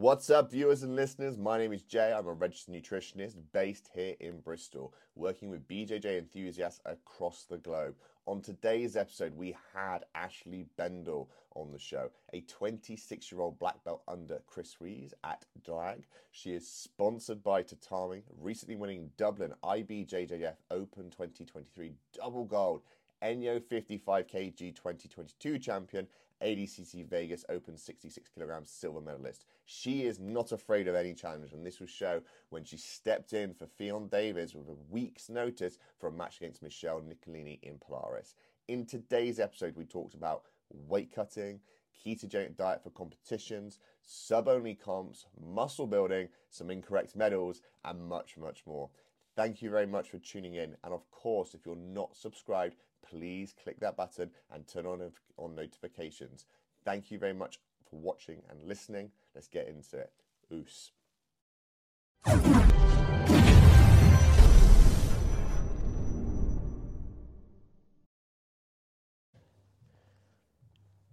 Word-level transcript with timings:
What's 0.00 0.30
up, 0.30 0.52
viewers 0.52 0.84
and 0.84 0.94
listeners? 0.94 1.36
My 1.36 1.58
name 1.58 1.72
is 1.72 1.82
Jay. 1.82 2.12
I'm 2.16 2.28
a 2.28 2.32
registered 2.32 2.72
nutritionist 2.72 3.34
based 3.52 3.90
here 3.92 4.14
in 4.20 4.38
Bristol, 4.38 4.94
working 5.16 5.50
with 5.50 5.66
BJJ 5.66 6.16
enthusiasts 6.16 6.80
across 6.86 7.42
the 7.42 7.58
globe. 7.58 7.96
On 8.24 8.40
today's 8.40 8.94
episode, 8.94 9.36
we 9.36 9.56
had 9.74 10.04
Ashley 10.14 10.66
Bendle 10.76 11.28
on 11.56 11.72
the 11.72 11.80
show, 11.80 12.10
a 12.32 12.42
26 12.42 13.32
year 13.32 13.40
old 13.40 13.58
black 13.58 13.82
belt 13.82 14.02
under 14.06 14.38
Chris 14.46 14.76
Rees 14.80 15.14
at 15.24 15.44
Draig. 15.66 16.04
She 16.30 16.52
is 16.52 16.68
sponsored 16.68 17.42
by 17.42 17.62
Tatami, 17.62 18.22
recently 18.40 18.76
winning 18.76 19.10
Dublin 19.16 19.52
IBJJF 19.64 20.58
Open 20.70 21.10
2023 21.10 21.92
double 22.12 22.44
gold, 22.44 22.82
Enyo 23.20 23.60
55 23.60 24.28
kg 24.28 24.76
2022 24.76 25.58
champion, 25.58 26.06
ADCC 26.42 27.06
Vegas 27.06 27.44
Open 27.48 27.76
66 27.76 28.28
kilograms 28.28 28.70
silver 28.70 29.00
medalist. 29.00 29.44
She 29.64 30.04
is 30.04 30.18
not 30.18 30.52
afraid 30.52 30.88
of 30.88 30.94
any 30.94 31.14
challenge, 31.14 31.52
and 31.52 31.64
this 31.64 31.80
will 31.80 31.86
show 31.86 32.22
when 32.50 32.64
she 32.64 32.76
stepped 32.76 33.32
in 33.32 33.54
for 33.54 33.66
Ffion 33.66 34.10
Davies 34.10 34.54
with 34.54 34.68
a 34.68 34.76
week's 34.90 35.28
notice 35.28 35.78
for 35.98 36.08
a 36.08 36.12
match 36.12 36.38
against 36.38 36.62
Michelle 36.62 37.00
Nicolini 37.00 37.58
in 37.62 37.78
Polaris. 37.78 38.34
In 38.68 38.86
today's 38.86 39.40
episode, 39.40 39.76
we 39.76 39.84
talked 39.84 40.14
about 40.14 40.42
weight 40.88 41.14
cutting, 41.14 41.60
ketogenic 42.04 42.56
diet 42.56 42.82
for 42.82 42.90
competitions, 42.90 43.78
sub 44.02 44.48
only 44.48 44.74
comps, 44.74 45.26
muscle 45.40 45.86
building, 45.86 46.28
some 46.50 46.70
incorrect 46.70 47.16
medals, 47.16 47.62
and 47.84 48.08
much, 48.08 48.36
much 48.36 48.62
more. 48.66 48.90
Thank 49.36 49.62
you 49.62 49.70
very 49.70 49.86
much 49.86 50.10
for 50.10 50.18
tuning 50.18 50.54
in. 50.54 50.76
And 50.82 50.92
of 50.92 51.08
course, 51.10 51.54
if 51.54 51.64
you're 51.64 51.76
not 51.76 52.16
subscribed, 52.16 52.76
please 53.10 53.54
click 53.62 53.80
that 53.80 53.96
button 53.96 54.30
and 54.52 54.66
turn 54.66 54.86
on, 54.86 55.12
on 55.36 55.54
notifications. 55.54 56.46
Thank 56.84 57.10
you 57.10 57.18
very 57.18 57.34
much 57.34 57.58
for 57.88 57.96
watching 57.96 58.42
and 58.50 58.62
listening. 58.66 59.10
Let's 59.34 59.48
get 59.48 59.68
into 59.68 59.98
it. 59.98 60.12
Oos. 60.52 60.92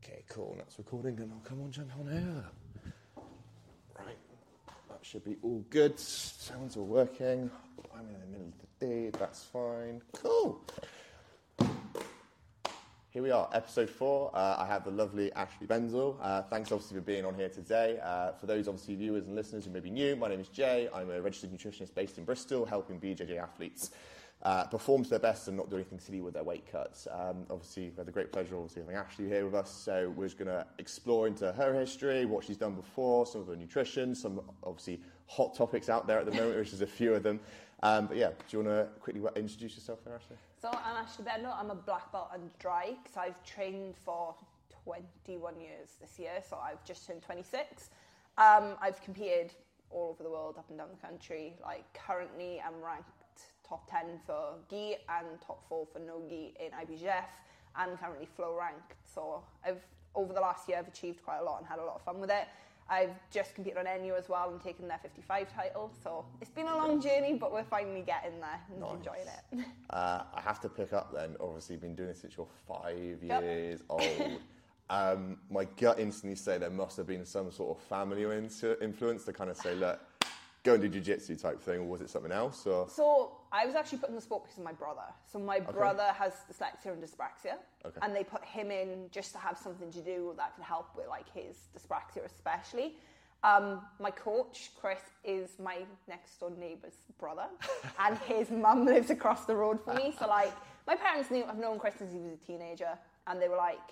Okay, 0.03 0.23
cool. 0.29 0.55
That's 0.57 0.77
recording, 0.77 1.19
and 1.19 1.31
I'll 1.31 1.39
come 1.39 1.61
on, 1.61 1.71
jump 1.71 1.91
on 1.99 2.11
here. 2.11 2.45
Right, 3.97 4.17
that 4.89 4.99
should 5.01 5.23
be 5.23 5.37
all 5.41 5.63
good. 5.69 5.99
Sounds 5.99 6.77
all 6.77 6.85
working. 6.85 7.49
I'm 7.93 8.07
in 8.07 8.19
the 8.19 8.27
middle 8.27 8.47
of 8.47 8.53
the 8.79 8.85
day. 8.85 9.09
That's 9.17 9.43
fine. 9.43 10.01
Cool. 10.13 10.61
Here 13.15 13.23
we 13.23 13.31
are, 13.31 13.47
episode 13.53 13.89
four. 13.89 14.29
Uh, 14.33 14.57
I 14.59 14.65
have 14.65 14.83
the 14.83 14.91
lovely 14.91 15.31
Ashley 15.31 15.67
Bendle. 15.67 16.19
Uh, 16.21 16.41
thanks 16.41 16.69
obviously 16.73 16.97
for 16.97 17.01
being 17.01 17.23
on 17.23 17.33
here 17.33 17.47
today. 17.47 17.97
Uh, 18.03 18.33
for 18.33 18.45
those 18.45 18.67
obviously 18.67 18.95
viewers 18.95 19.25
and 19.25 19.37
listeners 19.37 19.63
who 19.63 19.71
may 19.71 19.79
be 19.79 19.89
new, 19.89 20.17
my 20.17 20.27
name 20.27 20.41
is 20.41 20.49
Jay. 20.49 20.89
I'm 20.93 21.09
a 21.09 21.21
registered 21.21 21.53
nutritionist 21.53 21.95
based 21.95 22.17
in 22.17 22.25
Bristol, 22.25 22.65
helping 22.65 22.99
BJJ 22.99 23.41
athletes 23.41 23.91
uh, 24.43 24.65
perform 24.65 25.05
to 25.05 25.09
their 25.09 25.19
best 25.19 25.47
and 25.47 25.55
not 25.55 25.69
do 25.69 25.77
anything 25.77 25.97
silly 25.97 26.19
with 26.19 26.33
their 26.33 26.43
weight 26.43 26.69
cuts. 26.69 27.07
Um, 27.09 27.45
obviously, 27.49 27.83
we 27.83 27.95
had 27.95 28.05
the 28.05 28.11
great 28.11 28.33
pleasure 28.33 28.57
of 28.57 28.73
having 28.73 28.97
Ashley 28.97 29.29
here 29.29 29.45
with 29.45 29.55
us, 29.55 29.71
so 29.71 30.13
we're 30.15 30.25
just 30.25 30.37
going 30.37 30.49
to 30.49 30.65
explore 30.77 31.25
into 31.25 31.53
her 31.53 31.73
history, 31.73 32.25
what 32.25 32.43
she's 32.43 32.57
done 32.57 32.75
before, 32.75 33.25
some 33.25 33.39
of 33.39 33.47
her 33.47 33.55
nutrition, 33.55 34.13
some 34.13 34.41
obviously 34.63 34.99
hot 35.27 35.55
topics 35.55 35.87
out 35.87 36.05
there 36.05 36.19
at 36.19 36.25
the 36.25 36.33
moment, 36.33 36.57
which 36.57 36.73
is 36.73 36.81
a 36.81 36.87
few 36.87 37.13
of 37.13 37.23
them. 37.23 37.39
Um, 37.85 38.07
but 38.07 38.17
yeah, 38.17 38.29
do 38.29 38.57
you 38.57 38.63
want 38.63 38.75
to 38.75 38.99
quickly 38.99 39.21
introduce 39.35 39.75
yourself 39.75 40.03
there, 40.03 40.15
Ashley? 40.15 40.37
So 40.59 40.69
I'm 40.69 41.05
Ashley 41.05 41.23
Bendle. 41.23 41.53
I'm 41.55 41.69
a 41.69 41.75
black 41.75 42.11
belt 42.11 42.31
and 42.33 42.49
Draig 42.57 42.95
because 43.03 43.15
I've 43.15 43.43
trained 43.43 43.93
for 44.03 44.33
21 44.83 45.61
years 45.61 45.89
this 46.01 46.17
year. 46.17 46.41
So 46.49 46.57
I've 46.57 46.83
just 46.83 47.05
turned 47.05 47.21
26. 47.21 47.91
Um, 48.39 48.73
I've 48.81 48.99
competed 49.03 49.53
all 49.91 50.09
over 50.09 50.23
the 50.23 50.31
world, 50.31 50.55
up 50.57 50.67
and 50.69 50.79
down 50.79 50.87
the 50.89 51.07
country. 51.07 51.53
Like 51.61 51.85
currently, 51.93 52.59
I'm 52.59 52.81
ranked 52.83 53.05
top 53.63 53.87
10 53.91 54.19
for 54.25 54.55
gi 54.67 54.95
and 55.07 55.39
top 55.45 55.63
four 55.69 55.85
for 55.85 55.99
no 55.99 56.23
gi 56.27 56.55
in 56.59 56.71
IBJJF, 56.71 57.29
and 57.77 57.99
currently 57.99 58.27
flow 58.35 58.57
ranked. 58.57 58.95
So 59.05 59.43
I've 59.63 59.85
over 60.15 60.33
the 60.33 60.41
last 60.41 60.67
year, 60.67 60.79
I've 60.79 60.87
achieved 60.87 61.23
quite 61.23 61.37
a 61.37 61.43
lot 61.43 61.59
and 61.59 61.67
had 61.67 61.77
a 61.77 61.85
lot 61.85 61.97
of 61.97 62.01
fun 62.01 62.19
with 62.19 62.31
it. 62.31 62.47
I've 62.87 63.15
just 63.31 63.55
competed 63.55 63.79
on 63.79 63.85
Enyo 63.85 64.17
as 64.17 64.29
well 64.29 64.51
and 64.51 64.61
taken 64.61 64.87
their 64.87 64.99
55 64.99 65.53
title. 65.53 65.91
So 66.03 66.25
it's 66.39 66.51
been 66.51 66.67
a 66.67 66.77
long 66.77 67.01
journey, 67.01 67.33
but 67.33 67.51
we're 67.51 67.63
finally 67.63 68.03
getting 68.05 68.39
there 68.39 68.61
and 68.69 68.79
nice. 68.79 68.91
enjoying 68.95 69.27
it. 69.27 69.65
Uh, 69.89 70.23
I 70.33 70.41
have 70.41 70.59
to 70.61 70.67
pick 70.67 70.93
up 70.93 71.13
then. 71.13 71.35
Obviously, 71.39 71.75
you've 71.75 71.81
been 71.81 71.95
doing 71.95 72.09
this 72.09 72.21
since 72.21 72.35
you're 72.35 72.47
five 72.67 73.19
yep. 73.21 73.43
years 73.43 73.81
old. 73.89 74.41
Um, 74.89 75.37
my 75.49 75.65
gut 75.77 75.99
instantly 75.99 76.35
say 76.35 76.57
there 76.57 76.69
must 76.69 76.97
have 76.97 77.07
been 77.07 77.25
some 77.25 77.51
sort 77.51 77.77
of 77.77 77.83
family 77.83 78.23
influence 78.81 79.23
to 79.25 79.33
kind 79.33 79.49
of 79.49 79.57
say, 79.57 79.73
look, 79.75 79.99
go 80.63 80.73
and 80.73 80.81
do 80.81 80.89
jiu-jitsu 80.89 81.35
type 81.35 81.61
thing, 81.61 81.79
or 81.79 81.85
was 81.85 82.01
it 82.01 82.09
something 82.09 82.31
else? 82.31 82.65
Or? 82.67 82.89
So 82.89 83.37
I 83.55 83.65
was 83.65 83.75
actually 83.75 83.99
put 83.99 84.09
in 84.09 84.15
the 84.15 84.21
sport 84.21 84.43
because 84.43 84.57
of 84.57 84.65
my 84.65 84.73
brother. 84.73 85.07
So 85.31 85.39
my 85.39 85.57
okay. 85.57 85.71
brother 85.71 86.07
has 86.17 86.33
dyslexia 86.51 86.91
and 86.91 87.01
dyspraxia, 87.01 87.55
okay. 87.85 87.99
and 88.01 88.13
they 88.13 88.23
put 88.23 88.43
him 88.43 88.69
in 88.69 89.05
just 89.11 89.31
to 89.31 89.37
have 89.37 89.57
something 89.57 89.91
to 89.93 90.01
do 90.01 90.33
that 90.35 90.55
could 90.55 90.65
help 90.65 90.89
with 90.95 91.07
like 91.07 91.25
his 91.33 91.55
dyspraxia, 91.73 92.25
especially. 92.25 92.97
Um, 93.45 93.81
my 93.99 94.11
coach, 94.11 94.71
Chris, 94.79 94.99
is 95.23 95.51
my 95.57 95.85
next 96.09 96.37
door 96.39 96.51
neighbour's 96.59 96.97
brother, 97.17 97.45
and 97.99 98.17
his 98.19 98.51
mum 98.51 98.85
lives 98.85 99.09
across 99.09 99.45
the 99.45 99.55
road 99.55 99.79
from 99.85 99.95
me. 99.97 100.13
So 100.19 100.27
like, 100.27 100.51
my 100.85 100.95
parents 100.95 101.31
knew 101.31 101.45
I've 101.45 101.57
known 101.57 101.79
Chris 101.79 101.95
since 101.97 102.11
he 102.11 102.19
was 102.19 102.33
a 102.33 102.45
teenager, 102.45 102.97
and 103.27 103.41
they 103.41 103.47
were 103.47 103.55
like, 103.55 103.87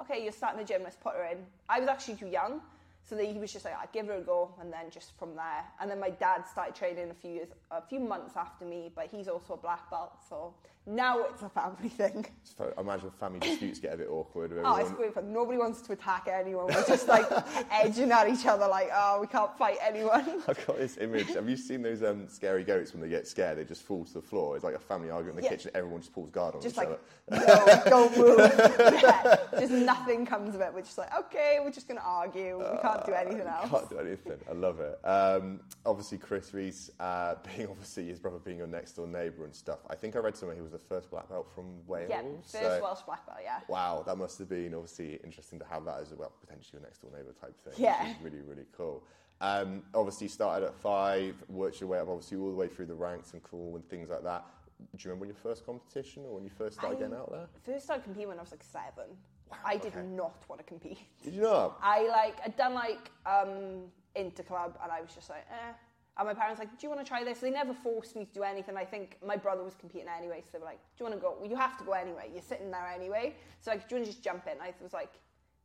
"Okay, 0.00 0.24
you're 0.24 0.32
starting 0.32 0.58
the 0.58 0.66
gym. 0.66 0.82
Let's 0.82 0.96
put 0.96 1.14
her 1.14 1.24
in." 1.24 1.38
I 1.68 1.78
was 1.78 1.88
actually 1.88 2.16
too 2.16 2.26
young, 2.26 2.60
so 3.04 3.16
he 3.18 3.38
was 3.38 3.52
just 3.52 3.64
like, 3.64 3.74
I'd 3.76 3.92
give 3.92 4.06
her 4.06 4.14
a 4.14 4.20
go, 4.20 4.54
and 4.60 4.72
then 4.72 4.90
just 4.90 5.12
from 5.18 5.34
there. 5.36 5.64
And 5.80 5.90
then 5.90 6.00
my 6.00 6.10
dad 6.10 6.44
started 6.50 6.74
training 6.74 7.10
a 7.10 7.14
few 7.14 7.30
years, 7.30 7.48
a 7.70 7.82
few 7.82 8.00
months 8.00 8.36
after 8.36 8.64
me, 8.64 8.90
but 8.94 9.08
he's 9.10 9.28
also 9.28 9.54
a 9.54 9.58
black 9.58 9.90
belt, 9.90 10.12
so 10.28 10.54
now 10.86 11.24
it's 11.24 11.42
a 11.42 11.48
family 11.48 11.88
thing. 11.88 12.26
So 12.42 12.72
I 12.76 12.80
imagine 12.80 13.10
family 13.18 13.40
disputes 13.40 13.78
get 13.78 13.94
a 13.94 13.96
bit 13.96 14.08
awkward. 14.10 14.52
Oh, 14.64 14.76
it's 14.76 14.90
great 14.92 15.14
fun. 15.14 15.32
Nobody 15.32 15.58
wants 15.58 15.80
to 15.82 15.92
attack 15.92 16.28
anyone. 16.30 16.66
We're 16.66 16.86
just 16.86 17.08
like 17.08 17.26
edging 17.70 18.12
at 18.12 18.28
each 18.28 18.44
other, 18.46 18.68
like, 18.68 18.90
oh, 18.94 19.18
we 19.20 19.26
can't 19.26 19.56
fight 19.56 19.78
anyone. 19.82 20.42
I've 20.48 20.66
got 20.66 20.78
this 20.78 20.98
image. 20.98 21.28
Have 21.34 21.48
you 21.48 21.56
seen 21.56 21.82
those 21.82 22.02
um, 22.02 22.28
scary 22.28 22.64
goats 22.64 22.92
when 22.92 23.00
they 23.00 23.08
get 23.08 23.26
scared? 23.26 23.58
They 23.58 23.64
just 23.64 23.82
fall 23.82 24.04
to 24.04 24.12
the 24.12 24.22
floor. 24.22 24.56
It's 24.56 24.64
like 24.64 24.74
a 24.74 24.78
family 24.78 25.10
argument 25.10 25.38
in 25.38 25.44
the 25.44 25.50
yeah. 25.50 25.56
kitchen. 25.56 25.70
Everyone 25.74 26.00
just 26.00 26.12
pulls 26.12 26.30
guard 26.30 26.54
on 26.54 26.60
just 26.60 26.74
each 26.74 26.78
like, 26.78 26.88
other. 26.88 26.98
No, 27.30 27.82
don't 27.86 28.18
move. 28.18 28.38
yeah, 29.02 29.36
just 29.58 29.72
nothing 29.72 30.26
comes 30.26 30.54
of 30.54 30.60
it. 30.60 30.72
We're 30.74 30.82
just 30.82 30.98
like, 30.98 31.16
okay, 31.18 31.60
we're 31.62 31.70
just 31.70 31.88
going 31.88 31.98
to 31.98 32.06
argue. 32.06 32.58
We 32.58 32.78
can't 32.82 33.06
do 33.06 33.12
uh, 33.12 33.16
anything 33.16 33.46
else. 33.46 33.70
Can't 33.70 33.90
do 33.90 33.98
anything. 33.98 34.38
I 34.50 34.52
love 34.52 34.80
it. 34.80 34.98
Um, 35.02 35.60
obviously, 35.86 36.18
Chris 36.18 36.52
Rees, 36.52 36.90
uh, 37.00 37.36
being 37.56 37.68
obviously 37.68 38.06
his 38.06 38.18
brother 38.18 38.38
being 38.38 38.58
your 38.58 38.66
next 38.66 38.92
door 38.92 39.06
neighbour 39.06 39.44
and 39.44 39.54
stuff. 39.54 39.78
I 39.88 39.94
think 39.94 40.14
I 40.14 40.18
read 40.18 40.36
somewhere 40.36 40.54
he 40.54 40.62
was 40.62 40.73
the 40.74 40.78
first 40.78 41.10
black 41.10 41.28
belt 41.28 41.46
from 41.54 41.86
Wales. 41.86 42.08
Yeah, 42.10 42.22
first 42.42 42.52
so, 42.52 42.80
Welsh 42.82 43.00
black 43.06 43.24
belt, 43.26 43.38
yeah. 43.42 43.60
Wow, 43.68 44.02
that 44.06 44.18
must 44.18 44.38
have 44.38 44.48
been 44.48 44.74
obviously 44.74 45.20
interesting 45.24 45.58
to 45.60 45.64
have 45.64 45.84
that 45.86 46.00
as 46.00 46.12
well, 46.12 46.32
potentially 46.40 46.80
your 46.80 46.82
next 46.82 46.98
door 47.00 47.10
neighbour 47.16 47.34
type 47.40 47.58
thing. 47.60 47.72
Yeah. 47.76 48.12
really, 48.22 48.40
really 48.40 48.66
cool. 48.76 49.04
Um, 49.40 49.82
obviously, 49.94 50.28
started 50.28 50.66
at 50.66 50.74
five, 50.74 51.36
worked 51.48 51.80
your 51.80 51.88
way 51.88 51.98
up, 51.98 52.08
obviously, 52.08 52.38
all 52.38 52.50
the 52.50 52.56
way 52.56 52.68
through 52.68 52.86
the 52.86 52.94
ranks 52.94 53.32
and 53.32 53.42
cool 53.42 53.76
and 53.76 53.88
things 53.88 54.10
like 54.10 54.24
that. 54.24 54.44
Do 54.78 54.86
you 54.98 55.10
remember 55.10 55.26
your 55.26 55.36
first 55.36 55.64
competition 55.64 56.24
or 56.26 56.34
when 56.34 56.44
you 56.44 56.50
first 56.50 56.78
started 56.78 56.96
I 56.96 57.00
getting 57.00 57.14
out 57.14 57.30
there? 57.30 57.46
First 57.64 57.84
started 57.84 58.02
competing 58.02 58.28
when 58.28 58.38
I 58.38 58.42
was 58.42 58.50
like 58.50 58.64
seven. 58.64 59.16
Wow, 59.50 59.58
I 59.64 59.76
did 59.76 59.94
not 59.96 60.42
want 60.48 60.60
to 60.60 60.64
compete. 60.64 60.98
Did 61.22 61.34
you 61.34 61.42
not? 61.42 61.78
I 61.80 62.08
like 62.08 62.36
I'd 62.44 62.56
done 62.56 62.74
like 62.74 63.10
um, 63.26 63.84
interclub 64.16 64.72
and 64.82 64.90
I 64.90 65.00
was 65.00 65.14
just 65.14 65.30
like, 65.30 65.46
eh, 65.50 65.72
and 66.16 66.28
my 66.28 66.34
parents 66.34 66.58
were 66.60 66.66
like, 66.66 66.78
do 66.78 66.86
you 66.86 66.90
want 66.90 67.04
to 67.04 67.08
try 67.08 67.24
this? 67.24 67.40
They 67.40 67.50
never 67.50 67.74
forced 67.74 68.14
me 68.14 68.24
to 68.24 68.32
do 68.32 68.42
anything. 68.42 68.76
I 68.76 68.84
think 68.84 69.16
my 69.24 69.36
brother 69.36 69.64
was 69.64 69.74
competing 69.74 70.08
anyway, 70.16 70.42
so 70.42 70.48
they 70.52 70.58
were 70.58 70.64
like, 70.64 70.78
do 70.96 71.04
you 71.04 71.10
want 71.10 71.16
to 71.16 71.20
go? 71.20 71.36
Well, 71.40 71.50
you 71.50 71.56
have 71.56 71.76
to 71.78 71.84
go 71.84 71.92
anyway. 71.92 72.30
You're 72.32 72.42
sitting 72.42 72.70
there 72.70 72.86
anyway. 72.94 73.34
So 73.60 73.72
like, 73.72 73.88
do 73.88 73.94
you 73.94 74.00
want 74.00 74.06
to 74.06 74.12
just 74.12 74.22
jump 74.24 74.46
in? 74.46 74.60
I 74.60 74.72
was 74.80 74.92
like, 74.92 75.12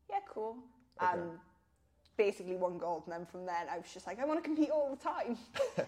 yeah, 0.09 0.19
cool. 0.27 0.57
Okay. 1.01 1.21
Basically 2.19 2.57
won 2.57 2.77
gold, 2.77 3.03
and 3.05 3.13
then 3.13 3.25
from 3.25 3.45
then 3.45 3.67
I 3.71 3.77
was 3.77 3.87
just 3.93 4.05
like, 4.05 4.19
I 4.19 4.25
want 4.25 4.43
to 4.43 4.43
compete 4.43 4.69
all 4.69 4.89
the 4.93 5.01
time. 5.01 5.37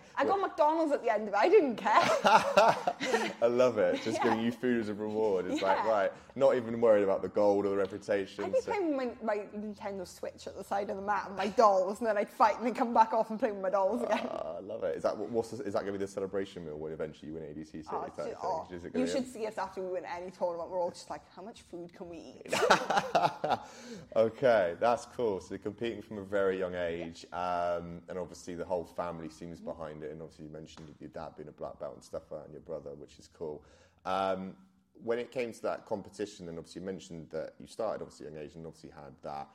I 0.17 0.23
got 0.23 0.39
McDonald's 0.39 0.93
at 0.93 1.03
the 1.03 1.11
end 1.11 1.27
of 1.27 1.33
it. 1.33 1.37
I 1.37 1.49
didn't 1.49 1.75
care. 1.75 1.91
I 3.41 3.47
love 3.47 3.77
it. 3.77 4.01
Just 4.01 4.17
yeah. 4.17 4.23
giving 4.23 4.39
you 4.39 4.51
food 4.53 4.79
as 4.79 4.87
a 4.87 4.93
reward. 4.93 5.45
It's 5.47 5.61
yeah. 5.61 5.67
like 5.67 5.83
right, 5.83 6.11
not 6.35 6.55
even 6.55 6.79
worried 6.79 7.03
about 7.03 7.21
the 7.21 7.27
gold 7.27 7.65
or 7.65 7.69
the 7.71 7.75
reputation. 7.75 8.45
I'd 8.45 8.53
be 8.53 8.61
so. 8.61 8.71
playing 8.71 8.95
with 8.95 9.21
my, 9.21 9.35
my, 9.35 9.59
Nintendo 9.59 10.07
Switch 10.07 10.47
at 10.47 10.57
the 10.57 10.63
side 10.63 10.89
of 10.89 10.95
the 10.95 11.01
mat 11.01 11.25
and 11.27 11.35
my 11.35 11.47
dolls, 11.49 11.99
and 11.99 12.07
then 12.07 12.17
I'd 12.17 12.29
fight 12.29 12.57
and 12.57 12.65
then 12.65 12.73
come 12.73 12.93
back 12.93 13.11
off 13.11 13.29
and 13.29 13.37
play 13.37 13.51
with 13.51 13.61
my 13.61 13.69
dolls 13.69 14.01
again. 14.01 14.25
Uh, 14.31 14.55
I 14.57 14.61
love 14.61 14.85
it. 14.85 14.95
Is 14.95 15.03
that 15.03 15.17
what's 15.17 15.49
the, 15.49 15.61
is 15.63 15.73
that 15.73 15.81
going 15.81 15.91
to 15.93 15.99
be 15.99 16.05
the 16.05 16.11
celebration 16.11 16.65
meal 16.65 16.77
when 16.77 16.93
eventually 16.93 17.27
you 17.27 17.33
win 17.33 17.43
ADCC? 17.43 17.87
Oh, 17.91 18.07
just, 18.69 18.85
oh, 18.85 18.99
you 18.99 19.05
should 19.05 19.27
see 19.27 19.45
us 19.47 19.57
after 19.57 19.81
we 19.81 19.91
win 19.91 20.05
any 20.05 20.31
tournament. 20.31 20.69
We're 20.69 20.79
all 20.79 20.91
just 20.91 21.09
like, 21.09 21.21
how 21.35 21.41
much 21.41 21.63
food 21.69 21.93
can 21.93 22.07
we 22.07 22.17
eat? 22.17 22.53
okay, 24.15 24.75
that's 24.79 25.05
cool. 25.17 25.41
So 25.41 25.57
competing 25.57 26.01
from 26.01 26.19
a 26.21 26.25
very 26.25 26.59
young 26.59 26.75
age 26.75 27.25
um, 27.33 28.01
and 28.09 28.17
obviously 28.17 28.55
the 28.55 28.65
whole 28.65 28.85
family 28.85 29.29
seems 29.29 29.59
behind 29.59 30.03
it. 30.03 30.11
And 30.11 30.21
obviously, 30.21 30.45
you 30.45 30.51
mentioned 30.51 30.93
your 30.99 31.09
dad 31.09 31.31
being 31.35 31.49
a 31.49 31.53
black 31.53 31.79
belt 31.79 31.95
and 31.95 32.03
stuff, 32.03 32.31
and 32.31 32.51
your 32.51 32.61
brother, 32.61 32.91
which 32.95 33.19
is 33.19 33.27
cool. 33.27 33.63
Um, 34.05 34.55
when 35.03 35.17
it 35.19 35.31
came 35.31 35.51
to 35.51 35.61
that 35.63 35.85
competition, 35.85 36.47
and 36.47 36.57
obviously 36.57 36.81
you 36.81 36.85
mentioned 36.85 37.27
that 37.31 37.53
you 37.59 37.67
started 37.67 38.01
obviously 38.01 38.27
young 38.27 38.37
age, 38.37 38.55
and 38.55 38.65
obviously 38.65 38.91
had 38.91 39.13
that 39.23 39.47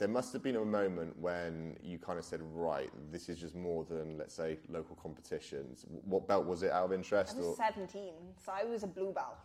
there 0.00 0.08
must 0.08 0.32
have 0.32 0.42
been 0.42 0.56
a 0.56 0.64
moment 0.64 1.16
when 1.18 1.76
you 1.82 1.98
kind 1.98 2.18
of 2.18 2.24
said, 2.24 2.40
right, 2.54 2.90
this 3.12 3.28
is 3.28 3.38
just 3.38 3.54
more 3.54 3.84
than, 3.84 4.16
let's 4.16 4.34
say, 4.34 4.58
local 4.70 4.96
competitions. 4.96 5.84
What 6.06 6.26
belt 6.26 6.46
was 6.46 6.62
it 6.62 6.72
out 6.72 6.86
of 6.86 6.92
interest? 6.94 7.34
I 7.36 7.40
was 7.40 7.48
or? 7.48 7.56
17, 7.56 8.14
so 8.42 8.50
I 8.50 8.64
was 8.64 8.82
a 8.82 8.86
blue 8.86 9.12
belt. 9.12 9.36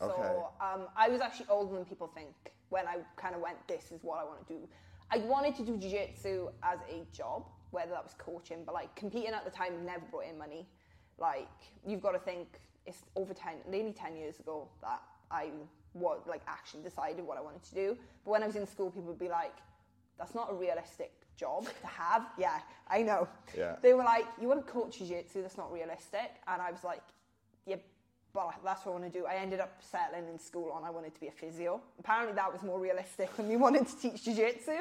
So 0.00 0.10
okay. 0.10 0.28
um, 0.60 0.88
I 0.96 1.08
was 1.08 1.20
actually 1.20 1.46
older 1.48 1.76
than 1.76 1.84
people 1.84 2.08
think 2.08 2.34
when 2.70 2.88
I 2.88 2.96
kind 3.14 3.36
of 3.36 3.40
went, 3.40 3.56
this 3.68 3.92
is 3.92 4.02
what 4.02 4.18
I 4.18 4.24
want 4.24 4.44
to 4.48 4.52
do. 4.52 4.68
I 5.10 5.18
wanted 5.18 5.56
to 5.56 5.64
do 5.64 5.76
jiu-jitsu 5.76 6.48
as 6.62 6.78
a 6.88 7.04
job, 7.12 7.46
whether 7.70 7.90
that 7.90 8.02
was 8.02 8.14
coaching, 8.18 8.62
but 8.64 8.74
like 8.74 8.94
competing 8.94 9.32
at 9.32 9.44
the 9.44 9.50
time 9.50 9.84
never 9.84 10.04
brought 10.10 10.26
in 10.26 10.38
money. 10.38 10.68
Like 11.18 11.48
you've 11.86 12.00
got 12.00 12.12
to 12.12 12.18
think 12.18 12.60
it's 12.86 13.02
over 13.16 13.34
10, 13.34 13.54
nearly 13.68 13.92
10 13.92 14.16
years 14.16 14.38
ago 14.40 14.68
that 14.82 15.00
I 15.30 15.50
was 15.94 16.20
like 16.28 16.42
actually 16.46 16.82
decided 16.82 17.26
what 17.26 17.38
I 17.38 17.40
wanted 17.40 17.62
to 17.64 17.74
do. 17.74 17.96
But 18.24 18.30
when 18.30 18.42
I 18.42 18.46
was 18.46 18.56
in 18.56 18.66
school, 18.66 18.90
people 18.90 19.08
would 19.08 19.18
be 19.18 19.28
like, 19.28 19.56
that's 20.18 20.34
not 20.34 20.50
a 20.50 20.54
realistic 20.54 21.12
job 21.36 21.66
to 21.66 21.86
have. 21.86 22.26
yeah, 22.38 22.60
I 22.88 23.02
know. 23.02 23.28
Yeah. 23.56 23.76
They 23.82 23.94
were 23.94 24.04
like, 24.04 24.26
you 24.40 24.48
want 24.48 24.66
to 24.66 24.72
coach 24.72 24.98
jiu-jitsu, 24.98 25.42
that's 25.42 25.56
not 25.56 25.72
realistic. 25.72 26.36
And 26.46 26.60
I 26.62 26.70
was 26.70 26.84
like, 26.84 27.02
yeah, 27.66 27.76
but 28.32 28.54
that's 28.64 28.84
what 28.84 28.92
I 28.92 29.00
want 29.00 29.12
to 29.12 29.18
do. 29.18 29.26
I 29.26 29.36
ended 29.36 29.60
up 29.60 29.80
settling 29.80 30.28
in 30.28 30.38
school 30.38 30.70
on 30.72 30.84
I 30.84 30.90
wanted 30.90 31.14
to 31.14 31.20
be 31.20 31.28
a 31.28 31.32
physio. 31.32 31.80
Apparently 31.98 32.34
that 32.34 32.52
was 32.52 32.62
more 32.62 32.78
realistic 32.78 33.34
than 33.36 33.48
me 33.48 33.56
wanting 33.64 33.84
to 33.84 33.96
teach 33.96 34.24
jiu-jitsu. 34.24 34.78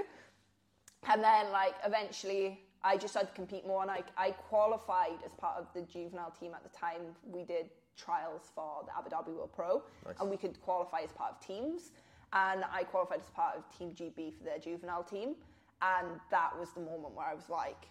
And 1.08 1.24
then 1.24 1.52
like 1.52 1.76
eventually 1.86 2.60
I 2.84 2.98
just 2.98 3.14
started 3.14 3.30
to 3.30 3.36
compete 3.36 3.66
more 3.66 3.82
and 3.82 3.92
I, 3.92 4.04
I 4.18 4.32
qualified 4.32 5.20
as 5.26 5.34
part 5.34 5.58
of 5.58 5.68
the 5.74 5.82
juvenile 5.82 6.34
team 6.40 6.54
at 6.54 6.64
the 6.64 6.78
time. 6.78 7.16
We 7.26 7.44
did 7.44 7.70
trials 7.98 8.52
for 8.56 8.86
the 8.86 8.98
Abu 8.98 9.10
Dhabi 9.10 9.36
World 9.36 9.52
Pro 9.54 9.84
nice. 10.06 10.16
and 10.20 10.30
we 10.30 10.38
could 10.38 10.62
qualify 10.62 11.00
as 11.00 11.12
part 11.12 11.32
of 11.32 11.46
teams. 11.46 11.92
And 12.32 12.64
I 12.72 12.84
qualified 12.84 13.22
as 13.22 13.30
part 13.32 13.58
of 13.58 13.64
Team 13.76 13.90
GB 13.90 14.38
for 14.38 14.44
their 14.44 14.60
juvenile 14.60 15.04
team. 15.04 15.36
And 15.82 16.20
that 16.30 16.52
was 16.60 16.70
the 16.74 16.82
moment 16.82 17.16
where 17.16 17.26
I 17.26 17.34
was 17.34 17.50
like, 17.50 17.88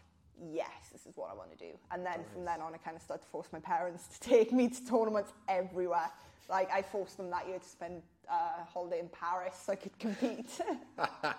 yes, 0.52 0.88
this 0.92 1.06
is 1.06 1.16
what 1.16 1.30
I 1.30 1.34
want 1.34 1.50
to 1.50 1.56
do. 1.56 1.72
And 1.90 2.04
then 2.04 2.18
nice. 2.18 2.32
from 2.32 2.44
then 2.44 2.60
on, 2.60 2.74
I 2.74 2.78
kind 2.78 2.96
of 2.96 3.02
started 3.02 3.22
to 3.22 3.28
force 3.28 3.48
my 3.52 3.60
parents 3.60 4.06
to 4.18 4.20
take 4.20 4.52
me 4.52 4.68
to 4.68 4.86
tournaments 4.86 5.32
everywhere. 5.48 6.10
Like 6.48 6.70
I 6.72 6.82
forced 6.82 7.16
them 7.16 7.30
that 7.30 7.46
year 7.46 7.58
to 7.58 7.68
spend 7.68 8.02
uh, 8.30 8.62
a 8.62 8.64
holiday 8.64 9.00
in 9.00 9.08
Paris 9.08 9.62
so 9.66 9.72
I 9.72 9.76
could 9.76 9.98
compete. 9.98 10.50
I 10.98 11.34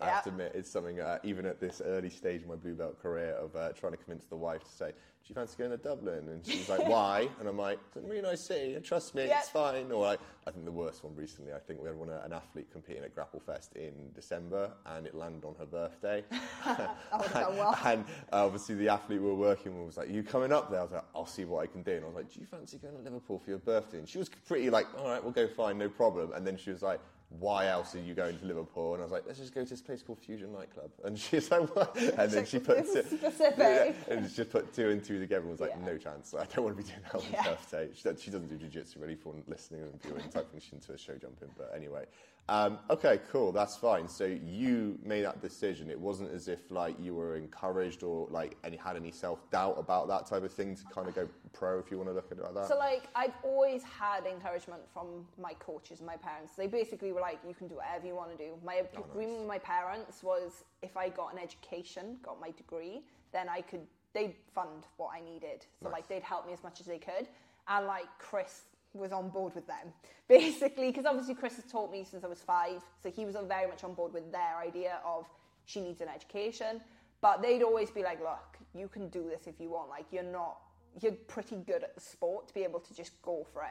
have 0.00 0.24
to 0.24 0.30
admit, 0.30 0.52
it's 0.54 0.70
something 0.70 1.00
uh, 1.00 1.18
even 1.24 1.46
at 1.46 1.60
this 1.60 1.82
early 1.84 2.10
stage 2.10 2.42
of 2.42 2.48
my 2.48 2.56
blue 2.56 2.74
belt 2.74 3.00
career 3.02 3.32
of 3.32 3.54
uh, 3.56 3.70
trying 3.72 3.92
to 3.92 3.98
convince 3.98 4.24
the 4.24 4.36
wife 4.36 4.62
to 4.64 4.70
say, 4.70 4.92
do 5.22 5.28
you 5.28 5.34
fancy 5.36 5.56
going 5.56 5.70
to 5.70 5.76
Dublin? 5.76 6.28
And 6.28 6.44
she's 6.44 6.68
like, 6.68 6.86
why? 6.88 7.28
And 7.38 7.48
I'm 7.48 7.58
like, 7.58 7.78
it's 7.86 7.96
a 7.96 8.08
really 8.08 8.22
nice 8.22 8.40
city, 8.40 8.78
trust 8.82 9.14
me, 9.14 9.22
it's 9.22 9.48
fine. 9.48 9.90
Or 9.90 10.02
like, 10.02 10.20
I 10.46 10.50
think 10.50 10.64
the 10.64 10.72
worst 10.72 11.04
one 11.04 11.14
recently, 11.14 11.52
I 11.52 11.58
think 11.58 11.80
we 11.80 11.88
had 11.88 11.96
one, 11.96 12.10
an 12.10 12.32
athlete 12.32 12.66
competing 12.72 13.04
at 13.04 13.14
Grapple 13.14 13.40
Fest 13.40 13.74
in 13.74 13.92
December 14.14 14.70
and 14.86 15.06
it 15.06 15.14
landed 15.14 15.44
on 15.44 15.54
her 15.58 15.66
birthday. 15.66 16.24
would 16.30 16.76
have 17.32 17.54
well. 17.54 17.78
And 17.84 18.04
uh, 18.32 18.44
obviously 18.44 18.74
the 18.74 18.88
athlete 18.88 19.20
we 19.20 19.26
were 19.26 19.34
working 19.34 19.76
with 19.76 19.86
was 19.86 19.96
like, 19.96 20.10
you 20.10 20.22
coming 20.22 20.52
up 20.52 20.70
there? 20.70 20.80
I 20.80 20.82
was 20.82 20.92
like, 20.92 21.04
I'll 21.14 21.26
see 21.26 21.44
what 21.44 21.62
I 21.62 21.66
can 21.66 21.82
do. 21.82 21.92
And 21.92 22.04
I 22.04 22.06
was 22.06 22.16
like, 22.16 22.32
do 22.32 22.40
you 22.40 22.46
fancy 22.46 22.78
going 22.78 22.96
to 22.96 23.02
Liverpool 23.02 23.38
for 23.38 23.50
your 23.50 23.58
birthday? 23.60 23.98
And 23.98 24.08
she 24.08 24.18
was 24.18 24.28
pretty 24.28 24.70
like, 24.70 24.86
all 24.98 25.08
right, 25.08 25.22
we'll 25.22 25.32
go 25.32 25.46
fine, 25.46 25.78
no 25.78 25.88
problem. 25.88 26.32
And 26.32 26.46
then 26.46 26.56
she 26.56 26.70
was 26.70 26.82
like, 26.82 27.00
why 27.38 27.66
else 27.68 27.94
are 27.94 28.00
you 28.00 28.14
going 28.14 28.38
to 28.38 28.44
Liverpool? 28.44 28.94
And 28.94 29.02
I 29.02 29.04
was 29.04 29.12
like, 29.12 29.24
let's 29.26 29.38
just 29.38 29.54
go 29.54 29.62
to 29.62 29.68
this 29.68 29.80
place 29.80 30.02
called 30.02 30.18
Fusion 30.18 30.52
Nightclub. 30.52 30.90
And 31.04 31.18
she's 31.18 31.50
like, 31.50 31.74
what? 31.74 31.96
And 31.96 32.30
then 32.30 32.44
she 32.44 32.58
put 32.58 32.84
two, 32.92 33.18
yeah, 33.58 33.92
and 34.08 34.28
she 34.28 34.36
just 34.36 34.50
put 34.50 34.72
two 34.74 34.90
and 34.90 35.02
two 35.02 35.18
together 35.18 35.42
and 35.42 35.50
was 35.50 35.60
like, 35.60 35.72
yeah. 35.78 35.86
no 35.86 35.98
chance. 35.98 36.34
I 36.34 36.44
don't 36.46 36.64
want 36.64 36.76
to 36.76 36.82
be 36.82 36.88
doing 36.88 37.02
that 37.04 37.14
on 37.14 37.22
yeah. 37.32 37.44
birthday. 37.44 37.88
She, 37.94 38.02
she 38.24 38.30
doesn't 38.30 38.48
do 38.48 38.56
jiu-jitsu 38.56 39.00
really 39.00 39.14
for 39.14 39.34
listening 39.46 39.82
and 39.82 40.02
viewing 40.02 40.28
type 40.30 40.50
thing. 40.50 40.60
She's 40.60 40.72
into 40.72 40.92
a 40.92 40.98
show 40.98 41.14
jumping. 41.14 41.48
But 41.56 41.72
anyway, 41.74 42.04
um, 42.48 42.78
okay, 42.90 43.20
cool. 43.30 43.52
That's 43.52 43.76
fine. 43.76 44.08
So 44.08 44.24
you 44.24 44.98
made 45.04 45.24
that 45.24 45.40
decision. 45.40 45.88
It 45.88 45.98
wasn't 45.98 46.32
as 46.32 46.48
if 46.48 46.70
like 46.70 46.96
you 47.00 47.14
were 47.14 47.36
encouraged 47.36 48.02
or 48.02 48.26
like 48.30 48.56
any 48.64 48.76
had 48.76 48.96
any 48.96 49.12
self 49.12 49.48
doubt 49.50 49.76
about 49.78 50.08
that 50.08 50.26
type 50.26 50.42
of 50.42 50.52
thing 50.52 50.74
to 50.74 50.84
kind 50.92 51.08
of 51.08 51.14
go 51.14 51.28
pro, 51.52 51.78
if 51.78 51.90
you 51.90 51.98
want 51.98 52.08
to 52.08 52.14
look 52.14 52.32
at 52.32 52.38
it 52.38 52.44
like 52.44 52.54
that. 52.54 52.66
So 52.66 52.76
like 52.76 53.08
I've 53.14 53.34
always 53.44 53.84
had 53.84 54.26
encouragement 54.26 54.82
from 54.92 55.24
my 55.40 55.54
coaches 55.54 56.00
and 56.00 56.06
my 56.06 56.16
parents. 56.16 56.54
They 56.56 56.66
basically 56.66 57.12
were 57.12 57.20
like, 57.20 57.38
"You 57.46 57.54
can 57.54 57.68
do 57.68 57.76
whatever 57.76 58.06
you 58.06 58.16
want 58.16 58.36
to 58.36 58.36
do." 58.36 58.54
My 58.64 58.82
oh, 58.96 59.04
agreement 59.04 59.34
nice. 59.34 59.40
with 59.40 59.48
my 59.48 59.58
parents 59.58 60.22
was 60.22 60.64
if 60.82 60.96
I 60.96 61.10
got 61.10 61.32
an 61.32 61.38
education, 61.38 62.18
got 62.24 62.40
my 62.40 62.50
degree, 62.50 63.02
then 63.32 63.48
I 63.48 63.60
could. 63.60 63.86
They'd 64.14 64.34
fund 64.52 64.84
what 64.96 65.10
I 65.14 65.20
needed. 65.20 65.64
So 65.80 65.88
nice. 65.88 65.92
like 65.92 66.08
they'd 66.08 66.22
help 66.22 66.46
me 66.46 66.52
as 66.52 66.62
much 66.62 66.80
as 66.80 66.86
they 66.86 66.98
could. 66.98 67.28
And 67.68 67.86
like 67.86 68.06
Chris 68.18 68.64
was 68.98 69.12
on 69.12 69.28
board 69.30 69.54
with 69.54 69.66
them, 69.66 69.92
basically, 70.28 70.88
because 70.88 71.06
obviously 71.06 71.34
Chris 71.34 71.56
has 71.56 71.64
taught 71.64 71.90
me 71.90 72.04
since 72.08 72.24
I 72.24 72.26
was 72.26 72.40
five, 72.40 72.82
so 73.02 73.10
he 73.10 73.24
was 73.24 73.36
very 73.46 73.66
much 73.66 73.84
on 73.84 73.94
board 73.94 74.12
with 74.12 74.30
their 74.32 74.58
idea 74.58 75.00
of 75.04 75.26
she 75.64 75.80
needs 75.80 76.00
an 76.00 76.08
education. 76.08 76.80
But 77.20 77.40
they'd 77.40 77.62
always 77.62 77.90
be 77.90 78.02
like, 78.02 78.20
look, 78.20 78.58
you 78.74 78.88
can 78.88 79.08
do 79.08 79.28
this 79.28 79.46
if 79.46 79.60
you 79.60 79.70
want. 79.70 79.88
Like, 79.88 80.06
you're 80.10 80.24
not, 80.24 80.58
you're 81.00 81.12
pretty 81.12 81.56
good 81.56 81.84
at 81.84 81.94
the 81.94 82.00
sport 82.00 82.48
to 82.48 82.54
be 82.54 82.64
able 82.64 82.80
to 82.80 82.94
just 82.94 83.22
go 83.22 83.46
for 83.52 83.62
it. 83.62 83.70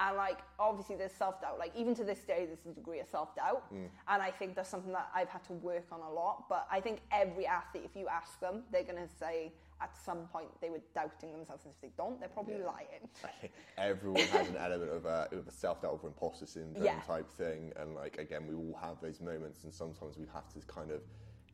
And 0.00 0.16
like, 0.16 0.38
obviously, 0.58 0.96
there's 0.96 1.12
self 1.12 1.40
doubt. 1.40 1.58
Like, 1.58 1.72
even 1.76 1.94
to 1.96 2.04
this 2.04 2.20
day, 2.20 2.46
there's 2.46 2.64
a 2.70 2.74
degree 2.74 3.00
of 3.00 3.08
self 3.08 3.34
doubt. 3.34 3.72
Mm. 3.74 3.88
And 4.08 4.22
I 4.22 4.30
think 4.30 4.54
that's 4.54 4.70
something 4.70 4.92
that 4.92 5.08
I've 5.14 5.28
had 5.28 5.44
to 5.44 5.52
work 5.54 5.86
on 5.92 6.00
a 6.00 6.10
lot. 6.10 6.44
But 6.48 6.66
I 6.70 6.80
think 6.80 7.00
every 7.12 7.46
athlete, 7.46 7.84
if 7.84 7.96
you 7.96 8.08
ask 8.08 8.38
them, 8.40 8.62
they're 8.72 8.84
going 8.84 8.96
to 8.96 9.12
say, 9.18 9.52
at 9.80 9.96
some 9.96 10.26
point 10.32 10.48
they 10.60 10.70
were 10.70 10.80
doubting 10.94 11.32
themselves. 11.32 11.64
And 11.64 11.74
if 11.74 11.80
they 11.80 11.92
don't, 11.96 12.18
they're 12.18 12.28
probably 12.28 12.56
yeah. 12.58 12.66
lying. 12.66 13.50
Everyone 13.78 14.22
has 14.22 14.48
an 14.48 14.56
element 14.56 14.90
of 14.90 15.04
a, 15.04 15.28
of 15.32 15.46
a 15.46 15.52
self 15.52 15.82
doubt 15.82 15.98
or 16.02 16.08
imposter 16.08 16.46
syndrome 16.46 16.84
yeah. 16.84 17.00
type 17.06 17.28
thing. 17.30 17.72
And 17.76 17.94
like 17.94 18.18
again, 18.18 18.46
we 18.46 18.54
all 18.54 18.78
have 18.82 19.00
those 19.00 19.20
moments, 19.20 19.64
and 19.64 19.72
sometimes 19.72 20.18
we 20.18 20.26
have 20.32 20.48
to 20.54 20.60
kind 20.66 20.90
of 20.90 21.00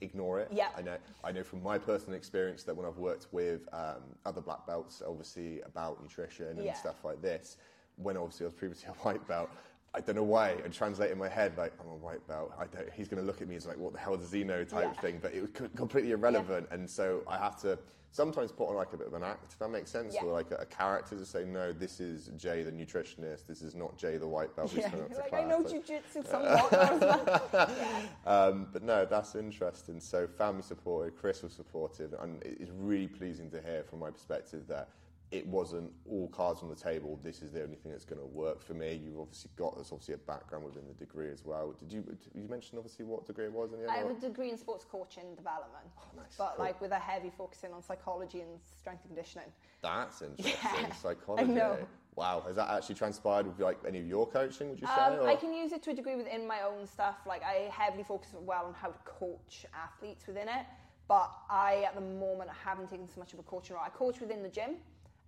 ignore 0.00 0.40
it. 0.40 0.48
Yeah. 0.52 0.68
I 0.76 0.82
know. 0.82 0.96
I 1.22 1.32
know 1.32 1.42
from 1.42 1.62
my 1.62 1.78
personal 1.78 2.16
experience 2.16 2.62
that 2.64 2.76
when 2.76 2.86
I've 2.86 2.98
worked 2.98 3.28
with 3.32 3.68
um, 3.72 4.02
other 4.24 4.40
black 4.40 4.66
belts, 4.66 5.02
obviously 5.06 5.60
about 5.62 6.02
nutrition 6.02 6.48
and 6.48 6.64
yeah. 6.64 6.74
stuff 6.74 7.04
like 7.04 7.20
this, 7.20 7.56
when 7.96 8.16
obviously 8.16 8.44
I 8.44 8.48
was 8.48 8.54
previously 8.54 8.88
a 8.88 8.92
white 9.04 9.26
belt. 9.26 9.50
I 9.96 10.00
don't 10.00 10.16
know 10.16 10.24
why. 10.24 10.50
I 10.50 10.68
translate 10.68 11.12
in 11.12 11.18
my 11.18 11.28
head 11.28 11.56
like 11.56 11.72
I'm 11.80 11.86
a 11.86 11.94
white 11.94 12.26
belt. 12.26 12.52
I 12.58 12.66
don't, 12.66 12.92
he's 12.92 13.06
going 13.06 13.22
to 13.22 13.26
look 13.26 13.40
at 13.40 13.48
me 13.48 13.54
as 13.54 13.64
like, 13.64 13.76
what 13.76 13.92
the 13.92 13.98
hell 14.00 14.16
does 14.16 14.32
he 14.32 14.42
know 14.42 14.64
type 14.64 14.90
yeah. 14.92 15.00
thing. 15.00 15.18
But 15.22 15.34
it 15.34 15.40
was 15.40 15.70
completely 15.76 16.10
irrelevant, 16.10 16.66
yeah. 16.68 16.74
and 16.74 16.90
so 16.90 17.22
I 17.28 17.38
have 17.38 17.60
to 17.62 17.78
sometimes 18.14 18.52
put 18.52 18.68
on 18.68 18.76
like 18.76 18.92
a 18.92 18.96
bit 18.96 19.08
of 19.08 19.14
an 19.14 19.24
act, 19.24 19.52
if 19.52 19.58
that 19.58 19.70
makes 19.70 19.90
sense, 19.90 20.14
yeah. 20.14 20.22
or 20.22 20.32
like 20.32 20.52
a, 20.52 20.54
a, 20.54 20.66
character 20.66 21.16
to 21.16 21.26
say, 21.26 21.44
no, 21.44 21.72
this 21.72 21.98
is 21.98 22.28
Jay 22.36 22.62
the 22.62 22.70
nutritionist, 22.70 23.44
this 23.48 23.60
is 23.60 23.74
not 23.74 23.98
Jay 23.98 24.18
the 24.18 24.26
white 24.26 24.54
belt 24.54 24.72
yeah. 24.72 24.88
coming 24.88 25.06
up 25.06 25.10
to 25.10 25.18
like, 25.18 25.30
class. 25.30 25.44
I 25.44 25.48
know 25.48 25.64
jujitsu 25.64 26.30
somewhat. 26.30 27.48
yeah. 27.52 28.00
um, 28.24 28.68
but 28.72 28.84
no, 28.84 29.04
that's 29.04 29.34
interesting. 29.34 29.98
So 29.98 30.28
family 30.28 30.62
supported, 30.62 31.16
Chris 31.16 31.42
was 31.42 31.54
supportive, 31.54 32.14
and 32.20 32.40
it's 32.44 32.70
really 32.70 33.08
pleasing 33.08 33.50
to 33.50 33.60
hear 33.60 33.82
from 33.82 33.98
my 33.98 34.10
perspective 34.10 34.62
that 34.68 34.90
it 35.30 35.46
wasn't 35.46 35.90
all 36.08 36.28
cards 36.28 36.62
on 36.62 36.68
the 36.68 36.76
table. 36.76 37.18
This 37.22 37.42
is 37.42 37.52
the 37.52 37.62
only 37.62 37.76
thing 37.76 37.90
that's 37.90 38.04
going 38.04 38.20
to 38.20 38.26
work 38.26 38.62
for 38.62 38.74
me. 38.74 39.00
You've 39.04 39.18
obviously 39.18 39.50
got 39.56 39.76
this 39.76 39.90
obviously 39.90 40.14
a 40.14 40.18
background 40.18 40.64
within 40.64 40.84
the 40.86 40.94
degree 40.94 41.30
as 41.30 41.44
well. 41.44 41.74
Did 41.78 41.92
you 41.92 42.02
did 42.02 42.18
you 42.34 42.48
mention 42.48 42.78
obviously 42.78 43.04
what 43.04 43.26
degree 43.26 43.46
it 43.46 43.52
was? 43.52 43.72
In 43.72 43.82
the 43.82 43.90
I 43.90 43.96
have 43.96 44.10
a 44.10 44.14
degree 44.14 44.50
in 44.50 44.56
sports 44.56 44.84
coaching 44.84 45.34
development, 45.34 45.86
oh, 45.98 46.02
nice. 46.16 46.36
but 46.38 46.54
cool. 46.56 46.64
like 46.64 46.80
with 46.80 46.92
a 46.92 46.98
heavy 46.98 47.32
focusing 47.36 47.72
on 47.72 47.82
psychology 47.82 48.42
and 48.42 48.60
strength 48.78 49.02
and 49.04 49.14
conditioning. 49.14 49.48
That's 49.82 50.22
interesting. 50.22 50.54
Yeah, 50.62 50.92
psychology. 50.92 51.50
I 51.50 51.54
know. 51.54 51.78
Wow, 52.16 52.44
has 52.46 52.54
that 52.54 52.70
actually 52.70 52.94
transpired 52.94 53.46
with 53.46 53.58
like 53.58 53.78
any 53.86 53.98
of 53.98 54.06
your 54.06 54.26
coaching? 54.26 54.70
Would 54.70 54.80
you 54.80 54.86
say? 54.86 54.92
Um, 54.92 55.26
I 55.26 55.34
can 55.34 55.52
use 55.52 55.72
it 55.72 55.82
to 55.82 55.90
a 55.90 55.94
degree 55.94 56.14
within 56.14 56.46
my 56.46 56.60
own 56.62 56.86
stuff. 56.86 57.16
Like 57.26 57.42
I 57.42 57.70
heavily 57.72 58.04
focus 58.04 58.30
well 58.40 58.66
on 58.66 58.74
how 58.74 58.88
to 58.88 58.98
coach 59.04 59.66
athletes 59.74 60.28
within 60.28 60.48
it, 60.48 60.64
but 61.08 61.32
I 61.50 61.84
at 61.88 61.96
the 61.96 62.00
moment 62.00 62.50
I 62.50 62.68
haven't 62.68 62.88
taken 62.88 63.08
so 63.08 63.18
much 63.18 63.32
of 63.32 63.40
a 63.40 63.42
coaching 63.42 63.74
role. 63.74 63.84
I 63.84 63.90
coach 63.90 64.20
within 64.20 64.44
the 64.44 64.48
gym. 64.48 64.76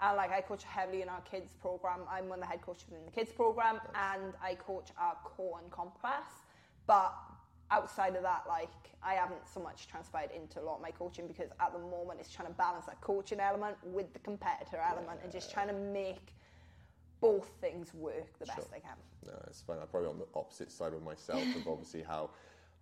And 0.00 0.16
like 0.16 0.30
I 0.30 0.40
coach 0.40 0.62
heavily 0.64 1.02
in 1.02 1.08
our 1.08 1.22
kids 1.22 1.52
program. 1.60 2.00
I'm 2.10 2.28
one 2.28 2.38
of 2.38 2.44
the 2.44 2.50
head 2.50 2.62
coaches 2.62 2.88
in 2.90 3.04
the 3.04 3.10
kids 3.10 3.32
program, 3.32 3.80
and 3.94 4.34
I 4.42 4.54
coach 4.54 4.90
our 4.98 5.16
core 5.24 5.58
and 5.62 5.70
comp 5.70 5.98
class. 6.00 6.44
But 6.86 7.14
outside 7.70 8.14
of 8.14 8.22
that, 8.22 8.44
like 8.48 8.70
I 9.02 9.14
haven't 9.14 9.48
so 9.52 9.60
much 9.60 9.88
transpired 9.88 10.30
into 10.30 10.60
a 10.60 10.64
lot 10.64 10.76
of 10.76 10.82
my 10.82 10.90
coaching 10.90 11.26
because 11.26 11.50
at 11.60 11.72
the 11.72 11.78
moment 11.78 12.20
it's 12.20 12.32
trying 12.32 12.48
to 12.48 12.54
balance 12.54 12.86
that 12.86 13.00
coaching 13.00 13.40
element 13.40 13.76
with 13.84 14.12
the 14.12 14.18
competitor 14.20 14.78
element 14.78 15.18
yeah. 15.18 15.24
and 15.24 15.32
just 15.32 15.50
trying 15.50 15.68
to 15.68 15.74
make 15.74 16.34
both 17.20 17.50
things 17.60 17.94
work 17.94 18.38
the 18.38 18.46
sure. 18.46 18.54
best 18.56 18.68
I 18.74 18.80
can. 18.80 18.96
No, 19.26 19.32
it's 19.46 19.62
fine. 19.62 19.78
I'm 19.80 19.88
probably 19.88 20.10
on 20.10 20.18
the 20.18 20.26
opposite 20.34 20.70
side 20.70 20.92
of 20.92 21.02
myself 21.02 21.42
of 21.56 21.66
obviously 21.66 22.02
how 22.02 22.30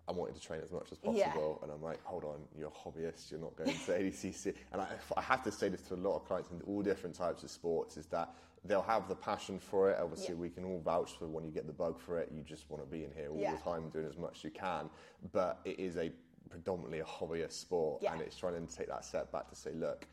I 0.07 0.11
wanted 0.11 0.35
to 0.35 0.41
train 0.41 0.61
as 0.63 0.71
much 0.71 0.91
as 0.91 0.97
possible. 0.97 1.59
Yeah. 1.59 1.63
And 1.63 1.71
I'm 1.71 1.81
like, 1.81 2.03
hold 2.03 2.23
on, 2.23 2.39
you're 2.57 2.69
a 2.69 2.71
hobbyist, 2.71 3.31
you're 3.31 3.39
not 3.39 3.55
going 3.55 3.71
to 3.71 3.75
ADCC. 3.91 4.53
And 4.71 4.81
I, 4.81 4.87
I, 5.17 5.21
have 5.21 5.43
to 5.43 5.51
say 5.51 5.69
this 5.69 5.81
to 5.83 5.95
a 5.95 5.97
lot 5.97 6.15
of 6.15 6.25
clients 6.25 6.51
in 6.51 6.61
all 6.67 6.81
different 6.83 7.15
types 7.15 7.43
of 7.43 7.49
sports 7.49 7.97
is 7.97 8.05
that 8.07 8.33
they'll 8.63 8.83
have 8.83 9.07
the 9.07 9.15
passion 9.15 9.59
for 9.59 9.89
it. 9.89 9.97
Obviously, 9.99 10.35
yeah. 10.35 10.41
we 10.41 10.49
can 10.49 10.63
all 10.63 10.79
vouch 10.79 11.17
for 11.17 11.27
when 11.27 11.43
you 11.43 11.51
get 11.51 11.65
the 11.65 11.73
bug 11.73 11.99
for 11.99 12.19
it, 12.19 12.31
you 12.31 12.43
just 12.43 12.69
want 12.69 12.83
to 12.83 12.89
be 12.89 13.03
in 13.03 13.11
here 13.15 13.29
all 13.31 13.39
yeah. 13.39 13.55
the 13.55 13.61
time 13.61 13.89
doing 13.89 14.05
as 14.05 14.17
much 14.17 14.37
as 14.37 14.43
you 14.43 14.51
can. 14.51 14.89
But 15.31 15.59
it 15.65 15.79
is 15.79 15.97
a 15.97 16.11
predominantly 16.49 16.99
a 16.99 17.03
hobbyist 17.03 17.53
sport. 17.53 18.03
And 18.09 18.21
it's 18.21 18.37
trying 18.37 18.65
to 18.65 18.75
take 18.75 18.87
that 18.87 19.05
step 19.05 19.31
back 19.31 19.49
to 19.49 19.55
say, 19.55 19.71
look, 19.73 20.07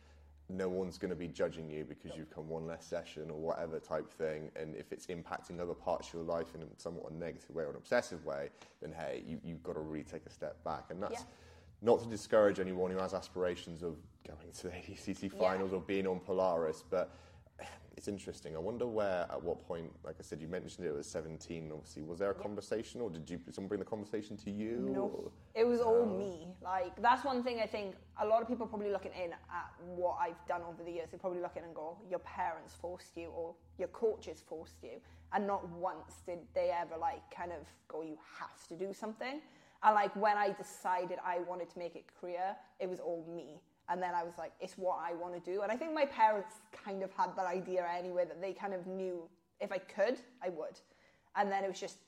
no 0.52 0.68
one's 0.68 0.98
going 0.98 1.10
to 1.10 1.16
be 1.16 1.28
judging 1.28 1.70
you 1.70 1.84
because 1.84 2.16
you've 2.16 2.30
come 2.30 2.48
one 2.48 2.66
less 2.66 2.84
session 2.84 3.30
or 3.30 3.38
whatever 3.38 3.78
type 3.78 4.12
thing. 4.12 4.50
And 4.54 4.76
if 4.76 4.92
it's 4.92 5.06
impacting 5.06 5.60
other 5.60 5.74
parts 5.74 6.08
of 6.08 6.14
your 6.14 6.22
life 6.24 6.54
in 6.54 6.62
a 6.62 6.66
somewhat 6.76 7.10
a 7.10 7.14
negative 7.14 7.54
way 7.54 7.64
or 7.64 7.70
an 7.70 7.76
obsessive 7.76 8.24
way, 8.24 8.50
then 8.80 8.92
hey, 8.92 9.22
you, 9.26 9.40
you've 9.42 9.62
got 9.62 9.74
to 9.74 9.80
really 9.80 10.04
take 10.04 10.26
a 10.26 10.30
step 10.30 10.62
back. 10.64 10.84
And 10.90 11.02
that's 11.02 11.20
yeah. 11.20 11.26
not 11.80 12.02
to 12.02 12.08
discourage 12.08 12.60
anyone 12.60 12.90
who 12.90 12.98
has 12.98 13.14
aspirations 13.14 13.82
of 13.82 13.96
going 14.26 14.52
to 14.58 14.62
the 14.64 14.70
ADCC 14.70 15.32
finals 15.32 15.70
yeah. 15.72 15.78
or 15.78 15.80
being 15.80 16.06
on 16.06 16.20
Polaris, 16.20 16.84
but 16.88 17.14
it's 18.02 18.08
interesting. 18.08 18.56
I 18.56 18.58
wonder 18.58 18.84
where, 18.84 19.28
at 19.30 19.40
what 19.40 19.64
point, 19.64 19.88
like 20.02 20.16
I 20.18 20.24
said, 20.24 20.42
you 20.42 20.48
mentioned 20.48 20.84
it 20.84 20.92
was 20.92 21.06
17, 21.06 21.70
obviously. 21.72 22.02
Was 22.02 22.18
there 22.18 22.32
a 22.32 22.36
yeah. 22.36 22.42
conversation 22.42 23.00
or 23.00 23.08
did 23.08 23.30
you 23.30 23.38
someone 23.52 23.68
bring 23.68 23.78
the 23.78 23.86
conversation 23.86 24.36
to 24.38 24.50
you? 24.50 24.90
No, 24.92 25.02
or? 25.02 25.30
it 25.54 25.64
was 25.64 25.78
all 25.78 26.02
um, 26.02 26.18
me. 26.18 26.48
Like, 26.60 27.00
that's 27.00 27.24
one 27.24 27.44
thing 27.44 27.60
I 27.62 27.66
think 27.68 27.94
a 28.20 28.26
lot 28.26 28.42
of 28.42 28.48
people 28.48 28.66
probably 28.66 28.90
looking 28.90 29.12
in 29.12 29.30
at 29.30 29.70
what 29.86 30.16
I've 30.20 30.44
done 30.48 30.62
over 30.68 30.82
the 30.82 30.90
years. 30.90 31.10
They 31.12 31.18
probably 31.18 31.40
look 31.40 31.56
in 31.56 31.62
and 31.62 31.72
go, 31.76 31.96
your 32.10 32.18
parents 32.18 32.74
forced 32.74 33.16
you 33.16 33.28
or 33.28 33.54
your 33.78 33.88
coaches 33.88 34.42
forced 34.44 34.82
you. 34.82 35.00
And 35.32 35.46
not 35.46 35.68
once 35.68 36.22
did 36.26 36.40
they 36.56 36.72
ever, 36.76 36.96
like, 36.98 37.22
kind 37.30 37.52
of 37.52 37.68
go, 37.86 38.02
you 38.02 38.18
have 38.40 38.66
to 38.66 38.74
do 38.74 38.92
something. 38.92 39.40
And, 39.84 39.94
like, 39.94 40.16
when 40.16 40.36
I 40.36 40.50
decided 40.50 41.18
I 41.24 41.38
wanted 41.46 41.70
to 41.70 41.78
make 41.78 41.94
it 41.94 42.06
career, 42.20 42.56
it 42.80 42.90
was 42.90 42.98
all 42.98 43.24
me 43.32 43.60
and 43.92 44.02
then 44.02 44.14
I 44.14 44.24
was 44.24 44.32
like, 44.38 44.52
it's 44.58 44.78
what 44.78 44.98
I 45.06 45.12
want 45.12 45.34
to 45.34 45.52
do. 45.52 45.60
And 45.60 45.70
I 45.70 45.76
think 45.76 45.92
my 45.92 46.06
parents 46.06 46.54
kind 46.72 47.02
of 47.02 47.12
had 47.12 47.36
that 47.36 47.44
idea 47.44 47.86
anyway, 47.94 48.24
that 48.24 48.40
they 48.40 48.54
kind 48.54 48.72
of 48.72 48.86
knew 48.86 49.22
if 49.60 49.70
I 49.70 49.76
could, 49.76 50.16
I 50.42 50.48
would. 50.48 50.80
And 51.36 51.52
then 51.52 51.62
it 51.62 51.68
was 51.68 51.78
just 51.78 51.98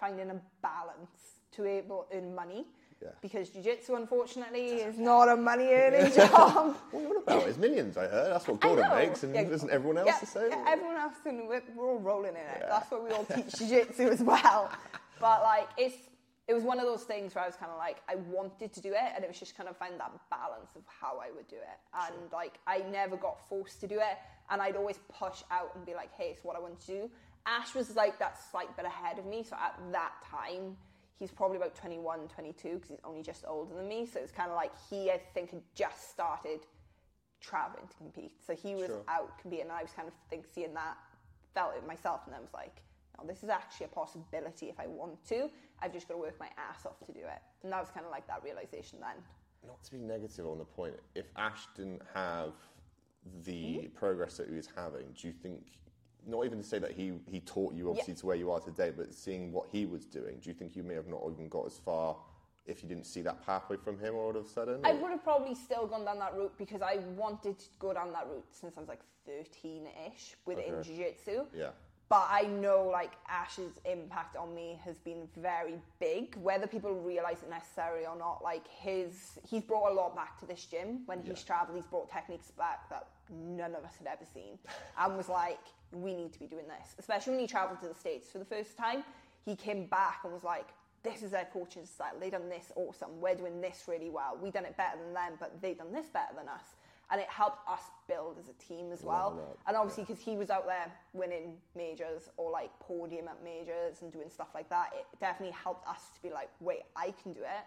finding 0.00 0.30
a 0.30 0.40
balance 0.62 1.42
to 1.52 1.62
be 1.62 1.68
able 1.68 2.06
to 2.10 2.16
earn 2.16 2.34
money. 2.34 2.64
Yeah. 3.02 3.10
Because 3.20 3.50
jiu-jitsu, 3.50 3.94
unfortunately, 3.94 4.76
is 4.76 4.98
not 4.98 5.28
a 5.28 5.36
money 5.36 5.66
earning 5.66 6.10
job. 6.14 6.76
what 6.90 6.98
are 6.98 7.02
you 7.02 7.08
on 7.10 7.22
about? 7.22 7.46
It's 7.46 7.58
millions, 7.58 7.98
I 7.98 8.06
heard. 8.06 8.32
That's 8.32 8.48
what 8.48 8.60
Gordon 8.60 8.88
makes, 8.96 9.22
and 9.24 9.34
yeah. 9.34 9.42
isn't 9.42 9.70
everyone 9.70 9.98
else 9.98 10.06
yeah, 10.06 10.20
the 10.20 10.26
same? 10.26 10.50
Yeah, 10.50 10.64
everyone 10.66 10.96
else, 10.96 11.14
and 11.26 11.46
we're, 11.46 11.62
we're 11.76 11.90
all 11.90 11.98
rolling 11.98 12.30
in 12.30 12.36
it. 12.36 12.64
That's 12.66 12.90
what 12.90 13.04
we 13.04 13.10
all 13.10 13.24
teach 13.26 13.58
jiu-jitsu 13.58 14.08
as 14.08 14.22
well. 14.22 14.70
But 15.20 15.42
like, 15.42 15.68
it's 15.78 15.96
it 16.46 16.52
was 16.52 16.62
one 16.62 16.78
of 16.78 16.84
those 16.84 17.04
things 17.04 17.34
where 17.34 17.42
I 17.42 17.46
was 17.46 17.56
kind 17.56 17.72
of 17.72 17.78
like, 17.78 18.02
I 18.08 18.16
wanted 18.16 18.72
to 18.74 18.80
do 18.80 18.92
it, 18.92 19.12
and 19.14 19.24
it 19.24 19.28
was 19.28 19.38
just 19.38 19.56
kind 19.56 19.68
of 19.68 19.76
find 19.76 19.98
that 19.98 20.12
balance 20.30 20.70
of 20.76 20.82
how 20.86 21.18
I 21.18 21.30
would 21.34 21.48
do 21.48 21.56
it. 21.56 21.78
And 21.94 22.14
sure. 22.14 22.28
like, 22.32 22.58
I 22.66 22.78
never 22.90 23.16
got 23.16 23.48
forced 23.48 23.80
to 23.80 23.86
do 23.86 23.96
it, 23.96 24.18
and 24.50 24.60
I'd 24.60 24.76
always 24.76 24.98
push 25.08 25.42
out 25.50 25.72
and 25.74 25.86
be 25.86 25.94
like, 25.94 26.12
hey, 26.12 26.30
it's 26.32 26.44
what 26.44 26.54
I 26.56 26.60
want 26.60 26.78
to 26.80 26.86
do. 26.86 27.10
Ash 27.46 27.74
was 27.74 27.96
like 27.96 28.18
that 28.18 28.38
slight 28.50 28.74
bit 28.76 28.84
ahead 28.84 29.18
of 29.18 29.26
me, 29.26 29.42
so 29.42 29.56
at 29.56 29.78
that 29.92 30.12
time, 30.30 30.76
he's 31.18 31.30
probably 31.30 31.56
about 31.56 31.74
21, 31.74 32.28
22, 32.28 32.68
because 32.74 32.90
he's 32.90 32.98
only 33.04 33.22
just 33.22 33.44
older 33.48 33.74
than 33.74 33.88
me. 33.88 34.04
So 34.04 34.20
it's 34.20 34.32
kind 34.32 34.50
of 34.50 34.56
like 34.56 34.72
he, 34.90 35.10
I 35.10 35.20
think, 35.32 35.50
had 35.50 35.62
just 35.74 36.10
started 36.10 36.60
traveling 37.40 37.86
to 37.88 37.96
compete. 37.96 38.32
So 38.46 38.54
he 38.54 38.74
was 38.74 38.86
sure. 38.86 39.02
out 39.08 39.38
competing, 39.38 39.66
and 39.66 39.72
I 39.72 39.82
was 39.82 39.92
kind 39.92 40.08
of 40.08 40.14
think, 40.28 40.44
seeing 40.52 40.74
that, 40.74 40.98
felt 41.54 41.74
it 41.76 41.86
myself, 41.86 42.20
and 42.26 42.34
I 42.34 42.40
was 42.40 42.52
like, 42.52 42.82
oh, 43.18 43.26
this 43.26 43.42
is 43.42 43.48
actually 43.48 43.86
a 43.86 43.88
possibility 43.88 44.66
if 44.66 44.78
I 44.78 44.86
want 44.86 45.24
to. 45.28 45.50
I've 45.80 45.92
just 45.92 46.08
got 46.08 46.14
to 46.14 46.20
work 46.20 46.38
my 46.40 46.48
ass 46.56 46.86
off 46.86 46.98
to 47.06 47.12
do 47.12 47.20
it. 47.20 47.42
And 47.62 47.72
that 47.72 47.80
was 47.80 47.90
kind 47.90 48.06
of 48.06 48.12
like 48.12 48.26
that 48.26 48.42
realization 48.44 48.98
then. 49.00 49.22
Not 49.66 49.82
to 49.84 49.92
be 49.92 49.98
negative 49.98 50.46
on 50.46 50.58
the 50.58 50.64
point, 50.64 50.94
if 51.14 51.26
Ash 51.36 51.66
didn't 51.76 52.02
have 52.14 52.52
the 53.44 53.52
mm-hmm. 53.52 53.98
progress 53.98 54.36
that 54.36 54.48
he 54.48 54.54
was 54.54 54.68
having, 54.74 55.06
do 55.18 55.28
you 55.28 55.32
think, 55.32 55.62
not 56.26 56.44
even 56.44 56.58
to 56.58 56.64
say 56.64 56.78
that 56.78 56.92
he, 56.92 57.12
he 57.30 57.40
taught 57.40 57.74
you 57.74 57.88
obviously 57.88 58.14
yeah. 58.14 58.20
to 58.20 58.26
where 58.26 58.36
you 58.36 58.50
are 58.50 58.60
today, 58.60 58.92
but 58.94 59.14
seeing 59.14 59.52
what 59.52 59.68
he 59.70 59.86
was 59.86 60.04
doing, 60.04 60.38
do 60.40 60.50
you 60.50 60.54
think 60.54 60.76
you 60.76 60.82
may 60.82 60.94
have 60.94 61.08
not 61.08 61.22
even 61.30 61.48
got 61.48 61.66
as 61.66 61.78
far 61.78 62.16
if 62.66 62.82
you 62.82 62.88
didn't 62.88 63.04
see 63.04 63.20
that 63.22 63.44
pathway 63.44 63.76
from 63.76 63.98
him 63.98 64.14
all 64.14 64.30
of 64.30 64.36
a 64.36 64.48
sudden? 64.48 64.80
I 64.84 64.92
would 64.92 65.10
have 65.10 65.22
probably 65.22 65.54
still 65.54 65.86
gone 65.86 66.04
down 66.04 66.18
that 66.18 66.34
route 66.34 66.52
because 66.58 66.82
I 66.82 66.98
wanted 67.16 67.58
to 67.58 67.66
go 67.78 67.92
down 67.92 68.12
that 68.12 68.26
route 68.26 68.46
since 68.50 68.76
I 68.76 68.80
was 68.80 68.88
like 68.88 69.02
13 69.26 69.86
ish 70.06 70.34
within 70.46 70.74
okay. 70.74 70.88
Jiu 70.88 70.96
Jitsu. 70.96 71.44
Yeah 71.54 71.70
but 72.14 72.28
I 72.30 72.42
know 72.42 72.88
like 72.92 73.10
Ash's 73.28 73.80
impact 73.84 74.36
on 74.36 74.54
me 74.54 74.78
has 74.84 74.98
been 74.98 75.26
very 75.36 75.74
big. 75.98 76.36
Whether 76.36 76.68
people 76.68 76.94
realize 76.94 77.38
it 77.42 77.50
necessarily 77.50 78.06
or 78.06 78.16
not, 78.16 78.40
like 78.40 78.68
his 78.68 79.40
he's 79.44 79.64
brought 79.64 79.90
a 79.90 79.94
lot 79.94 80.14
back 80.14 80.38
to 80.38 80.46
this 80.46 80.64
gym. 80.64 81.00
When 81.06 81.22
yeah. 81.24 81.30
he's 81.30 81.42
traveled, 81.42 81.76
he's 81.76 81.88
brought 81.88 82.08
techniques 82.08 82.52
back 82.52 82.88
that 82.88 83.08
none 83.32 83.74
of 83.74 83.82
us 83.82 83.94
had 83.98 84.06
ever 84.06 84.24
seen, 84.32 84.60
and 84.96 85.16
was 85.16 85.28
like, 85.28 85.58
we 85.90 86.14
need 86.14 86.32
to 86.34 86.38
be 86.38 86.46
doing 86.46 86.68
this. 86.68 86.94
Especially 87.00 87.32
when 87.32 87.40
he 87.40 87.48
traveled 87.48 87.80
to 87.80 87.88
the 87.88 87.94
states 87.94 88.30
for 88.30 88.38
the 88.38 88.44
first 88.44 88.76
time, 88.76 89.02
he 89.44 89.56
came 89.56 89.86
back 89.86 90.20
and 90.22 90.32
was 90.32 90.44
like, 90.44 90.68
this 91.02 91.24
is 91.24 91.32
their 91.32 91.48
coaching 91.52 91.84
style. 91.84 92.12
They've 92.20 92.30
done 92.30 92.48
this 92.48 92.70
awesome. 92.76 93.20
We're 93.20 93.34
doing 93.34 93.60
this 93.60 93.86
really 93.88 94.10
well. 94.10 94.38
We've 94.40 94.52
done 94.52 94.66
it 94.66 94.76
better 94.76 94.98
than 95.04 95.14
them, 95.14 95.32
but 95.40 95.60
they've 95.60 95.76
done 95.76 95.92
this 95.92 96.06
better 96.10 96.32
than 96.36 96.48
us 96.48 96.76
and 97.10 97.20
it 97.20 97.28
helped 97.28 97.68
us 97.68 97.80
build 98.08 98.38
as 98.38 98.48
a 98.48 98.52
team 98.54 98.92
as 98.92 99.02
well. 99.02 99.38
And 99.66 99.76
obviously, 99.76 100.04
because 100.04 100.22
he 100.22 100.36
was 100.36 100.50
out 100.50 100.66
there 100.66 100.90
winning 101.12 101.56
majors 101.76 102.30
or 102.36 102.50
like 102.50 102.70
podium 102.80 103.28
at 103.28 103.42
majors 103.44 104.02
and 104.02 104.12
doing 104.12 104.28
stuff 104.30 104.48
like 104.54 104.68
that, 104.70 104.90
it 104.98 105.06
definitely 105.20 105.54
helped 105.54 105.86
us 105.88 106.00
to 106.14 106.22
be 106.22 106.30
like, 106.30 106.50
wait, 106.60 106.82
I 106.96 107.12
can 107.22 107.32
do 107.32 107.40
it. 107.40 107.64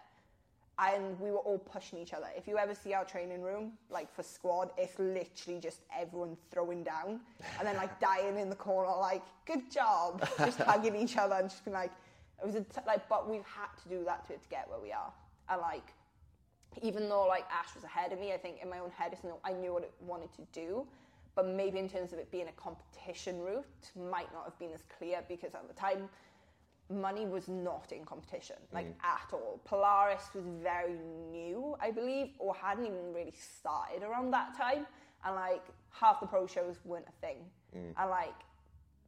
And 0.80 1.18
we 1.18 1.32
were 1.32 1.38
all 1.38 1.58
pushing 1.58 1.98
each 1.98 2.12
other. 2.12 2.28
If 2.36 2.46
you 2.46 2.56
ever 2.56 2.72
see 2.72 2.94
our 2.94 3.04
training 3.04 3.42
room, 3.42 3.72
like 3.90 4.14
for 4.14 4.22
squad, 4.22 4.70
it's 4.78 4.96
literally 4.98 5.58
just 5.60 5.80
everyone 5.96 6.36
throwing 6.52 6.84
down 6.84 7.20
and 7.58 7.66
then 7.66 7.76
like 7.76 7.98
dying 7.98 8.38
in 8.38 8.48
the 8.48 8.54
corner, 8.56 8.90
like, 8.96 9.22
good 9.44 9.70
job, 9.72 10.24
just 10.38 10.60
hugging 10.60 10.94
each 10.94 11.16
other 11.16 11.34
and 11.34 11.50
just 11.50 11.64
being 11.64 11.74
like, 11.74 11.90
it 12.40 12.46
was 12.46 12.54
a 12.54 12.60
t- 12.60 12.80
like, 12.86 13.08
but 13.08 13.28
we've 13.28 13.42
had 13.44 13.68
to 13.82 13.88
do 13.88 14.04
that 14.04 14.24
to, 14.28 14.34
to 14.34 14.48
get 14.50 14.68
where 14.70 14.78
we 14.78 14.92
are. 14.92 15.12
And 15.48 15.60
like, 15.60 15.94
even 16.82 17.08
though 17.08 17.26
like 17.26 17.44
Ash 17.50 17.74
was 17.74 17.84
ahead 17.84 18.12
of 18.12 18.20
me, 18.20 18.32
I 18.32 18.36
think 18.36 18.56
in 18.62 18.68
my 18.68 18.78
own 18.78 18.90
head 18.90 19.16
I 19.44 19.52
knew 19.52 19.72
what 19.72 19.82
it 19.82 19.92
wanted 20.00 20.32
to 20.34 20.42
do. 20.52 20.86
But 21.34 21.46
maybe 21.46 21.78
in 21.78 21.88
terms 21.88 22.12
of 22.12 22.18
it 22.18 22.30
being 22.32 22.48
a 22.48 22.52
competition 22.52 23.40
route, 23.40 23.64
might 24.10 24.32
not 24.32 24.44
have 24.44 24.58
been 24.58 24.72
as 24.72 24.82
clear 24.98 25.22
because 25.28 25.54
at 25.54 25.68
the 25.68 25.74
time, 25.74 26.08
money 26.90 27.26
was 27.26 27.48
not 27.48 27.92
in 27.92 28.04
competition, 28.04 28.56
like 28.72 28.86
mm. 28.86 29.04
at 29.04 29.32
all. 29.32 29.60
Polaris 29.64 30.30
was 30.34 30.44
very 30.60 30.96
new, 31.30 31.76
I 31.80 31.90
believe, 31.90 32.30
or 32.38 32.54
hadn't 32.54 32.86
even 32.86 33.12
really 33.14 33.34
started 33.38 34.02
around 34.02 34.32
that 34.32 34.56
time. 34.56 34.86
And 35.24 35.34
like 35.34 35.64
half 35.90 36.20
the 36.20 36.26
pro 36.26 36.46
shows 36.46 36.76
weren't 36.84 37.06
a 37.08 37.26
thing. 37.26 37.38
Mm. 37.76 37.92
And 37.96 38.10
like 38.10 38.34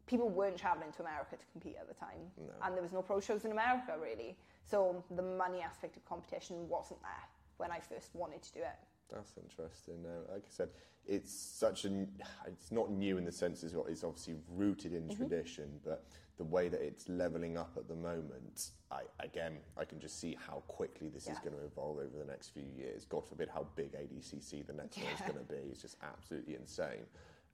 people 0.06 0.28
weren't 0.28 0.56
traveling 0.56 0.92
to 0.92 1.02
America 1.02 1.36
to 1.36 1.44
compete 1.52 1.76
at 1.80 1.88
the 1.88 1.94
time. 1.94 2.20
No. 2.38 2.52
And 2.62 2.74
there 2.74 2.82
was 2.82 2.92
no 2.92 3.02
pro 3.02 3.20
shows 3.20 3.44
in 3.44 3.50
America 3.50 3.94
really. 4.00 4.36
So 4.62 5.02
the 5.10 5.22
money 5.22 5.62
aspect 5.62 5.96
of 5.96 6.04
competition 6.04 6.68
wasn't 6.68 7.02
there 7.02 7.26
when 7.60 7.70
I 7.70 7.78
first 7.78 8.10
wanted 8.14 8.42
to 8.42 8.52
do 8.52 8.60
it. 8.60 8.78
That's 9.12 9.34
interesting. 9.36 10.04
Uh, 10.06 10.32
like 10.32 10.44
I 10.46 10.50
said, 10.50 10.70
it's 11.06 11.32
such 11.32 11.84
a. 11.84 12.06
It's 12.46 12.72
not 12.72 12.90
new 12.90 13.18
in 13.18 13.24
the 13.24 13.32
sense 13.32 13.62
it's, 13.62 13.74
it's 13.88 14.04
obviously 14.04 14.36
rooted 14.48 14.94
in 14.94 15.02
mm-hmm. 15.02 15.16
tradition, 15.16 15.68
but 15.84 16.04
the 16.38 16.44
way 16.44 16.68
that 16.68 16.80
it's 16.80 17.08
leveling 17.08 17.58
up 17.58 17.72
at 17.76 17.86
the 17.88 17.94
moment, 17.94 18.70
I 18.90 19.02
again, 19.18 19.58
I 19.76 19.84
can 19.84 20.00
just 20.00 20.20
see 20.20 20.36
how 20.46 20.62
quickly 20.68 21.08
this 21.08 21.26
yeah. 21.26 21.32
is 21.32 21.38
going 21.40 21.54
to 21.54 21.64
evolve 21.64 21.98
over 21.98 22.16
the 22.16 22.24
next 22.24 22.50
few 22.50 22.64
years. 22.76 23.04
God 23.04 23.26
forbid 23.28 23.48
how 23.52 23.66
big 23.76 23.92
ADCC 23.92 24.66
the 24.66 24.72
next 24.72 24.96
yeah. 24.96 25.04
one 25.04 25.14
is 25.14 25.20
going 25.20 25.46
to 25.46 25.52
be. 25.52 25.70
It's 25.70 25.82
just 25.82 25.96
absolutely 26.02 26.54
insane. 26.54 27.04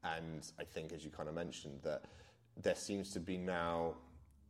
And 0.05 0.47
I 0.61 0.65
think, 0.65 0.93
as 0.93 1.05
you 1.05 1.11
kind 1.11 1.29
of 1.29 1.35
mentioned, 1.35 1.81
that 1.83 2.05
there 2.63 2.75
seems 2.75 3.11
to 3.13 3.21
be 3.21 3.37
now 3.37 3.95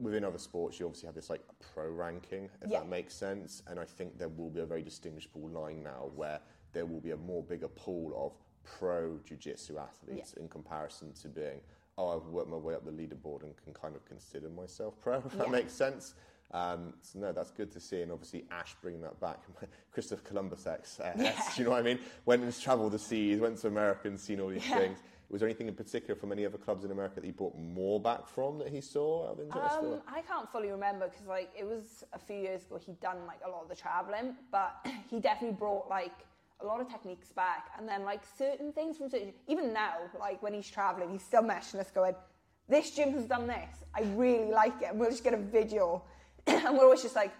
within 0.00 0.24
other 0.24 0.38
sports, 0.38 0.78
you 0.78 0.86
obviously 0.86 1.06
have 1.06 1.14
this 1.14 1.30
like 1.30 1.42
pro 1.74 1.88
ranking, 1.88 2.48
if 2.62 2.70
yeah. 2.70 2.80
that 2.80 2.88
makes 2.88 3.14
sense. 3.14 3.62
And 3.66 3.78
I 3.78 3.84
think 3.84 4.18
there 4.18 4.28
will 4.28 4.50
be 4.50 4.60
a 4.60 4.66
very 4.66 4.82
distinguishable 4.82 5.48
line 5.48 5.82
now 5.82 6.10
where 6.14 6.40
there 6.72 6.86
will 6.86 7.00
be 7.00 7.12
a 7.12 7.16
more 7.16 7.42
bigger 7.42 7.68
pool 7.68 8.12
of 8.16 8.32
pro 8.64 9.18
jiu-jitsu 9.24 9.78
athletes 9.78 10.34
yeah. 10.36 10.42
in 10.42 10.48
comparison 10.48 11.12
to 11.22 11.28
being, 11.28 11.60
oh, 11.96 12.16
I've 12.16 12.26
worked 12.26 12.50
my 12.50 12.56
way 12.56 12.74
up 12.74 12.84
the 12.84 12.90
leaderboard 12.90 13.42
and 13.42 13.54
can 13.56 13.72
kind 13.72 13.96
of 13.96 14.04
consider 14.04 14.48
myself 14.48 15.00
pro, 15.00 15.16
if 15.26 15.32
yeah. 15.32 15.38
that 15.38 15.50
makes 15.50 15.72
sense. 15.72 16.14
Um, 16.52 16.94
so 17.02 17.18
no, 17.18 17.32
that's 17.32 17.50
good 17.50 17.72
to 17.72 17.80
see, 17.80 18.02
and 18.02 18.12
obviously 18.12 18.44
Ash 18.52 18.76
bringing 18.80 19.00
that 19.02 19.18
back. 19.20 19.40
Christopher 19.92 20.22
Columbus 20.22 20.66
X, 20.66 21.00
uh, 21.00 21.12
yeah. 21.16 21.40
you 21.56 21.64
know 21.64 21.70
what 21.70 21.80
I 21.80 21.82
mean? 21.82 21.98
Went 22.24 22.42
and 22.42 22.60
travelled 22.60 22.92
the 22.92 22.98
seas, 22.98 23.40
went 23.40 23.58
to 23.58 23.66
America 23.66 24.06
and 24.08 24.18
seen 24.18 24.40
all 24.40 24.48
these 24.48 24.62
things. 24.62 24.98
Was 25.28 25.40
there 25.40 25.48
anything 25.48 25.66
in 25.66 25.74
particular 25.74 26.14
from 26.14 26.30
any 26.30 26.46
other 26.46 26.58
clubs 26.58 26.84
in 26.84 26.90
America 26.92 27.16
that 27.16 27.24
he 27.24 27.32
brought 27.32 27.58
more 27.58 28.00
back 28.00 28.28
from 28.28 28.58
that 28.58 28.68
he 28.68 28.80
saw 28.80 29.26
out 29.26 29.32
of 29.34 29.40
interest? 29.40 29.76
Um, 29.76 30.00
I 30.06 30.20
can't 30.20 30.50
fully 30.50 30.70
remember 30.70 31.08
because 31.08 31.26
like 31.26 31.50
it 31.58 31.66
was 31.66 32.04
a 32.12 32.18
few 32.18 32.36
years 32.36 32.64
ago. 32.64 32.78
He'd 32.78 33.00
done 33.00 33.18
like 33.26 33.40
a 33.44 33.50
lot 33.50 33.62
of 33.62 33.68
the 33.68 33.74
traveling, 33.74 34.36
but 34.52 34.86
he 35.10 35.18
definitely 35.18 35.56
brought 35.56 35.88
like 35.88 36.12
a 36.60 36.66
lot 36.66 36.80
of 36.80 36.88
techniques 36.88 37.32
back, 37.32 37.70
and 37.78 37.88
then 37.88 38.04
like 38.04 38.22
certain 38.38 38.72
things 38.72 38.96
from 38.96 39.10
certain. 39.10 39.32
Even 39.48 39.72
now, 39.72 39.94
like 40.18 40.42
when 40.42 40.54
he's 40.54 40.70
traveling, 40.70 41.10
he's 41.10 41.24
still 41.24 41.42
meshing 41.42 41.80
us, 41.80 41.90
going, 41.90 42.14
"This 42.68 42.92
gym 42.92 43.12
has 43.12 43.26
done 43.26 43.46
this. 43.46 43.84
I 43.94 44.02
really 44.14 44.50
like 44.50 44.80
it." 44.80 44.90
And 44.90 45.00
we'll 45.00 45.10
just 45.10 45.24
get 45.24 45.34
a 45.34 45.38
video, 45.38 46.04
and 46.46 46.78
we're 46.78 46.84
always 46.84 47.02
just 47.02 47.16
like, 47.16 47.32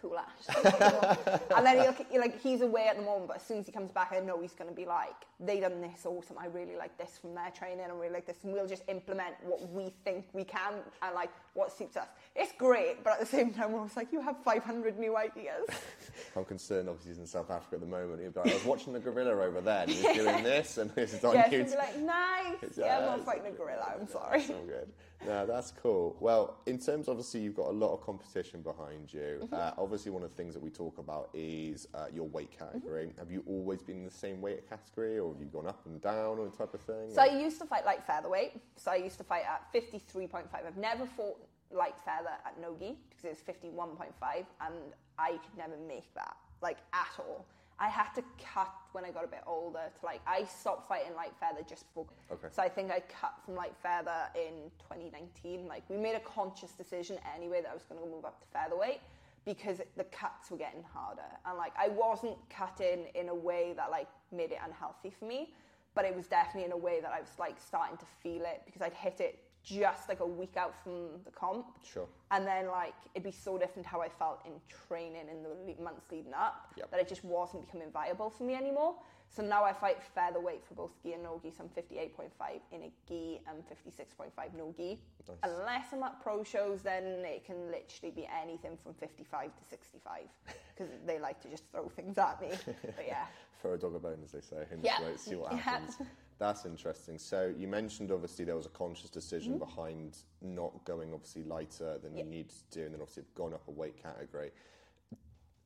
cool 0.00 0.18
Ash. 0.18 1.46
and 1.56 1.66
then 1.66 1.94
he'll, 2.10 2.20
like 2.20 2.40
he's 2.40 2.60
away 2.60 2.88
at 2.88 2.96
the 2.96 3.02
moment, 3.02 3.28
but 3.28 3.36
as 3.36 3.42
soon 3.42 3.58
as 3.58 3.66
he 3.66 3.72
comes 3.72 3.90
back, 3.90 4.12
I 4.12 4.20
know 4.20 4.40
he's 4.40 4.52
going 4.52 4.70
to 4.70 4.76
be 4.76 4.86
like, 4.86 5.14
they 5.38 5.60
done 5.60 5.80
this 5.80 6.04
awesome. 6.04 6.36
I 6.38 6.46
really 6.46 6.76
like 6.76 6.96
this 6.98 7.18
from 7.20 7.34
their 7.34 7.50
training. 7.50 7.86
I 7.88 7.92
really 7.92 8.12
like 8.12 8.26
this, 8.26 8.36
and 8.42 8.52
we'll 8.52 8.66
just 8.66 8.82
implement 8.88 9.34
what 9.42 9.70
we 9.70 9.92
think 10.04 10.26
we 10.32 10.44
can 10.44 10.74
and 11.02 11.14
like 11.14 11.30
what 11.54 11.76
suits 11.76 11.96
us. 11.96 12.08
It's 12.36 12.52
great, 12.58 13.02
but 13.02 13.14
at 13.14 13.20
the 13.20 13.26
same 13.26 13.52
time, 13.52 13.72
we're 13.72 13.78
always 13.78 13.96
like, 13.96 14.12
you 14.12 14.20
have 14.20 14.36
500 14.44 14.98
new 14.98 15.16
ideas. 15.16 15.66
I'm 16.36 16.44
concerned. 16.44 16.88
Obviously, 16.88 17.12
he's 17.12 17.18
in 17.18 17.26
South 17.26 17.50
Africa 17.50 17.76
at 17.76 17.80
the 17.80 17.86
moment. 17.86 18.20
He'll 18.20 18.30
be 18.30 18.40
like, 18.40 18.50
I 18.50 18.54
was 18.54 18.64
watching 18.64 18.92
the 18.92 19.00
gorilla 19.00 19.32
over 19.32 19.60
there, 19.60 19.82
and 19.82 19.90
he's 19.90 20.02
doing 20.02 20.42
this, 20.44 20.78
and 20.78 20.90
this 20.90 21.14
is 21.14 21.24
on 21.24 21.34
yeah, 21.34 21.50
you. 21.50 21.58
Yeah, 21.58 21.64
be 21.64 21.70
like, 21.76 21.98
nice. 21.98 22.78
yeah, 22.78 22.98
I'm 22.98 23.04
not 23.04 23.20
uh, 23.20 23.22
fighting 23.24 23.46
a 23.46 23.50
gorilla. 23.52 23.94
I'm 23.96 24.04
uh, 24.04 24.06
sorry. 24.06 24.38
That's 24.40 24.50
all 24.50 24.66
good. 24.66 24.88
No, 25.26 25.44
that's 25.46 25.70
cool. 25.70 26.16
Well, 26.20 26.56
in 26.66 26.78
terms, 26.78 27.08
obviously, 27.08 27.40
you've 27.40 27.56
got 27.56 27.68
a 27.68 27.72
lot 27.72 27.92
of 27.92 28.00
competition 28.00 28.62
behind 28.62 29.12
you. 29.12 29.40
Mm-hmm. 29.42 29.54
Uh, 29.54 29.72
obviously, 29.76 30.10
one 30.10 30.22
of 30.22 30.30
the 30.30 30.36
things 30.36 30.54
that 30.54 30.62
we 30.62 30.70
talk 30.70 30.98
about 30.98 31.28
is 31.34 31.88
uh, 31.94 32.06
your 32.12 32.26
weight 32.28 32.56
category. 32.56 33.06
Mm-hmm. 33.06 33.18
Have 33.18 33.30
you 33.30 33.42
always 33.46 33.82
been 33.82 33.98
in 33.98 34.04
the 34.04 34.10
same 34.10 34.40
weight 34.40 34.68
category, 34.68 35.18
or 35.18 35.32
have 35.32 35.40
you 35.40 35.48
gone 35.48 35.66
up 35.66 35.84
and 35.86 36.00
down, 36.00 36.38
or 36.38 36.48
type 36.48 36.72
of 36.74 36.80
thing? 36.80 37.12
So 37.14 37.20
or? 37.20 37.30
I 37.30 37.38
used 37.38 37.60
to 37.60 37.66
fight 37.66 37.84
like 37.84 38.06
featherweight. 38.06 38.52
So 38.76 38.90
I 38.92 38.96
used 38.96 39.18
to 39.18 39.24
fight 39.24 39.44
at 39.44 39.72
53.5. 39.74 40.46
I've 40.54 40.76
never 40.76 41.06
fought 41.06 41.38
light 41.70 41.94
feather 42.04 42.34
at 42.44 42.60
nogi 42.60 42.96
because 43.08 43.24
it 43.24 43.30
was 43.46 43.72
51.5, 43.72 44.44
and 44.60 44.74
I 45.18 45.32
could 45.32 45.58
never 45.58 45.76
make 45.86 46.12
that 46.14 46.36
like 46.62 46.78
at 46.92 47.08
all. 47.18 47.46
I 47.80 47.88
had 47.88 48.12
to 48.14 48.22
cut 48.54 48.72
when 48.92 49.06
I 49.06 49.10
got 49.10 49.24
a 49.24 49.26
bit 49.26 49.42
older 49.46 49.80
to 49.98 50.06
like 50.06 50.20
I 50.26 50.44
stopped 50.44 50.86
fighting 50.86 51.14
light 51.16 51.32
feather 51.40 51.62
just 51.66 51.86
before. 51.88 52.06
Okay. 52.30 52.48
So 52.50 52.62
I 52.62 52.68
think 52.68 52.90
I 52.90 53.00
cut 53.00 53.34
from 53.44 53.56
light 53.56 53.74
feather 53.82 54.28
in 54.34 54.70
2019. 54.80 55.66
Like 55.66 55.82
we 55.88 55.96
made 55.96 56.14
a 56.14 56.20
conscious 56.20 56.72
decision 56.72 57.18
anyway 57.34 57.62
that 57.62 57.70
I 57.70 57.74
was 57.74 57.84
going 57.84 58.00
to 58.00 58.06
move 58.06 58.26
up 58.26 58.38
to 58.40 58.46
featherweight 58.52 59.00
because 59.46 59.80
the 59.96 60.04
cuts 60.04 60.50
were 60.50 60.58
getting 60.58 60.82
harder 60.82 61.22
and 61.46 61.56
like 61.56 61.72
I 61.78 61.88
wasn't 61.88 62.36
cutting 62.50 63.06
in 63.14 63.30
a 63.30 63.34
way 63.34 63.72
that 63.76 63.90
like 63.90 64.08
made 64.30 64.52
it 64.52 64.58
unhealthy 64.62 65.10
for 65.18 65.24
me, 65.24 65.54
but 65.94 66.04
it 66.04 66.14
was 66.14 66.26
definitely 66.26 66.66
in 66.66 66.72
a 66.72 66.76
way 66.76 67.00
that 67.00 67.12
I 67.12 67.20
was 67.20 67.30
like 67.38 67.56
starting 67.58 67.96
to 67.96 68.06
feel 68.22 68.42
it 68.42 68.60
because 68.66 68.82
I'd 68.82 68.92
hit 68.92 69.20
it 69.20 69.38
just 69.62 70.08
like 70.08 70.20
a 70.20 70.26
week 70.26 70.56
out 70.56 70.74
from 70.82 71.08
the 71.24 71.30
comp. 71.30 71.66
Sure. 71.82 72.06
And 72.30 72.46
then 72.46 72.68
like 72.68 72.94
it'd 73.14 73.24
be 73.24 73.30
so 73.30 73.58
different 73.58 73.86
how 73.86 74.00
I 74.00 74.08
felt 74.08 74.40
in 74.46 74.52
training 74.88 75.28
in 75.30 75.42
the 75.42 75.82
months 75.82 76.06
leading 76.10 76.34
up 76.34 76.72
yep. 76.76 76.90
that 76.90 77.00
it 77.00 77.08
just 77.08 77.24
wasn't 77.24 77.66
becoming 77.66 77.90
viable 77.90 78.30
for 78.30 78.44
me 78.44 78.54
anymore. 78.54 78.94
So 79.28 79.44
now 79.44 79.62
I 79.62 79.72
fight 79.72 80.02
featherweight 80.02 80.64
for 80.66 80.74
both 80.74 80.90
gi 81.02 81.12
and 81.12 81.22
no 81.22 81.40
gi. 81.40 81.52
So 81.56 81.62
I'm 81.62 81.68
58.5 81.68 82.30
in 82.72 82.82
a 82.82 82.90
gi 83.06 83.40
and 83.46 83.62
56.5 83.68 84.30
no 84.56 84.74
gi. 84.76 84.98
Nice. 85.28 85.38
Unless 85.44 85.92
I'm 85.92 86.02
at 86.02 86.20
pro 86.20 86.42
shows, 86.42 86.82
then 86.82 87.04
it 87.24 87.44
can 87.44 87.70
literally 87.70 88.12
be 88.14 88.28
anything 88.42 88.76
from 88.82 88.94
55 88.94 89.44
to 89.44 89.64
65 89.68 90.22
because 90.74 90.92
they 91.06 91.20
like 91.20 91.40
to 91.42 91.48
just 91.48 91.62
throw 91.70 91.88
things 91.88 92.18
at 92.18 92.40
me. 92.40 92.50
But 92.82 93.04
yeah. 93.06 93.26
Throw 93.62 93.74
a 93.74 93.76
dog 93.76 93.94
a 93.94 93.98
bone, 93.98 94.16
as 94.24 94.32
they 94.32 94.40
say, 94.40 94.64
and 94.72 94.82
yeah. 94.82 94.96
see 95.16 95.36
what 95.36 95.52
happens. 95.58 95.96
Yeah. 96.00 96.06
That's 96.40 96.64
interesting. 96.64 97.18
So 97.18 97.52
you 97.54 97.68
mentioned 97.68 98.10
obviously 98.10 98.46
there 98.46 98.56
was 98.56 98.64
a 98.64 98.70
conscious 98.70 99.10
decision 99.10 99.52
mm-hmm. 99.52 99.58
behind 99.58 100.16
not 100.40 100.72
going 100.86 101.12
obviously 101.12 101.44
lighter 101.44 101.98
than 102.02 102.16
you 102.16 102.24
needed 102.24 102.48
to 102.48 102.78
do, 102.78 102.84
and 102.86 102.94
then 102.94 103.02
obviously 103.02 103.24
gone 103.34 103.52
up 103.52 103.62
a 103.68 103.70
weight 103.70 104.02
category. 104.02 104.50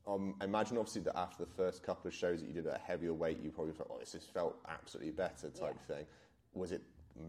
Um, 0.05 0.35
imagine 0.41 0.77
obviously 0.77 1.01
that 1.03 1.17
after 1.17 1.45
the 1.45 1.51
first 1.51 1.81
couple 1.81 2.09
of 2.09 2.13
shows 2.13 2.41
that 2.41 2.47
you 2.47 2.53
did 2.53 2.67
at 2.67 2.75
a 2.75 2.83
heavier 2.83 3.13
weight, 3.13 3.39
you 3.41 3.51
probably 3.51 3.71
thought, 3.71 3.87
"Oh, 3.89 3.97
this 3.99 4.11
has 4.13 4.25
felt 4.25 4.57
absolutely 4.67 5.13
better," 5.13 5.49
type 5.49 5.77
yeah. 5.89 5.95
thing. 5.95 6.05
Was 6.53 6.73
it 6.73 6.81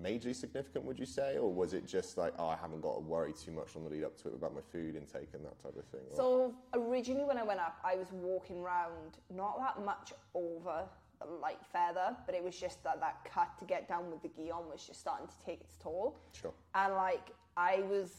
majorly 0.02 0.34
significant, 0.34 0.84
would 0.84 0.98
you 0.98 1.06
say, 1.06 1.38
or 1.38 1.50
was 1.50 1.72
it 1.72 1.86
just 1.86 2.18
like, 2.18 2.34
"Oh, 2.40 2.48
I 2.48 2.56
haven't 2.56 2.80
got 2.80 2.94
to 2.94 3.00
worry 3.00 3.32
too 3.32 3.52
much 3.52 3.76
on 3.76 3.84
the 3.84 3.90
lead 3.90 4.02
up 4.02 4.20
to 4.22 4.28
it 4.28 4.34
about 4.34 4.54
my 4.54 4.60
food 4.60 4.96
intake 4.96 5.28
and 5.34 5.44
that 5.44 5.58
type 5.60 5.76
of 5.76 5.84
thing"? 5.84 6.00
So 6.12 6.52
originally, 6.74 7.24
when 7.24 7.38
I 7.38 7.44
went 7.44 7.60
up, 7.60 7.78
I 7.84 7.94
was 7.94 8.10
walking 8.10 8.58
around 8.58 9.18
not 9.30 9.56
that 9.58 9.84
much 9.84 10.12
over 10.34 10.88
light 11.25 11.64
feather, 11.73 12.16
but 12.26 12.35
it 12.35 12.42
was 12.42 12.58
just 12.58 12.82
that 12.85 13.00
that 13.00 13.25
cut 13.25 13.49
to 13.58 13.64
get 13.64 13.88
down 13.88 14.11
with 14.11 14.23
the 14.23 14.28
guillon 14.28 14.68
was 14.70 14.87
just 14.87 15.00
starting 15.00 15.26
to 15.26 15.44
take 15.44 15.61
its 15.61 15.76
toll. 15.82 16.18
Sure. 16.32 16.52
And 16.75 16.94
like 16.94 17.32
I 17.56 17.82
was 17.88 18.12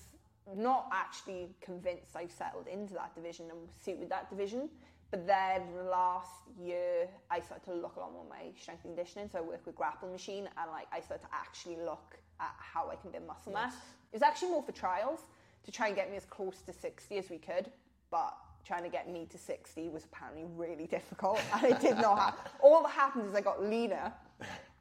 not 0.56 0.88
actually 0.94 1.50
convinced 1.62 2.16
I 2.16 2.27
settled 2.27 2.68
into 2.68 2.94
that 2.94 3.13
division 3.16 3.50
and 3.50 3.60
suited 3.84 4.10
that 4.10 4.30
division. 4.30 4.70
But 5.12 5.25
then 5.25 5.62
last 5.89 6.32
year, 6.60 7.08
I 7.32 7.39
started 7.39 7.63
to 7.66 7.74
look 7.74 7.96
a 7.96 8.00
lot 8.00 8.12
more 8.12 8.24
at 8.24 8.30
my 8.30 8.60
strength 8.60 8.84
and 8.84 8.96
conditioning. 8.96 9.30
So 9.32 9.38
I 9.38 9.42
work 9.42 9.66
with 9.66 9.75
Grapple 9.75 10.10
Machine, 10.10 10.50
and 10.58 10.72
like 10.72 10.88
I 10.92 11.00
started 11.00 11.24
to 11.24 11.34
actually 11.34 11.77
look 11.77 12.18
at 12.42 12.54
how 12.58 12.89
I 12.89 12.96
can 12.96 13.12
build 13.12 13.25
muscle 13.25 13.54
mass. 13.54 13.75
It 14.12 14.16
was 14.16 14.22
actually 14.22 14.50
more 14.50 14.63
for 14.63 14.74
trials 14.74 15.22
to 15.63 15.72
try 15.72 15.88
and 15.88 15.96
get 15.96 16.12
me 16.12 16.18
as 16.18 16.25
close 16.25 16.62
to 16.63 16.74
60 16.74 17.18
as 17.18 17.30
we 17.30 17.38
could, 17.38 17.72
but 18.12 18.36
trying 18.68 18.84
to 18.84 18.90
get 18.90 19.10
me 19.10 19.26
to 19.32 19.38
60 19.38 19.90
was 19.90 20.04
apparently 20.04 20.44
really 20.56 20.88
difficult 20.88 21.40
and 21.54 21.64
it 21.64 21.80
did 21.80 21.98
not 21.98 22.20
happen. 22.20 22.52
All 22.60 22.84
that 22.84 22.92
happened 22.92 23.30
is 23.30 23.36
I 23.36 23.42
got 23.42 23.64
leaner 23.64 24.12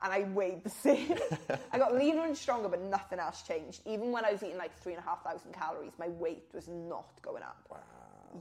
and 0.03 0.13
I 0.13 0.23
weighed 0.35 0.65
the 0.65 0.71
same. 0.71 1.17
I 1.73 1.79
got 1.79 1.95
leaner 1.95 2.25
and 2.25 2.37
stronger, 2.37 2.69
but 2.69 2.83
nothing 2.83 3.19
else 3.19 3.43
changed. 3.43 3.81
Even 3.87 4.13
when 4.13 4.25
I 4.25 4.33
was 4.33 4.43
eating 4.43 4.59
like 4.59 4.77
three 4.81 4.93
and 4.93 5.03
a 5.03 5.09
half 5.09 5.23
thousand 5.23 5.53
calories, 5.53 5.93
my 5.99 6.09
weight 6.09 6.45
was 6.53 6.69
not 6.69 7.07
going 7.23 7.43
up. 7.43 7.59
Wow. 7.71 7.79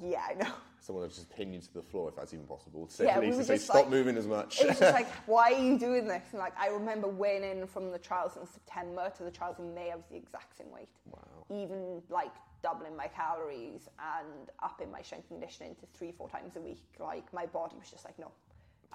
Yeah, 0.04 0.24
I 0.30 0.34
know. 0.34 0.52
Someone 0.80 1.04
would 1.04 1.14
just 1.14 1.30
pin 1.32 1.54
you 1.54 1.60
to 1.60 1.74
the 1.74 1.82
floor 1.82 2.10
if 2.10 2.16
that's 2.16 2.34
even 2.34 2.46
possible. 2.46 2.88
Say, 2.90 3.06
yeah, 3.06 3.20
we 3.20 3.32
to 3.32 3.44
say, 3.44 3.58
stop 3.58 3.76
like, 3.76 3.90
moving 3.90 4.18
as 4.18 4.28
much. 4.28 4.62
It 4.62 4.68
was 4.68 4.80
just 4.80 4.94
like, 4.94 5.08
why 5.26 5.54
are 5.54 5.60
you 5.60 5.80
doing 5.80 6.08
this? 6.08 6.22
And 6.32 6.40
like, 6.40 6.54
I 6.60 6.68
remember 6.68 7.08
weighing 7.08 7.44
in 7.44 7.66
from 7.66 7.92
the 7.92 7.98
trials 7.98 8.38
in 8.38 8.46
September 8.46 9.12
to 9.18 9.24
the 9.24 9.32
trials 9.32 9.58
in 9.58 9.74
May, 9.74 9.92
I 9.92 9.96
was 9.96 10.06
the 10.12 10.18
exact 10.18 10.58
same 10.58 10.72
weight. 10.72 10.90
Wow. 11.10 11.22
Even 11.50 12.04
like 12.10 12.34
doubling 12.66 12.98
my 12.98 13.08
calories 13.08 13.88
and 14.18 14.50
upping 14.64 14.92
my 14.92 15.00
strength 15.04 15.28
conditioning 15.28 15.76
to 15.76 15.86
three, 15.94 16.12
four 16.12 16.28
times 16.28 16.56
a 16.56 16.60
week. 16.60 16.84
Like 17.00 17.32
my 17.32 17.46
body 17.46 17.76
was 17.78 17.92
just 17.92 18.04
like, 18.06 18.18
no. 18.18 18.32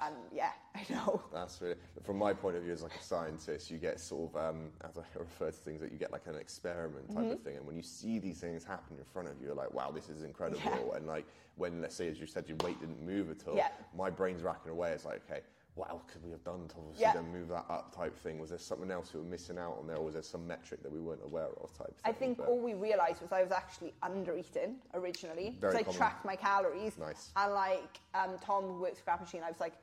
And 0.03 0.17
yeah, 0.33 0.51
I 0.75 0.85
know. 0.91 1.23
That's 1.33 1.61
really, 1.61 1.77
from 2.03 2.19
my 2.19 2.33
point 2.33 2.57
of 2.57 2.65
view 2.65 2.73
as 2.73 2.83
like 2.83 2.97
a 2.97 3.03
scientist, 3.03 3.71
you 3.71 3.79
get 3.79 4.01
sort 4.01 4.35
of, 4.35 4.37
um, 4.49 4.71
as 4.83 4.99
I 4.99 5.03
refer 5.21 5.53
to 5.53 5.57
things, 5.57 5.81
that 5.83 5.93
you 5.93 5.99
get 5.99 6.11
like 6.11 6.27
an 6.27 6.35
experiment 6.35 7.11
type 7.11 7.19
mm-hmm. 7.19 7.31
of 7.31 7.43
thing. 7.43 7.59
And 7.59 7.65
when 7.65 7.77
you 7.77 7.83
see 7.83 8.19
these 8.19 8.41
things 8.41 8.65
happen 8.65 8.97
in 8.99 9.05
front 9.05 9.29
of 9.29 9.35
you, 9.41 9.47
you're 9.47 9.55
like, 9.55 9.73
wow, 9.73 9.93
this 9.95 10.09
is 10.09 10.25
incredible. 10.25 10.61
Yeah. 10.65 10.97
And 10.97 11.07
like 11.07 11.27
when, 11.55 11.81
let's 11.81 11.95
say, 11.95 12.09
as 12.09 12.19
you 12.19 12.27
said, 12.27 12.49
your 12.49 12.57
weight 12.65 12.81
didn't 12.81 13.01
move 13.07 13.31
at 13.31 13.47
all, 13.47 13.57
yeah. 13.57 13.69
my 13.97 14.11
brain's 14.11 14.43
racking 14.43 14.73
away. 14.73 14.91
It's 14.91 15.05
like, 15.05 15.23
okay, 15.31 15.43
what 15.75 15.91
else 15.91 16.03
could 16.13 16.23
we 16.25 16.31
have 16.31 16.43
done 16.45 16.67
to 16.69 16.77
obviously 16.77 17.03
yeah. 17.03 17.13
then 17.13 17.33
move 17.33 17.49
that 17.49 17.65
up 17.69 17.95
type 17.95 18.19
thing? 18.19 18.39
Was 18.39 18.51
there 18.51 18.59
something 18.59 18.91
else 18.91 19.15
we 19.15 19.21
were 19.21 19.27
missing 19.27 19.59
out 19.59 19.79
on 19.81 19.87
there, 19.87 19.97
or 19.97 20.05
was 20.05 20.15
there 20.15 20.23
some 20.23 20.47
metric 20.47 20.83
that 20.83 20.93
we 20.93 21.01
weren't 21.01 21.23
aware 21.25 21.49
of 21.63 21.73
type 21.77 21.89
thing? 21.89 22.05
I 22.05 22.13
think 22.13 22.39
but 22.39 22.49
all 22.49 22.61
we 22.61 22.75
realised 22.75 23.23
was 23.23 23.33
I 23.33 23.43
was 23.43 23.53
actually 23.53 23.95
under 24.03 24.37
eating 24.37 24.77
originally. 24.95 25.57
Because 25.61 25.75
I 25.75 25.83
tracked 25.83 26.25
my 26.25 26.37
calories. 26.37 26.99
Nice. 26.99 27.31
And 27.37 27.55
like 27.55 28.01
um, 28.15 28.37
Tom, 28.45 28.65
who 28.65 28.81
works 28.81 29.01
Grapple 29.01 29.27
Machine, 29.27 29.43
I 29.45 29.49
was 29.49 29.61
like, 29.61 29.75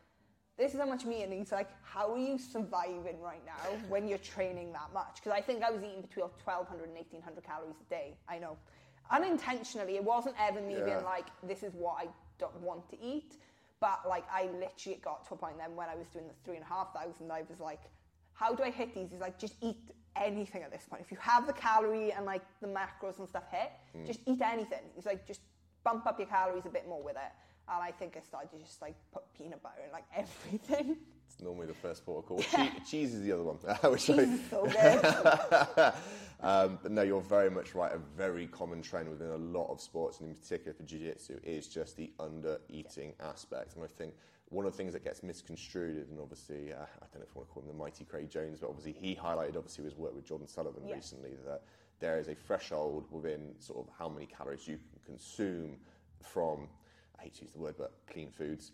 this 0.57 0.73
is 0.73 0.79
how 0.79 0.87
much 0.87 1.05
meat, 1.05 1.23
and 1.23 1.31
he's 1.31 1.51
like, 1.51 1.69
how 1.83 2.11
are 2.11 2.17
you 2.17 2.37
surviving 2.37 3.21
right 3.21 3.43
now 3.45 3.77
when 3.89 4.07
you're 4.07 4.17
training 4.17 4.73
that 4.73 4.91
much? 4.93 5.15
Because 5.15 5.31
I 5.31 5.41
think 5.41 5.63
I 5.63 5.69
was 5.69 5.83
eating 5.83 6.01
between 6.01 6.25
1,200 6.43 6.83
and 6.83 6.93
1,800 6.95 7.43
calories 7.43 7.75
a 7.79 7.89
day. 7.89 8.15
I 8.27 8.39
know. 8.39 8.57
Unintentionally, 9.11 9.95
it 9.95 10.03
wasn't 10.03 10.35
ever 10.39 10.59
me 10.59 10.77
yeah. 10.77 10.85
being 10.85 11.03
like, 11.03 11.27
this 11.43 11.63
is 11.63 11.73
what 11.75 11.95
I 11.99 12.07
don't 12.39 12.59
want 12.59 12.89
to 12.89 12.97
eat 13.01 13.37
but 13.79 14.01
like 14.07 14.25
I 14.31 14.49
literally 14.59 14.99
got 15.03 15.27
to 15.27 15.33
a 15.33 15.37
point 15.37 15.57
then 15.57 15.75
when 15.75 15.89
I 15.89 15.95
was 15.95 16.07
doing 16.07 16.27
the 16.27 16.33
three 16.43 16.55
and 16.55 16.63
a 16.63 16.67
half 16.67 16.93
thousand, 16.93 17.31
I 17.31 17.43
was 17.49 17.59
like, 17.59 17.81
how 18.33 18.53
do 18.53 18.63
I 18.63 18.69
hit 18.69 18.93
these? 18.93 19.11
He's 19.11 19.21
like, 19.21 19.39
just 19.39 19.55
eat 19.61 19.77
anything 20.15 20.63
at 20.63 20.71
this 20.71 20.85
point. 20.89 21.01
If 21.03 21.11
you 21.11 21.17
have 21.19 21.47
the 21.47 21.53
calorie 21.53 22.11
and 22.11 22.25
like 22.25 22.43
the 22.61 22.67
macros 22.67 23.19
and 23.19 23.27
stuff 23.27 23.43
hit, 23.51 23.71
mm. 23.95 24.05
just 24.05 24.19
eat 24.25 24.41
anything. 24.41 24.81
He's 24.95 25.05
like, 25.05 25.27
just 25.27 25.41
bump 25.83 26.05
up 26.05 26.19
your 26.19 26.27
calories 26.27 26.65
a 26.65 26.69
bit 26.69 26.87
more 26.87 27.01
with 27.01 27.15
it. 27.15 27.31
And 27.69 27.83
I 27.83 27.91
think 27.91 28.15
I 28.17 28.21
started 28.21 28.49
to 28.51 28.63
just 28.63 28.81
like 28.81 28.95
put 29.11 29.23
peanut 29.37 29.61
butter 29.61 29.81
in 29.85 29.91
like 29.91 30.05
everything. 30.15 30.97
Normally 31.41 31.67
the 31.67 31.73
first 31.73 32.05
port 32.05 32.23
of 32.23 32.25
call. 32.25 32.39
Yeah. 32.39 32.69
Che- 32.69 32.79
cheese 32.89 33.13
is 33.13 33.21
the 33.21 33.31
other 33.31 33.43
one. 33.43 33.55
Which 33.91 34.05
cheese 34.05 34.17
I... 34.17 34.21
is 34.23 34.39
so 34.49 34.65
good. 34.65 35.93
um, 36.41 36.79
but 36.81 36.91
no, 36.91 37.03
you're 37.03 37.21
very 37.21 37.49
much 37.49 37.75
right. 37.75 37.91
A 37.93 37.99
very 38.17 38.47
common 38.47 38.81
trend 38.81 39.09
within 39.09 39.29
a 39.29 39.37
lot 39.37 39.71
of 39.71 39.79
sports, 39.79 40.19
and 40.19 40.29
in 40.29 40.35
particular 40.35 40.73
for 40.73 40.83
jiu-jitsu, 40.83 41.39
is 41.43 41.67
just 41.67 41.95
the 41.95 42.11
under-eating 42.19 43.13
yeah. 43.19 43.27
aspect. 43.27 43.75
And 43.75 43.83
I 43.83 43.87
think 43.87 44.13
one 44.49 44.65
of 44.65 44.71
the 44.71 44.77
things 44.77 44.93
that 44.93 45.03
gets 45.03 45.21
misconstrued, 45.21 46.09
and 46.09 46.19
obviously, 46.19 46.73
uh, 46.73 46.77
I 46.77 47.05
don't 47.11 47.19
know 47.19 47.27
if 47.29 47.35
I 47.35 47.39
want 47.39 47.49
to 47.49 47.53
call 47.53 47.63
him 47.63 47.67
the 47.67 47.75
mighty 47.75 48.03
Craig 48.03 48.29
Jones, 48.29 48.59
but 48.59 48.69
obviously 48.69 48.93
he 48.93 49.15
highlighted, 49.15 49.57
obviously, 49.57 49.83
his 49.83 49.95
work 49.95 50.15
with 50.15 50.25
Jordan 50.25 50.47
Sullivan 50.47 50.87
yeah. 50.87 50.95
recently, 50.95 51.31
that 51.45 51.63
there 51.99 52.19
is 52.19 52.27
a 52.29 52.35
threshold 52.35 53.05
within 53.11 53.53
sort 53.59 53.79
of 53.79 53.93
how 53.97 54.09
many 54.09 54.25
calories 54.25 54.67
you 54.67 54.77
can 54.77 55.13
consume 55.13 55.77
from, 56.23 56.67
I 57.19 57.23
hate 57.23 57.35
to 57.35 57.41
use 57.43 57.51
the 57.53 57.59
word, 57.59 57.75
but 57.77 57.93
clean 58.11 58.31
foods 58.31 58.71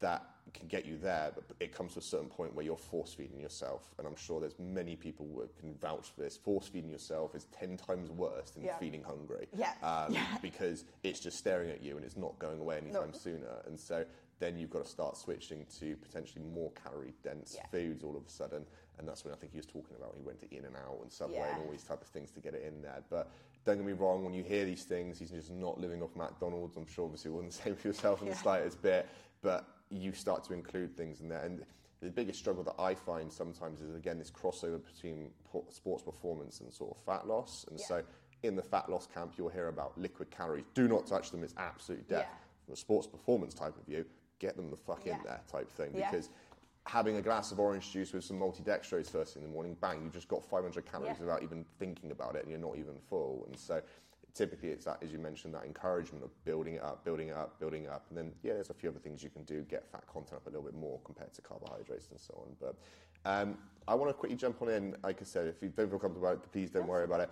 that 0.00 0.26
can 0.54 0.66
get 0.68 0.86
you 0.86 0.98
there, 0.98 1.30
but 1.34 1.44
it 1.60 1.74
comes 1.74 1.92
to 1.94 1.98
a 1.98 2.02
certain 2.02 2.28
point 2.28 2.54
where 2.54 2.64
you're 2.64 2.76
force 2.76 3.12
feeding 3.12 3.40
yourself. 3.40 3.92
And 3.98 4.06
I'm 4.06 4.16
sure 4.16 4.40
there's 4.40 4.58
many 4.58 4.96
people 4.96 5.26
who 5.26 5.48
can 5.60 5.74
vouch 5.74 6.10
for 6.14 6.22
this. 6.22 6.36
Force 6.36 6.68
feeding 6.68 6.90
yourself 6.90 7.34
is 7.34 7.44
10 7.58 7.76
times 7.76 8.10
worse 8.10 8.50
than 8.50 8.64
yeah. 8.64 8.78
feeling 8.78 9.02
hungry. 9.02 9.46
Yeah. 9.56 9.72
Um, 9.82 10.12
yeah. 10.14 10.24
Because 10.42 10.84
it's 11.02 11.20
just 11.20 11.38
staring 11.38 11.70
at 11.70 11.82
you 11.82 11.96
and 11.96 12.04
it's 12.04 12.16
not 12.16 12.38
going 12.38 12.60
away 12.60 12.78
anytime 12.78 13.10
no. 13.12 13.18
sooner. 13.18 13.62
And 13.66 13.78
so 13.78 14.04
then 14.40 14.56
you've 14.58 14.70
got 14.70 14.84
to 14.84 14.90
start 14.90 15.16
switching 15.16 15.66
to 15.80 15.96
potentially 15.96 16.44
more 16.54 16.70
calorie 16.72 17.14
dense 17.22 17.56
Yeah. 17.56 17.66
foods 17.70 18.04
all 18.04 18.16
of 18.16 18.24
a 18.26 18.30
sudden. 18.30 18.64
And 18.98 19.06
that's 19.06 19.24
when 19.24 19.32
I 19.32 19.36
think 19.36 19.52
he 19.52 19.58
was 19.58 19.66
talking 19.66 19.96
about 19.96 20.14
he 20.16 20.22
went 20.22 20.40
to 20.40 20.54
In 20.54 20.64
and 20.64 20.76
Out 20.76 20.98
and 21.02 21.12
Subway 21.12 21.36
Yeah. 21.38 21.54
and 21.54 21.64
all 21.64 21.70
these 21.70 21.84
type 21.84 22.00
of 22.00 22.08
things 22.08 22.30
to 22.32 22.40
get 22.40 22.54
it 22.54 22.64
in 22.64 22.82
there. 22.82 23.02
But 23.10 23.30
don't 23.64 23.76
get 23.76 23.86
me 23.86 23.92
wrong, 23.92 24.24
when 24.24 24.34
you 24.34 24.42
hear 24.42 24.64
these 24.64 24.84
things, 24.84 25.18
he's 25.18 25.30
just 25.30 25.50
not 25.52 25.78
living 25.78 26.02
off 26.02 26.14
McDonald's. 26.16 26.76
I'm 26.76 26.86
sure 26.86 27.04
obviously 27.04 27.30
it 27.30 27.34
wasn't 27.34 27.52
the 27.52 27.62
same 27.62 27.76
for 27.76 27.88
yourself 27.88 28.22
in 28.22 28.28
the 28.28 28.34
slightest 28.34 28.80
bit, 28.80 29.08
but 29.42 29.66
you 29.90 30.12
start 30.12 30.44
to 30.44 30.52
include 30.52 30.96
things 30.96 31.20
in 31.20 31.28
there. 31.28 31.42
And 31.44 31.64
the 32.00 32.10
biggest 32.10 32.38
struggle 32.38 32.62
that 32.64 32.74
I 32.78 32.94
find 32.94 33.32
sometimes 33.32 33.80
is 33.80 33.94
again 33.94 34.18
this 34.18 34.30
crossover 34.30 34.80
between 34.84 35.30
sports 35.70 36.02
performance 36.02 36.60
and 36.60 36.72
sort 36.72 36.96
of 36.96 37.02
fat 37.04 37.26
loss. 37.26 37.64
And 37.70 37.78
Yeah. 37.78 37.86
so 37.86 38.04
in 38.42 38.54
the 38.54 38.62
fat 38.62 38.88
loss 38.88 39.06
camp, 39.06 39.34
you'll 39.36 39.48
hear 39.48 39.68
about 39.68 39.98
liquid 39.98 40.30
calories. 40.30 40.64
Do 40.74 40.86
not 40.88 41.06
touch 41.06 41.30
them; 41.30 41.42
it's 41.42 41.54
absolute 41.56 42.06
death. 42.08 42.28
Yeah. 42.30 42.38
From 42.64 42.74
a 42.74 42.76
sports 42.76 43.06
performance 43.06 43.54
type 43.54 43.76
of 43.76 43.84
view, 43.84 44.04
get 44.38 44.56
them 44.56 44.70
the 44.70 44.76
fuck 44.76 45.06
in 45.06 45.18
there 45.24 45.40
type 45.50 45.70
thing 45.70 45.94
Yeah. 45.94 46.10
because 46.10 46.30
having 46.86 47.16
a 47.16 47.22
glass 47.22 47.52
of 47.52 47.60
orange 47.60 47.90
juice 47.92 48.12
with 48.14 48.24
some 48.24 48.38
multi-dextrose 48.38 49.10
first 49.10 49.34
thing 49.34 49.42
in 49.42 49.48
the 49.48 49.52
morning, 49.52 49.74
bang, 49.74 50.02
you've 50.02 50.12
just 50.12 50.28
got 50.28 50.42
500 50.42 50.86
calories 50.86 51.16
Yeah. 51.18 51.24
without 51.24 51.42
even 51.42 51.64
thinking 51.78 52.12
about 52.12 52.34
it, 52.36 52.42
and 52.42 52.50
you're 52.50 52.60
not 52.60 52.76
even 52.78 52.98
full. 52.98 53.44
And 53.46 53.58
so, 53.58 53.82
typically, 54.38 54.68
it's 54.68 54.84
that, 54.84 54.98
as 55.02 55.10
you 55.10 55.18
mentioned, 55.18 55.52
that 55.52 55.64
encouragement 55.64 56.24
of 56.24 56.30
building 56.44 56.74
it 56.74 56.82
up, 56.82 57.04
building 57.04 57.28
it 57.28 57.36
up, 57.36 57.58
building 57.58 57.84
it 57.84 57.90
up, 57.90 58.06
and 58.08 58.16
then 58.16 58.32
yeah, 58.44 58.54
there's 58.54 58.70
a 58.70 58.74
few 58.74 58.88
other 58.88 59.00
things 59.00 59.22
you 59.22 59.30
can 59.30 59.42
do, 59.42 59.62
get 59.62 59.84
fat 59.90 60.04
content 60.06 60.36
up 60.36 60.46
a 60.46 60.50
little 60.50 60.62
bit 60.62 60.74
more 60.74 61.00
compared 61.04 61.34
to 61.34 61.42
carbohydrates 61.42 62.08
and 62.10 62.20
so 62.20 62.46
on. 62.46 62.56
But 62.60 62.76
um, 63.28 63.58
I 63.88 63.94
want 63.94 64.10
to 64.10 64.14
quickly 64.14 64.36
jump 64.36 64.62
on 64.62 64.68
in. 64.70 64.96
Like 65.02 65.20
I 65.20 65.24
said, 65.24 65.48
if 65.48 65.60
you 65.60 65.68
don't 65.68 65.90
feel 65.90 65.98
comfortable 65.98 66.28
about 66.28 66.44
it, 66.44 66.52
please 66.52 66.70
don't 66.70 66.86
worry 66.86 67.04
about 67.04 67.20
it. 67.20 67.30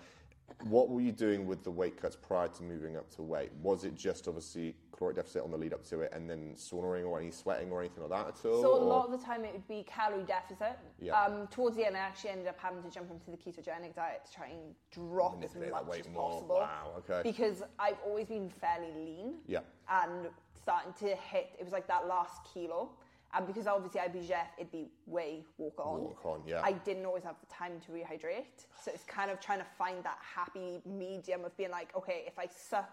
What 0.65 0.89
were 0.89 1.01
you 1.01 1.13
doing 1.13 1.47
with 1.47 1.63
the 1.65 1.71
weight 1.71 2.01
cuts 2.01 2.17
prior 2.17 2.49
to 2.49 2.63
moving 2.63 2.97
up 2.97 3.11
to 3.17 3.23
weight? 3.23 3.53
Was 3.63 3.85
it 3.85 3.95
just 3.95 4.27
obviously 4.27 4.75
caloric 4.91 5.17
deficit 5.17 5.43
on 5.43 5.51
the 5.51 5.57
lead 5.57 5.73
up 5.75 5.85
to 5.87 6.01
it, 6.01 6.13
and 6.15 6.29
then 6.29 6.55
saunaing 6.57 7.07
or 7.07 7.21
any 7.21 7.31
sweating 7.31 7.71
or 7.71 7.81
anything 7.81 8.03
like 8.03 8.11
that 8.11 8.29
at 8.29 8.51
all? 8.51 8.63
So 8.63 8.75
a 8.75 8.79
or- 8.79 8.85
lot 8.85 9.07
of 9.07 9.13
the 9.19 9.25
time 9.25 9.45
it 9.45 9.53
would 9.53 9.69
be 9.69 9.85
calorie 9.85 10.25
deficit. 10.25 10.79
Yeah. 11.01 11.21
Um, 11.21 11.47
towards 11.49 11.77
the 11.77 11.87
end, 11.87 11.97
I 11.97 12.01
actually 12.01 12.31
ended 12.31 12.49
up 12.49 12.59
having 12.59 12.83
to 12.83 12.91
jump 12.91 13.11
into 13.11 13.31
the 13.31 13.37
ketogenic 13.37 13.95
diet 13.95 14.25
to 14.25 14.33
try 14.33 14.47
and 14.47 14.75
drop 14.91 15.43
as 15.45 15.55
much 15.55 16.01
as 16.01 16.09
more. 16.09 16.31
possible. 16.31 16.57
Wow, 16.57 16.93
okay. 16.99 17.21
Because 17.23 17.63
I've 17.79 17.99
always 18.05 18.27
been 18.27 18.49
fairly 18.49 18.93
lean. 18.97 19.35
Yeah. 19.47 19.61
And 19.89 20.29
starting 20.55 20.93
to 21.01 21.15
hit, 21.15 21.55
it 21.59 21.65
was 21.65 21.73
like 21.73 21.87
that 21.89 22.07
last 22.09 22.43
kilo. 22.53 22.91
And 23.35 23.47
because 23.47 23.67
obviously 23.67 24.01
IBJJF, 24.01 24.47
it'd 24.59 24.73
be 24.73 24.89
way 25.07 25.45
walk 25.59 25.79
on. 25.79 26.01
Walk 26.05 26.25
on, 26.25 26.43
yeah. 26.47 26.61
I 26.63 26.73
didn't 26.73 27.05
always 27.05 27.25
have 27.25 27.37
the 27.41 27.53
time 27.53 27.73
to 27.87 27.93
rehydrate. 27.93 28.67
So 28.83 28.91
it's 28.95 29.05
kind 29.05 29.31
of 29.31 29.41
trying 29.41 29.59
to 29.59 29.67
find 29.77 30.03
that 30.05 30.19
happy 30.35 30.81
medium 30.87 31.45
of 31.45 31.57
being 31.57 31.71
like, 31.71 31.95
okay, 31.97 32.25
if 32.27 32.39
I 32.39 32.47
suck, 32.47 32.89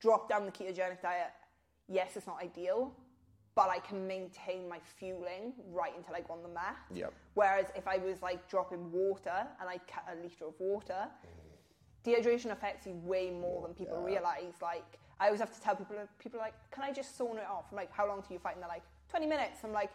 drop 0.00 0.28
down 0.28 0.44
the 0.44 0.52
ketogenic 0.52 1.00
diet, 1.00 1.28
yes, 1.88 2.16
it's 2.16 2.26
not 2.26 2.42
ideal, 2.42 2.92
but 3.54 3.70
I 3.70 3.78
can 3.78 4.06
maintain 4.06 4.68
my 4.68 4.78
fueling 4.98 5.54
right 5.72 5.92
until 5.96 6.14
I 6.14 6.20
go 6.20 6.34
on 6.34 6.42
the 6.42 6.48
mat. 6.50 6.76
Yep. 6.92 7.14
Whereas 7.34 7.66
if 7.74 7.88
I 7.88 7.96
was 7.96 8.20
like 8.20 8.46
dropping 8.50 8.92
water 8.92 9.46
and 9.60 9.68
I 9.68 9.78
cut 9.90 10.04
a 10.12 10.16
litre 10.22 10.46
of 10.46 10.54
water, 10.58 11.08
dehydration 12.04 12.50
affects 12.50 12.86
you 12.86 12.94
way 13.04 13.30
more 13.30 13.62
than 13.62 13.74
people 13.74 13.98
Yeah. 14.00 14.04
realize. 14.14 14.54
Like, 14.60 14.98
I 15.18 15.26
always 15.26 15.40
have 15.40 15.54
to 15.54 15.60
tell 15.60 15.74
people, 15.74 15.96
people 16.18 16.38
are 16.38 16.42
like, 16.42 16.54
can 16.70 16.84
I 16.84 16.92
just 16.92 17.18
sauna 17.18 17.38
it 17.38 17.46
off? 17.48 17.64
I'm 17.70 17.76
like, 17.76 17.90
how 17.92 18.06
long 18.06 18.20
do 18.20 18.34
you 18.34 18.38
fight? 18.38 18.54
And 18.54 18.62
they're 18.62 18.68
like, 18.68 18.84
20 19.16 19.30
minutes. 19.30 19.60
I'm 19.64 19.72
like, 19.72 19.90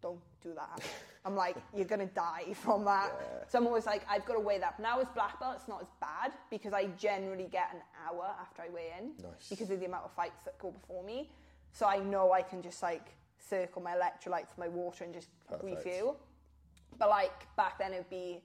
don't 0.00 0.20
do 0.40 0.54
that. 0.54 0.80
I'm 1.24 1.34
like, 1.34 1.56
you're 1.74 1.86
gonna 1.86 2.06
die 2.06 2.52
from 2.54 2.84
that. 2.84 3.10
So 3.48 3.58
I'm 3.58 3.66
always 3.66 3.86
like, 3.86 4.02
I've 4.08 4.24
got 4.24 4.34
to 4.34 4.40
weigh 4.40 4.58
that. 4.60 4.80
Now 4.80 4.98
as 4.98 5.08
black 5.14 5.38
belt, 5.38 5.56
it's 5.58 5.68
not 5.68 5.82
as 5.82 5.88
bad 6.00 6.32
because 6.48 6.72
I 6.72 6.86
generally 6.96 7.48
get 7.52 7.68
an 7.74 7.80
hour 8.06 8.34
after 8.40 8.62
I 8.62 8.70
weigh 8.70 8.92
in 8.98 9.12
Nice. 9.22 9.48
because 9.50 9.70
of 9.70 9.78
the 9.78 9.84
amount 9.84 10.04
of 10.04 10.12
fights 10.12 10.40
that 10.46 10.58
go 10.58 10.70
before 10.70 11.04
me. 11.04 11.28
So 11.72 11.86
I 11.86 11.98
know 11.98 12.32
I 12.32 12.40
can 12.40 12.62
just 12.62 12.82
like 12.82 13.08
circle 13.36 13.82
my 13.82 13.92
electrolytes, 13.92 14.56
my 14.56 14.68
water, 14.68 15.04
and 15.04 15.12
just 15.12 15.28
Perfect. 15.50 15.84
refuel. 15.84 16.16
But 16.98 17.10
like 17.10 17.54
back 17.56 17.78
then, 17.78 17.92
it 17.92 17.98
would 17.98 18.10
be 18.10 18.40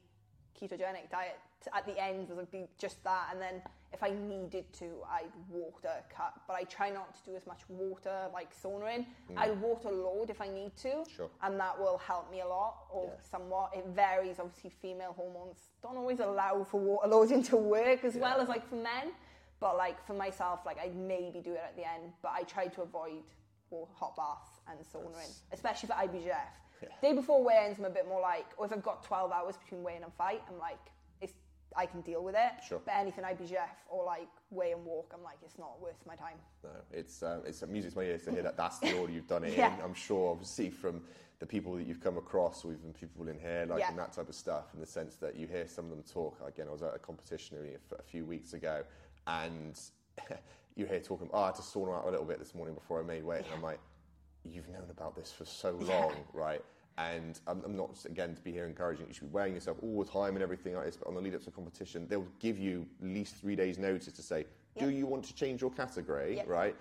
ketogenic 0.60 1.10
diet. 1.10 1.39
At 1.73 1.86
the 1.86 1.97
end, 2.03 2.27
would 2.30 2.51
be 2.51 2.67
just 2.77 3.01
that, 3.06 3.30
and 3.32 3.41
then 3.41 3.62
if 3.93 4.04
I 4.04 4.10
needed 4.10 4.71
to, 4.73 4.86
I'd 5.10 5.32
water 5.50 6.04
cut. 6.13 6.34
But 6.47 6.56
I 6.56 6.63
try 6.63 6.89
not 6.89 7.15
to 7.15 7.32
do 7.32 7.36
as 7.38 7.47
much 7.47 7.62
water, 7.69 8.28
like 8.34 8.50
saunaing. 8.56 9.06
I'd 9.38 9.60
water 9.62 9.89
load 9.91 10.30
if 10.30 10.41
I 10.41 10.50
need 10.50 10.76
to, 10.78 10.89
Mm. 10.89 11.10
Sure. 11.10 11.30
and 11.43 11.60
that 11.60 11.80
will 11.80 11.97
help 11.97 12.30
me 12.30 12.41
a 12.41 12.47
lot 12.47 12.86
or 12.91 13.06
Yeah. 13.06 13.21
somewhat. 13.21 13.76
It 13.76 13.86
varies. 13.88 14.39
Obviously, 14.39 14.69
female 14.71 15.13
hormones 15.13 15.69
don't 15.82 15.97
always 15.97 16.19
allow 16.19 16.63
for 16.63 16.80
water 16.80 17.08
loading 17.08 17.41
to 17.52 17.58
work 17.58 18.04
as 18.04 18.15
well 18.15 18.39
as 18.41 18.50
like 18.50 18.67
for 18.67 18.76
men. 18.76 19.13
But 19.60 19.78
like 19.78 20.06
for 20.06 20.13
myself, 20.13 20.65
like 20.65 20.78
I'd 20.80 20.95
maybe 20.95 21.39
do 21.41 21.54
it 21.54 21.62
at 21.65 21.76
the 21.76 21.88
end, 21.89 22.13
but 22.21 22.32
I 22.32 22.43
try 22.43 22.67
to 22.67 22.82
avoid 22.84 23.23
hot 23.95 24.15
baths 24.15 24.60
and 24.67 24.80
saunaing, 24.86 25.34
especially 25.52 25.88
for 25.88 25.93
IBJJF. 25.93 26.47
Yeah. 26.82 26.89
Day 27.02 27.13
before 27.13 27.43
weigh-ins, 27.43 27.80
I'm 27.80 27.86
a 27.86 27.89
bit 27.89 28.08
more 28.08 28.21
like, 28.21 28.45
or 28.58 28.65
if 28.67 28.71
I've 28.71 28.84
got 28.84 29.04
12 29.04 29.32
hours 29.32 29.58
between 29.58 29.82
weigh-in 29.82 30.04
and 30.04 30.13
fight, 30.13 30.43
I'm 30.47 30.60
like, 30.60 30.91
I 31.75 31.86
can 31.86 32.01
deal 32.01 32.23
with 32.23 32.36
it. 32.36 32.51
Sure. 32.67 32.80
But 32.86 32.93
anything 32.97 33.23
IBJJF 33.23 33.67
or 33.89 34.06
like 34.06 34.27
weigh 34.51 34.71
and 34.71 34.84
walk, 34.86 35.12
I'm 35.13 35.23
like, 35.23 35.38
it's 35.43 35.58
not 35.60 35.82
worth 35.82 35.97
my 36.08 36.15
time. 36.15 36.38
No, 36.63 36.69
it's 36.91 37.21
um, 37.23 37.41
it's 37.45 37.62
music 37.67 37.91
to 37.91 37.97
my 37.97 38.03
ears 38.06 38.23
to 38.23 38.32
hear 38.32 38.41
that 38.43 38.58
that's 38.58 38.80
the 38.80 38.93
order 38.97 39.12
you've 39.13 39.27
done 39.27 39.43
it 39.43 39.53
Yeah. 39.58 39.75
in. 39.75 39.82
I'm 39.84 39.93
sure, 39.93 40.32
obviously, 40.32 40.69
from 40.69 41.01
the 41.39 41.45
people 41.45 41.73
that 41.75 41.86
you've 41.86 42.01
come 42.01 42.17
across, 42.17 42.65
or 42.65 42.71
even 42.73 42.93
people 42.93 43.27
in 43.27 43.38
here, 43.39 43.65
like 43.69 43.80
Yeah. 43.80 43.89
and 43.89 43.99
that 43.99 44.13
type 44.13 44.30
of 44.30 44.36
stuff, 44.36 44.73
in 44.73 44.80
the 44.80 44.88
sense 44.88 45.15
that 45.17 45.36
you 45.36 45.45
hear 45.47 45.67
some 45.67 45.86
of 45.86 45.91
them 45.91 46.03
talk. 46.12 46.39
Again, 46.45 46.67
I 46.67 46.71
was 46.71 46.82
at 46.82 46.95
a 46.95 46.99
competition 46.99 47.58
a 47.97 48.01
few 48.03 48.25
weeks 48.25 48.53
ago, 48.53 48.84
and 49.27 49.80
you 50.75 50.86
hear 50.88 50.99
talking. 50.99 51.30
Oh, 51.34 51.41
I 51.43 51.45
had 51.47 51.56
to 51.56 51.62
sauna 51.62 51.97
out 51.99 52.08
a 52.08 52.10
little 52.10 52.25
bit 52.25 52.39
this 52.39 52.56
morning 52.56 52.73
before 52.73 52.99
I 52.99 53.03
made 53.03 53.23
weight, 53.23 53.43
and 53.45 53.53
I'm 53.53 53.62
like, 53.62 53.80
you've 54.43 54.69
known 54.69 54.89
about 54.89 55.15
this 55.15 55.32
for 55.32 55.45
so 55.45 55.77
Yeah. 55.86 56.06
long, 56.06 56.15
right? 56.34 56.63
And 56.97 57.39
I'm, 57.47 57.62
I'm 57.63 57.75
not 57.75 58.03
again 58.05 58.33
to 58.36 58.41
be 58.41 58.51
here 58.51 58.65
encouraging 58.65 59.07
you 59.07 59.13
should 59.13 59.31
be 59.31 59.36
weighing 59.36 59.53
yourself 59.53 59.77
all 59.83 60.03
the 60.03 60.10
time 60.12 60.33
and 60.36 60.41
everything 60.41 60.73
like 60.75 60.86
this. 60.86 60.97
But 60.97 61.07
on 61.07 61.13
the 61.15 61.21
lead 61.21 61.36
up 61.36 61.43
to 61.43 61.51
competition, 61.51 62.07
they'll 62.10 62.27
give 62.39 62.57
you 62.57 62.88
at 63.01 63.07
least 63.07 63.36
three 63.36 63.55
days' 63.55 63.77
notice 63.77 64.12
to 64.13 64.21
say, 64.23 64.45
do 64.79 64.86
Yep. 64.89 64.95
you 64.95 65.05
want 65.05 65.23
to 65.25 65.36
change 65.36 65.62
your 65.62 65.71
category, 65.71 66.38
Yep. 66.38 66.47
right? 66.47 66.75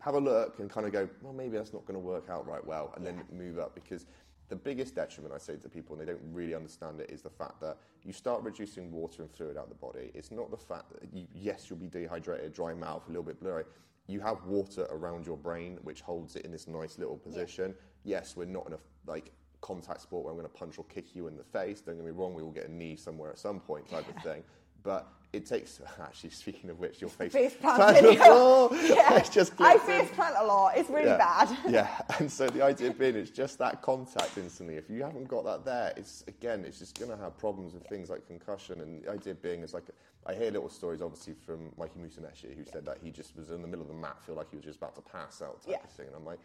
Have 0.00 0.14
a 0.14 0.18
look 0.20 0.58
and 0.58 0.70
kind 0.70 0.86
of 0.86 0.92
go, 0.92 1.08
well, 1.22 1.32
maybe 1.32 1.56
that's 1.56 1.72
not 1.72 1.84
going 1.86 1.94
to 2.00 2.04
work 2.04 2.28
out 2.30 2.46
right 2.46 2.64
well, 2.66 2.92
and 2.96 3.06
then 3.06 3.22
move 3.32 3.58
up 3.58 3.74
because. 3.74 4.06
The 4.48 4.56
biggest 4.56 4.94
detriment 4.94 5.32
I 5.32 5.38
say 5.38 5.56
to 5.56 5.68
people, 5.70 5.96
and 5.96 6.02
they 6.06 6.12
don't 6.12 6.20
really 6.30 6.54
understand 6.54 7.00
it, 7.00 7.08
is 7.10 7.22
the 7.22 7.30
fact 7.30 7.58
that 7.62 7.78
you 8.02 8.12
start 8.12 8.42
reducing 8.42 8.92
water 8.92 9.22
and 9.22 9.30
fluid 9.30 9.56
out 9.56 9.62
of 9.62 9.68
the 9.70 9.74
body. 9.76 10.10
It's 10.12 10.30
not 10.30 10.50
the 10.50 10.58
fact 10.58 10.92
that 10.92 11.08
you, 11.10 11.26
yes, 11.32 11.70
you'll 11.70 11.78
be 11.78 11.86
dehydrated, 11.86 12.52
dry 12.52 12.74
mouth, 12.74 13.02
a 13.06 13.08
little 13.08 13.22
bit 13.22 13.40
blurry. 13.40 13.64
You 14.08 14.20
have 14.20 14.44
water 14.44 14.86
around 14.90 15.24
your 15.24 15.38
brain, 15.38 15.78
which 15.84 16.02
holds 16.02 16.36
it 16.36 16.44
in 16.44 16.50
this 16.52 16.68
nice 16.68 16.98
little 16.98 17.16
position. 17.16 17.74
Yes, 18.04 18.36
we're 18.36 18.44
not 18.44 18.66
in 18.66 18.74
a 18.74 18.78
like 19.06 19.32
contact 19.62 20.02
sport 20.02 20.24
where 20.24 20.32
I'm 20.32 20.38
going 20.38 20.50
to 20.50 20.54
punch 20.58 20.76
or 20.78 20.84
kick 20.84 21.14
you 21.16 21.26
in 21.28 21.36
the 21.36 21.44
face. 21.44 21.80
Don't 21.80 21.96
get 21.96 22.04
me 22.04 22.10
wrong, 22.10 22.34
we 22.34 22.42
will 22.42 22.50
get 22.50 22.68
a 22.68 22.72
knee 22.72 22.96
somewhere 22.96 23.30
at 23.30 23.38
some 23.38 23.60
point, 23.60 23.88
type 23.88 24.06
of 24.14 24.22
thing. 24.22 24.42
But 24.82 25.06
it 25.32 25.46
takes. 25.46 25.80
Actually, 26.02 26.30
speaking 26.30 26.68
of 26.68 26.78
which, 26.80 27.00
your 27.00 27.08
face 27.08 27.32
Face 27.32 27.54
plant 27.54 27.76
plant 27.76 27.96
the 27.96 28.02
video. 28.10 28.24
floor. 28.24 28.70
Yeah. 28.82 29.14
It's 29.16 29.28
just 29.30 29.52
I 29.60 29.78
face 29.78 30.10
plant 30.10 30.34
a 30.38 30.44
lot. 30.44 30.76
It's 30.76 30.90
really 30.90 31.06
Yeah. 31.06 31.16
bad. 31.16 31.56
yeah, 31.70 31.98
and 32.18 32.30
so 32.30 32.48
the 32.50 32.62
idea 32.62 32.90
being 32.92 33.14
it's 33.16 33.30
just 33.30 33.58
that 33.60 33.80
contact 33.80 34.36
instantly. 34.36 34.74
If 34.76 34.90
you 34.90 35.02
haven't 35.02 35.28
got 35.28 35.44
that 35.44 35.64
there, 35.64 35.92
it's 35.96 36.24
again, 36.28 36.64
it's 36.66 36.80
just 36.80 36.98
going 36.98 37.10
to 37.10 37.16
have 37.16 37.38
problems 37.38 37.72
with 37.72 37.86
things 37.86 38.10
like 38.10 38.26
concussion. 38.26 38.80
And 38.80 39.02
the 39.04 39.10
idea 39.10 39.34
being 39.34 39.62
is 39.62 39.72
like, 39.72 39.84
I 40.26 40.34
hear 40.34 40.50
little 40.50 40.68
stories 40.68 41.00
obviously 41.00 41.34
from 41.46 41.70
Mikey 41.78 42.00
Musumeci, 42.00 42.54
who 42.56 42.64
said 42.64 42.84
that 42.86 42.98
he 43.02 43.10
just 43.10 43.36
was 43.36 43.50
in 43.52 43.62
the 43.62 43.68
middle 43.68 43.82
of 43.82 43.88
the 43.88 43.94
mat, 43.94 44.16
feel 44.26 44.34
like 44.34 44.50
he 44.50 44.56
was 44.56 44.64
just 44.64 44.78
about 44.78 44.94
to 44.96 45.00
pass 45.02 45.40
out 45.40 45.62
type 45.62 45.70
Yeah. 45.70 45.84
of 45.84 45.90
thing. 45.90 46.08
And 46.08 46.16
I'm 46.16 46.26
like, 46.26 46.40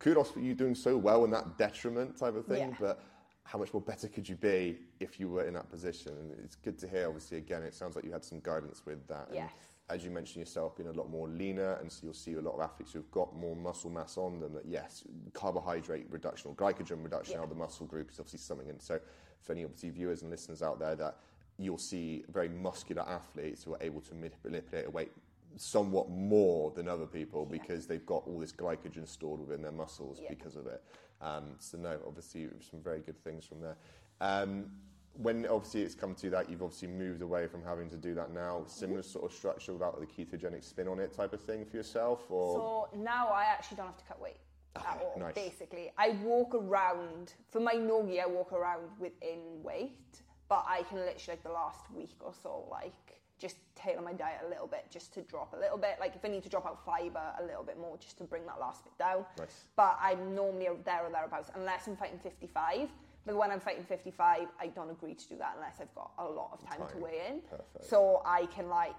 kudos 0.00 0.30
for 0.32 0.40
you 0.40 0.54
doing 0.54 0.74
so 0.74 0.96
well 0.96 1.24
in 1.24 1.30
that 1.30 1.56
detriment 1.58 2.16
type 2.16 2.34
of 2.34 2.46
thing, 2.46 2.70
Yeah. 2.70 2.76
but 2.80 3.02
how 3.44 3.58
much 3.58 3.72
more 3.72 3.82
better 3.82 4.08
could 4.08 4.28
you 4.28 4.34
be 4.36 4.78
if 4.98 5.20
you 5.20 5.28
were 5.28 5.44
in 5.44 5.54
that 5.54 5.68
position? 5.70 6.12
And 6.16 6.32
it's 6.44 6.56
good 6.56 6.78
to 6.78 6.88
hear, 6.88 7.06
obviously, 7.06 7.38
again, 7.38 7.62
it 7.62 7.74
sounds 7.74 7.94
like 7.94 8.04
you 8.04 8.12
had 8.12 8.24
some 8.24 8.40
guidance 8.40 8.84
with 8.86 9.06
that. 9.08 9.28
And 9.30 9.48
as 9.90 10.04
you 10.04 10.10
mentioned 10.10 10.36
yourself, 10.40 10.76
being 10.76 10.88
a 10.88 10.92
lot 10.92 11.10
more 11.10 11.28
leaner, 11.28 11.74
and 11.74 11.90
so 11.92 12.00
you'll 12.04 12.14
see 12.14 12.34
a 12.34 12.40
lot 12.40 12.54
of 12.54 12.60
athletes 12.60 12.92
who've 12.92 13.10
got 13.10 13.34
more 13.36 13.54
muscle 13.56 13.90
mass 13.90 14.16
on 14.16 14.40
them. 14.40 14.54
That 14.54 14.64
yes, 14.66 15.04
carbohydrate 15.34 16.06
reduction 16.10 16.50
or 16.50 16.54
glycogen 16.54 17.02
reduction 17.02 17.34
Yeah. 17.34 17.38
out 17.40 17.44
of 17.44 17.50
the 17.50 17.56
muscle 17.56 17.86
group 17.86 18.10
is 18.10 18.18
obviously 18.20 18.38
something. 18.38 18.70
And 18.70 18.80
so, 18.80 19.00
for 19.42 19.52
any 19.52 19.64
obviously 19.64 19.90
viewers 19.90 20.22
and 20.22 20.30
listeners 20.30 20.62
out 20.62 20.78
there, 20.78 20.94
that 20.96 21.18
you'll 21.58 21.76
see 21.76 22.24
very 22.28 22.48
muscular 22.48 23.02
athletes 23.02 23.64
who 23.64 23.74
are 23.74 23.82
able 23.82 24.00
to 24.00 24.14
manip- 24.14 24.42
manipulate 24.44 24.86
a 24.86 24.90
weight 24.90 25.12
somewhat 25.56 26.08
more 26.10 26.70
than 26.70 26.88
other 26.88 27.06
people 27.06 27.44
because 27.44 27.86
they've 27.86 28.06
got 28.06 28.22
all 28.26 28.38
this 28.38 28.52
glycogen 28.52 29.06
stored 29.06 29.40
within 29.40 29.62
their 29.62 29.72
muscles 29.72 30.20
Yeah. 30.22 30.28
because 30.30 30.56
of 30.56 30.66
it. 30.66 30.82
Um, 31.20 31.54
so 31.58 31.76
no, 31.78 31.98
obviously 32.06 32.48
some 32.70 32.80
very 32.80 33.00
good 33.00 33.22
things 33.22 33.44
from 33.44 33.60
there. 33.60 33.76
Um, 34.20 34.70
when 35.14 35.44
obviously 35.46 35.82
it's 35.82 35.94
come 35.94 36.14
to 36.14 36.30
that, 36.30 36.48
you've 36.48 36.62
obviously 36.62 36.88
moved 36.88 37.20
away 37.20 37.46
from 37.48 37.62
having 37.64 37.90
to 37.90 37.96
do 37.96 38.14
that 38.14 38.32
now. 38.32 38.64
Similar 38.66 39.02
sort 39.02 39.24
of 39.30 39.36
structure 39.36 39.72
without 39.72 39.98
the 40.00 40.06
ketogenic 40.06 40.64
spin 40.64 40.86
on 40.88 40.98
it, 41.00 41.12
type 41.12 41.32
of 41.32 41.40
thing 41.42 41.64
for 41.66 41.76
yourself, 41.76 42.30
or 42.30 42.88
So 42.92 42.98
now 42.98 43.28
I 43.28 43.44
actually 43.44 43.78
don't 43.78 43.86
have 43.86 43.98
to 43.98 44.04
cut 44.04 44.20
weight 44.20 44.36
at 44.76 45.00
all. 45.02 45.18
nice. 45.18 45.34
Basically, 45.34 45.90
I 45.98 46.10
walk 46.22 46.54
around 46.54 47.34
for 47.50 47.58
my 47.60 47.72
nogi. 47.72 48.20
I 48.20 48.26
walk 48.26 48.52
around 48.52 48.82
within 49.00 49.40
weight, 49.64 50.22
but 50.48 50.64
I 50.68 50.84
can 50.84 50.98
literally 50.98 51.36
like 51.36 51.42
the 51.42 51.50
last 51.50 51.90
week 51.92 52.16
or 52.20 52.32
so, 52.32 52.66
like 52.70 53.20
just 53.40 53.56
tailor 53.74 54.02
my 54.02 54.12
diet 54.12 54.42
a 54.46 54.48
little 54.48 54.66
bit, 54.66 54.84
just 54.90 55.12
to 55.14 55.22
drop 55.22 55.54
a 55.54 55.58
little 55.58 55.78
bit. 55.78 55.96
Like 55.98 56.14
if 56.14 56.24
I 56.24 56.28
need 56.28 56.42
to 56.42 56.48
drop 56.48 56.66
out 56.66 56.84
fiber 56.84 57.22
a 57.40 57.44
little 57.44 57.64
bit 57.64 57.78
more, 57.80 57.96
just 57.96 58.18
to 58.18 58.24
bring 58.24 58.44
that 58.46 58.60
last 58.60 58.84
bit 58.84 58.96
down. 58.98 59.24
Nice. 59.38 59.64
But 59.76 59.98
I'm 60.00 60.34
normally 60.34 60.68
there 60.84 61.04
or 61.04 61.10
thereabouts, 61.10 61.50
unless 61.54 61.86
I'm 61.86 61.96
fighting 61.96 62.18
55. 62.18 62.90
But 63.26 63.36
when 63.36 63.50
I'm 63.50 63.60
fighting 63.60 63.84
55, 63.84 64.48
I 64.58 64.66
don't 64.68 64.90
agree 64.90 65.14
to 65.14 65.28
do 65.28 65.36
that 65.38 65.54
unless 65.56 65.80
I've 65.80 65.94
got 65.94 66.12
a 66.18 66.24
lot 66.24 66.50
of 66.52 66.68
time, 66.68 66.78
time. 66.78 66.88
to 66.88 66.98
weigh 66.98 67.22
in. 67.28 67.40
Perfect. 67.40 67.88
So 67.88 68.22
I 68.24 68.46
can 68.46 68.68
like 68.68 68.96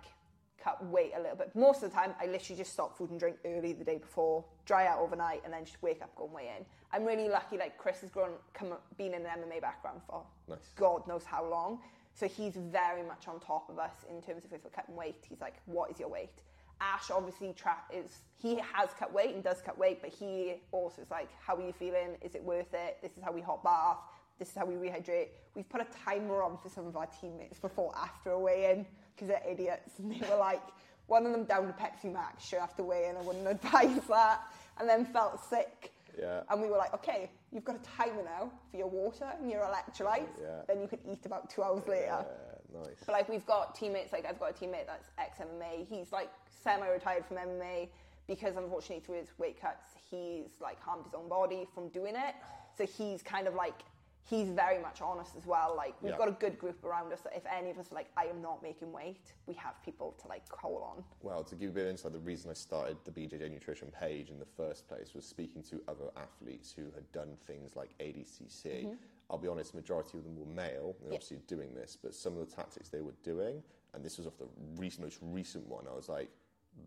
cut 0.64 0.84
weight 0.86 1.12
a 1.18 1.22
little 1.22 1.36
bit. 1.36 1.56
Most 1.56 1.84
of 1.84 1.90
the 1.90 1.96
time, 1.96 2.14
I 2.22 2.28
literally 2.28 2.58
just 2.58 2.74
stop 2.74 2.98
food 2.98 3.10
and 3.10 3.20
drink 3.20 3.38
early 3.46 3.74
the 3.74 3.84
day 3.84 3.98
before, 3.98 4.46
dry 4.66 4.88
out 4.88 5.00
overnight, 5.00 5.42
and 5.44 5.54
then 5.54 5.66
just 5.66 5.82
wake 5.82 6.02
up, 6.02 6.16
go 6.16 6.26
and 6.26 6.34
weigh 6.34 6.52
in. 6.58 6.66
I'm 6.94 7.06
really 7.06 7.30
lucky. 7.30 7.58
Like 7.58 7.78
Chris 7.78 8.02
has 8.02 8.10
grown, 8.10 8.32
come, 8.54 8.74
been 8.98 9.14
in 9.14 9.26
an 9.26 9.40
MMA 9.40 9.62
background 9.62 10.02
for 10.08 10.24
nice. 10.48 10.60
God 10.76 11.08
knows 11.08 11.24
how 11.26 11.50
long. 11.50 11.80
So 12.14 12.28
he's 12.28 12.56
very 12.56 13.04
much 13.04 13.28
on 13.28 13.40
top 13.40 13.70
of 13.70 13.80
us 13.80 13.94
in 14.10 14.22
terms 14.22 14.46
of 14.46 14.54
if 14.54 14.64
we're 14.64 14.70
cutting 14.70 14.96
weight. 14.96 15.26
He's 15.28 15.42
like, 15.42 15.56
"What 15.66 15.92
is 15.92 16.00
your 16.00 16.10
weight?" 16.10 16.42
Ash 16.80 17.12
obviously 17.12 17.54
tra- 17.54 17.78
is 17.94 18.22
he 18.38 18.56
has 18.56 18.90
cut 18.98 19.14
weight 19.14 19.36
and 19.36 19.44
does 19.44 19.62
cut 19.62 19.78
weight, 19.78 20.02
but 20.02 20.10
he 20.12 20.56
also 20.72 21.02
is 21.02 21.12
like, 21.12 21.30
"How 21.40 21.56
are 21.56 21.62
you 21.62 21.74
feeling? 21.74 22.18
Is 22.22 22.36
it 22.36 22.44
worth 22.44 22.74
it? 22.74 22.98
This 23.02 23.12
is 23.18 23.24
how 23.24 23.32
we 23.32 23.42
hot 23.42 23.64
bath. 23.64 23.98
This 24.40 24.50
is 24.50 24.56
how 24.56 24.66
we 24.66 24.76
rehydrate." 24.76 25.30
We've 25.56 25.70
put 25.70 25.82
a 25.82 25.88
timer 26.06 26.44
on 26.44 26.58
for 26.58 26.70
some 26.70 26.88
of 26.88 26.96
our 26.96 27.08
teammates 27.08 27.60
before 27.60 27.94
after 27.96 28.32
a 28.32 28.40
weigh-in 28.40 28.86
because 29.14 29.28
they're 29.28 29.44
idiots 29.48 29.92
and 30.00 30.12
they 30.12 30.28
were 30.30 30.38
like, 30.38 30.62
one 31.08 31.26
of 31.26 31.34
them 31.34 31.44
down 31.44 31.68
to 31.68 31.74
Pepsi 31.74 32.12
Max 32.12 32.46
straight 32.46 32.62
after 32.62 32.84
weigh-in. 32.84 33.18
I 33.18 33.22
wouldn't 33.22 33.48
advise 33.56 34.00
that, 34.08 34.42
and 34.80 34.88
then 34.88 35.06
felt 35.06 35.44
sick. 35.44 35.92
Yeah. 36.18 36.42
And 36.50 36.62
we 36.62 36.70
were 36.70 36.78
like, 36.78 36.94
okay, 36.94 37.30
you've 37.52 37.66
got 37.66 37.76
a 37.76 37.80
timer 37.80 38.24
now 38.24 38.52
for 38.70 38.78
your 38.78 38.88
water 38.88 39.32
and 39.40 39.50
your 39.50 39.62
electrolytes. 39.62 40.40
Yeah. 40.42 40.62
Then 40.68 40.82
you 40.82 40.88
could 40.88 41.00
eat 41.10 41.26
about 41.26 41.50
two 41.50 41.64
hours 41.64 41.88
later. 41.88 42.26
Yeah, 42.26 42.80
nice. 42.80 43.04
But 43.06 43.14
like 43.14 43.30
we've 43.30 43.46
got 43.46 43.76
teammates, 43.76 44.14
like 44.14 44.26
I've 44.26 44.40
got 44.40 44.52
a 44.52 44.54
teammate 44.54 44.88
that's 44.88 45.10
ex 45.18 45.40
MMA. 45.40 45.88
He's 45.90 46.12
like 46.12 46.30
semi-retired 46.64 47.26
from 47.26 47.38
MMA 47.38 47.90
because 48.28 48.56
unfortunately 48.56 49.04
through 49.06 49.18
his 49.18 49.30
weight 49.38 49.60
cuts, 49.60 49.94
he's 50.10 50.62
like 50.62 50.80
harmed 50.82 51.06
his 51.06 51.14
own 51.14 51.28
body 51.28 51.68
from 51.74 51.90
doing 51.90 52.16
it. 52.16 52.36
So 52.78 52.86
he's 52.86 53.22
kind 53.22 53.48
of 53.48 53.54
like 53.54 53.82
he's 54.24 54.50
very 54.50 54.80
much 54.80 55.02
honest 55.02 55.36
as 55.36 55.46
well. 55.46 55.74
Like 55.76 55.96
we've 56.02 56.12
Yeah. 56.12 56.18
got 56.18 56.28
a 56.30 56.34
good 56.34 56.58
group 56.58 56.84
around 56.84 57.12
us 57.12 57.22
that 57.22 57.36
if 57.36 57.46
any 57.46 57.70
of 57.70 57.78
us 57.78 57.92
are 57.92 57.96
like, 57.96 58.10
I 58.16 58.26
am 58.26 58.42
not 58.42 58.62
making 58.62 58.92
weight, 58.92 59.34
we 59.46 59.54
have 59.56 59.82
people 59.84 60.14
to 60.22 60.28
like 60.28 60.48
call 60.48 60.84
on. 60.84 61.04
Well, 61.22 61.44
to 61.44 61.56
give 61.56 61.64
you 61.64 61.70
a 61.70 61.74
bit 61.74 61.86
of 61.86 61.92
insight, 61.92 62.14
the 62.14 62.20
reason 62.20 62.50
I 62.50 62.54
started 62.54 62.98
the 63.04 63.12
BJJ 63.12 63.50
Nutrition 63.52 63.92
page 63.92 64.30
in 64.30 64.40
the 64.40 64.46
first 64.46 64.88
place 64.88 65.14
was 65.14 65.26
speaking 65.26 65.64
to 65.64 65.82
other 65.88 66.12
athletes 66.16 66.72
who 66.72 66.86
had 66.96 67.12
done 67.12 67.36
things 67.48 67.76
like 67.76 67.90
ADCC. 68.00 68.86
Mm-hmm. 68.86 68.94
I'll 69.30 69.38
be 69.38 69.48
honest, 69.48 69.74
majority 69.74 70.18
of 70.18 70.24
them 70.26 70.38
were 70.38 70.46
male, 70.46 70.96
and 71.02 71.10
Yeah. 71.10 71.16
obviously 71.16 71.38
doing 71.48 71.74
this, 71.74 71.98
but 72.02 72.14
some 72.14 72.38
of 72.38 72.40
the 72.48 72.54
tactics 72.56 72.90
they 72.90 73.02
were 73.02 73.16
doing, 73.24 73.64
and 73.94 74.04
this 74.04 74.18
was 74.18 74.28
off 74.28 74.38
the 74.38 74.48
recent, 74.76 75.06
most 75.06 75.20
recent 75.22 75.66
one, 75.68 75.88
I 75.88 75.94
was 75.96 76.10
like, 76.10 76.30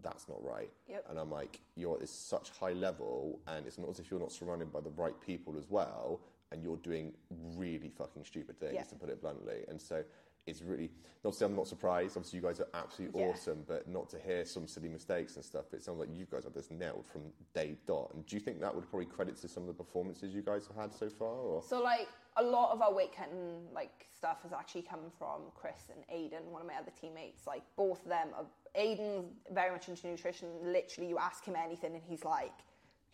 that's 0.02 0.28
not 0.28 0.42
right. 0.42 0.70
Yep. 0.88 1.06
And 1.10 1.18
I'm 1.18 1.30
like, 1.30 1.60
you're 1.74 1.98
at 2.00 2.08
such 2.08 2.50
high 2.50 2.72
level, 2.72 3.40
and 3.46 3.66
it's 3.66 3.78
not 3.78 3.88
as 3.90 3.98
if 3.98 4.10
you're 4.10 4.20
not 4.20 4.32
surrounded 4.32 4.70
by 4.72 4.80
the 4.80 4.90
right 4.90 5.18
people 5.20 5.56
as 5.58 5.68
well, 5.70 6.20
and 6.54 6.62
you're 6.62 6.76
doing 6.78 7.12
really 7.56 7.90
fucking 7.90 8.24
stupid 8.24 8.58
things, 8.58 8.74
Yeah. 8.74 8.82
to 8.84 8.94
put 8.94 9.08
it 9.10 9.20
bluntly. 9.20 9.64
And 9.68 9.80
so 9.80 10.04
it's 10.46 10.62
really, 10.62 10.90
obviously, 11.24 11.46
I'm 11.46 11.56
not 11.56 11.66
surprised. 11.66 12.16
Obviously, 12.16 12.38
you 12.38 12.42
guys 12.44 12.60
are 12.60 12.68
absolutely 12.74 13.22
Yeah. 13.22 13.28
awesome, 13.30 13.64
but 13.66 13.88
not 13.88 14.08
to 14.10 14.18
hear 14.18 14.44
some 14.44 14.68
silly 14.68 14.88
mistakes 14.88 15.34
and 15.34 15.44
stuff. 15.44 15.74
It 15.74 15.82
sounds 15.82 15.98
like 15.98 16.10
you 16.12 16.26
guys 16.26 16.44
have 16.44 16.52
this 16.54 16.70
nailed 16.70 17.06
from 17.06 17.32
day 17.54 17.76
dot. 17.86 18.12
And 18.14 18.24
do 18.24 18.36
you 18.36 18.40
think 18.40 18.60
that 18.60 18.72
would 18.74 18.88
probably 18.88 19.06
credit 19.06 19.36
to 19.38 19.48
some 19.48 19.64
of 19.64 19.66
the 19.66 19.74
performances 19.74 20.32
you 20.34 20.42
guys 20.42 20.66
have 20.68 20.76
had 20.76 20.94
so 20.94 21.10
far? 21.10 21.34
Or? 21.34 21.62
So 21.62 21.82
like 21.82 22.08
a 22.36 22.42
lot 22.42 22.72
of 22.72 22.82
our 22.82 22.92
weight 22.92 23.12
cutting 23.12 23.68
like 23.72 24.06
stuff 24.14 24.42
has 24.42 24.52
actually 24.52 24.82
come 24.82 25.10
from 25.18 25.50
Chris 25.56 25.88
and 25.90 26.06
Aiden, 26.08 26.44
one 26.52 26.60
of 26.62 26.68
my 26.68 26.76
other 26.76 26.92
teammates. 27.00 27.46
Like 27.46 27.62
both 27.74 28.02
of 28.02 28.08
them 28.08 28.28
are 28.36 28.46
Aiden's 28.76 29.32
very 29.50 29.70
much 29.72 29.88
into 29.88 30.06
nutrition. 30.06 30.48
Literally 30.72 31.08
you 31.08 31.18
ask 31.18 31.44
him 31.44 31.56
anything 31.56 31.94
and 31.94 32.02
he's 32.04 32.24
like 32.24 32.52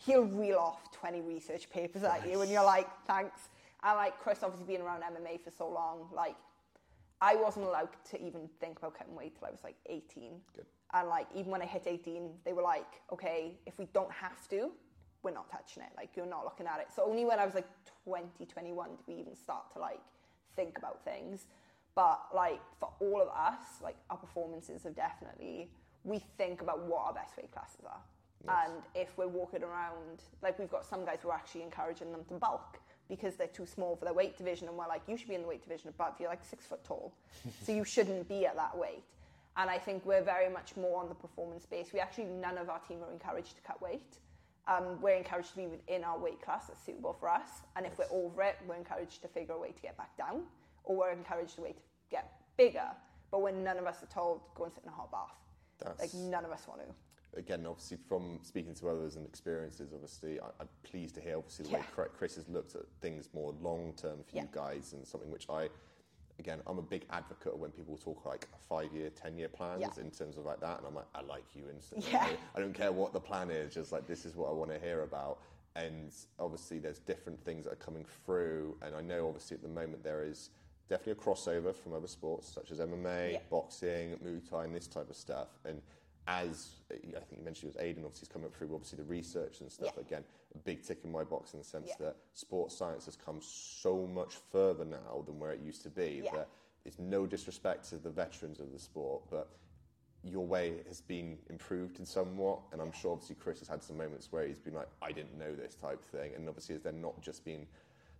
he'll 0.05 0.25
reel 0.25 0.59
off 0.59 0.93
twenty 0.93 1.21
research 1.21 1.71
papers 1.71 2.03
at 2.03 2.29
you 2.29 2.41
and 2.41 2.51
you're 2.51 2.65
like, 2.65 2.89
thanks. 3.07 3.49
And 3.83 3.97
like 3.97 4.19
Chris 4.19 4.43
obviously 4.43 4.67
being 4.67 4.83
around 4.83 5.03
MMA 5.03 5.43
for 5.43 5.51
so 5.51 5.69
long, 5.69 6.09
like 6.15 6.37
I 7.21 7.37
wasn't 7.37 7.67
allowed 7.67 7.91
to 8.11 8.23
even 8.23 8.49
think 8.61 8.79
about 8.79 8.97
cutting 8.97 9.15
weight 9.15 9.39
till 9.39 9.49
I 9.49 9.51
was 9.51 9.61
like 9.63 9.77
18. 9.87 10.33
Good. 10.55 10.67
And 10.93 11.09
like 11.09 11.27
even 11.35 11.51
when 11.51 11.63
I 11.63 11.67
hit 11.67 11.85
18, 11.87 12.31
they 12.45 12.53
were 12.53 12.63
like, 12.63 13.01
okay, 13.13 13.59
if 13.67 13.79
we 13.79 13.87
don't 13.93 14.11
have 14.11 14.49
to, 14.49 14.71
we're 15.23 15.31
not 15.33 15.51
touching 15.51 15.83
it. 15.83 15.91
Like 15.97 16.11
you're 16.17 16.27
not 16.27 16.45
looking 16.45 16.67
at 16.67 16.81
it. 16.81 16.89
So 16.95 17.05
only 17.05 17.25
when 17.25 17.39
I 17.39 17.45
was 17.45 17.55
like 17.55 17.69
20, 18.05 18.47
21 18.47 18.89
did 18.91 18.99
we 19.07 19.21
even 19.21 19.37
start 19.37 19.73
to 19.75 19.79
like 19.79 20.01
think 20.57 20.79
about 20.79 21.05
things. 21.05 21.47
But 21.95 22.21
like 22.35 22.61
for 22.79 22.91
all 23.01 23.21
of 23.21 23.29
us, 23.29 23.83
like 23.83 23.97
our 24.09 24.17
performances 24.17 24.85
have 24.85 24.97
definitely 24.97 25.71
we 26.05 26.23
think 26.39 26.63
about 26.63 26.87
what 26.87 27.07
our 27.07 27.13
best 27.13 27.37
weight 27.37 27.53
classes 27.53 27.85
are. 27.85 28.01
And 28.49 28.83
if 28.95 29.17
we're 29.19 29.29
walking 29.29 29.63
around, 29.63 30.23
like 30.43 30.59
we've 30.59 30.71
got 30.71 30.85
some 30.85 31.05
guys 31.05 31.19
who 31.23 31.29
are 31.29 31.35
actually 31.35 31.63
encouraging 31.63 32.11
them 32.11 32.25
to 32.29 32.35
bulk 32.35 32.81
because 33.09 33.35
they're 33.37 33.49
too 33.49 33.67
small 33.67 33.97
for 33.97 34.05
their 34.05 34.15
weight 34.15 34.39
division, 34.39 34.69
and 34.69 34.77
we're 34.77 34.87
like, 34.87 35.03
you 35.09 35.17
should 35.17 35.29
be 35.29 35.35
in 35.35 35.43
the 35.43 35.49
weight 35.49 35.63
division 35.63 35.89
above. 35.89 36.15
You're 36.21 36.29
like 36.31 36.45
six 36.45 36.65
foot 36.65 36.83
tall, 36.85 37.13
so 37.63 37.73
you 37.73 37.85
shouldn't 37.85 38.29
be 38.29 38.47
at 38.47 38.57
that 38.57 38.77
weight. 38.77 39.03
And 39.57 39.69
I 39.69 39.79
think 39.79 40.07
we're 40.07 40.23
very 40.23 40.49
much 40.49 40.77
more 40.77 41.03
on 41.03 41.09
the 41.09 41.15
performance 41.15 41.67
base. 41.67 41.93
We 41.93 41.99
actually 42.01 42.27
none 42.27 42.57
of 42.57 42.71
our 42.71 42.79
team 42.79 42.99
are 43.03 43.13
encouraged 43.13 43.57
to 43.57 43.63
cut 43.63 43.83
weight. 43.83 44.19
Um, 44.69 45.01
we're 45.03 45.17
encouraged 45.17 45.51
to 45.51 45.57
be 45.57 45.67
within 45.67 46.05
our 46.05 46.17
weight 46.19 46.41
class 46.41 46.69
that's 46.69 46.85
suitable 46.85 47.13
for 47.19 47.29
us, 47.29 47.49
and 47.77 47.85
if 47.85 47.99
we're 47.99 48.11
over 48.11 48.43
it, 48.43 48.57
we're 48.67 48.77
encouraged 48.77 49.23
to 49.23 49.29
figure 49.29 49.55
a 49.55 49.59
way 49.59 49.73
to 49.73 49.83
get 49.83 49.97
back 49.99 50.17
down, 50.17 50.43
or 50.85 50.97
we're 50.97 51.11
encouraged 51.11 51.59
a 51.59 51.63
way 51.63 51.73
to 51.73 51.81
get 52.11 52.33
bigger. 52.57 52.89
But 53.31 53.43
when 53.43 53.63
none 53.65 53.77
of 53.77 53.87
us 53.87 54.03
are 54.03 54.07
told 54.07 54.41
go 54.55 54.65
and 54.65 54.73
sit 54.73 54.85
in 54.85 54.89
a 54.89 54.93
hot 54.93 55.11
bath, 55.11 55.37
That's- 55.79 56.01
like 56.01 56.15
none 56.15 56.45
of 56.45 56.53
us 56.53 56.67
want 56.69 56.81
to. 56.81 56.95
Again, 57.37 57.65
obviously 57.67 57.97
from 58.09 58.39
speaking 58.43 58.75
to 58.75 58.89
others 58.89 59.17
and 59.17 59.27
experiences, 59.27 59.91
obviously, 59.93 60.41
I, 60.41 60.47
I'm 60.61 60.69
pleased 60.83 61.15
to 61.17 61.21
hear 61.21 61.37
obviously 61.37 61.67
the 61.67 61.73
way 61.73 61.81
Yeah. 61.81 62.05
Chri- 62.05 62.13
Chris 62.17 62.35
has 62.37 62.49
looked 62.49 62.75
at 62.75 62.83
things 63.01 63.29
more 63.33 63.55
long 63.61 63.93
term 63.97 64.19
for 64.29 64.37
you 64.37 64.49
guys, 64.53 64.93
and 64.93 65.07
something 65.07 65.31
which 65.31 65.47
I, 65.49 65.69
again, 66.39 66.61
I'm 66.67 66.79
a 66.79 66.83
big 66.83 67.05
advocate 67.11 67.55
of 67.55 67.61
when 67.61 67.71
people 67.71 67.97
talk 67.97 68.25
like 68.25 68.47
five 68.69 68.93
year, 68.93 69.11
ten 69.11 69.37
year 69.37 69.49
plans 69.49 69.81
Yeah. 69.83 70.03
in 70.05 70.11
terms 70.11 70.37
of 70.37 70.45
like 70.45 70.61
that, 70.61 70.79
and 70.79 70.87
I'm 70.87 70.95
like, 70.95 71.09
I 71.15 71.23
like 71.23 71.45
you 71.55 71.65
instantly. 71.73 72.11
Yeah. 72.13 72.29
I, 72.55 72.61
don't 72.61 72.75
care 72.75 72.93
what 72.93 73.13
the 73.13 73.21
plan 73.21 73.51
is, 73.51 73.75
just 73.75 73.93
like 73.93 74.07
this 74.07 74.25
is 74.25 74.35
what 74.37 74.49
I 74.49 74.53
want 74.53 74.71
to 74.73 74.79
hear 74.79 75.03
about. 75.03 75.39
And 75.77 76.13
obviously, 76.41 76.81
there's 76.81 76.99
different 76.99 77.41
things 77.45 77.65
that 77.65 77.73
are 77.73 77.77
coming 77.77 78.05
through, 78.27 78.77
and 78.83 78.95
I 78.95 79.01
know 79.03 79.29
obviously 79.29 79.55
at 79.57 79.63
the 79.63 79.69
moment 79.69 80.03
there 80.03 80.25
is 80.25 80.51
definitely 80.89 81.13
a 81.13 81.15
crossover 81.25 81.73
from 81.73 81.93
other 81.93 82.09
sports 82.09 82.49
such 82.53 82.73
as 82.73 82.81
MMA, 82.81 83.33
Yeah. 83.35 83.39
boxing, 83.49 84.17
Muay 84.25 84.51
Thai, 84.51 84.65
and 84.65 84.75
this 84.75 84.89
type 84.89 85.09
of 85.09 85.15
stuff. 85.15 85.47
And 85.65 85.81
as 86.31 86.71
I 86.91 86.95
think 86.95 87.39
you 87.39 87.45
mentioned, 87.45 87.73
it 87.73 87.77
was 87.77 87.85
Aiden. 87.85 88.05
Obviously, 88.05 88.21
he's 88.21 88.29
coming 88.29 88.51
through 88.51 88.73
obviously 88.73 88.99
the 88.99 89.05
research 89.05 89.61
and 89.61 89.71
stuff. 89.71 89.93
Yeah. 89.97 90.03
Again, 90.03 90.25
a 90.55 90.59
big 90.59 90.83
tick 90.83 91.01
in 91.05 91.11
my 91.11 91.25
box 91.25 91.53
in 91.55 91.59
the 91.59 91.65
sense 91.65 91.89
Yeah. 91.89 92.07
that 92.07 92.17
sports 92.35 92.77
science 92.77 93.05
has 93.07 93.17
come 93.17 93.41
so 93.41 94.07
much 94.07 94.37
further 94.53 94.85
now 94.85 95.23
than 95.27 95.39
where 95.41 95.53
it 95.53 95.61
used 95.61 95.83
to 95.83 95.91
be. 95.91 96.23
Yeah. 96.25 96.31
That 96.33 96.49
it's 96.85 96.99
no 96.99 97.27
disrespect 97.27 97.89
to 97.91 97.97
the 97.99 98.11
veterans 98.11 98.61
of 98.61 98.73
the 98.73 98.79
sport, 98.79 99.23
but 99.29 99.49
your 100.23 100.47
way 100.47 100.83
has 100.87 101.01
been 101.01 101.39
improved 101.49 101.99
in 101.99 102.07
somewhat. 102.07 102.61
And 102.73 102.81
I'm 102.81 102.93
sure 102.93 103.13
obviously 103.13 103.37
Chris 103.37 103.59
has 103.59 103.69
had 103.69 103.83
some 103.83 103.97
moments 103.97 104.31
where 104.31 104.47
he's 104.47 104.61
been 104.61 104.75
like, 104.75 104.89
I 105.03 105.13
didn't 105.13 105.37
know 105.39 105.55
this 105.55 105.75
type 105.75 106.03
thing. 106.05 106.35
And 106.35 106.49
obviously, 106.49 106.75
has 106.77 106.83
then 106.83 107.01
not 107.01 107.21
just 107.21 107.45
been 107.45 107.67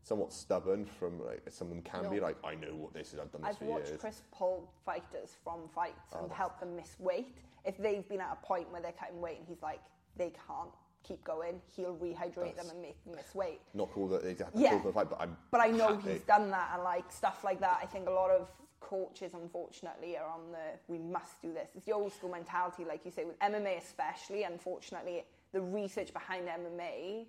somewhat 0.03 0.33
stubborn 0.33 0.85
from 0.85 1.25
like 1.25 1.43
some 1.51 1.69
of 1.69 1.75
them 1.75 1.83
can 1.83 2.11
be 2.11 2.21
like, 2.21 2.37
I 2.45 2.55
know 2.55 2.75
what 2.75 2.95
this 2.95 3.13
is. 3.13 3.19
I've 3.19 3.31
done 3.33 3.43
this 3.43 3.51
I've 3.51 3.59
for 3.59 3.65
watched 3.65 3.89
years. 3.89 4.01
Chris 4.01 4.23
pull 4.33 4.73
fighters 4.85 5.37
from 5.45 5.69
fights 5.75 6.15
oh, 6.15 6.25
and 6.25 6.33
help 6.33 6.59
them 6.61 6.77
miss 6.77 6.97
weight. 6.99 7.37
If 7.65 7.77
they've 7.79 8.07
been 8.09 8.21
at 8.21 8.39
a 8.43 8.47
point 8.47 8.71
where 8.73 8.81
they're 8.81 8.93
cutting 8.93 9.21
weight 9.21 9.39
and 9.39 9.47
he's 9.47 9.63
like, 9.63 9.81
they 10.17 10.33
can't 10.47 10.71
keep 11.03 11.23
going, 11.25 11.61
he'll 11.77 11.97
rehydrate 11.97 12.57
them 12.57 12.69
and 12.71 12.81
make 12.81 13.03
them 13.05 13.15
miss 13.17 13.35
weight. 13.35 13.61
Not 13.75 13.91
cool 13.93 14.09
that 14.09 14.23
they 14.23 14.31
have 14.31 14.53
to 14.53 14.59
Yeah. 14.59 14.71
pull 14.71 14.81
for 14.81 14.89
the 14.89 14.95
fight, 14.95 15.11
but 15.11 15.21
I'm. 15.21 15.37
But 15.51 15.61
I 15.61 15.69
know 15.69 15.97
happy. 15.97 16.13
he's 16.13 16.23
done 16.23 16.51
that 16.51 16.71
and 16.75 16.83
like 16.83 17.11
stuff 17.13 17.45
like 17.45 17.61
that. 17.61 17.79
I 17.83 17.87
think 17.87 18.09
a 18.09 18.13
lot 18.13 18.31
of 18.31 18.49
coaches, 18.81 19.35
unfortunately, 19.35 20.17
are 20.17 20.29
on 20.29 20.51
the 20.53 20.79
we 20.89 20.99
must 20.99 21.41
do 21.43 21.53
this. 21.53 21.69
It's 21.77 21.85
the 21.85 21.93
old 21.93 22.13
school 22.13 22.31
mentality, 22.31 22.85
like 22.85 23.05
you 23.05 23.11
say, 23.11 23.25
with 23.25 23.39
MMA 23.39 23.79
especially. 23.79 24.45
Unfortunately, 24.45 25.25
the 25.53 25.61
research 25.61 26.13
behind 26.13 26.49
MMA 26.49 27.27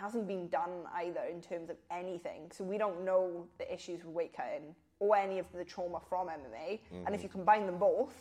hasn't 0.00 0.26
been 0.26 0.48
done 0.48 0.86
either 0.96 1.20
in 1.30 1.40
terms 1.40 1.70
of 1.70 1.76
anything. 1.90 2.50
So 2.52 2.64
we 2.64 2.78
don't 2.78 3.04
know 3.04 3.46
the 3.58 3.72
issues 3.72 4.04
with 4.04 4.14
weight 4.14 4.36
cutting 4.36 4.74
or 4.98 5.16
any 5.16 5.38
of 5.38 5.46
the 5.52 5.64
trauma 5.64 6.00
from 6.08 6.28
MMA. 6.28 6.80
And 6.90 7.00
if 7.00 7.04
mm-hmm. 7.06 7.22
you 7.22 7.28
combine 7.28 7.66
them 7.66 7.78
both, 7.78 8.14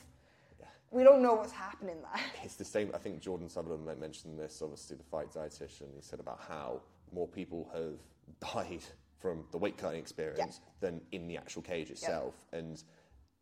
we 0.91 1.03
don't 1.03 1.23
know 1.23 1.33
what's 1.33 1.51
happening 1.51 1.97
there. 2.01 2.23
It's 2.43 2.55
the 2.55 2.65
same. 2.65 2.91
I 2.93 2.99
think 2.99 3.19
Jordan 3.19 3.49
Sutherland 3.49 3.85
mentioned 3.99 4.39
this, 4.39 4.61
obviously, 4.61 4.97
the 4.97 5.03
fight 5.03 5.31
dietitian. 5.33 5.87
He 5.95 6.01
said 6.01 6.19
about 6.19 6.39
how 6.47 6.81
more 7.11 7.27
people 7.27 7.69
have 7.73 7.97
died 8.53 8.83
from 9.19 9.43
the 9.51 9.57
weight 9.57 9.77
cutting 9.77 9.99
experience 9.99 10.59
than 10.81 11.01
in 11.11 11.27
the 11.27 11.37
actual 11.37 11.61
cage 11.61 11.89
itself. 11.89 12.45
And 12.51 12.83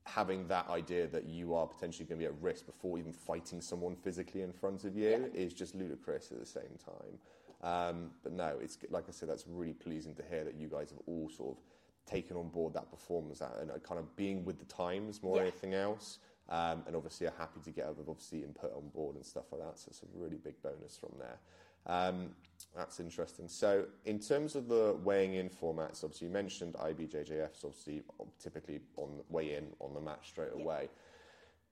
having 0.06 0.48
that 0.48 0.67
idea 0.70 1.08
that 1.08 1.26
you 1.26 1.54
are 1.54 1.67
potentially 1.67 2.06
going 2.06 2.20
to 2.20 2.24
be 2.24 2.28
at 2.28 2.41
risk 2.41 2.65
before 2.65 2.98
even 2.98 3.12
fighting 3.12 3.62
someone 3.62 3.96
physically 3.96 4.41
in 4.41 4.52
front 4.52 4.84
of 4.84 4.96
you 4.96 5.30
is 5.34 5.54
just 5.54 5.76
ludicrous 5.76 6.32
at 6.32 6.39
the 6.39 6.46
same 6.46 6.78
time. 6.84 7.17
Um, 7.63 8.12
but 8.24 8.32
no, 8.34 8.58
it's 8.62 8.78
like 8.89 9.06
I 9.08 9.12
said, 9.12 9.30
that's 9.30 9.45
really 9.47 9.74
pleasing 9.74 10.15
to 10.15 10.24
hear 10.30 10.43
that 10.43 10.56
you 10.56 10.67
guys 10.67 10.89
have 10.89 11.00
all 11.06 11.30
sort 11.30 11.58
of 11.58 11.63
taken 12.12 12.36
on 12.36 12.50
board 12.50 12.74
that 12.74 12.89
performance 12.89 13.41
and 13.41 13.71
kind 13.84 14.00
of 14.00 14.15
being 14.15 14.43
with 14.43 14.58
the 14.60 14.65
times 14.65 15.21
more 15.21 15.36
than 15.36 15.45
Yeah. 15.45 15.52
anything 15.52 15.74
else. 15.76 16.17
Um, 16.50 16.84
and 16.88 16.95
obviously 16.95 17.28
are 17.28 17.34
happy 17.38 17.62
to 17.63 17.69
get 17.71 17.86
other 17.86 18.02
obviously 18.10 18.43
input 18.43 18.74
on 18.76 18.89
board 18.89 19.15
and 19.15 19.26
stuff 19.26 19.45
like 19.52 19.62
that. 19.62 19.80
So 19.80 19.88
it's 19.89 20.02
a 20.02 20.06
really 20.13 20.38
big 20.38 20.62
bonus 20.62 20.97
from 20.97 21.12
there. 21.17 21.38
Um, 21.86 22.36
that's 22.76 23.00
interesting. 23.00 23.47
So 23.47 23.86
in 24.06 24.19
terms 24.19 24.56
of 24.56 24.67
the 24.67 24.97
weighing 25.04 25.36
in 25.36 25.50
formats, 25.50 26.04
obviously 26.04 26.28
you 26.28 26.34
mentioned 26.34 26.74
IBJJFs, 26.74 27.63
obviously 27.63 28.04
typically 28.39 28.82
on 28.97 29.21
weigh 29.30 29.56
in 29.56 29.67
on 29.80 29.93
the 29.93 30.02
match 30.02 30.28
straight 30.30 30.54
away. 30.54 30.89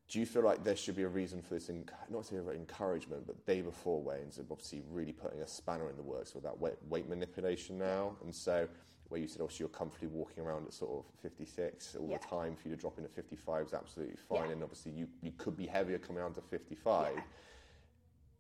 Do 0.10 0.20
you 0.20 0.26
feel 0.26 0.44
like 0.44 0.64
there 0.64 0.76
should 0.76 0.96
be 0.96 1.04
a 1.04 1.08
reason 1.08 1.40
for 1.42 1.54
this, 1.54 1.70
not 2.10 2.24
to 2.24 2.30
say 2.30 2.56
encouragement, 2.56 3.28
but 3.28 3.46
day 3.46 3.62
before 3.62 4.02
weigh-ins, 4.02 4.40
obviously 4.40 4.82
really 4.90 5.12
putting 5.12 5.42
a 5.42 5.48
spanner 5.48 5.88
in 5.88 5.96
the 5.96 6.02
works 6.02 6.34
with 6.34 6.44
that 6.44 6.60
weight, 6.60 6.78
weight 6.90 7.08
manipulation 7.08 7.78
now, 7.78 8.16
and 8.24 8.34
so 8.34 8.68
where 9.10 9.20
you 9.20 9.28
said 9.28 9.42
obviously 9.42 9.64
you're 9.64 9.70
comfortably 9.70 10.08
walking 10.08 10.44
around 10.44 10.66
at 10.66 10.74
sort 10.74 10.92
of 10.92 11.06
56 11.22 11.96
all 12.00 12.08
yeah. 12.10 12.18
the 12.18 12.28
time 12.28 12.56
for 12.56 12.70
you 12.70 12.76
to 12.76 12.80
drop 12.80 12.98
into 12.98 13.10
55 13.10 13.68
is 13.68 13.74
absolutely 13.74 14.16
fine 14.16 14.46
yeah. 14.46 14.52
and 14.54 14.64
obviously 14.64 14.92
you, 14.92 15.08
you 15.22 15.32
could 15.38 15.58
be 15.58 15.66
heavier 15.66 15.98
coming 15.98 16.22
down 16.22 16.34
to 16.34 16.42
55 16.42 17.14
yeah. 17.16 17.22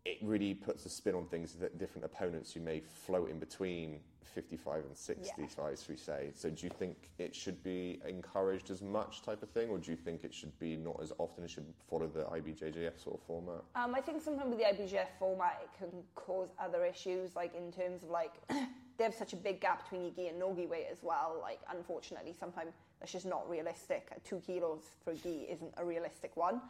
it 0.05 0.17
really 0.21 0.53
puts 0.53 0.85
a 0.85 0.89
spin 0.89 1.15
on 1.15 1.25
things 1.25 1.53
that 1.53 1.77
different 1.77 2.05
opponents 2.05 2.53
who 2.53 2.61
may 2.61 2.79
float 2.79 3.29
in 3.29 3.39
between 3.39 3.99
55 4.25 4.85
and 4.85 4.95
65 4.95 5.57
yeah. 5.57 5.71
as 5.71 5.87
we 5.87 5.95
say 5.95 6.29
so 6.33 6.49
do 6.49 6.65
you 6.65 6.71
think 6.77 7.09
it 7.17 7.35
should 7.35 7.61
be 7.63 7.99
encouraged 8.07 8.69
as 8.69 8.81
much 8.81 9.21
type 9.21 9.41
of 9.41 9.49
thing 9.49 9.69
or 9.69 9.77
do 9.77 9.91
you 9.91 9.97
think 9.97 10.23
it 10.23 10.33
should 10.33 10.57
be 10.59 10.75
not 10.75 10.99
as 11.01 11.11
often 11.17 11.43
it 11.43 11.49
should 11.49 11.65
follow 11.89 12.07
the 12.07 12.23
IBJJF 12.23 13.01
sort 13.01 13.15
of 13.15 13.21
format 13.25 13.63
um, 13.75 13.95
I 13.95 14.01
think 14.01 14.21
sometimes 14.21 14.49
with 14.49 14.59
the 14.59 14.65
IBJJF 14.65 15.07
format 15.17 15.61
it 15.63 15.69
can 15.77 15.89
cause 16.15 16.49
other 16.59 16.85
issues 16.85 17.35
like 17.35 17.55
in 17.55 17.71
terms 17.71 18.03
of 18.03 18.09
like 18.09 18.33
they 18.99 19.05
have 19.05 19.15
such 19.15 19.33
a 19.33 19.37
big 19.37 19.61
gap 19.61 19.83
between 19.83 20.03
your 20.03 20.11
gi 20.11 20.27
and 20.27 20.37
no 20.37 20.53
gi 20.53 20.67
weight 20.67 20.87
as 20.91 21.01
well. 21.01 21.37
Like, 21.41 21.61
unfortunately, 21.73 22.35
sometimes 22.37 22.73
that's 22.99 23.13
just 23.13 23.25
not 23.25 23.49
realistic. 23.49 24.11
Two 24.23 24.41
kilos 24.45 24.83
for 25.03 25.11
a 25.11 25.15
gi 25.15 25.47
isn't 25.49 25.73
a 25.77 25.85
realistic 25.85 26.35
one. 26.35 26.61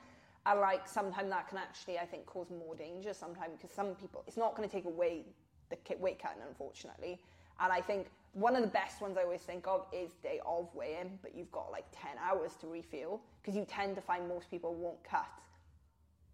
And 0.46 0.62
like, 0.62 0.88
sometimes 0.88 1.30
that 1.32 1.50
can 1.50 1.58
actually, 1.58 1.98
I 1.98 2.06
think, 2.06 2.28
cause 2.28 2.48
more 2.52 2.76
danger 2.76 3.14
sometimes 3.14 3.58
because 3.58 3.76
some 3.76 3.96
people, 3.96 4.24
it's 4.28 4.38
not 4.38 4.56
going 4.56 4.70
to 4.70 4.74
take 4.74 4.86
away 4.86 5.26
the 5.70 5.78
weight 5.98 6.22
cutting, 6.22 6.44
unfortunately. 6.48 7.20
And 7.62 7.72
I 7.72 7.82
think 7.82 8.08
one 8.34 8.56
of 8.56 8.62
the 8.62 8.68
best 8.68 9.02
ones 9.02 9.18
I 9.18 9.24
always 9.24 9.42
think 9.42 9.68
of 9.68 9.86
is 9.92 10.12
day 10.22 10.40
of 10.46 10.74
weigh-in, 10.74 11.20
but 11.22 11.36
you've 11.36 11.52
got 11.52 11.72
like 11.72 11.86
10 11.92 12.12
hours 12.22 12.56
to 12.62 12.68
refuel 12.68 13.22
because 13.42 13.56
you 13.56 13.66
tend 13.66 13.96
to 13.96 14.02
find 14.02 14.28
most 14.28 14.50
people 14.50 14.76
won't 14.76 15.04
cut 15.04 15.28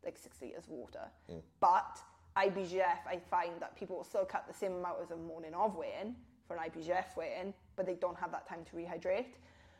like 0.03 0.17
six 0.17 0.41
litres 0.41 0.65
of 0.65 0.71
water. 0.71 1.07
Mm. 1.31 1.41
But 1.59 1.99
IBJJF, 2.37 3.07
I 3.07 3.19
find 3.29 3.53
that 3.59 3.75
people 3.77 3.95
will 3.95 4.03
still 4.03 4.25
cut 4.25 4.45
the 4.47 4.53
same 4.53 4.73
amount 4.73 4.97
as 5.01 5.11
a 5.11 5.15
morning 5.15 5.53
of 5.53 5.75
weigh-in 5.75 6.15
for 6.47 6.55
an 6.57 6.69
IBJJF 6.69 7.17
weigh-in, 7.17 7.53
but 7.75 7.85
they 7.85 7.95
don't 7.95 8.17
have 8.17 8.31
that 8.31 8.47
time 8.47 8.59
to 8.65 8.75
rehydrate. 8.75 9.37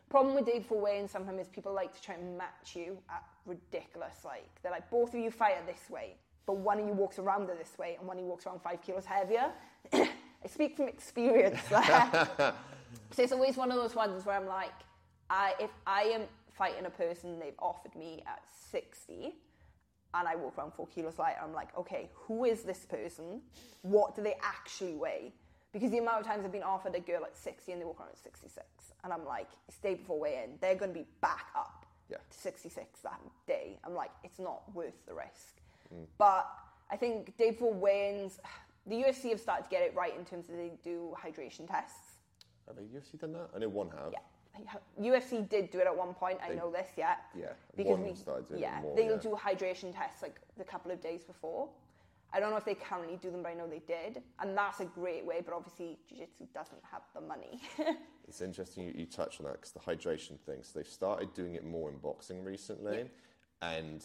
Problem 0.09 0.35
with 0.35 0.45
day 0.45 0.59
before 0.59 0.79
weigh-in 0.79 1.07
sometimes 1.07 1.41
is 1.41 1.47
people 1.47 1.73
like 1.73 1.93
to 1.93 2.01
try 2.01 2.15
and 2.15 2.37
match 2.37 2.75
you 2.75 2.97
at 3.09 3.23
ridiculous, 3.45 4.23
like, 4.23 4.47
they're 4.63 4.71
like, 4.71 4.89
both 4.89 5.13
of 5.13 5.19
you 5.19 5.29
fire 5.31 5.61
this 5.67 5.89
way, 5.89 6.15
but 6.45 6.57
one 6.57 6.79
of 6.79 6.87
you 6.87 6.93
walks 6.93 7.19
around 7.19 7.49
it 7.49 7.59
this 7.59 7.77
way 7.77 7.97
and 7.99 8.07
one 8.07 8.17
of 8.17 8.23
you 8.23 8.29
walks 8.29 8.45
around 8.45 8.61
five 8.61 8.81
kilos 8.81 9.05
heavier. 9.05 9.51
I 10.45 10.47
speak 10.47 10.77
from 10.77 10.87
experience 10.87 11.59
there. 11.69 12.29
so 13.11 13.23
it's 13.23 13.31
always 13.31 13.57
one 13.57 13.71
of 13.71 13.77
those 13.77 13.95
ones 13.95 14.25
where 14.25 14.37
I'm 14.37 14.47
like, 14.47 14.71
I, 15.29 15.55
if 15.59 15.71
I 15.87 16.03
am 16.03 16.21
fighting 16.53 16.85
a 16.85 16.89
person 16.89 17.39
they've 17.39 17.57
offered 17.59 17.95
me 17.95 18.23
at 18.27 18.43
60, 18.71 19.33
and 20.13 20.27
I 20.27 20.35
walk 20.35 20.57
around 20.57 20.73
four 20.73 20.87
kilos 20.87 21.17
lighter, 21.17 21.39
I'm 21.43 21.53
like, 21.53 21.75
okay, 21.77 22.09
who 22.13 22.45
is 22.45 22.61
this 22.61 22.85
person? 22.85 23.41
What 23.81 24.15
do 24.15 24.21
they 24.21 24.35
actually 24.41 24.93
weigh? 24.93 25.33
Because 25.73 25.91
the 25.91 25.97
amount 25.97 26.21
of 26.21 26.27
times 26.27 26.45
I've 26.45 26.53
been 26.53 26.63
offered 26.63 26.95
a 26.95 27.01
girl 27.01 27.25
at 27.25 27.35
60 27.35 27.71
and 27.71 27.81
they 27.81 27.85
walk 27.85 27.99
around 27.99 28.11
at 28.11 28.19
66, 28.19 28.65
and 29.03 29.11
I'm 29.11 29.25
like, 29.25 29.49
it's 29.67 29.77
day 29.79 29.95
before 29.95 30.19
weigh 30.19 30.43
in, 30.43 30.51
they're 30.61 30.75
going 30.75 30.93
to 30.93 30.99
be 30.99 31.07
back 31.21 31.47
up 31.55 31.85
yeah. 32.09 32.17
to 32.17 32.37
66 32.37 33.01
that 33.01 33.19
day. 33.47 33.77
I'm 33.83 33.95
like, 33.95 34.11
it's 34.23 34.39
not 34.39 34.61
worth 34.73 35.05
the 35.07 35.13
risk. 35.15 35.59
Mm. 35.93 36.05
But 36.17 36.47
I 36.89 36.95
think 36.95 37.35
day 37.35 37.51
before 37.51 37.73
weigh 37.73 38.21
ins, 38.21 38.39
the 38.87 38.95
UFC 38.95 39.29
have 39.29 39.39
started 39.39 39.63
to 39.63 39.69
get 39.69 39.81
it 39.81 39.93
right 39.95 40.17
in 40.17 40.25
terms 40.25 40.49
of 40.49 40.55
they 40.55 40.71
do 40.83 41.15
hydration 41.19 41.67
tests. 41.67 42.17
Have 42.67 42.77
the 42.77 42.83
UFC 42.83 43.19
done 43.19 43.33
that? 43.33 43.49
I 43.55 43.59
know 43.59 43.69
one 43.69 43.89
have. 43.89 44.11
Yeah. 44.11 44.19
UFC 45.01 45.47
did 45.47 45.69
do 45.69 45.79
it 45.79 45.87
at 45.87 45.95
one 45.95 46.13
point. 46.13 46.39
I 46.43 46.49
they, 46.49 46.55
know 46.55 46.71
this, 46.71 46.87
yeah. 46.97 47.15
Yeah. 47.37 47.47
Because 47.75 47.99
we, 47.99 48.59
yeah, 48.59 48.79
more, 48.81 48.95
they'll 48.95 49.11
yeah. 49.11 49.17
do 49.17 49.37
hydration 49.37 49.93
tests 49.93 50.21
like 50.21 50.39
a 50.59 50.63
couple 50.63 50.91
of 50.91 51.01
days 51.01 51.23
before. 51.23 51.69
I 52.33 52.39
don't 52.39 52.51
know 52.51 52.57
if 52.57 52.65
they 52.65 52.75
currently 52.75 53.17
do 53.21 53.31
them, 53.31 53.43
but 53.43 53.49
I 53.49 53.53
know 53.53 53.67
they 53.67 53.81
did, 53.87 54.21
and 54.39 54.57
that's 54.57 54.79
a 54.81 54.85
great 54.85 55.25
way. 55.25 55.41
But 55.43 55.53
obviously, 55.53 55.97
jiu-jitsu 56.09 56.47
doesn't 56.53 56.81
have 56.91 57.01
the 57.13 57.21
money. 57.21 57.61
it's 58.27 58.41
interesting 58.41 58.85
you, 58.85 58.93
you 58.95 59.05
touch 59.05 59.39
on 59.39 59.45
that 59.45 59.53
because 59.53 59.71
the 59.71 59.79
hydration 59.79 60.39
thing. 60.39 60.59
So 60.61 60.79
they've 60.79 60.87
started 60.87 61.33
doing 61.33 61.55
it 61.55 61.63
more 61.63 61.89
in 61.89 61.97
boxing 61.97 62.43
recently, 62.43 62.97
yeah. 63.61 63.77
and 63.77 64.03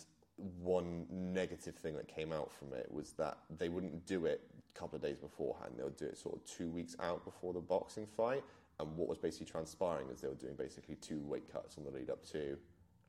one 0.62 1.07
negative 1.11 1.75
thing 1.75 1.97
that 1.97 2.09
came 2.09 2.33
out 2.33 2.53
from 2.53 2.73
it 2.73 2.88
was 2.90 3.12
that 3.12 3.38
they 3.59 3.69
wouldn't 3.69 4.07
do 4.07 4.27
it 4.27 4.43
couple 4.75 4.97
of 4.97 5.03
days 5.03 5.17
beforehand. 5.17 5.75
They 5.77 5.85
would 5.85 5.97
do 5.97 6.07
it 6.07 6.19
sort 6.19 6.37
of 6.37 6.45
two 6.45 6.69
weeks 6.71 6.97
out 7.01 7.25
before 7.25 7.53
the 7.53 7.61
boxing 7.61 8.07
fight 8.07 8.43
and 8.81 8.97
what 8.97 9.09
was 9.09 9.19
basically 9.19 9.47
transpiring 9.47 10.09
is 10.09 10.21
they 10.21 10.29
were 10.29 10.35
doing 10.35 10.55
basically 10.55 10.97
two 10.97 11.21
weight 11.25 11.53
cuts 11.53 11.77
on 11.77 11.85
the 11.85 11.91
lead 11.91 12.11
up 12.11 12.25
to 12.33 12.57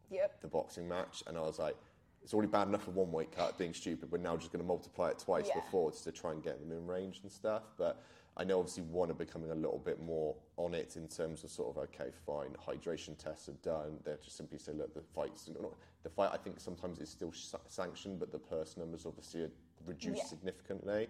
yep. 0.09 0.41
the 0.41 0.47
boxing 0.47 0.87
match. 0.87 1.23
And 1.27 1.37
I 1.37 1.41
was 1.41 1.59
like, 1.59 1.75
it's 2.21 2.33
already 2.33 2.51
bad 2.51 2.67
enough 2.67 2.83
for 2.83 2.91
one 2.91 3.11
weight 3.11 3.31
cut 3.31 3.57
being 3.57 3.73
stupid. 3.73 4.11
We're 4.11 4.19
now 4.19 4.37
just 4.37 4.51
going 4.51 4.61
to 4.61 4.67
multiply 4.67 5.09
it 5.09 5.19
twice 5.19 5.47
yeah. 5.47 5.61
before 5.61 5.91
just 5.91 6.03
to 6.03 6.11
try 6.11 6.31
and 6.31 6.43
get 6.43 6.59
them 6.59 6.71
in 6.77 6.85
range 6.85 7.21
and 7.23 7.31
stuff. 7.31 7.63
But 7.77 8.03
I 8.37 8.43
know 8.43 8.59
obviously 8.59 8.83
one 8.83 9.09
are 9.09 9.15
becoming 9.15 9.51
a 9.51 9.55
little 9.55 9.79
bit 9.79 10.01
more 10.01 10.35
on 10.57 10.73
it 10.73 10.97
in 10.97 11.07
terms 11.07 11.43
of 11.43 11.49
sort 11.49 11.75
of 11.75 11.83
okay, 11.83 12.11
fine, 12.25 12.49
hydration 12.67 13.17
tests 13.17 13.49
are 13.49 13.53
done. 13.63 13.97
They're 14.03 14.19
just 14.23 14.37
simply 14.37 14.59
say, 14.59 14.73
look, 14.73 14.93
the 14.93 15.01
fight's 15.01 15.47
not, 15.47 15.73
the 16.03 16.09
fight. 16.09 16.31
I 16.33 16.37
think 16.37 16.59
sometimes 16.59 16.99
is 16.99 17.09
still 17.09 17.33
sanctioned, 17.67 18.19
but 18.19 18.31
the 18.31 18.39
purse 18.39 18.77
numbers 18.77 19.05
obviously 19.05 19.41
are 19.41 19.51
reduced 19.85 20.23
yeah. 20.23 20.25
significantly 20.25 21.07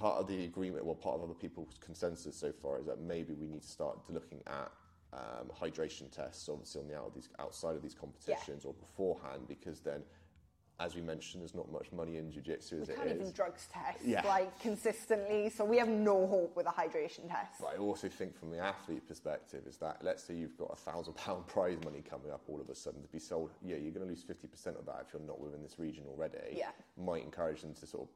part 0.00 0.18
of 0.18 0.26
the 0.26 0.44
agreement, 0.44 0.84
well, 0.84 0.94
part 0.94 1.16
of 1.16 1.22
other 1.22 1.34
people's 1.34 1.78
consensus 1.80 2.34
so 2.34 2.50
far 2.50 2.80
is 2.80 2.86
that 2.86 3.00
maybe 3.00 3.34
we 3.34 3.46
need 3.46 3.62
to 3.62 3.68
start 3.68 3.98
looking 4.08 4.40
at 4.46 4.72
um, 5.12 5.50
hydration 5.60 6.10
tests, 6.10 6.48
obviously 6.48 6.80
on 6.80 6.88
the 6.88 6.96
out 6.96 7.06
of 7.08 7.14
these, 7.14 7.28
outside 7.38 7.76
of 7.76 7.82
these 7.82 7.94
competitions 7.94 8.62
yeah. 8.64 8.70
or 8.70 8.74
beforehand, 8.74 9.42
because 9.46 9.80
then, 9.80 10.02
as 10.78 10.94
we 10.94 11.02
mentioned, 11.02 11.42
there's 11.42 11.54
not 11.54 11.70
much 11.70 11.92
money 11.92 12.16
in 12.16 12.32
jiu-jitsu 12.32 12.80
as 12.80 12.88
we 12.88 12.94
it 12.94 12.96
can't 12.96 13.10
is. 13.10 13.20
even 13.20 13.32
drugs 13.32 13.68
test 13.70 13.98
yeah. 14.02 14.26
like 14.26 14.58
consistently, 14.60 15.50
so 15.50 15.66
we 15.66 15.76
have 15.76 15.88
no 15.88 16.26
hope 16.26 16.56
with 16.56 16.66
a 16.66 16.70
hydration 16.70 17.28
test. 17.28 17.60
But 17.60 17.74
I 17.74 17.76
also 17.76 18.08
think 18.08 18.38
from 18.38 18.50
the 18.50 18.58
athlete 18.58 19.06
perspective 19.06 19.64
is 19.66 19.76
that 19.78 19.98
let's 20.00 20.24
say 20.24 20.32
you've 20.32 20.56
got 20.56 20.70
a 20.72 20.76
thousand 20.76 21.14
pound 21.14 21.46
prize 21.48 21.76
money 21.84 22.02
coming 22.08 22.30
up 22.30 22.40
all 22.48 22.58
of 22.58 22.70
a 22.70 22.74
sudden 22.74 23.02
to 23.02 23.08
be 23.08 23.18
sold. 23.18 23.50
Yeah, 23.62 23.76
you're 23.76 23.92
going 23.92 24.06
to 24.06 24.10
lose 24.10 24.24
50% 24.24 24.78
of 24.78 24.86
that 24.86 25.04
if 25.06 25.12
you're 25.12 25.20
not 25.26 25.38
within 25.38 25.62
this 25.62 25.78
region 25.78 26.04
already. 26.08 26.38
Yeah, 26.56 26.70
might 26.96 27.22
encourage 27.22 27.60
them 27.60 27.74
to 27.74 27.86
sort 27.86 28.04
of 28.04 28.08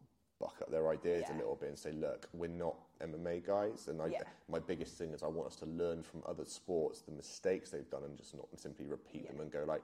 buck 0.45 0.61
up 0.61 0.71
their 0.71 0.91
ideas 0.91 1.25
yeah. 1.27 1.35
a 1.35 1.39
little 1.39 1.57
bit 1.57 1.71
and 1.71 1.79
say, 1.79 1.91
look, 1.93 2.29
we're 2.35 2.49
not 2.49 2.77
MMA 3.03 3.45
guys. 3.47 3.89
And 3.89 4.01
I, 4.03 4.09
yeah. 4.09 4.19
my 4.49 4.59
biggest 4.59 4.99
thing 4.99 5.13
is 5.13 5.23
I 5.23 5.27
want 5.27 5.49
us 5.49 5.57
to 5.57 5.67
learn 5.67 6.03
from 6.03 6.23
other 6.29 6.45
sports 6.45 7.01
the 7.01 7.13
mistakes 7.13 7.71
they've 7.71 7.89
done 7.89 8.03
and 8.05 8.15
just 8.17 8.35
not 8.37 8.47
simply 8.57 8.85
repeat 8.85 9.23
yeah. 9.25 9.33
them 9.33 9.41
and 9.41 9.51
go 9.51 9.65
like, 9.67 9.83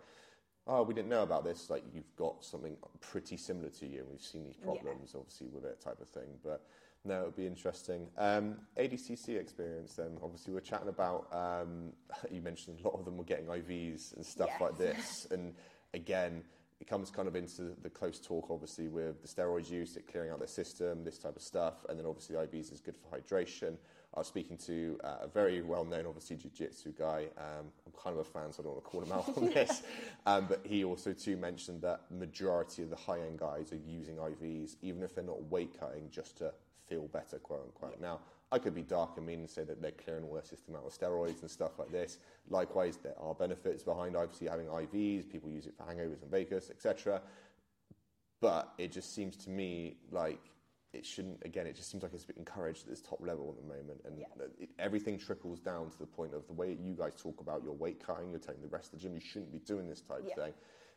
oh, 0.66 0.82
we 0.82 0.92
didn't 0.92 1.08
know 1.08 1.22
about 1.22 1.44
this. 1.44 1.70
Like 1.70 1.82
you've 1.94 2.14
got 2.16 2.44
something 2.44 2.76
pretty 3.00 3.38
similar 3.38 3.70
to 3.70 3.86
you, 3.86 4.00
and 4.00 4.10
we've 4.10 4.20
seen 4.20 4.44
these 4.44 4.56
problems 4.56 5.14
obviously 5.16 5.48
with 5.48 5.64
it, 5.64 5.80
type 5.80 6.00
of 6.00 6.08
thing. 6.08 6.28
But 6.44 6.66
no, 7.06 7.22
it 7.22 7.24
would 7.24 7.36
be 7.36 7.46
interesting. 7.46 8.08
Um, 8.18 8.56
ADCC 8.78 9.40
experience. 9.40 9.94
Then 9.94 10.18
obviously 10.22 10.52
we're 10.52 10.60
chatting 10.60 10.88
about. 10.88 11.26
Um, 11.32 11.92
you 12.30 12.42
mentioned 12.42 12.80
a 12.80 12.86
lot 12.86 12.98
of 12.98 13.06
them 13.06 13.16
were 13.16 13.24
getting 13.24 13.46
IVs 13.46 14.14
and 14.14 14.24
stuff 14.24 14.50
like 14.60 14.76
this, 14.76 15.26
and 15.30 15.54
again 15.94 16.44
it 16.80 16.86
comes 16.86 17.10
kind 17.10 17.28
of 17.28 17.36
into 17.36 17.74
the 17.82 17.90
close 17.90 18.18
talk, 18.18 18.48
obviously, 18.50 18.88
with 18.88 19.20
the 19.20 19.28
steroids 19.28 19.70
use, 19.70 19.96
it 19.96 20.10
clearing 20.10 20.30
out 20.30 20.38
their 20.38 20.48
system, 20.48 21.04
this 21.04 21.18
type 21.18 21.36
of 21.36 21.42
stuff, 21.42 21.84
and 21.88 21.98
then 21.98 22.06
obviously 22.06 22.36
IVs 22.36 22.72
is 22.72 22.80
good 22.80 22.96
for 22.96 23.16
hydration. 23.16 23.76
I 24.14 24.20
was 24.20 24.26
speaking 24.26 24.56
to 24.66 24.98
uh, 25.04 25.18
a 25.22 25.28
very 25.28 25.60
well-known, 25.60 26.06
obviously, 26.06 26.36
jiu-jitsu 26.36 26.94
guy. 26.98 27.26
Um, 27.36 27.66
I'm 27.86 27.92
kind 28.02 28.18
of 28.18 28.18
a 28.18 28.24
fan, 28.24 28.50
so 28.50 28.62
I 28.62 28.64
don't 28.64 28.72
want 28.72 28.84
to 28.84 28.90
call 28.90 29.02
him 29.02 29.12
out 29.12 29.36
on 29.36 29.50
this. 29.54 29.82
Um, 30.26 30.46
but 30.48 30.62
he 30.64 30.82
also 30.82 31.12
too 31.12 31.36
mentioned 31.36 31.82
that 31.82 32.10
majority 32.10 32.82
of 32.82 32.90
the 32.90 32.96
high-end 32.96 33.38
guys 33.38 33.72
are 33.72 33.80
using 33.86 34.16
IVs, 34.16 34.76
even 34.82 35.02
if 35.02 35.14
they're 35.14 35.22
not 35.22 35.42
weight 35.44 35.78
cutting, 35.78 36.08
just 36.10 36.38
to 36.38 36.52
feel 36.88 37.06
better, 37.08 37.38
quote 37.38 37.62
unquote. 37.66 38.00
Now, 38.00 38.20
I 38.52 38.58
could 38.58 38.74
be 38.74 38.82
dark 38.82 39.16
and 39.16 39.26
mean 39.26 39.40
and 39.40 39.50
say 39.50 39.62
that 39.64 39.80
they're 39.80 39.92
clearing 39.92 40.24
all 40.24 40.34
their 40.34 40.44
system 40.44 40.74
out 40.74 40.84
of 40.84 40.92
steroids 40.92 41.40
and 41.42 41.50
stuff 41.50 41.78
like 41.78 41.92
this. 41.92 42.18
Likewise, 42.48 42.96
there 42.96 43.14
are 43.20 43.34
benefits 43.34 43.84
behind 43.84 44.16
obviously 44.16 44.48
having 44.48 44.66
IVs. 44.66 45.30
People 45.30 45.50
use 45.50 45.66
it 45.66 45.74
for 45.76 45.84
hangovers 45.84 46.22
and 46.22 46.30
Vegas, 46.30 46.68
etc. 46.70 47.22
But 48.40 48.72
it 48.76 48.90
just 48.90 49.14
seems 49.14 49.36
to 49.38 49.50
me 49.50 49.98
like 50.10 50.40
it 50.92 51.06
shouldn't. 51.06 51.44
Again, 51.44 51.68
it 51.68 51.76
just 51.76 51.90
seems 51.90 52.02
like 52.02 52.12
it's 52.12 52.26
encouraged 52.36 52.82
at 52.82 52.88
this 52.88 53.00
top 53.00 53.24
level 53.24 53.54
at 53.56 53.62
the 53.62 53.68
moment, 53.68 54.00
and 54.04 54.18
yeah. 54.18 54.26
it, 54.58 54.70
everything 54.80 55.16
trickles 55.16 55.60
down 55.60 55.88
to 55.90 55.98
the 55.98 56.06
point 56.06 56.34
of 56.34 56.44
the 56.48 56.52
way 56.52 56.76
you 56.80 56.94
guys 56.94 57.14
talk 57.14 57.40
about 57.40 57.62
your 57.62 57.74
weight 57.74 58.04
cutting. 58.04 58.30
You're 58.30 58.40
telling 58.40 58.62
the 58.62 58.68
rest 58.68 58.92
of 58.92 58.98
the 58.98 59.02
gym 59.04 59.14
you 59.14 59.20
shouldn't 59.20 59.52
be 59.52 59.60
doing 59.60 59.88
this 59.88 60.00
type 60.00 60.24
yeah. 60.26 60.34
thing 60.34 60.52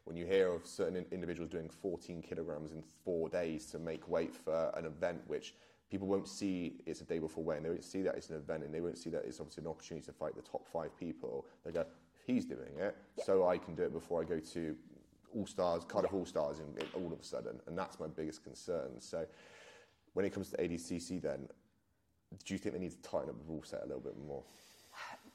when 0.06 0.18
you 0.18 0.26
hear 0.26 0.52
of 0.52 0.66
certain 0.66 1.06
individuals 1.12 1.50
doing 1.50 1.70
14 1.70 2.22
kilograms 2.22 2.72
in 2.72 2.84
four 3.06 3.30
days 3.30 3.66
to 3.68 3.80
make 3.80 4.08
weight 4.10 4.36
for 4.36 4.72
an 4.76 4.86
event 4.86 5.22
which 5.28 5.54
people 5.90 6.08
won't 6.08 6.28
see 6.28 6.82
it's 6.86 7.02
a 7.02 7.06
day 7.06 7.20
before 7.20 7.44
weigh-in. 7.44 7.64
They 7.64 7.70
won't 7.70 7.84
see 7.84 8.02
that 8.02 8.16
it's 8.16 8.30
an 8.30 8.36
event, 8.38 8.64
and 8.64 8.74
they 8.74 8.82
won't 8.82 8.98
see 8.98 9.10
that 9.12 9.26
it's 9.26 9.40
obviously 9.40 9.64
an 9.64 9.68
opportunity 9.68 10.06
to 10.06 10.14
fight 10.14 10.36
the 10.36 10.42
top 10.42 10.68
five 10.68 10.98
people. 10.98 11.46
They 11.66 11.72
go, 11.72 11.86
he's 12.26 12.46
doing 12.46 12.78
it, 12.78 12.98
so 13.24 13.48
I 13.48 13.58
can 13.58 13.76
do 13.76 13.84
it 13.84 13.94
before 13.94 14.22
I 14.22 14.26
go 14.26 14.40
to 14.40 14.76
all 15.36 15.46
stars, 15.46 15.84
Cardiff 15.84 16.12
yeah. 16.12 16.20
all 16.20 16.26
stars, 16.26 16.60
in, 16.60 16.66
in, 16.80 16.88
all 16.94 17.12
of 17.12 17.20
a 17.20 17.24
sudden, 17.24 17.60
and 17.68 17.78
that's 17.78 18.00
my 18.00 18.08
biggest 18.08 18.44
concern. 18.44 19.00
So, 19.00 19.26
when 20.14 20.26
it 20.26 20.34
comes 20.34 20.50
to 20.52 20.58
ADCC, 20.58 21.22
then, 21.22 21.48
do 22.46 22.54
you 22.54 22.58
think 22.58 22.76
they 22.76 22.82
need 22.82 22.92
to 22.92 23.02
tighten 23.02 23.30
up 23.30 23.38
the 23.38 23.52
rule 23.52 23.64
set 23.64 23.82
a 23.84 23.86
little 23.86 24.02
bit 24.02 24.16
more? 24.28 24.44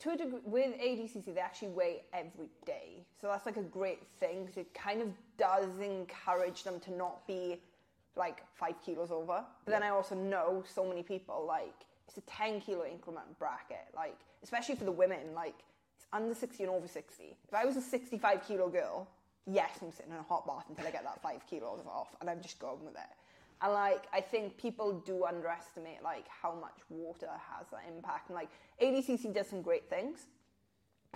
To 0.01 0.11
a 0.11 0.17
degree, 0.17 0.39
with 0.45 0.79
ADCC, 0.81 1.35
they 1.35 1.41
actually 1.41 1.69
weigh 1.69 2.03
every 2.13 2.51
day, 2.65 3.05
so 3.21 3.27
that's 3.27 3.47
like 3.47 3.57
a 3.57 3.63
great 3.63 4.07
thing 4.21 4.45
because 4.45 4.57
it 4.57 4.73
kind 4.73 5.03
of 5.03 5.09
does 5.37 5.67
encourage 5.81 6.63
them 6.63 6.79
to 6.81 6.93
not 6.93 7.27
be 7.27 7.61
like 8.19 8.43
five 8.55 8.75
kilos 8.85 9.11
over. 9.11 9.45
But 9.65 9.73
yeah. 9.73 9.79
then 9.79 9.83
I 9.83 9.91
also 9.91 10.15
know 10.15 10.65
so 10.67 10.87
many 10.87 11.03
people 11.03 11.45
like 11.47 11.75
it's 12.09 12.19
a 12.19 12.23
10 12.23 12.61
kilo 12.61 12.85
increment 12.85 13.39
bracket, 13.39 13.87
like 13.95 14.19
especially 14.43 14.75
for 14.77 14.85
the 14.85 14.93
women, 14.93 15.35
like 15.35 15.55
it's 15.97 16.07
under 16.13 16.35
60 16.35 16.65
and 16.65 16.73
over 16.73 16.89
60. 16.89 17.37
If 17.47 17.55
I 17.55 17.65
was 17.65 17.77
a 17.77 17.83
65 17.83 18.47
kilo 18.47 18.69
girl, 18.69 19.09
yes, 19.47 19.71
I'm 19.83 19.93
sitting 19.93 20.13
in 20.13 20.19
a 20.19 20.23
hot 20.23 20.47
bath 20.47 20.65
until 20.69 20.87
I 20.87 20.91
get 20.91 21.05
that 21.05 21.23
five 21.23 21.47
kilos 21.49 21.81
off, 21.87 22.09
and 22.21 22.29
I'm 22.31 22.41
just 22.43 22.59
going 22.59 22.85
with 22.85 22.95
it. 22.95 23.11
And 23.61 23.73
like, 23.73 24.07
I 24.13 24.21
think 24.21 24.57
people 24.57 25.03
do 25.05 25.25
underestimate 25.25 26.03
like 26.03 26.27
how 26.29 26.55
much 26.55 26.79
water 26.89 27.29
has 27.29 27.67
that 27.71 27.83
impact. 27.89 28.29
And 28.29 28.37
like, 28.37 28.49
ADCC 28.81 29.35
does 29.35 29.49
some 29.49 29.63
great 29.63 29.91
things. 29.91 30.27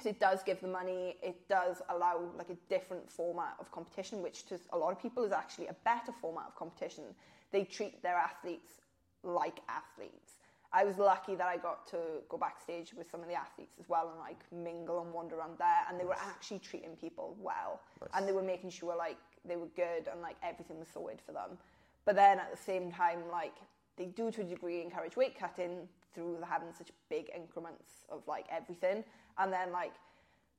It 0.05 0.18
does 0.18 0.43
give 0.43 0.61
the 0.61 0.68
money, 0.68 1.16
it 1.22 1.49
does 1.49 1.82
allow 1.88 2.22
like 2.36 2.51
a 2.51 2.57
different 2.68 3.11
format 3.11 3.55
of 3.61 3.70
competition, 3.70 4.22
which 4.22 4.47
to 4.47 4.59
a 4.72 4.78
lot 4.78 4.90
of 4.90 5.01
people 5.01 5.22
is 5.22 5.32
actually 5.32 5.68
a 5.68 5.76
better 5.84 6.12
format 6.20 6.47
of 6.49 6.57
competition. 6.57 7.05
They 7.53 7.64
treat 7.64 8.03
their 8.03 8.16
athletes 8.16 8.80
like 9.22 9.61
athletes. 9.68 10.38
I 10.72 10.84
was 10.84 10.97
lucky 10.97 11.34
that 11.34 11.47
I 11.47 11.59
got 11.59 11.86
to 11.88 11.99
go 12.30 12.38
backstage 12.38 12.95
with 12.95 13.11
some 13.11 13.20
of 13.20 13.28
the 13.28 13.34
athletes 13.34 13.74
as 13.78 13.88
well 13.88 14.09
and 14.09 14.18
like 14.18 14.40
mingle 14.51 15.03
and 15.03 15.12
wander 15.12 15.36
around 15.36 15.59
there. 15.59 15.84
And 15.88 16.01
they 16.01 16.05
were 16.05 16.16
actually 16.16 16.61
treating 16.61 16.97
people 16.97 17.36
well, 17.38 17.80
nice. 18.01 18.11
and 18.14 18.26
they 18.26 18.32
were 18.32 18.43
making 18.43 18.70
sure 18.70 18.97
like 18.97 19.18
they 19.45 19.57
were 19.57 19.68
good 19.76 20.09
and 20.11 20.22
like 20.22 20.36
everything 20.43 20.78
was 20.78 20.88
sorted 20.88 21.20
for 21.24 21.32
them. 21.32 21.59
But 22.07 22.16
then 22.16 22.38
at 22.38 22.51
the 22.51 22.57
same 22.57 22.90
time, 22.90 23.18
like 23.30 23.55
they 23.97 24.07
do 24.07 24.30
to 24.30 24.40
a 24.40 24.45
degree 24.45 24.80
encourage 24.80 25.16
weight 25.16 25.38
cutting 25.38 25.88
through 26.14 26.38
having 26.48 26.68
such 26.76 26.90
big 27.08 27.30
increments 27.34 28.04
of 28.08 28.22
like 28.26 28.46
everything. 28.50 29.04
And 29.38 29.52
then 29.52 29.72
like 29.72 29.92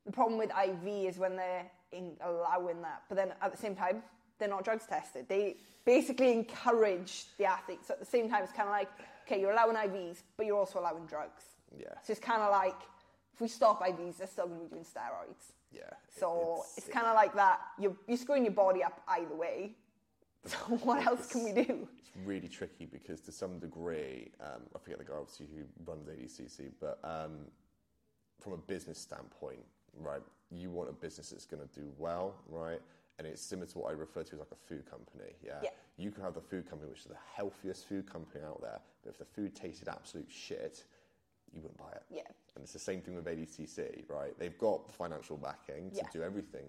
the 0.06 0.12
problem 0.12 0.38
with 0.38 0.50
IV 0.50 0.86
is 0.86 1.18
when 1.18 1.36
they're 1.36 1.70
allowing 2.20 2.82
that, 2.82 3.02
but 3.08 3.16
then 3.16 3.32
at 3.40 3.52
the 3.52 3.58
same 3.58 3.74
time 3.74 4.02
they're 4.38 4.48
not 4.48 4.64
drugs 4.64 4.86
tested. 4.86 5.26
They 5.28 5.56
basically 5.84 6.32
encourage 6.32 7.26
the 7.38 7.44
athletes. 7.44 7.86
So 7.86 7.94
at 7.94 8.00
the 8.00 8.06
same 8.06 8.28
time, 8.28 8.42
it's 8.42 8.52
kind 8.52 8.68
of 8.68 8.72
like 8.72 8.90
okay, 9.26 9.40
you're 9.40 9.52
allowing 9.52 9.76
IVs, 9.76 10.22
but 10.36 10.46
you're 10.46 10.58
also 10.58 10.80
allowing 10.80 11.06
drugs. 11.06 11.42
Yeah. 11.76 11.86
So 12.02 12.12
it's 12.12 12.20
kind 12.20 12.42
of 12.42 12.50
like 12.50 12.76
if 13.34 13.40
we 13.40 13.48
stop 13.48 13.80
IVs, 13.82 14.18
they're 14.18 14.26
still 14.26 14.46
going 14.46 14.60
to 14.60 14.64
be 14.66 14.70
doing 14.70 14.84
steroids. 14.84 15.52
Yeah. 15.72 15.82
So 16.18 16.62
it's, 16.64 16.78
it's 16.78 16.88
kind 16.88 17.06
of 17.06 17.14
like 17.14 17.34
that. 17.34 17.60
You're, 17.78 17.96
you're 18.06 18.16
screwing 18.16 18.44
your 18.44 18.52
body 18.52 18.82
up 18.84 19.02
either 19.08 19.34
way. 19.34 19.72
So 20.48 20.56
what 20.82 21.06
else 21.06 21.28
can 21.32 21.42
we 21.44 21.52
do? 21.52 21.88
It's 21.98 22.10
really 22.26 22.48
tricky 22.48 22.84
because 22.84 23.20
to 23.22 23.32
some 23.32 23.58
degree, 23.58 24.30
um, 24.40 24.62
I 24.74 24.78
forget 24.78 24.98
the 24.98 25.04
guy 25.04 25.14
obviously 25.18 25.46
who 25.46 25.64
runs 25.90 26.06
ADCC, 26.06 26.72
but 26.80 26.98
um, 27.02 27.46
from 28.40 28.52
a 28.52 28.58
business 28.58 28.98
standpoint, 28.98 29.64
right, 29.98 30.20
you 30.50 30.70
want 30.70 30.90
a 30.90 30.92
business 30.92 31.30
that's 31.30 31.46
going 31.46 31.66
to 31.66 31.80
do 31.80 31.90
well, 31.98 32.34
right? 32.48 32.80
and 33.18 33.26
it's 33.26 33.42
similar 33.42 33.66
to 33.66 33.78
what 33.78 33.90
I 33.90 33.92
refer 33.92 34.22
to 34.22 34.32
as 34.34 34.38
like 34.40 34.52
a 34.52 34.68
food 34.68 34.88
company. 34.90 35.32
Yeah? 35.44 35.60
yeah? 35.62 35.70
You 35.96 36.10
can 36.10 36.22
have 36.22 36.34
the 36.34 36.40
food 36.40 36.68
company, 36.68 36.90
which 36.90 37.00
is 37.00 37.06
the 37.06 37.16
healthiest 37.34 37.88
food 37.88 38.10
company 38.10 38.44
out 38.44 38.60
there, 38.60 38.80
but 39.02 39.10
if 39.10 39.18
the 39.18 39.24
food 39.24 39.54
tasted 39.54 39.88
absolute 39.88 40.28
shit, 40.28 40.84
you 41.52 41.60
wouldn't 41.62 41.78
buy 41.78 41.92
it. 41.92 42.02
Yeah. 42.10 42.22
And 42.54 42.64
it's 42.64 42.72
the 42.72 42.78
same 42.78 43.00
thing 43.00 43.14
with 43.14 43.26
ADCC, 43.26 44.08
right? 44.08 44.36
They've 44.38 44.58
got 44.58 44.92
financial 44.92 45.36
backing 45.36 45.90
to 45.90 45.96
yeah. 45.96 46.08
do 46.12 46.22
everything 46.22 46.66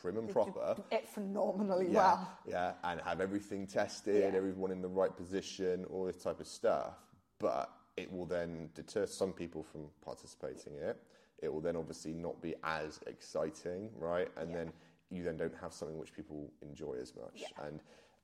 prim 0.00 0.18
and 0.18 0.28
proper. 0.28 0.76
It 0.90 1.08
phenomenally 1.08 1.86
yeah, 1.86 1.94
well. 1.94 2.32
Yeah, 2.46 2.72
and 2.84 3.00
have 3.02 3.20
everything 3.20 3.66
tested, 3.66 4.32
yeah. 4.32 4.36
everyone 4.36 4.70
in 4.70 4.82
the 4.82 4.88
right 4.88 5.14
position, 5.14 5.84
all 5.90 6.04
this 6.04 6.22
type 6.22 6.40
of 6.40 6.46
stuff. 6.46 6.94
But 7.38 7.70
it 7.96 8.10
will 8.12 8.26
then 8.26 8.70
deter 8.74 9.06
some 9.06 9.32
people 9.32 9.62
from 9.62 9.86
participating 10.04 10.76
in 10.76 10.82
it. 10.82 11.02
It 11.42 11.52
will 11.52 11.60
then 11.60 11.76
obviously 11.76 12.12
not 12.12 12.40
be 12.40 12.54
as 12.64 13.00
exciting, 13.06 13.90
right? 13.98 14.28
And 14.36 14.50
yeah. 14.50 14.56
then 14.56 14.72
you 15.10 15.22
then 15.22 15.36
don't 15.36 15.54
have 15.60 15.72
something 15.72 15.98
which 15.98 16.14
people 16.14 16.50
enjoy 16.62 16.94
as 17.00 17.14
much. 17.14 17.34
Yeah. 17.36 17.66
And 17.66 17.80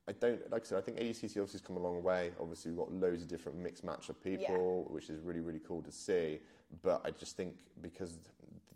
I 0.08 0.12
don't, 0.12 0.50
like 0.50 0.62
I 0.62 0.64
said, 0.64 0.78
I 0.78 0.80
think 0.80 0.98
ADCC 0.98 1.24
obviously 1.24 1.52
has 1.52 1.60
come 1.60 1.76
a 1.76 1.80
long 1.80 2.02
way. 2.02 2.32
Obviously, 2.40 2.72
we've 2.72 2.78
got 2.78 2.92
loads 2.92 3.22
of 3.22 3.28
different 3.28 3.58
mixed 3.58 3.84
match 3.84 4.08
of 4.08 4.22
people, 4.22 4.86
yeah. 4.86 4.92
which 4.92 5.10
is 5.10 5.20
really, 5.20 5.40
really 5.40 5.60
cool 5.66 5.82
to 5.82 5.92
see. 5.92 6.40
But 6.82 7.02
I 7.04 7.10
just 7.10 7.36
think 7.36 7.56
because 7.80 8.18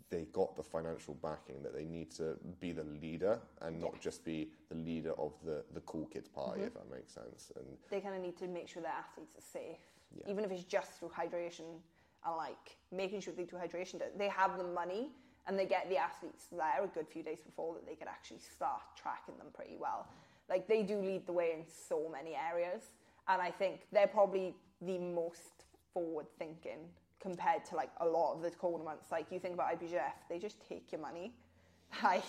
they 0.09 0.25
got 0.31 0.55
the 0.55 0.63
financial 0.63 1.15
backing 1.15 1.63
that 1.63 1.73
they 1.73 1.85
need 1.85 2.11
to 2.11 2.37
be 2.59 2.71
the 2.71 2.83
leader 2.83 3.39
and 3.61 3.79
not 3.79 3.99
just 3.99 4.23
be 4.23 4.49
the 4.69 4.75
leader 4.75 5.13
of 5.17 5.33
the, 5.43 5.63
the 5.73 5.81
cool 5.81 6.05
kids 6.05 6.29
party, 6.29 6.59
mm-hmm. 6.59 6.67
if 6.67 6.73
that 6.75 6.91
makes 6.91 7.13
sense. 7.13 7.51
And 7.55 7.65
they 7.89 7.99
kind 7.99 8.15
of 8.15 8.21
need 8.21 8.37
to 8.37 8.47
make 8.47 8.67
sure 8.67 8.81
their 8.81 8.91
athletes 8.91 9.35
are 9.37 9.59
safe, 9.59 9.79
yeah. 10.15 10.31
even 10.31 10.43
if 10.43 10.51
it's 10.51 10.63
just 10.63 10.99
through 10.99 11.09
hydration 11.09 11.79
and 12.25 12.35
like 12.37 12.77
making 12.91 13.21
sure 13.21 13.33
they 13.35 13.43
do 13.43 13.55
hydration. 13.55 14.01
They 14.17 14.29
have 14.29 14.57
the 14.57 14.63
money 14.63 15.09
and 15.47 15.57
they 15.57 15.65
get 15.65 15.89
the 15.89 15.97
athletes 15.97 16.45
there 16.51 16.83
a 16.83 16.87
good 16.87 17.07
few 17.07 17.23
days 17.23 17.39
before 17.45 17.73
that 17.75 17.85
they 17.85 17.95
can 17.95 18.07
actually 18.07 18.39
start 18.39 18.81
tracking 18.95 19.37
them 19.37 19.47
pretty 19.53 19.77
well. 19.79 20.07
Like 20.49 20.67
they 20.67 20.83
do 20.83 20.99
lead 20.99 21.25
the 21.25 21.33
way 21.33 21.51
in 21.57 21.65
so 21.67 22.09
many 22.11 22.35
areas, 22.35 22.83
and 23.27 23.41
I 23.41 23.49
think 23.49 23.81
they're 23.91 24.07
probably 24.07 24.53
the 24.81 24.99
most 24.99 25.65
forward 25.93 26.27
thinking 26.37 26.79
compared 27.25 27.65
to 27.65 27.75
like 27.75 27.89
a 28.01 28.05
lot 28.05 28.35
of 28.35 28.43
the 28.43 28.51
tournaments. 28.51 29.11
Like 29.11 29.31
you 29.31 29.39
think 29.39 29.55
about 29.55 29.73
IBJJF, 29.73 30.13
they 30.29 30.37
just 30.37 30.57
take 30.69 30.91
your 30.91 31.01
money, 31.01 31.33
like, 32.03 32.23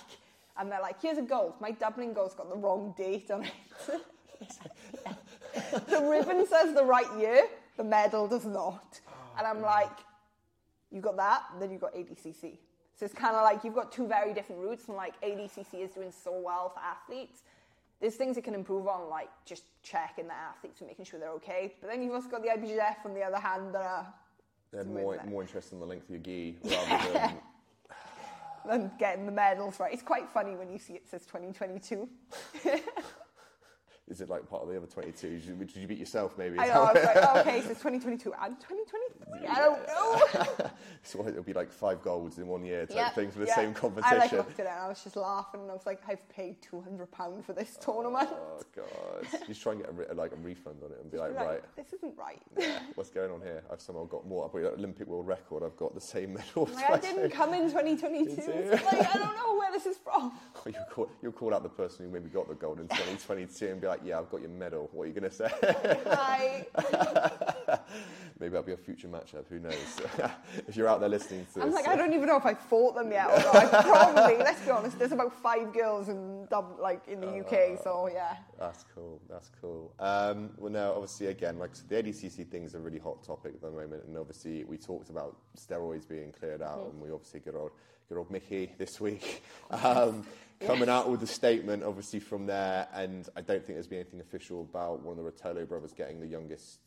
and 0.59 0.72
they're 0.72 0.80
like, 0.80 1.03
here's 1.03 1.18
a 1.18 1.22
gold. 1.22 1.53
My 1.61 1.70
Dublin 1.70 2.14
gold's 2.14 2.34
got 2.34 2.49
the 2.49 2.57
wrong 2.57 2.94
date 2.97 3.30
on 3.30 3.44
it. 3.44 3.53
the 5.88 6.01
ribbon 6.01 6.47
says 6.47 6.74
the 6.74 6.84
right 6.84 7.18
year, 7.18 7.47
the 7.76 7.84
medal 7.84 8.26
does 8.26 8.47
not. 8.47 9.01
Oh, 9.07 9.38
and 9.38 9.47
I'm 9.47 9.61
like, 9.61 9.92
you 10.90 11.03
got 11.03 11.18
that, 11.18 11.42
then 11.61 11.70
you 11.70 11.78
got 11.78 11.94
ADCC. 11.94 12.57
So 12.99 13.05
it's 13.05 13.14
kind 13.14 13.36
of 13.36 13.42
like 13.42 13.64
you've 13.64 13.74
got 13.74 13.92
two 13.92 14.07
very 14.07 14.32
different 14.32 14.62
routes, 14.62 14.88
and 14.88 14.97
like 14.97 15.20
ADCC 15.20 15.74
is 15.74 15.90
doing 15.90 16.11
so 16.11 16.40
well 16.40 16.70
for 16.70 16.80
athletes. 16.80 17.42
There's 18.01 18.14
things 18.14 18.38
it 18.38 18.44
can 18.44 18.55
improve 18.55 18.88
on, 18.88 19.11
like 19.11 19.28
just 19.44 19.64
checking 19.82 20.26
the 20.26 20.34
athletes 20.34 20.80
and 20.80 20.88
making 20.88 21.05
sure 21.05 21.20
they're 21.20 21.32
okay. 21.32 21.74
But 21.82 21.90
then 21.90 22.03
you've 22.03 22.14
also 22.14 22.28
got 22.28 22.42
the 22.42 22.49
IBJJF 22.49 23.05
on 23.05 23.12
the 23.12 23.22
other 23.22 23.38
hand 23.38 23.74
that 23.74 23.82
are 23.82 24.14
they're 24.77 24.85
more 24.85 25.18
more 25.29 25.43
interested 25.43 25.74
in 25.74 25.81
the 25.81 25.87
length 25.87 26.05
of 26.05 26.11
your 26.11 26.20
gi 26.20 26.59
rather 26.64 27.12
than 27.12 27.39
than 28.66 28.91
getting 28.99 29.27
the 29.27 29.33
medals 29.33 29.81
right. 29.81 29.93
It's 29.93 30.03
quite 30.03 30.29
funny 30.29 30.57
when 30.57 30.70
you 30.70 30.79
see 30.79 30.95
it 30.95 31.09
says 31.09 31.22
2022. 31.27 32.09
is 34.09 34.20
it 34.20 34.28
like 34.28 34.48
part 34.48 34.62
of 34.62 34.68
the 34.68 34.76
other 34.76 34.86
22? 34.86 35.28
Did 35.28 35.44
you, 35.44 35.54
did 35.54 35.76
you 35.76 35.86
beat 35.88 35.98
yourself 35.98 36.38
maybe? 36.38 36.59
I 36.61 36.68
know, 36.68 36.84
I 36.84 36.92
was 36.92 37.04
like, 37.04 37.16
oh, 37.16 37.40
okay, 37.40 37.61
so 37.61 37.70
it's 37.70 37.82
2022 37.82 38.32
and 38.40 38.57
2023? 38.61 39.42
Yeah. 39.42 39.52
I 39.52 39.59
don't 39.59 40.61
know. 40.61 40.70
so 41.02 41.26
it'll 41.26 41.42
be 41.42 41.52
like 41.52 41.72
five 41.72 42.02
golds 42.02 42.38
in 42.38 42.46
one 42.46 42.64
year 42.64 42.86
type 42.86 43.14
thing 43.14 43.32
for 43.32 43.40
the 43.40 43.48
same 43.48 43.74
competition. 43.74 44.16
I 44.16 44.20
like 44.20 44.32
looked 44.32 44.61
at 44.61 44.66
it 44.66 44.70
and 44.70 44.78
I 44.78 44.88
was 44.88 45.02
just 45.02 45.16
laughing 45.16 45.62
and 45.62 45.70
I 45.70 45.74
was 45.74 45.86
like, 45.86 46.02
I've 46.09 46.26
paid 46.28 46.57
£200 46.62 47.44
for 47.44 47.52
this 47.52 47.76
tournament. 47.80 48.28
Oh, 48.32 48.62
God. 48.76 49.40
just 49.46 49.61
try 49.61 49.72
and 49.72 49.80
get 49.80 49.90
a, 49.90 49.92
re- 49.92 50.07
like 50.14 50.32
a 50.32 50.36
refund 50.36 50.76
on 50.84 50.92
it 50.92 50.98
and 51.02 51.11
be 51.11 51.18
like, 51.18 51.34
like, 51.34 51.46
right. 51.46 51.76
This 51.76 51.92
isn't 51.92 52.16
right. 52.16 52.40
Yeah, 52.59 52.78
what's 52.94 53.11
going 53.11 53.30
on 53.30 53.42
here? 53.42 53.62
I've 53.70 53.80
somehow 53.80 54.04
got 54.04 54.26
more. 54.26 54.44
I've 54.46 54.52
got 54.52 54.72
an 54.72 54.78
Olympic 54.78 55.07
world 55.07 55.26
record. 55.26 55.62
I've 55.62 55.76
got 55.76 55.94
the 55.94 56.00
same 56.00 56.34
medal. 56.34 56.68
Like, 56.72 56.90
I 56.90 56.98
didn't 56.98 57.30
come 57.30 57.54
in 57.54 57.70
2022. 57.70 58.70
like, 58.70 58.84
I 58.84 59.18
don't 59.18 59.36
know 59.36 59.59
where 59.59 59.70
this 59.72 59.86
is 59.86 59.98
from. 59.98 60.32
you'll, 60.64 60.74
call, 60.90 61.09
you'll 61.22 61.32
call 61.32 61.54
out 61.54 61.62
the 61.62 61.68
person 61.68 62.07
who 62.07 62.12
maybe 62.12 62.28
got 62.28 62.48
the 62.48 62.54
gold 62.54 62.80
in 62.80 62.88
2022 62.88 63.66
and 63.66 63.80
be 63.80 63.86
like, 63.86 63.95
yeah, 64.05 64.18
I've 64.18 64.30
got 64.30 64.40
your 64.40 64.51
medal 64.51 64.88
what 64.92 65.05
are 65.05 65.07
you 65.07 65.12
going 65.12 65.30
to 65.30 65.36
say? 65.36 65.51
Hi. 66.07 66.66
Maybe 68.38 68.50
that'll 68.50 68.66
be 68.66 68.72
a 68.72 68.76
future 68.76 69.08
matchup. 69.08 69.48
Who 69.48 69.58
knows? 69.58 70.00
if 70.68 70.76
you're 70.76 70.88
out 70.88 71.00
there 71.00 71.08
listening 71.08 71.46
to 71.54 71.62
I'm 71.62 71.70
this, 71.70 71.76
like, 71.76 71.88
I 71.88 71.96
don't 71.96 72.12
even 72.12 72.26
know 72.26 72.36
if 72.36 72.44
I 72.44 72.54
fought 72.54 72.94
them 72.94 73.10
yet. 73.10 73.26
Or 73.26 73.38
not. 73.38 73.56
I 73.56 73.82
probably. 73.82 74.36
let's 74.38 74.60
be 74.60 74.70
honest. 74.70 74.98
There's 74.98 75.12
about 75.12 75.32
five 75.32 75.72
girls 75.72 76.08
in 76.08 76.46
like 76.78 77.06
in 77.08 77.20
the 77.20 77.28
uh, 77.28 77.40
UK. 77.40 77.82
So 77.82 78.10
yeah. 78.12 78.36
That's 78.58 78.84
cool. 78.94 79.20
That's 79.28 79.50
cool. 79.60 79.92
Um, 79.98 80.50
well, 80.58 80.70
now 80.70 80.92
obviously 80.92 81.28
again, 81.28 81.58
like 81.58 81.72
the 81.88 82.02
ADCC 82.02 82.46
thing 82.48 82.64
is 82.64 82.74
a 82.74 82.78
really 82.78 82.98
hot 82.98 83.22
topic 83.22 83.54
at 83.54 83.62
the 83.62 83.70
moment, 83.70 84.04
and 84.04 84.16
obviously 84.18 84.64
we 84.64 84.76
talked 84.76 85.08
about 85.08 85.36
steroids 85.58 86.08
being 86.08 86.32
cleared 86.32 86.62
out, 86.62 86.78
mm-hmm. 86.78 86.90
and 86.90 87.00
we 87.00 87.10
obviously 87.10 87.40
got 87.40 87.54
old 87.54 87.72
good 88.08 88.18
old 88.18 88.30
Mickey 88.30 88.70
this 88.78 89.00
week. 89.00 89.42
Um, 89.70 90.24
coming 90.60 90.88
out 90.88 91.10
with 91.10 91.22
a 91.22 91.26
statement, 91.26 91.82
obviously 91.82 92.20
from 92.20 92.46
there, 92.46 92.86
and 92.94 93.28
I 93.36 93.40
don't 93.40 93.64
think 93.64 93.76
there's 93.76 93.86
been 93.86 94.00
anything 94.00 94.20
official 94.20 94.62
about 94.62 95.02
one 95.02 95.18
of 95.18 95.24
the 95.24 95.30
Ruotolo 95.30 95.68
brothers 95.68 95.92
getting 95.92 96.20
the 96.20 96.26
youngest 96.26 96.78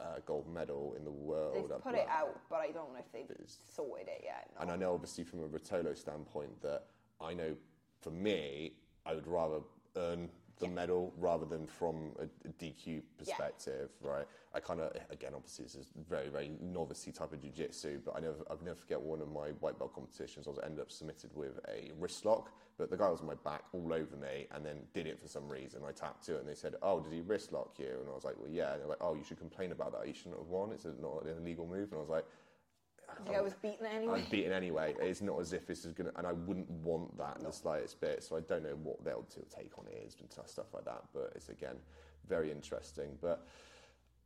uh, 0.00 0.20
gold 0.26 0.52
medal 0.52 0.94
in 0.96 1.04
the 1.04 1.10
world. 1.10 1.70
They've 1.70 1.82
put 1.82 1.94
it 1.94 2.06
out, 2.08 2.38
but 2.48 2.60
I 2.60 2.70
don't 2.70 2.92
know 2.92 2.98
if 2.98 3.10
they've 3.12 3.36
sorted 3.68 4.08
it 4.08 4.22
yet. 4.24 4.50
No. 4.54 4.62
And 4.62 4.70
I 4.70 4.76
know, 4.76 4.94
obviously, 4.94 5.24
from 5.24 5.40
a 5.40 5.48
Ruotolo 5.48 5.96
standpoint, 5.96 6.60
that 6.62 6.84
I 7.20 7.34
know 7.34 7.54
for 8.00 8.10
me, 8.10 8.74
I 9.04 9.14
would 9.14 9.26
rather 9.26 9.60
earn 9.96 10.28
the 10.58 10.66
yeah. 10.66 10.72
medal 10.72 11.12
rather 11.18 11.44
than 11.44 11.66
from 11.66 12.12
a, 12.18 12.24
a 12.24 12.52
DQ 12.52 13.02
perspective, 13.16 13.90
yeah. 14.02 14.10
right? 14.10 14.26
I 14.54 14.60
kind 14.60 14.80
of, 14.80 14.92
again, 15.10 15.32
obviously 15.34 15.64
this 15.64 15.74
is 15.74 15.86
very, 16.08 16.28
very 16.28 16.50
novice 16.60 17.08
type 17.12 17.32
of 17.32 17.40
jiu-jitsu, 17.40 18.00
but 18.04 18.16
I 18.16 18.20
never, 18.20 18.36
I've 18.50 18.62
never 18.62 18.76
forget 18.76 19.00
one 19.00 19.20
of 19.20 19.30
my 19.30 19.48
white 19.60 19.78
belt 19.78 19.94
competitions. 19.94 20.46
I 20.46 20.50
was 20.50 20.58
ended 20.64 20.80
up 20.80 20.90
submitted 20.90 21.30
with 21.34 21.60
a 21.68 21.92
wrist 21.98 22.24
lock, 22.24 22.50
but 22.78 22.90
the 22.90 22.96
guy 22.96 23.08
was 23.08 23.20
on 23.20 23.26
my 23.26 23.34
back 23.44 23.64
all 23.72 23.92
over 23.92 24.16
me 24.16 24.46
and 24.52 24.64
then 24.64 24.78
did 24.94 25.06
it 25.06 25.20
for 25.20 25.28
some 25.28 25.48
reason. 25.48 25.82
I 25.86 25.92
tapped 25.92 26.24
to 26.26 26.36
it 26.36 26.40
and 26.40 26.48
they 26.48 26.54
said, 26.54 26.76
oh, 26.82 27.00
did 27.00 27.12
he 27.12 27.20
wrist 27.20 27.52
lock 27.52 27.74
you? 27.78 27.98
And 28.00 28.08
I 28.08 28.14
was 28.14 28.24
like, 28.24 28.36
well, 28.38 28.50
yeah. 28.50 28.72
And 28.72 28.80
they're 28.80 28.88
like, 28.88 29.02
oh, 29.02 29.14
you 29.14 29.24
should 29.24 29.38
complain 29.38 29.72
about 29.72 29.92
that. 29.92 30.06
You 30.06 30.14
shouldn't 30.14 30.38
have 30.38 30.48
won. 30.48 30.72
It's 30.72 30.84
not 30.84 31.24
an 31.24 31.36
illegal 31.38 31.66
move. 31.66 31.90
And 31.90 31.98
I 31.98 32.00
was 32.00 32.08
like, 32.08 32.24
I 33.34 33.40
was 33.40 33.54
beaten 33.54 33.86
anyway. 33.86 34.22
I'm 34.24 34.30
beaten 34.30 34.52
anyway. 34.52 34.94
It's 35.00 35.20
not 35.20 35.40
as 35.40 35.52
if 35.52 35.66
this 35.66 35.84
is 35.84 35.92
gonna, 35.92 36.12
and 36.16 36.26
I 36.26 36.32
wouldn't 36.32 36.70
want 36.70 37.16
that 37.18 37.36
in 37.38 37.44
the 37.44 37.52
slightest 37.52 38.00
bit. 38.00 38.22
So 38.22 38.36
I 38.36 38.40
don't 38.40 38.62
know 38.62 38.76
what 38.82 39.04
their 39.04 39.16
take 39.54 39.72
on 39.78 39.86
it 39.86 40.04
is 40.06 40.16
and 40.20 40.30
stuff 40.48 40.66
like 40.72 40.84
that. 40.84 41.04
But 41.12 41.32
it's 41.34 41.48
again 41.48 41.76
very 42.28 42.50
interesting. 42.50 43.16
But 43.20 43.46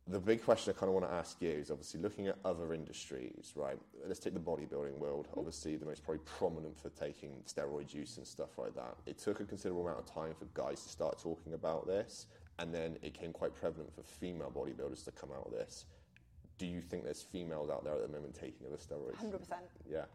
the 0.07 0.19
big 0.19 0.43
question 0.43 0.73
I 0.75 0.79
kind 0.79 0.89
of 0.89 0.95
want 0.95 1.07
to 1.07 1.13
ask 1.13 1.41
you 1.41 1.49
is 1.49 1.71
obviously 1.71 2.01
looking 2.01 2.27
at 2.27 2.37
other 2.43 2.73
industries, 2.73 3.53
right? 3.55 3.77
Let's 4.05 4.19
take 4.19 4.33
the 4.33 4.39
bodybuilding 4.39 4.97
world. 4.97 5.27
Mm-hmm. 5.29 5.39
Obviously, 5.39 5.75
the 5.77 5.85
most 5.85 6.03
probably 6.03 6.23
prominent 6.25 6.77
for 6.77 6.89
taking 6.89 7.31
steroid 7.47 7.93
use 7.93 8.17
and 8.17 8.27
stuff 8.27 8.57
like 8.57 8.75
that. 8.75 8.95
It 9.05 9.17
took 9.17 9.39
a 9.39 9.45
considerable 9.45 9.87
amount 9.87 9.99
of 9.99 10.13
time 10.13 10.33
for 10.37 10.45
guys 10.53 10.83
to 10.83 10.89
start 10.89 11.19
talking 11.19 11.53
about 11.53 11.87
this, 11.87 12.27
and 12.59 12.73
then 12.73 12.97
it 13.01 13.13
became 13.13 13.31
quite 13.31 13.55
prevalent 13.55 13.93
for 13.95 14.03
female 14.03 14.51
bodybuilders 14.53 15.05
to 15.05 15.11
come 15.11 15.29
out 15.31 15.45
of 15.45 15.51
this 15.51 15.85
do 16.63 16.69
you 16.69 16.81
think 16.81 17.03
there's 17.03 17.21
females 17.21 17.69
out 17.69 17.83
there 17.83 17.93
at 17.93 18.01
the 18.01 18.07
moment 18.07 18.33
taking 18.33 18.65
other 18.65 18.77
steroids? 18.77 19.17
Hundred 19.17 19.39
percent. 19.39 19.63
Yeah. 19.89 20.05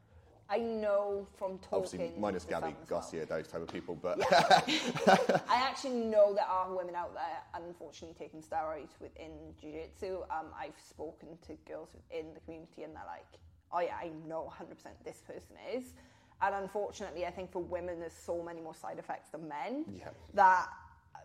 I 0.48 0.56
know 0.56 1.26
from 1.36 1.58
talking. 1.58 2.00
Obviously, 2.00 2.12
minus 2.18 2.44
Gabby 2.46 2.74
Garcia, 2.86 3.26
well. 3.28 3.38
those 3.38 3.48
type 3.48 3.60
of 3.60 3.68
people, 3.68 3.94
but 3.94 4.18
yeah. 4.18 5.40
I 5.46 5.56
actually 5.56 6.06
know 6.06 6.32
there 6.32 6.46
are 6.46 6.74
women 6.74 6.94
out 6.94 7.12
there, 7.12 7.62
unfortunately, 7.62 8.16
taking 8.18 8.40
steroids 8.40 8.98
within 8.98 9.32
jiu-jitsu. 9.60 10.22
Um, 10.30 10.46
I've 10.58 10.80
spoken 10.88 11.28
to 11.46 11.52
girls 11.70 11.90
within 11.92 12.32
the 12.32 12.40
community, 12.40 12.84
and 12.84 12.96
they're 12.96 13.02
like, 13.06 13.26
"Oh 13.70 13.80
yeah, 13.80 13.96
I 13.96 14.10
know 14.26 14.50
100% 14.58 14.70
this 15.04 15.20
person 15.26 15.56
is." 15.76 15.92
And 16.40 16.54
unfortunately, 16.54 17.26
I 17.26 17.30
think 17.30 17.52
for 17.52 17.62
women, 17.62 18.00
there's 18.00 18.14
so 18.14 18.42
many 18.42 18.62
more 18.62 18.74
side 18.74 18.98
effects 18.98 19.28
than 19.28 19.46
men 19.48 19.84
yeah. 19.94 20.08
that 20.32 20.68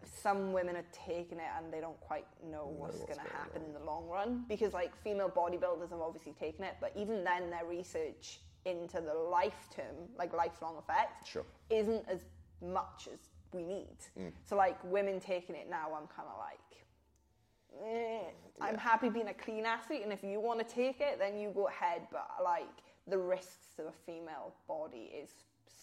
some 0.07 0.53
women 0.53 0.75
are 0.75 0.85
taking 0.91 1.37
it 1.37 1.49
and 1.57 1.71
they 1.71 1.79
don't 1.79 1.99
quite 2.01 2.25
know 2.49 2.73
what's, 2.77 2.97
what's 2.97 3.05
going 3.05 3.25
to 3.25 3.33
happen 3.33 3.61
on. 3.61 3.67
in 3.67 3.73
the 3.73 3.79
long 3.79 4.07
run 4.07 4.45
because 4.47 4.73
like 4.73 4.91
female 5.03 5.29
bodybuilders 5.29 5.89
have 5.89 6.01
obviously 6.01 6.33
taken 6.33 6.63
it 6.63 6.75
but 6.79 6.91
even 6.95 7.23
then 7.23 7.49
their 7.49 7.65
research 7.65 8.39
into 8.65 9.01
the 9.01 9.13
life 9.13 9.67
term 9.75 9.95
like 10.17 10.33
lifelong 10.33 10.77
effect 10.77 11.27
sure. 11.27 11.45
isn't 11.69 12.03
as 12.07 12.21
much 12.61 13.07
as 13.11 13.19
we 13.53 13.63
need 13.63 13.97
mm. 14.19 14.31
so 14.45 14.55
like 14.55 14.77
women 14.85 15.19
taking 15.19 15.55
it 15.55 15.69
now 15.69 15.89
i'm 15.89 16.07
kind 16.07 16.27
of 16.27 16.39
like 16.39 17.85
eh, 17.85 18.21
yeah. 18.57 18.65
i'm 18.65 18.77
happy 18.77 19.09
being 19.09 19.27
a 19.27 19.33
clean 19.33 19.65
athlete 19.65 20.01
and 20.03 20.11
if 20.11 20.23
you 20.23 20.39
want 20.39 20.57
to 20.57 20.75
take 20.75 21.01
it 21.01 21.19
then 21.19 21.37
you 21.37 21.51
go 21.53 21.67
ahead 21.67 22.01
but 22.11 22.27
like 22.43 22.67
the 23.07 23.17
risks 23.17 23.79
of 23.79 23.85
a 23.85 23.91
female 24.05 24.53
body 24.67 25.11
is 25.21 25.29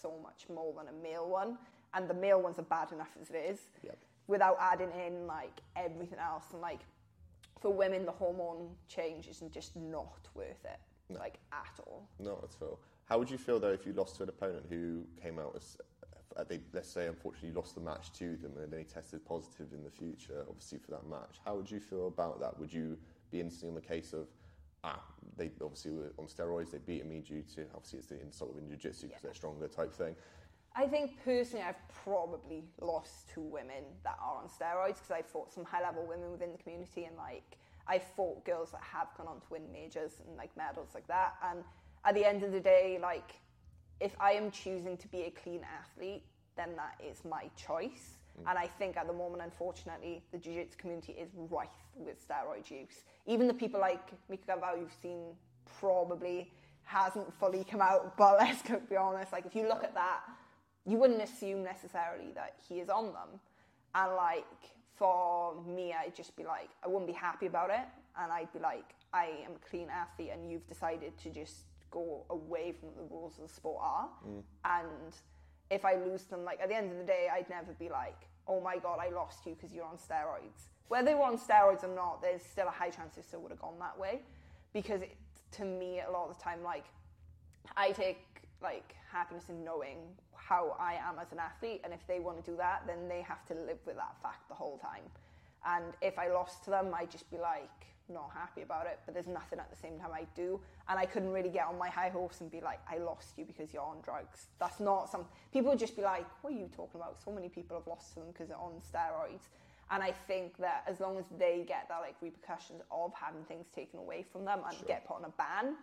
so 0.00 0.14
much 0.22 0.46
more 0.52 0.72
than 0.78 0.88
a 0.88 1.02
male 1.02 1.28
one 1.28 1.58
and 1.92 2.08
the 2.08 2.14
male 2.14 2.40
ones 2.40 2.58
are 2.58 2.62
bad 2.62 2.90
enough 2.92 3.10
as 3.20 3.30
it 3.30 3.36
is. 3.36 3.58
Yep 3.82 3.98
without 4.30 4.56
adding 4.60 4.92
in 5.04 5.26
like 5.26 5.60
everything 5.76 6.18
else. 6.18 6.44
And 6.52 6.62
like 6.62 6.80
for 7.60 7.72
women 7.72 8.06
the 8.06 8.12
hormone 8.12 8.70
change 8.88 9.26
is 9.26 9.42
just 9.50 9.76
not 9.76 10.28
worth 10.34 10.64
it 10.64 10.78
no. 11.10 11.18
like 11.18 11.38
at 11.52 11.78
all. 11.86 12.08
Not 12.18 12.44
at 12.44 12.62
all. 12.62 12.78
How 13.04 13.18
would 13.18 13.28
you 13.28 13.36
feel 13.36 13.58
though 13.58 13.72
if 13.72 13.84
you 13.84 13.92
lost 13.92 14.16
to 14.16 14.22
an 14.22 14.28
opponent 14.28 14.64
who 14.70 15.02
came 15.20 15.38
out 15.38 15.54
as 15.56 15.76
uh, 16.36 16.44
they, 16.44 16.60
let's 16.72 16.88
say 16.88 17.08
unfortunately 17.08 17.50
lost 17.50 17.74
the 17.74 17.80
match 17.80 18.12
to 18.12 18.36
them 18.36 18.52
and 18.62 18.72
they 18.72 18.84
tested 18.84 19.24
positive 19.24 19.72
in 19.72 19.82
the 19.82 19.90
future 19.90 20.44
obviously 20.48 20.78
for 20.78 20.92
that 20.92 21.06
match. 21.10 21.40
How 21.44 21.56
would 21.56 21.68
you 21.68 21.80
feel 21.80 22.06
about 22.06 22.40
that? 22.40 22.58
Would 22.58 22.72
you 22.72 22.96
be 23.32 23.40
instantly 23.40 23.70
on 23.70 23.74
the 23.74 23.86
case 23.86 24.12
of 24.12 24.28
ah 24.84 25.02
they 25.36 25.50
obviously 25.62 25.90
were 25.90 26.12
on 26.18 26.26
steroids 26.26 26.70
they 26.70 26.78
beat 26.78 27.04
me 27.04 27.20
due 27.20 27.42
to 27.42 27.66
obviously 27.74 27.98
it's 27.98 28.08
the 28.08 28.20
insult 28.22 28.52
of 28.52 28.62
in 28.62 28.68
jiu-jitsu 28.68 29.08
because 29.08 29.22
yeah. 29.22 29.28
they're 29.28 29.34
stronger 29.34 29.68
type 29.68 29.92
thing 29.92 30.14
I 30.74 30.86
think 30.86 31.18
personally, 31.24 31.64
I've 31.66 31.88
probably 32.04 32.64
lost 32.80 33.28
two 33.34 33.42
women 33.42 33.84
that 34.04 34.16
are 34.22 34.36
on 34.42 34.48
steroids 34.48 34.96
because 34.96 35.10
I 35.10 35.22
fought 35.22 35.52
some 35.52 35.64
high 35.64 35.82
level 35.82 36.06
women 36.06 36.30
within 36.30 36.52
the 36.52 36.58
community 36.58 37.04
and 37.04 37.16
like 37.16 37.58
I 37.86 37.98
fought 37.98 38.44
girls 38.44 38.70
that 38.70 38.82
have 38.82 39.08
gone 39.16 39.26
on 39.26 39.40
to 39.40 39.46
win 39.50 39.62
majors 39.72 40.12
and 40.26 40.36
like 40.36 40.56
medals 40.56 40.90
like 40.94 41.08
that. 41.08 41.34
And 41.50 41.64
at 42.04 42.14
the 42.14 42.24
end 42.24 42.44
of 42.44 42.52
the 42.52 42.60
day, 42.60 42.98
like 43.02 43.34
if 44.00 44.14
I 44.20 44.32
am 44.32 44.50
choosing 44.50 44.96
to 44.98 45.08
be 45.08 45.22
a 45.22 45.30
clean 45.30 45.60
athlete, 45.78 46.24
then 46.56 46.76
that 46.76 47.00
is 47.04 47.24
my 47.24 47.50
choice. 47.56 48.18
Mm. 48.40 48.50
And 48.50 48.58
I 48.58 48.66
think 48.66 48.96
at 48.96 49.06
the 49.06 49.12
moment, 49.12 49.42
unfortunately, 49.42 50.22
the 50.32 50.38
jiu-jitsu 50.38 50.78
community 50.78 51.12
is 51.12 51.30
rife 51.34 51.68
with 51.96 52.16
steroid 52.26 52.70
use. 52.70 53.04
Even 53.26 53.48
the 53.48 53.54
people 53.54 53.80
like 53.80 54.12
Mica 54.28 54.52
Galvão 54.52 54.78
you've 54.78 54.96
seen 55.02 55.34
probably 55.78 56.52
hasn't 56.84 57.32
fully 57.38 57.64
come 57.64 57.80
out, 57.80 58.16
but 58.16 58.38
let's 58.38 58.62
be 58.88 58.96
honest, 58.96 59.32
like 59.32 59.46
if 59.46 59.54
you 59.54 59.68
look 59.68 59.84
at 59.84 59.94
that, 59.94 60.20
you 60.86 60.96
wouldn't 60.98 61.22
assume 61.22 61.62
necessarily 61.62 62.32
that 62.34 62.56
he 62.68 62.76
is 62.76 62.88
on 62.88 63.06
them. 63.06 63.40
And 63.94 64.14
like 64.14 64.44
for 64.96 65.54
me, 65.66 65.94
I'd 65.94 66.14
just 66.14 66.36
be 66.36 66.44
like, 66.44 66.70
I 66.84 66.88
wouldn't 66.88 67.06
be 67.06 67.12
happy 67.12 67.46
about 67.46 67.70
it. 67.70 67.86
And 68.20 68.32
I'd 68.32 68.52
be 68.52 68.58
like, 68.58 68.94
I 69.12 69.26
am 69.44 69.52
a 69.52 69.68
clean 69.68 69.88
athlete 69.90 70.30
and 70.32 70.50
you've 70.50 70.66
decided 70.68 71.16
to 71.18 71.30
just 71.30 71.56
go 71.90 72.24
away 72.30 72.72
from 72.78 72.90
the 72.96 73.02
rules 73.10 73.38
of 73.38 73.48
the 73.48 73.54
sport 73.54 73.80
are. 73.82 74.08
Mm. 74.26 74.42
And 74.64 75.16
if 75.70 75.84
I 75.84 75.96
lose 75.96 76.24
them, 76.24 76.44
like 76.44 76.60
at 76.60 76.68
the 76.68 76.76
end 76.76 76.92
of 76.92 76.98
the 76.98 77.04
day, 77.04 77.28
I'd 77.32 77.48
never 77.48 77.72
be 77.72 77.88
like, 77.88 78.26
oh 78.46 78.60
my 78.60 78.78
God, 78.78 78.98
I 79.00 79.10
lost 79.14 79.46
you 79.46 79.54
because 79.54 79.74
you're 79.74 79.84
on 79.84 79.96
steroids. 79.96 80.68
Whether 80.88 81.06
they 81.06 81.14
were 81.14 81.24
on 81.24 81.38
steroids 81.38 81.84
or 81.84 81.94
not, 81.94 82.20
there's 82.20 82.42
still 82.42 82.66
a 82.66 82.72
high 82.72 82.90
chance 82.90 83.14
they 83.14 83.22
still 83.22 83.40
would 83.40 83.52
have 83.52 83.60
gone 83.60 83.78
that 83.78 83.98
way. 83.98 84.22
Because 84.72 85.02
it, 85.02 85.16
to 85.52 85.64
me, 85.64 86.00
a 86.06 86.10
lot 86.10 86.28
of 86.28 86.36
the 86.36 86.42
time, 86.42 86.62
like, 86.62 86.84
I 87.76 87.92
take 87.92 88.24
like 88.62 88.94
happiness 89.10 89.44
in 89.48 89.64
knowing 89.64 89.98
how 90.34 90.76
I 90.78 90.94
am 90.94 91.18
as 91.20 91.32
an 91.32 91.38
athlete, 91.38 91.80
and 91.84 91.92
if 91.92 92.06
they 92.06 92.20
want 92.20 92.44
to 92.44 92.50
do 92.50 92.56
that, 92.56 92.82
then 92.86 93.08
they 93.08 93.22
have 93.22 93.46
to 93.46 93.54
live 93.54 93.78
with 93.86 93.96
that 93.96 94.16
fact 94.22 94.48
the 94.48 94.54
whole 94.54 94.78
time. 94.78 95.02
And 95.64 95.84
if 96.00 96.18
I 96.18 96.28
lost 96.28 96.64
to 96.64 96.70
them, 96.70 96.92
I'd 96.94 97.10
just 97.10 97.30
be 97.30 97.38
like 97.38 97.70
not 98.08 98.30
happy 98.34 98.62
about 98.62 98.86
it. 98.86 98.98
But 99.06 99.14
there's 99.14 99.26
nothing 99.26 99.58
at 99.58 99.70
the 99.70 99.76
same 99.76 99.98
time 99.98 100.10
I 100.12 100.26
do, 100.34 100.60
and 100.88 100.98
I 100.98 101.06
couldn't 101.06 101.30
really 101.30 101.48
get 101.48 101.66
on 101.66 101.78
my 101.78 101.88
high 101.88 102.08
horse 102.08 102.40
and 102.40 102.50
be 102.50 102.60
like, 102.60 102.80
I 102.90 102.98
lost 102.98 103.38
you 103.38 103.44
because 103.44 103.72
you're 103.72 103.82
on 103.82 103.98
drugs. 104.02 104.46
That's 104.58 104.80
not 104.80 105.10
some 105.10 105.24
people 105.52 105.70
would 105.70 105.78
just 105.78 105.96
be 105.96 106.02
like, 106.02 106.26
what 106.42 106.52
are 106.52 106.56
you 106.56 106.68
talking 106.74 107.00
about? 107.00 107.16
So 107.24 107.30
many 107.30 107.48
people 107.48 107.76
have 107.76 107.86
lost 107.86 108.14
to 108.14 108.20
them 108.20 108.28
because 108.32 108.48
they're 108.48 108.58
on 108.58 108.80
steroids. 108.80 109.48
And 109.92 110.02
I 110.02 110.12
think 110.12 110.56
that 110.58 110.84
as 110.86 111.00
long 111.00 111.18
as 111.18 111.24
they 111.36 111.64
get 111.66 111.86
that 111.88 112.00
like 112.00 112.14
repercussions 112.20 112.80
of 112.92 113.12
having 113.12 113.42
things 113.44 113.66
taken 113.74 113.98
away 113.98 114.24
from 114.30 114.44
them 114.44 114.60
and 114.64 114.76
sure. 114.76 114.86
get 114.86 115.06
put 115.06 115.16
on 115.16 115.24
a 115.24 115.30
ban, 115.30 115.74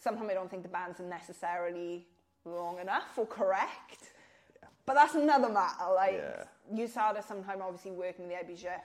sometimes 0.00 0.30
I 0.30 0.34
don't 0.34 0.50
think 0.50 0.62
the 0.62 0.68
bans 0.68 0.98
are 0.98 1.04
necessarily 1.04 2.06
long 2.44 2.78
enough 2.80 3.16
or 3.16 3.26
correct. 3.26 4.12
Yeah. 4.60 4.68
But 4.86 4.94
that's 4.94 5.14
another 5.14 5.48
matter. 5.48 5.92
Like 5.94 6.14
yeah. 6.14 6.44
you 6.74 6.88
started 6.88 7.22
sometime 7.24 7.58
obviously 7.62 7.92
working 7.92 8.24
in 8.24 8.30
the 8.30 8.34
IBJJF. 8.34 8.80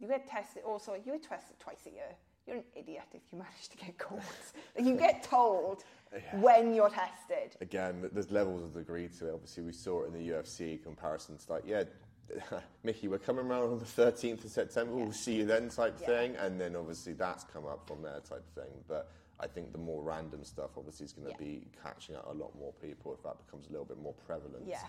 You 0.00 0.08
get 0.08 0.28
tested 0.28 0.62
also 0.64 0.94
you 0.94 1.12
get 1.12 1.22
tested 1.22 1.58
twice 1.58 1.80
a 1.86 1.90
year. 1.90 2.14
You're 2.46 2.56
an 2.56 2.64
idiot 2.74 3.04
if 3.12 3.22
you 3.30 3.38
manage 3.38 3.68
to 3.70 3.76
get 3.76 3.98
caught. 3.98 4.22
like 4.76 4.86
you 4.86 4.94
get 4.94 5.22
told 5.22 5.84
yeah. 6.12 6.40
when 6.40 6.74
you're 6.74 6.90
tested. 6.90 7.56
Again, 7.60 8.08
there's 8.12 8.30
levels 8.30 8.62
of 8.62 8.74
degree 8.74 9.08
to 9.18 9.28
it. 9.28 9.34
Obviously 9.34 9.64
we 9.64 9.72
saw 9.72 10.02
it 10.02 10.08
in 10.08 10.12
the 10.14 10.32
UFC 10.32 10.82
comparisons 10.82 11.46
like, 11.48 11.64
yeah, 11.66 11.84
Mickey, 12.84 13.08
we're 13.08 13.18
coming 13.18 13.46
around 13.46 13.64
on 13.64 13.78
the 13.78 13.84
13th 13.84 14.44
of 14.44 14.50
September, 14.50 14.94
we'll 14.94 15.12
see 15.12 15.34
you 15.34 15.44
then 15.44 15.68
type 15.68 15.98
thing. 15.98 16.36
And 16.36 16.60
then 16.60 16.76
obviously 16.76 17.12
that's 17.12 17.44
come 17.44 17.66
up 17.66 17.86
from 17.86 18.02
there 18.02 18.20
type 18.20 18.44
thing. 18.54 18.72
But 18.86 19.10
I 19.40 19.46
think 19.46 19.72
the 19.72 19.78
more 19.78 20.02
random 20.02 20.44
stuff 20.44 20.70
obviously 20.76 21.06
is 21.06 21.12
going 21.12 21.26
to 21.26 21.32
yeah. 21.32 21.46
be 21.46 21.68
catching 21.82 22.16
out 22.16 22.26
a 22.28 22.34
lot 22.34 22.56
more 22.58 22.72
people 22.82 23.14
if 23.14 23.22
that 23.22 23.36
becomes 23.44 23.68
a 23.68 23.70
little 23.70 23.84
bit 23.84 24.00
more 24.00 24.14
prevalent. 24.14 24.64
Yeah. 24.66 24.80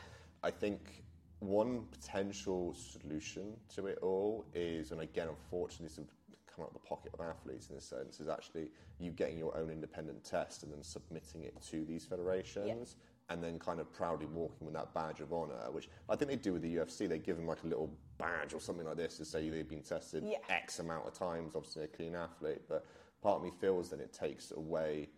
I 0.44 0.52
think 0.52 1.04
one 1.40 1.84
potential 1.92 2.74
solution 2.74 3.54
to 3.76 3.88
it 3.88 4.00
all 4.02 4.46
is, 4.54 4.92
and 4.92 5.02
again, 5.02 5.28
unfortunately, 5.30 5.88
this 5.88 5.98
would 5.98 6.08
come 6.54 6.64
out 6.64 6.70
of 6.70 6.74
the 6.74 6.88
pocket 6.88 7.14
of 7.14 7.22
athletes 7.22 7.70
in 7.70 7.78
a 7.78 7.82
sense, 7.82 8.20
is 8.20 8.28
actually 8.28 8.70
you 9.00 9.12
getting 9.12 9.38
your 9.38 9.56
own 9.56 9.70
independent 9.70 10.24
test 10.24 10.64
and 10.64 10.74
then 10.74 10.84
submitting 10.84 11.44
it 11.44 11.56
to 11.70 11.86
these 11.86 12.06
federations. 12.06 12.96
Yeah. 12.98 13.06
And 13.32 13.44
then 13.44 13.60
kind 13.60 13.80
of 13.80 13.94
proudly 13.94 14.26
walking 14.26 14.66
with 14.66 14.74
that 14.74 14.92
badge 14.96 15.20
of 15.20 15.32
honour, 15.32 15.70
which 15.70 15.88
I 16.10 16.16
think 16.16 16.32
they 16.32 16.36
do 16.36 16.54
with 16.54 16.64
the 16.64 16.78
UFC. 16.78 17.08
They 17.08 17.20
give 17.20 17.36
them 17.36 17.46
like 17.46 17.62
a 17.64 17.68
little 17.68 17.92
badge 18.18 18.56
or 18.56 18.60
something 18.60 18.88
like 18.88 18.98
this 18.98 19.18
to 19.18 19.26
say 19.26 19.48
they've 19.52 19.70
been 19.70 19.84
tested 19.84 20.24
yeah. 20.26 20.40
X 20.50 20.80
amount 20.80 21.06
of 21.06 21.14
times. 21.14 21.54
Obviously, 21.56 21.84
a 21.84 21.88
clean 21.88 22.16
athlete, 22.16 22.64
but 22.68 22.88
part 23.22 23.38
of 23.38 23.44
me 23.44 23.52
feels 23.60 23.90
that 23.90 24.00
it 24.00 24.14
takes 24.14 24.52
away 24.52 25.10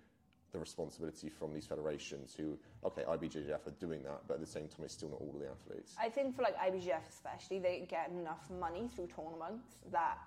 the 0.51 0.59
responsibility 0.59 1.29
from 1.29 1.53
these 1.53 1.65
federations 1.65 2.35
who, 2.35 2.57
okay, 2.83 3.03
IBJJF 3.03 3.67
are 3.67 3.75
doing 3.79 4.03
that, 4.03 4.21
but 4.27 4.35
at 4.35 4.39
the 4.41 4.45
same 4.45 4.67
time, 4.67 4.83
it's 4.83 4.93
still 4.93 5.09
not 5.09 5.21
all 5.21 5.31
of 5.33 5.39
the 5.39 5.47
athletes. 5.47 5.95
I 5.99 6.09
think 6.09 6.35
for 6.35 6.41
like 6.41 6.57
IBJJF 6.57 7.07
especially, 7.09 7.59
they 7.59 7.85
get 7.89 8.09
enough 8.09 8.49
money 8.59 8.89
through 8.93 9.07
tournaments 9.07 9.75
that 9.91 10.17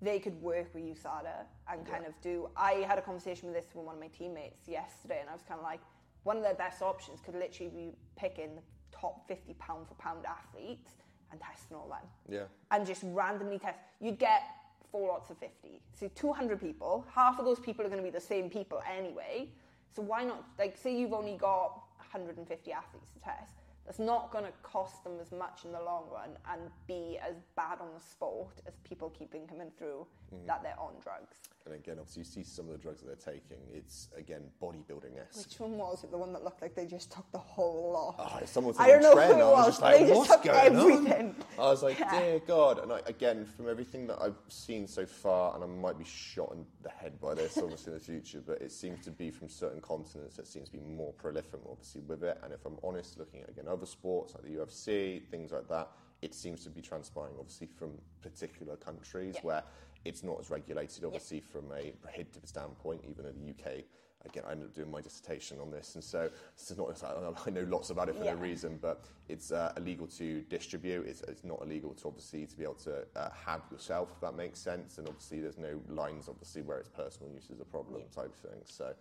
they 0.00 0.18
could 0.18 0.40
work 0.40 0.72
with 0.74 0.84
USADA 0.84 1.46
and 1.72 1.84
kind 1.86 2.02
yeah. 2.02 2.08
of 2.08 2.20
do. 2.20 2.48
I 2.56 2.84
had 2.86 2.98
a 2.98 3.02
conversation 3.02 3.48
with 3.48 3.56
this 3.56 3.66
with 3.74 3.84
one 3.84 3.96
of 3.96 4.00
my 4.00 4.08
teammates 4.08 4.68
yesterday, 4.68 5.18
and 5.20 5.28
I 5.28 5.32
was 5.32 5.42
kind 5.42 5.58
of 5.58 5.64
like, 5.64 5.80
one 6.22 6.36
of 6.36 6.42
their 6.42 6.54
best 6.54 6.82
options 6.82 7.20
could 7.20 7.36
literally 7.36 7.70
be 7.70 7.92
picking 8.16 8.56
the 8.56 8.62
top 8.90 9.26
50 9.28 9.54
pound 9.54 9.86
for 9.86 9.94
pound 9.94 10.26
athletes 10.26 10.90
and 11.30 11.40
testing 11.40 11.76
all 11.76 11.88
them. 11.88 12.08
Yeah. 12.28 12.44
And 12.70 12.84
just 12.86 13.02
randomly 13.04 13.58
test. 13.58 13.78
You'd 14.00 14.18
get 14.18 14.42
four 14.90 15.08
lots 15.08 15.30
of 15.30 15.38
50. 15.38 15.80
So 15.94 16.08
200 16.14 16.60
people, 16.60 17.06
half 17.12 17.38
of 17.38 17.44
those 17.44 17.60
people 17.60 17.84
are 17.84 17.88
going 17.88 18.02
to 18.02 18.04
be 18.04 18.10
the 18.10 18.20
same 18.20 18.50
people 18.50 18.82
anyway. 18.90 19.48
So 19.94 20.02
why 20.02 20.24
not, 20.24 20.44
like, 20.58 20.76
say 20.76 20.96
you've 20.96 21.12
only 21.12 21.36
got 21.36 21.82
150 21.98 22.72
athletes 22.72 23.10
to 23.12 23.20
test 23.20 23.52
that's 23.86 23.98
not 24.00 24.32
going 24.32 24.44
to 24.44 24.52
cost 24.62 25.04
them 25.04 25.14
as 25.20 25.30
much 25.30 25.60
in 25.64 25.72
the 25.72 25.80
long 25.80 26.04
run 26.12 26.30
and 26.52 26.60
be 26.88 27.18
as 27.22 27.36
bad 27.54 27.78
on 27.80 27.88
the 27.94 28.00
sport 28.00 28.60
as 28.66 28.74
people 28.82 29.10
keeping 29.10 29.46
coming 29.46 29.70
through 29.78 30.06
mm. 30.34 30.46
that 30.46 30.62
they're 30.62 30.78
on 30.78 30.92
drugs. 31.02 31.36
And 31.66 31.74
again, 31.74 31.96
obviously, 31.98 32.20
you 32.20 32.24
see 32.24 32.42
some 32.44 32.66
of 32.66 32.72
the 32.72 32.78
drugs 32.78 33.00
that 33.00 33.06
they're 33.06 33.34
taking. 33.34 33.58
It's 33.74 34.08
again 34.16 34.42
bodybuilding 34.62 35.18
esque. 35.20 35.48
Which 35.48 35.58
one 35.60 35.76
was 35.76 36.04
it? 36.04 36.12
The 36.12 36.18
one 36.18 36.32
that 36.32 36.44
looked 36.44 36.62
like 36.62 36.76
they 36.76 36.86
just 36.86 37.10
took 37.10 37.30
the 37.32 37.38
whole 37.38 37.90
lot. 37.92 38.14
Oh, 38.18 38.46
someone 38.46 38.74
I 38.78 38.86
don't 38.86 39.02
know 39.02 39.14
trend, 39.14 39.34
who 39.34 39.40
it 39.40 39.44
was. 39.44 39.66
was 39.66 39.80
like, 39.80 39.98
they 39.98 40.06
just 40.06 40.30
took 40.30 40.46
everything. 40.46 41.34
On? 41.58 41.64
I 41.66 41.70
was 41.70 41.82
like, 41.82 41.98
yeah. 41.98 42.20
dear 42.20 42.38
God! 42.46 42.78
And 42.78 42.92
I, 42.92 43.00
again, 43.06 43.44
from 43.44 43.68
everything 43.68 44.06
that 44.06 44.22
I've 44.22 44.38
seen 44.48 44.86
so 44.86 45.04
far, 45.04 45.56
and 45.56 45.64
I 45.64 45.66
might 45.66 45.98
be 45.98 46.04
shot 46.04 46.52
in 46.52 46.64
the 46.82 46.90
head 46.90 47.20
by 47.20 47.34
this, 47.34 47.58
obviously 47.62 47.92
in 47.92 47.98
the 47.98 48.04
future, 48.04 48.40
but 48.46 48.62
it 48.62 48.70
seems 48.70 49.04
to 49.04 49.10
be 49.10 49.32
from 49.32 49.48
certain 49.48 49.80
continents 49.80 50.36
that 50.36 50.46
seems 50.46 50.68
to 50.68 50.76
be 50.76 50.84
more 50.84 51.12
prolific, 51.14 51.60
obviously 51.68 52.02
with 52.02 52.22
it. 52.22 52.38
And 52.44 52.52
if 52.52 52.64
I'm 52.64 52.76
honest, 52.84 53.18
looking 53.18 53.42
at 53.42 53.50
again 53.50 53.66
other 53.68 53.86
sports 53.86 54.34
like 54.34 54.44
the 54.44 54.60
UFC, 54.60 55.26
things 55.30 55.50
like 55.50 55.68
that, 55.68 55.88
it 56.22 56.34
seems 56.34 56.62
to 56.64 56.70
be 56.70 56.80
transpiring 56.80 57.34
obviously 57.38 57.66
from 57.66 57.90
particular 58.22 58.76
countries 58.76 59.34
yeah. 59.36 59.40
where 59.42 59.62
it's 60.06 60.22
not 60.22 60.38
as 60.40 60.50
regulated, 60.50 61.04
obviously, 61.04 61.40
from 61.40 61.64
a 61.72 61.92
prohibitive 62.02 62.46
standpoint, 62.46 63.02
even 63.08 63.26
in 63.26 63.34
the 63.34 63.50
UK. 63.50 63.84
Again, 64.24 64.42
I 64.48 64.52
ended 64.52 64.68
up 64.68 64.74
doing 64.74 64.90
my 64.90 65.00
dissertation 65.00 65.60
on 65.60 65.70
this, 65.70 65.94
and 65.94 66.02
so 66.02 66.28
this 66.56 66.70
is 66.70 66.76
not. 66.76 67.00
I 67.46 67.50
know 67.50 67.64
lots 67.68 67.90
about 67.90 68.08
it 68.08 68.16
for 68.16 68.24
yeah. 68.24 68.32
no 68.32 68.40
reason, 68.40 68.78
but 68.80 69.04
it's 69.28 69.52
uh, 69.52 69.72
illegal 69.76 70.06
to 70.08 70.40
distribute. 70.42 71.06
It's, 71.06 71.22
it's, 71.22 71.44
not 71.44 71.60
illegal 71.62 71.94
to 71.94 72.08
obviously 72.08 72.44
to 72.46 72.56
be 72.56 72.64
able 72.64 72.74
to 72.74 73.04
uh, 73.14 73.28
have 73.46 73.62
yourself, 73.70 74.10
if 74.14 74.20
that 74.22 74.34
makes 74.34 74.58
sense. 74.58 74.98
And 74.98 75.06
obviously, 75.06 75.40
there's 75.40 75.58
no 75.58 75.80
lines, 75.88 76.28
obviously, 76.28 76.62
where 76.62 76.78
it's 76.78 76.88
personal 76.88 77.32
use 77.32 77.50
is 77.50 77.60
a 77.60 77.64
problem 77.64 78.00
yeah. 78.00 78.22
type 78.22 78.32
of 78.32 78.50
thing. 78.50 78.60
So 78.64 78.94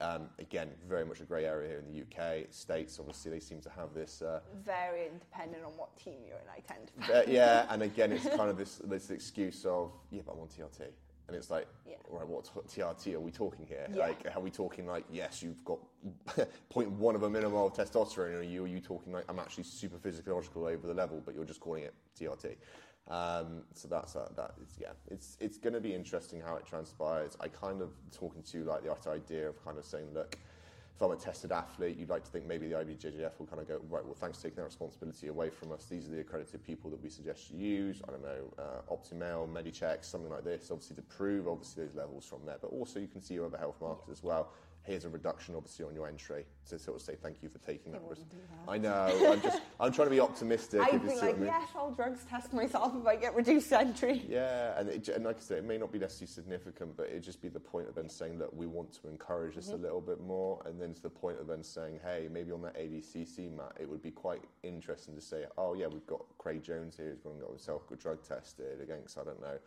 um, 0.00 0.28
again, 0.38 0.70
very 0.88 1.04
much 1.04 1.20
a 1.20 1.24
grey 1.24 1.44
area 1.44 1.68
here 1.68 1.78
in 1.78 1.92
the 1.92 2.00
UK. 2.02 2.46
States, 2.50 2.98
obviously, 2.98 3.30
they 3.30 3.40
seem 3.40 3.60
to 3.60 3.70
have 3.70 3.92
this. 3.94 4.22
Uh, 4.22 4.40
very 4.64 5.06
independent 5.06 5.64
on 5.64 5.72
what 5.72 5.96
team 5.96 6.20
you're 6.26 6.38
in, 6.38 6.44
I 6.48 6.60
tend 6.60 6.90
to 7.06 7.18
uh, 7.18 7.22
yeah, 7.26 7.66
and 7.70 7.82
again, 7.90 8.12
it's 8.12 8.26
kind 8.28 8.50
of 8.50 8.56
this, 8.56 8.80
this 8.84 9.10
excuse 9.10 9.64
of, 9.64 9.92
yeah, 10.10 10.22
but 10.24 10.32
I'm 10.32 10.40
on 10.40 10.48
TRT. 10.48 10.86
And 11.28 11.36
it's 11.36 11.48
like, 11.48 11.68
yeah. 11.86 11.94
right, 12.08 12.26
what 12.26 12.44
TRT 12.66 13.14
are 13.14 13.20
we 13.20 13.30
talking 13.30 13.64
here? 13.64 13.86
Yeah. 13.92 14.00
Like, 14.00 14.26
are 14.34 14.40
we 14.40 14.50
talking 14.50 14.86
like, 14.86 15.04
yes, 15.12 15.42
you've 15.42 15.64
got 15.64 15.78
0.1 16.74 17.14
of 17.14 17.22
a 17.22 17.30
millimole 17.30 17.66
of 17.66 17.74
testosterone, 17.74 18.34
or 18.34 18.38
are 18.38 18.42
you, 18.42 18.64
are 18.64 18.68
you 18.68 18.80
talking 18.80 19.12
like, 19.12 19.24
I'm 19.28 19.38
actually 19.38 19.64
super 19.64 19.96
physiological 19.96 20.66
over 20.66 20.88
the 20.88 20.94
level, 20.94 21.22
but 21.24 21.34
you're 21.34 21.44
just 21.44 21.60
calling 21.60 21.84
it 21.84 21.94
TRT? 22.18 22.56
Um, 23.10 23.62
so 23.74 23.88
that's 23.88 24.14
uh, 24.14 24.28
that 24.36 24.54
is 24.62 24.78
yeah. 24.80 24.92
It's 25.08 25.36
it's 25.40 25.58
going 25.58 25.74
to 25.74 25.80
be 25.80 25.92
interesting 25.92 26.40
how 26.40 26.54
it 26.54 26.64
transpires. 26.64 27.36
I 27.40 27.48
kind 27.48 27.82
of 27.82 27.90
talking 28.16 28.42
to 28.42 28.58
you 28.58 28.64
like 28.64 28.84
the 28.84 29.10
idea 29.10 29.48
of 29.48 29.62
kind 29.64 29.78
of 29.78 29.84
saying, 29.84 30.06
look, 30.14 30.36
if 30.94 31.02
I'm 31.02 31.10
a 31.10 31.16
tested 31.16 31.50
athlete, 31.50 31.96
you'd 31.98 32.08
like 32.08 32.22
to 32.24 32.30
think 32.30 32.46
maybe 32.46 32.68
the 32.68 32.76
IBJJF 32.76 33.32
will 33.38 33.46
kind 33.46 33.60
of 33.60 33.66
go 33.66 33.80
right. 33.90 34.04
Well, 34.04 34.14
thanks 34.14 34.38
for 34.38 34.44
taking 34.44 34.58
that 34.58 34.64
responsibility 34.64 35.26
away 35.26 35.50
from 35.50 35.72
us. 35.72 35.86
These 35.86 36.06
are 36.06 36.12
the 36.12 36.20
accredited 36.20 36.64
people 36.64 36.88
that 36.90 37.02
we 37.02 37.10
suggest 37.10 37.50
you 37.50 37.58
use. 37.58 38.00
I 38.06 38.12
don't 38.12 38.22
know, 38.22 38.54
uh, 38.58 38.94
Optimal, 38.94 39.48
Medicheck, 39.48 40.04
something 40.04 40.30
like 40.30 40.44
this. 40.44 40.70
Obviously 40.70 40.94
to 40.96 41.02
prove 41.02 41.48
obviously 41.48 41.86
those 41.86 41.96
levels 41.96 42.24
from 42.24 42.46
there, 42.46 42.58
but 42.60 42.68
also 42.68 43.00
you 43.00 43.08
can 43.08 43.22
see 43.22 43.34
your 43.34 43.46
other 43.46 43.58
health 43.58 43.80
markers 43.80 44.10
as 44.12 44.22
well 44.22 44.52
here's 44.90 45.04
a 45.04 45.08
reduction 45.08 45.54
obviously 45.54 45.84
on 45.84 45.94
your 45.94 46.08
entry 46.08 46.44
to 46.68 46.78
sort 46.78 46.96
of 46.96 47.02
say 47.02 47.14
thank 47.22 47.42
you 47.42 47.48
for 47.48 47.58
taking 47.58 47.92
that 47.92 48.02
risk. 48.08 48.22
I 48.68 48.76
know. 48.76 49.30
I'm 49.30 49.40
just 49.40 49.60
I'm 49.80 49.92
trying 49.92 50.08
to 50.08 50.14
be 50.14 50.20
optimistic. 50.20 50.80
I'd 50.80 51.02
be 51.02 51.14
like, 51.14 51.36
yes, 51.40 51.68
I'll 51.76 51.92
drugs 51.92 52.24
test 52.28 52.52
myself 52.52 52.92
if 53.00 53.06
I 53.06 53.16
get 53.16 53.34
reduced 53.34 53.72
entry. 53.72 54.24
Yeah, 54.28 54.78
and, 54.78 54.88
it, 54.88 55.08
and 55.08 55.24
like 55.24 55.36
I 55.36 55.40
say, 55.40 55.56
it 55.56 55.64
may 55.64 55.78
not 55.78 55.92
be 55.92 55.98
necessarily 55.98 56.32
significant, 56.32 56.96
but 56.96 57.06
it'd 57.06 57.22
just 57.22 57.40
be 57.40 57.48
the 57.48 57.60
point 57.60 57.88
of 57.88 57.94
then 57.94 58.08
saying, 58.08 58.38
look, 58.38 58.50
we 58.52 58.66
want 58.66 58.92
to 59.00 59.08
encourage 59.08 59.54
this 59.54 59.66
mm-hmm. 59.66 59.76
a 59.76 59.82
little 59.82 60.00
bit 60.00 60.20
more, 60.20 60.60
and 60.66 60.80
then 60.80 60.92
to 60.94 61.02
the 61.02 61.10
point 61.10 61.38
of 61.40 61.46
then 61.46 61.62
saying, 61.62 62.00
hey, 62.04 62.28
maybe 62.30 62.50
on 62.50 62.62
that 62.62 62.76
ADCC 62.76 63.54
mat, 63.56 63.72
it 63.80 63.88
would 63.88 64.02
be 64.02 64.10
quite 64.10 64.42
interesting 64.62 65.14
to 65.14 65.20
say, 65.20 65.44
oh 65.56 65.74
yeah, 65.74 65.86
we've 65.86 66.06
got 66.06 66.24
Craig 66.38 66.62
Jones 66.62 66.96
here 66.96 67.10
who's 67.10 67.20
going 67.20 67.36
to 67.36 67.42
get 67.42 67.50
himself 67.50 67.82
drug 67.98 68.22
tested 68.22 68.80
against 68.80 69.18
I 69.18 69.24
don't 69.24 69.40
know 69.40 69.58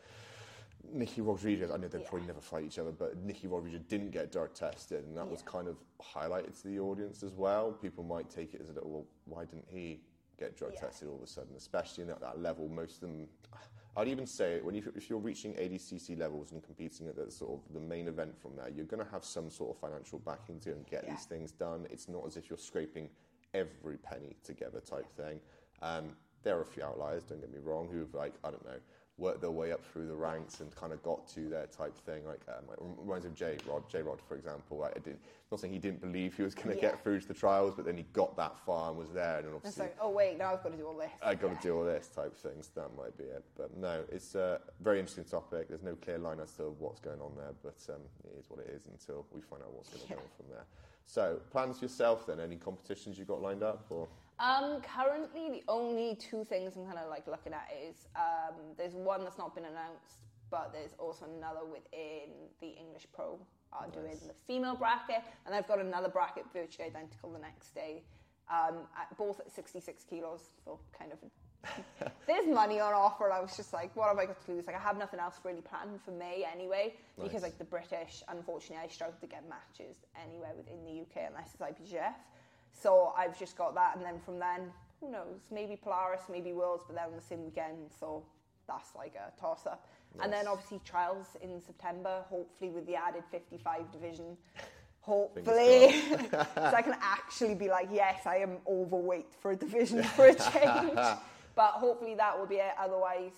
Nicky 0.92 1.22
Rodriguez, 1.22 1.72
I 1.72 1.78
know 1.78 1.88
they'll 1.88 2.02
yeah. 2.02 2.10
probably 2.10 2.28
never 2.28 2.42
fight 2.42 2.66
each 2.66 2.80
other, 2.80 2.92
but 2.92 3.18
Nicky 3.18 3.48
Rodriguez 3.48 3.82
didn't 3.88 4.12
get 4.12 4.32
drug 4.32 4.54
tested, 4.54 5.06
and 5.06 5.16
that 5.18 5.26
yeah. 5.26 5.32
was 5.32 5.42
kind 5.42 5.68
of 5.68 5.78
highlighted 6.02 6.60
to 6.62 6.68
the 6.68 6.80
audience 6.80 7.24
as 7.24 7.34
well. 7.34 7.72
People 7.72 8.04
might 8.04 8.30
take 8.30 8.54
it 8.54 8.62
as 8.62 8.70
a 8.70 8.74
little, 8.74 8.90
well, 8.90 9.06
why 9.26 9.46
didn't 9.46 9.68
he 9.70 10.02
get 10.38 10.58
drug 10.58 10.72
yeah. 10.76 10.82
tested 10.82 11.08
all 11.08 11.16
of 11.16 11.22
a 11.22 11.28
sudden, 11.28 11.56
especially 11.56 12.04
at 12.04 12.20
that 12.20 12.42
level? 12.42 12.68
Most 12.68 12.96
of 12.96 13.02
them, 13.02 13.28
I'd 13.96 14.08
even 14.08 14.26
say, 14.28 14.60
when 14.62 14.76
you, 14.76 14.92
if 14.96 15.10
you're 15.10 15.20
reaching 15.20 15.54
ADCC 15.54 16.18
levels 16.20 16.52
and 16.52 16.62
competing 16.64 17.08
at 17.08 17.16
the 17.16 17.32
sort 17.32 17.60
of 17.60 17.74
the 17.74 17.80
main 17.80 18.08
event 18.08 18.38
from 18.40 18.56
there, 18.56 18.70
you're 18.70 18.86
going 18.86 19.04
to 19.04 19.12
have 19.12 19.24
some 19.24 19.50
sort 19.50 19.76
of 19.76 19.80
financial 19.80 20.20
backing 20.20 20.60
to 20.62 20.72
and 20.72 20.86
get 20.88 21.08
these 21.08 21.26
things 21.26 21.52
done. 21.52 21.88
It's 21.90 22.10
not 22.10 22.26
as 22.26 22.36
if 22.36 22.50
you're 22.50 22.60
scraping 22.60 23.10
every 23.54 23.98
penny 23.98 24.36
together 24.44 24.80
type 24.80 25.10
thing. 25.16 25.40
Um, 25.82 26.16
there 26.44 26.58
are 26.58 26.62
a 26.62 26.66
few 26.66 26.84
outliers, 26.84 27.24
don't 27.24 27.40
get 27.40 27.52
me 27.52 27.60
wrong, 27.64 27.88
who've 27.92 28.14
like, 28.14 28.34
I 28.44 28.52
don't 28.52 28.66
know, 28.66 28.80
worked 29.18 29.42
their 29.42 29.52
way 29.52 29.72
up 29.72 29.84
through 29.86 30.08
the 30.08 30.16
ranks 30.16 30.60
and 30.60 30.76
kind 30.76 30.92
of 30.92 31.02
got 31.04 31.28
to 31.28 31.48
their 31.48 31.68
type 31.68 31.96
thing. 32.00 32.26
Like, 32.26 32.42
um, 32.48 32.66
like 32.68 32.78
reminds 32.98 33.26
me 33.26 33.32
of 33.32 33.36
J 33.36 33.58
Rod. 33.68 33.88
J 33.88 34.02
Rod, 34.02 34.20
for 34.28 34.36
example. 34.36 34.80
Like, 34.80 34.94
I 34.96 35.00
didn't, 35.00 35.20
not 35.52 35.60
saying 35.60 35.72
he 35.72 35.80
didn't 35.80 36.02
believe 36.02 36.36
he 36.36 36.42
was 36.42 36.56
going 36.56 36.70
to 36.70 36.76
yeah. 36.76 36.90
get 36.90 37.04
through 37.04 37.20
to 37.20 37.28
the 37.28 37.34
trials, 37.34 37.76
but 37.76 37.86
then 37.86 37.96
he 37.96 38.04
got 38.14 38.36
that 38.38 38.58
far 38.66 38.90
and 38.90 38.98
was 38.98 39.10
there. 39.10 39.38
And 39.38 39.48
obviously, 39.54 39.70
it's 39.70 39.78
like, 39.78 39.98
oh 40.02 40.10
wait, 40.10 40.38
now 40.38 40.54
I've 40.54 40.64
got 40.64 40.72
to 40.72 40.78
do 40.78 40.88
all 40.88 40.98
this. 40.98 41.12
I 41.22 41.36
got 41.36 41.52
yeah. 41.52 41.58
to 41.58 41.62
do 41.62 41.78
all 41.78 41.84
this 41.86 42.08
type 42.08 42.36
things. 42.36 42.72
That 42.76 42.90
might 42.98 43.16
be 43.18 43.26
it. 43.26 43.44
But 43.56 43.78
no, 43.78 44.04
it's 44.12 44.34
a 44.34 44.60
very 44.82 45.00
interesting 45.00 45.26
topic. 45.26 45.70
There's 45.70 45.84
no 45.84 45.96
clear 45.96 46.18
line 46.18 46.40
as 46.40 46.52
to 46.54 46.74
what's 46.80 47.00
going 47.00 47.22
on 47.22 47.34
there, 47.38 47.54
but 47.62 47.78
um, 47.94 48.02
it 48.24 48.40
is 48.40 48.50
what 48.50 48.62
it 48.62 48.74
is 48.76 48.88
until 48.88 49.28
we 49.32 49.42
find 49.42 49.62
out 49.62 49.74
what's 49.74 49.90
going 49.90 50.02
to 50.02 50.10
yeah. 50.10 50.16
go 50.16 50.22
on 50.22 50.30
from 50.38 50.46
there. 50.50 50.66
So, 51.06 51.40
plans 51.52 51.80
for 51.80 51.86
yourself 51.86 52.26
then? 52.26 52.40
Any 52.40 52.56
competitions 52.56 53.20
you've 53.20 53.28
got 53.28 53.42
lined 53.42 53.62
up 53.62 53.86
or? 53.90 54.08
Um, 54.44 54.82
currently, 54.82 55.50
the 55.50 55.64
only 55.70 56.16
two 56.16 56.44
things 56.44 56.76
I'm 56.76 56.86
kind 56.86 56.98
of 56.98 57.10
like 57.10 57.28
looking 57.28 57.54
at 57.54 57.70
is 57.88 58.08
um, 58.18 58.56
there's 58.78 58.94
one 58.94 59.24
that's 59.24 59.38
not 59.38 59.56
been 59.56 59.64
announced, 59.64 60.20
but 60.52 60.72
there's 60.74 60.92
also 61.00 61.26
another 61.38 61.64
within 61.64 62.52
the 62.60 62.68
English 62.68 63.08
Pro 63.14 63.40
are 63.72 63.88
nice. 63.88 63.96
doing 63.96 64.20
the 64.28 64.34
female 64.46 64.76
bracket, 64.76 65.24
and 65.46 65.56
I've 65.56 65.68
got 65.68 65.80
another 65.80 66.10
bracket 66.10 66.44
virtually 66.52 66.90
identical 66.90 67.32
the 67.32 67.40
next 67.40 67.74
day, 67.74 68.04
um, 68.52 68.80
at, 69.00 69.18
both 69.18 69.40
at 69.40 69.50
66 69.50 70.04
kilos, 70.10 70.50
so 70.66 70.78
kind 70.98 71.14
of. 71.14 71.20
there's 72.28 72.46
money 72.46 72.82
on 72.82 72.92
offer, 72.92 73.24
and 73.24 73.34
I 73.34 73.40
was 73.40 73.56
just 73.56 73.72
like, 73.72 73.96
what 73.96 74.10
have 74.10 74.18
I 74.18 74.26
got 74.26 74.46
to 74.46 74.52
lose? 74.52 74.68
Like, 74.68 74.76
I 74.76 74.80
have 74.80 74.98
nothing 74.98 75.22
else 75.22 75.40
really 75.46 75.62
planned 75.62 76.02
for 76.04 76.12
May 76.12 76.46
anyway, 76.54 76.96
nice. 77.18 77.30
because 77.30 77.44
like 77.44 77.58
the 77.58 77.64
British, 77.64 78.22
unfortunately, 78.28 78.84
I 78.84 78.90
struggle 78.90 79.16
to 79.22 79.28
get 79.28 79.48
matches 79.48 79.96
anywhere 80.22 80.52
within 80.58 80.84
the 80.84 81.00
UK 81.00 81.30
unless 81.30 81.54
it's 81.54 81.62
IBJJF. 81.64 82.16
So 82.74 83.14
I've 83.18 83.38
just 83.38 83.58
got 83.58 83.76
that, 83.76 83.96
and 83.96 84.06
then 84.06 84.20
from 84.20 84.40
then, 84.40 84.72
who 85.00 85.12
knows? 85.12 85.42
Maybe 85.52 85.76
Polaris, 85.76 86.24
maybe 86.30 86.54
Worlds, 86.54 86.84
but 86.88 86.96
then 86.96 87.06
on 87.06 87.16
the 87.16 87.22
same 87.22 87.46
weekend. 87.46 87.92
So 88.00 88.24
that's 88.68 88.96
like 88.96 89.16
a 89.16 89.40
toss 89.40 89.66
up. 89.66 89.88
And 90.22 90.32
then 90.32 90.48
obviously 90.48 90.80
trials 90.86 91.26
in 91.42 91.60
September, 91.62 92.24
hopefully 92.30 92.70
with 92.70 92.86
the 92.86 92.96
added 92.96 93.24
55 93.32 93.92
division. 93.92 94.38
Hopefully, 95.02 96.02
so 96.32 96.74
I 96.74 96.82
can 96.82 96.96
actually 97.02 97.56
be 97.56 97.68
like, 97.68 97.90
yes, 97.92 98.26
I 98.26 98.38
am 98.38 98.60
overweight 98.66 99.34
for 99.42 99.52
a 99.52 99.56
division 99.56 100.02
for 100.16 100.28
a 100.28 100.34
change. 100.34 100.94
but 101.56 101.72
hopefully 101.74 102.16
that 102.16 102.40
will 102.40 102.46
be 102.46 102.56
it. 102.56 102.72
Otherwise, 102.80 103.34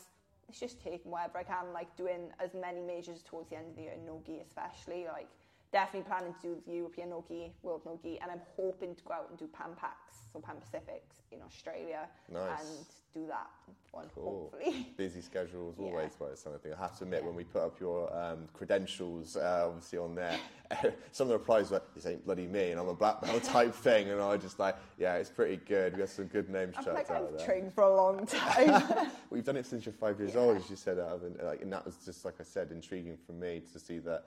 it's 0.48 0.60
just 0.60 0.80
taking 0.80 1.10
whatever 1.10 1.40
I 1.40 1.44
can, 1.44 1.74
like 1.74 1.96
doing 1.96 2.30
as 2.40 2.54
many 2.54 2.82
majors 2.82 3.24
towards 3.24 3.50
the 3.50 3.56
end 3.56 3.72
of 3.72 3.76
the 3.78 3.82
year, 3.82 3.94
nogi 4.06 4.42
especially, 4.46 5.06
like 5.12 5.28
definitely 5.76 6.08
planning 6.08 6.34
to 6.42 6.48
do 6.48 6.62
the 6.66 6.74
European 6.74 7.10
Nogi, 7.10 7.52
World 7.62 7.82
Nogi, 7.86 8.18
and 8.22 8.32
I'm 8.32 8.40
hoping 8.56 8.96
to 8.96 9.04
go 9.04 9.14
out 9.14 9.28
and 9.30 9.38
do 9.38 9.46
Pan 9.46 9.72
Pacs, 9.76 10.32
so 10.32 10.40
Pan 10.40 10.56
Pacifics 10.58 11.18
in 11.34 11.42
Australia, 11.42 12.08
nice. 12.32 12.62
and 12.62 12.86
do 13.14 13.28
that 13.28 13.50
one, 13.92 14.06
cool. 14.16 14.50
hopefully. 14.54 14.88
Busy 14.98 15.20
schedule 15.20 15.74
as 15.74 15.78
always 15.78 16.12
yeah. 16.14 16.26
by 16.26 16.32
the 16.32 16.38
summer 16.38 16.58
thing. 16.60 16.72
I 16.72 16.78
have 16.82 16.98
to 17.00 17.04
admit, 17.04 17.20
yeah. 17.20 17.28
when 17.28 17.36
we 17.36 17.44
put 17.44 17.62
up 17.62 17.78
your 17.82 18.16
um, 18.18 18.48
credentials, 18.54 19.36
uh, 19.36 19.66
obviously 19.68 20.00
on 20.00 20.16
there, 20.16 20.40
some 21.12 21.26
of 21.26 21.28
the 21.28 21.38
replies 21.40 21.72
were, 21.72 21.82
"This 21.94 22.06
ain't 22.06 22.24
bloody 22.24 22.48
me," 22.48 22.72
and 22.72 22.80
I'm 22.80 22.88
a 22.88 22.96
black 22.96 23.22
belt 23.22 23.44
type 23.58 23.76
thing, 23.76 24.12
and 24.12 24.22
I 24.22 24.30
was 24.30 24.42
just 24.42 24.60
like, 24.60 24.78
"Yeah, 24.98 25.16
it's 25.16 25.30
pretty 25.30 25.58
good. 25.58 25.92
We 25.92 26.00
got 26.00 26.10
some 26.10 26.28
good 26.28 26.50
names." 26.50 26.76
I'm 26.78 26.86
like, 26.94 27.12
I've 27.12 27.36
there. 27.36 27.46
trained 27.46 27.74
for 27.74 27.84
a 27.84 27.94
long 27.94 28.26
time. 28.26 29.10
you've 29.30 29.44
done 29.44 29.58
it 29.58 29.66
since 29.66 29.86
you're 29.86 29.92
five 29.92 30.22
years 30.22 30.36
yeah. 30.36 30.40
old, 30.40 30.56
as 30.56 30.70
you 30.70 30.78
said, 30.78 31.00
Alvin. 31.00 31.36
And 31.62 31.74
that 31.74 31.86
was 31.86 31.98
just 32.06 32.24
like 32.24 32.36
I 32.40 32.44
said, 32.44 32.72
intriguing 32.72 33.18
for 33.18 33.34
me 33.34 33.62
to 33.74 33.78
see 33.78 34.00
that 34.00 34.24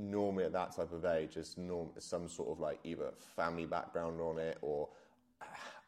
normally 0.00 0.44
at 0.44 0.52
that 0.52 0.74
type 0.74 0.92
of 0.92 1.04
age, 1.04 1.34
there's 1.34 1.56
norm, 1.58 1.90
some 1.98 2.28
sort 2.28 2.50
of 2.50 2.60
like 2.60 2.80
either 2.84 3.12
family 3.36 3.66
background 3.66 4.20
on 4.20 4.38
it 4.38 4.58
or 4.62 4.88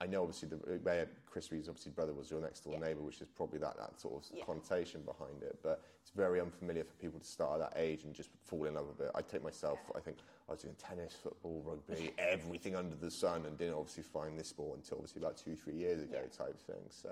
I 0.02 0.06
know 0.06 0.22
obviously 0.22 0.48
the 0.48 0.56
where 0.56 1.08
Chris 1.30 1.52
Rees' 1.52 1.68
obviously 1.68 1.92
brother 1.92 2.12
was 2.12 2.28
your 2.28 2.40
next 2.40 2.64
door 2.64 2.74
yeah. 2.74 2.88
neighbour, 2.88 3.02
which 3.02 3.20
is 3.20 3.28
probably 3.28 3.60
that, 3.60 3.76
that 3.78 4.00
sort 4.00 4.14
of 4.14 4.36
yeah. 4.36 4.44
connotation 4.44 5.02
behind 5.02 5.42
it. 5.42 5.58
But 5.62 5.80
it's 6.00 6.10
very 6.10 6.40
unfamiliar 6.40 6.82
for 6.82 6.94
people 6.94 7.20
to 7.20 7.26
start 7.26 7.60
at 7.60 7.72
that 7.72 7.80
age 7.80 8.02
and 8.02 8.12
just 8.12 8.30
fall 8.44 8.64
in 8.64 8.74
love 8.74 8.88
with 8.88 9.06
it. 9.06 9.12
I 9.14 9.22
take 9.22 9.44
myself, 9.44 9.78
I 9.94 10.00
think 10.00 10.18
I 10.48 10.52
was 10.52 10.62
doing 10.62 10.74
tennis, 10.74 11.14
football, 11.14 11.62
rugby, 11.64 12.12
everything 12.18 12.74
under 12.74 12.96
the 12.96 13.10
sun, 13.12 13.46
and 13.46 13.56
didn't 13.56 13.74
obviously 13.74 14.02
find 14.02 14.36
this 14.36 14.48
sport 14.48 14.78
until 14.78 14.98
obviously 14.98 15.22
about 15.22 15.36
two, 15.36 15.54
three 15.54 15.74
years 15.74 16.02
ago 16.02 16.18
yeah. 16.20 16.44
type 16.46 16.60
thing. 16.60 16.82
So 16.90 17.10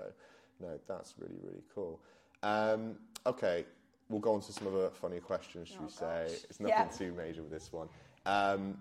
no, 0.59 0.77
that's 0.87 1.15
really 1.17 1.39
really 1.41 1.63
cool. 1.73 2.01
Um, 2.43 2.95
okay, 3.25 3.65
we'll 4.11 4.19
go 4.19 4.33
on 4.33 4.41
to 4.41 4.51
some 4.53 4.67
other 4.67 4.89
funny 4.89 5.19
questions. 5.19 5.69
Should 5.69 5.77
Oh, 5.81 5.85
we 5.85 5.89
say 5.91 6.25
gosh. 6.27 6.43
it's 6.49 6.59
nothing 6.59 6.75
Yeah. 6.77 6.85
too 6.85 7.13
major 7.13 7.41
with 7.41 7.51
this 7.51 7.71
one? 7.71 7.87
Um, 8.25 8.77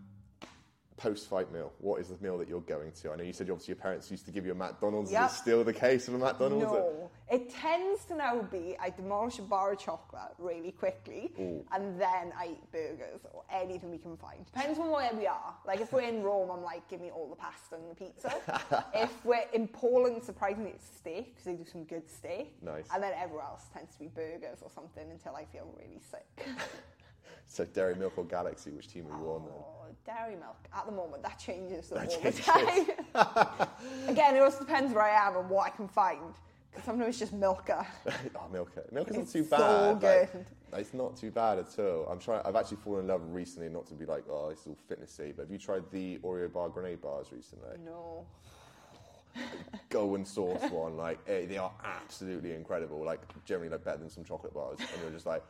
Post-fight 1.00 1.50
meal. 1.50 1.72
What 1.78 1.98
is 1.98 2.08
the 2.08 2.16
meal 2.22 2.36
that 2.36 2.48
you're 2.48 2.60
going 2.60 2.92
to? 2.92 3.10
I 3.10 3.16
know 3.16 3.22
you 3.22 3.32
said 3.32 3.48
obviously 3.48 3.72
your 3.72 3.82
parents 3.82 4.10
used 4.10 4.26
to 4.26 4.32
give 4.32 4.44
you 4.44 4.52
a 4.52 4.54
McDonald's. 4.54 5.10
Yep. 5.10 5.30
Is 5.30 5.32
it 5.32 5.36
still 5.36 5.64
the 5.64 5.72
case 5.72 6.08
of 6.08 6.14
a 6.14 6.18
McDonald's? 6.18 6.64
No, 6.64 7.10
it 7.30 7.48
tends 7.48 8.04
to 8.06 8.16
now 8.16 8.42
be 8.42 8.76
I 8.78 8.90
demolish 8.90 9.38
a 9.38 9.42
bar 9.42 9.72
of 9.72 9.78
chocolate 9.78 10.34
really 10.38 10.72
quickly, 10.72 11.32
and 11.72 11.98
then 11.98 12.34
I 12.38 12.48
eat 12.52 12.72
burgers 12.72 13.20
or 13.32 13.44
anything 13.50 13.90
we 13.90 13.96
can 13.96 14.18
find. 14.18 14.44
Depends 14.44 14.78
on 14.78 14.90
where 14.90 15.10
we 15.14 15.26
are. 15.26 15.54
Like 15.66 15.80
if 15.80 15.90
we're 15.90 16.02
in 16.02 16.22
Rome, 16.22 16.50
I'm 16.50 16.62
like, 16.62 16.86
give 16.90 17.00
me 17.00 17.10
all 17.10 17.30
the 17.30 17.36
pasta 17.36 17.76
and 17.76 17.90
the 17.90 17.94
pizza. 17.94 18.84
if 18.94 19.24
we're 19.24 19.48
in 19.54 19.68
Poland, 19.68 20.22
surprisingly, 20.22 20.72
it's 20.72 20.86
steak 20.98 21.30
because 21.30 21.44
they 21.44 21.54
do 21.54 21.64
some 21.64 21.84
good 21.84 22.10
steak. 22.10 22.62
Nice. 22.62 22.88
And 22.92 23.02
then 23.02 23.12
everywhere 23.16 23.44
else 23.44 23.64
tends 23.72 23.94
to 23.94 24.00
be 24.00 24.08
burgers 24.08 24.58
or 24.60 24.70
something 24.74 25.10
until 25.10 25.34
I 25.34 25.46
feel 25.46 25.72
really 25.78 26.00
sick. 26.10 26.46
So 27.50 27.64
Dairy 27.64 27.96
Milk 27.96 28.12
or 28.16 28.24
Galaxy? 28.24 28.70
Which 28.70 28.86
team 28.86 29.06
are 29.10 29.18
you 29.18 29.26
on 29.32 29.42
then? 29.44 29.52
Oh, 29.56 29.86
dairy 30.06 30.36
milk. 30.36 30.56
At 30.72 30.86
the 30.86 30.92
moment, 30.92 31.20
that 31.24 31.36
changes 31.36 31.88
That 31.88 32.06
all 32.08 32.16
changes. 32.20 32.36
the 32.36 32.52
time. 33.12 33.68
Again, 34.08 34.36
it 34.36 34.40
also 34.40 34.60
depends 34.60 34.94
where 34.94 35.02
I 35.02 35.26
am 35.26 35.36
and 35.36 35.50
what 35.50 35.66
I 35.66 35.70
can 35.70 35.88
find. 35.88 36.20
Because 36.70 36.84
sometimes 36.84 37.08
it's 37.08 37.18
just 37.18 37.32
Milka. 37.32 37.84
oh, 38.36 38.48
Milka. 38.52 38.82
Milka's 38.92 39.16
not 39.16 39.22
It's 39.22 39.32
too 39.32 39.42
so 39.42 39.58
bad. 39.58 40.02
like, 40.04 40.32
good. 40.32 40.46
it's 40.74 40.94
not 40.94 41.16
too 41.16 41.32
bad 41.32 41.58
at 41.58 41.76
all. 41.80 42.06
I'm 42.08 42.20
trying. 42.20 42.42
I've 42.46 42.54
actually 42.54 42.76
fallen 42.76 43.00
in 43.00 43.06
love 43.08 43.22
recently, 43.32 43.68
not 43.68 43.84
to 43.88 43.94
be 43.94 44.06
like, 44.06 44.22
oh, 44.30 44.50
it's 44.50 44.64
all 44.68 44.78
fitnessy. 44.88 45.34
But 45.34 45.42
have 45.46 45.50
you 45.50 45.58
tried 45.58 45.90
the 45.90 46.18
Oreo 46.18 46.52
bar 46.52 46.68
grenade 46.68 47.00
bars 47.02 47.32
recently? 47.32 47.70
No. 47.84 48.24
Go 49.88 50.14
and 50.14 50.26
source 50.36 50.62
one. 50.70 50.96
Like 50.96 51.18
eh, 51.26 51.46
they 51.46 51.58
are 51.58 51.72
absolutely 51.82 52.52
incredible. 52.52 53.04
Like 53.04 53.20
generally, 53.44 53.70
like 53.70 53.82
better 53.82 53.98
than 53.98 54.08
some 54.08 54.22
chocolate 54.22 54.54
bars. 54.54 54.78
And 54.78 55.02
you're 55.02 55.10
just 55.10 55.26
like, 55.26 55.42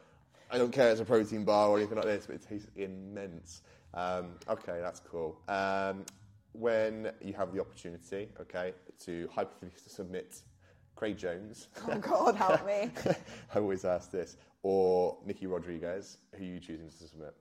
I 0.51 0.59
don't 0.59 0.73
care. 0.73 0.91
It's 0.91 1.01
a 1.01 1.05
protein 1.05 1.45
bar 1.45 1.69
or 1.69 1.79
anything 1.79 1.97
like 1.97 2.07
this, 2.07 2.27
but 2.27 2.37
it 2.37 2.43
tastes 2.49 2.69
immense. 2.77 3.63
Um, 3.95 4.33
okay, 4.49 4.79
that's 4.81 5.01
cool. 5.01 5.41
Um, 5.49 6.05
when 6.53 7.13
you 7.23 7.33
have 7.35 7.53
the 7.53 7.61
opportunity, 7.61 8.29
okay, 8.41 8.73
to 9.05 9.29
hypothetically 9.33 9.81
submit 9.87 10.43
Craig 10.97 11.17
Jones. 11.17 11.69
Oh 11.89 11.99
God, 11.99 12.35
help 12.35 12.67
me. 12.67 12.91
I 13.55 13.59
always 13.59 13.85
ask 13.85 14.11
this. 14.11 14.37
Or 14.63 15.19
Nicky 15.25 15.47
Rodriguez, 15.47 16.19
who 16.35 16.45
are 16.45 16.47
you 16.47 16.61
choosing 16.61 16.89
to 16.89 16.95
submit? 16.95 17.35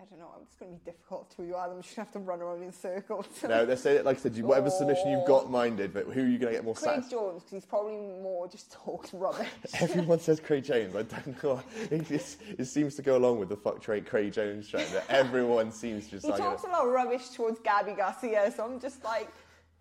I 0.00 0.04
don't 0.08 0.18
know. 0.18 0.30
It's 0.42 0.56
going 0.56 0.72
to 0.72 0.78
be 0.78 0.90
difficult 0.90 1.30
to 1.36 1.42
you. 1.44 1.54
I'm 1.56 1.82
just 1.82 1.94
going 1.94 2.06
to 2.06 2.12
have 2.12 2.12
to 2.12 2.18
run 2.20 2.40
around 2.40 2.62
in 2.62 2.72
circles. 2.72 3.26
No, 3.46 3.64
let's 3.64 3.82
say 3.82 3.96
it 3.96 4.06
like 4.06 4.16
I 4.16 4.20
said, 4.20 4.34
you- 4.34 4.46
whatever 4.46 4.70
submission 4.70 5.10
you've 5.10 5.26
got 5.26 5.50
minded, 5.50 5.92
but 5.92 6.06
who 6.06 6.22
are 6.22 6.26
you 6.26 6.38
going 6.38 6.52
to 6.52 6.56
get 6.58 6.64
more 6.64 6.74
Craig 6.74 7.02
satisfied? 7.02 7.10
Jones, 7.10 7.42
because 7.42 7.52
he's 7.52 7.66
probably 7.66 7.96
more 7.96 8.48
just 8.48 8.72
talks 8.72 9.12
rubbish. 9.12 9.48
Everyone 9.80 10.18
says 10.18 10.40
Craig 10.40 10.64
Jones. 10.64 10.96
I 10.96 11.02
don't 11.02 11.42
know. 11.42 11.62
It, 11.90 12.10
it 12.58 12.64
seems 12.64 12.94
to 12.94 13.02
go 13.02 13.16
along 13.18 13.40
with 13.40 13.48
the 13.50 13.56
fuck 13.56 13.82
trade 13.82 14.06
Craig 14.06 14.32
Jones 14.32 14.68
trend 14.68 14.88
that 14.94 15.04
everyone 15.10 15.70
seems 15.70 16.08
just 16.08 16.24
he 16.24 16.32
like. 16.32 16.40
talks 16.40 16.64
a 16.64 16.66
lot 16.68 16.86
of 16.86 16.92
rubbish 16.92 17.28
towards 17.30 17.58
Gabby 17.60 17.92
Garcia, 17.92 18.52
so 18.56 18.64
I'm 18.64 18.80
just 18.80 19.04
like, 19.04 19.28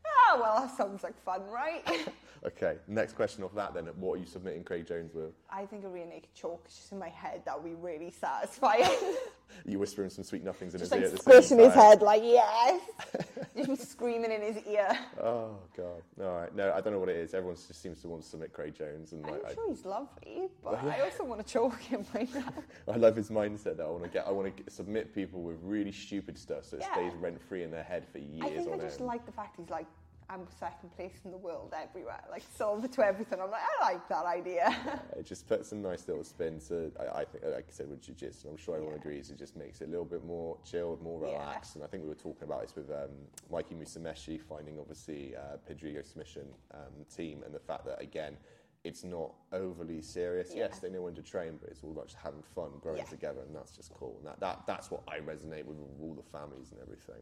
ah, 0.05 0.37
well, 0.41 0.61
that 0.61 0.75
sounds 0.75 1.03
like 1.03 1.21
fun, 1.23 1.41
right? 1.49 1.83
Okay, 2.45 2.77
next 2.87 3.13
question 3.13 3.43
off 3.43 3.53
that 3.55 3.73
then. 3.73 3.85
What 3.97 4.15
are 4.15 4.17
you 4.19 4.25
submitting 4.25 4.63
Craig 4.63 4.87
Jones 4.87 5.13
with? 5.13 5.31
I 5.49 5.65
think 5.65 5.83
a 5.83 5.89
real 5.89 6.07
naked 6.07 6.33
choke 6.33 6.65
is 6.67 6.75
just 6.75 6.91
in 6.91 6.99
my 6.99 7.09
head. 7.09 7.41
That 7.45 7.61
would 7.61 7.69
be 7.69 7.75
really 7.75 8.11
satisfying. 8.11 8.89
You 9.65 9.79
whispering 9.79 10.11
some 10.11 10.23
sweet 10.23 10.43
nothings 10.43 10.75
in 10.75 10.79
just 10.79 10.93
his 10.93 11.01
like 11.03 11.11
ear 11.11 11.17
squishing 11.17 11.57
his 11.57 11.73
head, 11.73 12.03
like, 12.03 12.21
yes. 12.23 12.81
just 13.65 13.89
screaming 13.91 14.31
in 14.31 14.41
his 14.41 14.57
ear. 14.67 14.95
Oh 15.19 15.57
god. 15.75 16.03
All 16.21 16.39
right. 16.39 16.55
No, 16.55 16.71
I 16.71 16.81
don't 16.81 16.93
know 16.93 16.99
what 16.99 17.09
it 17.09 17.15
is. 17.15 17.33
Everyone 17.33 17.55
just 17.55 17.81
seems 17.81 17.99
to 18.03 18.07
want 18.09 18.21
to 18.21 18.29
submit 18.29 18.53
Craig 18.53 18.75
Jones, 18.77 19.11
and 19.11 19.25
I'm 19.25 19.31
like, 19.31 19.45
I, 19.45 19.53
sure 19.55 19.67
he's 19.69 19.85
lovely, 19.85 20.49
but 20.63 20.75
I 20.83 21.01
also 21.01 21.23
want 21.23 21.45
to 21.45 21.51
choke 21.51 21.79
him 21.81 22.05
right 22.13 22.31
now. 22.33 22.53
I 22.87 22.97
love 22.97 23.15
his 23.15 23.29
mindset 23.31 23.77
that 23.77 23.87
I 23.87 23.89
want 23.89 24.03
to 24.03 24.09
get. 24.09 24.27
I 24.27 24.31
want 24.31 24.55
to 24.55 24.71
submit 24.71 25.15
people 25.15 25.41
with 25.41 25.57
really 25.63 25.91
stupid 25.91 26.37
stuff 26.37 26.65
so 26.65 26.77
it 26.77 26.83
Yeah. 26.83 26.93
stays 26.93 27.13
rent 27.19 27.41
free 27.41 27.63
in 27.63 27.71
their 27.71 27.81
head 27.83 28.05
for 28.11 28.19
years 28.19 28.43
I 28.43 28.49
think 28.49 28.71
I 28.71 28.77
just 28.77 28.99
end. 28.99 29.07
like 29.07 29.25
the 29.25 29.31
fact 29.31 29.55
he's 29.57 29.71
like, 29.71 29.87
I'm 30.31 30.45
second 30.59 30.95
place 30.95 31.15
in 31.25 31.31
the 31.31 31.37
world 31.37 31.73
everywhere, 31.75 32.21
like 32.29 32.43
silver 32.55 32.87
to 32.87 33.01
everything. 33.03 33.39
I'm 33.41 33.49
like, 33.49 33.61
I 33.81 33.93
like 33.93 34.07
that 34.09 34.25
idea. 34.25 34.75
It 35.17 35.25
just 35.25 35.47
puts 35.47 35.71
a 35.71 35.75
nice 35.75 36.07
little 36.07 36.23
spin 36.23 36.59
to. 36.67 36.91
I, 36.99 37.21
I 37.21 37.25
think, 37.25 37.43
like 37.43 37.65
I 37.67 37.71
said, 37.71 37.89
with 37.89 38.01
jiu-jitsu, 38.01 38.47
and 38.47 38.51
I'm 38.57 38.63
sure 38.63 38.75
everyone 38.75 38.95
Yeah. 38.95 39.01
agrees. 39.01 39.31
It 39.31 39.37
just 39.39 39.55
makes 39.57 39.81
it 39.81 39.87
a 39.87 39.91
little 39.91 40.05
bit 40.05 40.23
more 40.23 40.57
chilled, 40.63 41.01
more 41.01 41.19
Yeah. 41.25 41.33
relaxed. 41.33 41.75
And 41.75 41.83
I 41.83 41.87
think 41.87 42.03
we 42.03 42.09
were 42.09 42.15
talking 42.15 42.43
about 42.43 42.61
this 42.61 42.75
with 42.75 42.89
um, 42.91 43.09
Mikey 43.51 43.75
Musumeci 43.75 44.39
finding 44.39 44.77
obviously 44.79 45.35
uh, 45.35 45.57
Pedigo 45.67 46.05
submission 46.05 46.47
um, 46.73 46.93
team, 47.13 47.41
and 47.45 47.53
the 47.53 47.59
fact 47.59 47.85
that 47.85 48.01
again. 48.01 48.37
It's 48.85 49.03
not 49.03 49.33
overly 49.51 50.01
serious. 50.01 50.51
Yeah. 50.51 50.59
Yes, 50.69 50.79
they 50.79 50.89
know 50.89 51.01
when 51.01 51.13
to 51.15 51.21
train, 51.21 51.57
but 51.59 51.69
it's 51.69 51.83
all 51.83 51.91
about 51.91 52.05
just 52.07 52.17
having 52.23 52.41
fun, 52.41 52.69
growing 52.79 52.99
Yeah. 52.99 53.03
together, 53.03 53.41
and 53.45 53.53
that's 53.53 53.75
just 53.75 53.93
cool. 53.93 54.15
And 54.19 54.27
that, 54.27 54.39
that, 54.39 54.61
that's 54.67 54.89
what 54.89 55.01
I 55.05 55.19
resonate 55.19 55.65
with, 55.65 55.75
with 55.79 55.99
all 56.01 56.13
the 56.15 56.23
families 56.23 56.71
and 56.71 56.79
everything. 56.79 57.21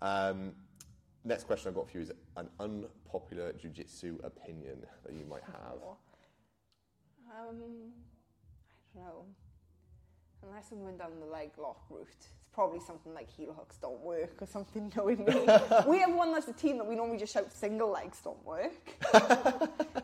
Um, 0.00 0.54
next 1.24 1.44
question 1.44 1.68
I've 1.68 1.74
got 1.74 1.90
for 1.90 1.98
you 1.98 2.02
is 2.04 2.12
an 2.36 2.48
unpopular 2.60 3.52
jiu-jitsu 3.52 4.18
opinion 4.24 4.78
that 5.04 5.12
you 5.12 5.24
might 5.28 5.42
have. 5.44 5.78
Um, 5.82 5.96
I 7.30 7.44
don't 7.44 9.04
know. 9.04 9.24
Unless 10.48 10.70
I'm 10.72 10.80
going 10.82 10.96
down 10.96 11.10
the 11.20 11.26
leg 11.26 11.50
lock 11.58 11.82
route, 11.90 12.06
it's 12.16 12.28
probably 12.52 12.78
something 12.80 13.12
like 13.12 13.28
heel 13.28 13.52
hooks 13.52 13.76
don't 13.76 14.00
work 14.00 14.40
or 14.40 14.46
something. 14.46 14.92
Knowing 14.96 15.24
me, 15.24 15.34
we 15.86 15.98
have 15.98 16.14
one 16.14 16.32
that's 16.32 16.48
a 16.48 16.52
team 16.52 16.78
that 16.78 16.86
we 16.86 16.94
normally 16.94 17.18
just 17.18 17.34
shout 17.34 17.52
single 17.52 17.90
legs 17.90 18.20
don't 18.22 18.42
work. 18.46 18.72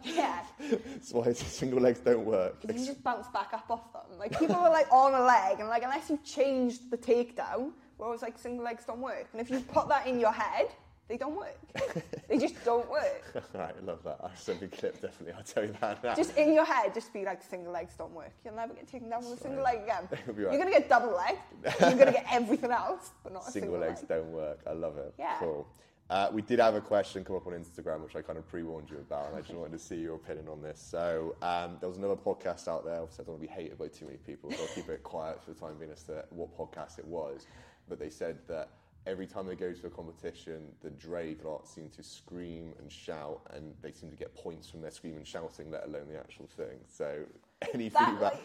yeah, 0.04 0.42
That's 0.60 1.12
why 1.12 1.32
single 1.32 1.80
legs 1.80 2.00
don't 2.00 2.24
work. 2.24 2.60
because 2.60 2.80
you 2.80 2.86
just 2.86 3.02
bounce 3.02 3.28
back 3.28 3.52
up 3.52 3.66
off 3.70 3.92
them. 3.92 4.18
Like 4.18 4.36
people 4.38 4.56
are 4.56 4.70
like 4.70 4.90
on 4.92 5.14
a 5.14 5.24
leg, 5.24 5.60
and 5.60 5.68
like 5.68 5.84
unless 5.84 6.10
you 6.10 6.18
changed 6.24 6.90
the 6.90 6.98
takedown, 6.98 7.70
we're 7.96 8.06
always 8.06 8.22
like 8.22 8.36
single 8.38 8.64
legs 8.64 8.84
don't 8.84 9.00
work. 9.00 9.28
And 9.32 9.40
if 9.40 9.50
you 9.50 9.60
put 9.60 9.88
that 9.88 10.06
in 10.08 10.18
your 10.18 10.32
head, 10.32 10.68
they 11.08 11.16
don't 11.16 11.36
work. 11.36 11.58
they 12.28 12.38
just 12.38 12.64
don't 12.64 12.88
work. 12.90 13.44
Right, 13.54 13.74
I 13.82 13.84
love 13.84 14.02
that. 14.04 14.18
I've 14.24 14.38
sent 14.38 14.62
a 14.62 14.68
clip, 14.68 15.00
definitely. 15.00 15.34
I'll 15.34 15.42
tell 15.42 15.64
you 15.64 15.74
that 15.80 16.02
now. 16.02 16.14
Just 16.14 16.36
in 16.36 16.54
your 16.54 16.64
head, 16.64 16.94
just 16.94 17.12
be 17.12 17.24
like, 17.24 17.42
single 17.42 17.72
legs 17.72 17.94
don't 17.98 18.12
work. 18.12 18.32
You'll 18.44 18.54
never 18.54 18.72
get 18.72 18.88
taken 18.88 19.10
down 19.10 19.22
with 19.28 19.38
a 19.38 19.42
single 19.42 19.62
leg 19.62 19.82
again. 19.82 20.08
Be 20.34 20.42
You're 20.42 20.50
going 20.52 20.66
to 20.66 20.70
get 20.70 20.88
double 20.88 21.14
leg. 21.14 21.36
You're 21.62 21.92
going 21.92 22.06
to 22.06 22.12
get 22.12 22.26
everything 22.30 22.70
else, 22.70 23.12
but 23.22 23.32
not 23.32 23.46
a 23.46 23.50
single 23.50 23.74
single, 23.74 23.88
legs 23.88 24.00
leg. 24.00 24.08
don't 24.08 24.32
work. 24.32 24.60
I 24.66 24.72
love 24.72 24.96
it. 24.96 25.14
Yeah. 25.18 25.36
Cool. 25.38 25.66
Uh, 26.10 26.28
we 26.32 26.42
did 26.42 26.58
have 26.58 26.74
a 26.74 26.80
question 26.80 27.24
come 27.24 27.36
up 27.36 27.46
on 27.46 27.54
Instagram, 27.54 28.02
which 28.02 28.14
I 28.14 28.20
kind 28.20 28.38
of 28.38 28.46
pre-warned 28.46 28.90
you 28.90 28.98
about, 28.98 29.28
and 29.28 29.36
I 29.36 29.40
just 29.40 29.54
wanted 29.54 29.72
to 29.72 29.78
see 29.78 29.96
your 29.96 30.16
opinion 30.16 30.48
on 30.48 30.60
this. 30.60 30.78
So 30.78 31.34
um, 31.40 31.78
there 31.80 31.88
was 31.88 31.96
another 31.96 32.16
podcast 32.16 32.68
out 32.68 32.84
there. 32.84 33.00
Obviously, 33.00 33.24
I 33.24 33.26
don't 33.26 33.38
want 33.38 33.42
to 33.42 33.48
be 33.48 33.62
hated 33.62 33.78
by 33.78 33.88
too 33.88 34.04
many 34.04 34.18
people, 34.18 34.50
so 34.50 34.58
I'll 34.62 34.74
keep 34.74 34.88
it 34.90 35.02
quiet 35.02 35.42
for 35.42 35.52
the 35.52 35.58
time 35.58 35.76
being 35.78 35.90
as 35.90 36.02
to 36.04 36.24
what 36.30 36.56
podcast 36.56 36.98
it 36.98 37.06
was. 37.06 37.46
But 37.88 37.98
they 37.98 38.10
said 38.10 38.38
that 38.48 38.68
every 39.06 39.26
time 39.26 39.46
they 39.46 39.54
go 39.54 39.72
to 39.72 39.86
a 39.86 39.90
competition, 39.90 40.62
the 40.82 40.90
Draig 40.90 41.44
lot 41.44 41.66
seem 41.68 41.88
to 41.90 42.02
scream 42.02 42.72
and 42.78 42.90
shout, 42.90 43.40
and 43.54 43.74
they 43.82 43.92
seem 43.92 44.10
to 44.10 44.16
get 44.16 44.34
points 44.34 44.68
from 44.68 44.80
their 44.80 44.90
screaming 44.90 45.18
and 45.18 45.26
shouting, 45.26 45.70
let 45.70 45.84
alone 45.86 46.08
the 46.08 46.18
actual 46.18 46.46
thing. 46.56 46.78
So 46.88 47.24
any 47.74 47.88
That, 47.90 48.08
feedback? 48.10 48.32
like, 48.32 48.42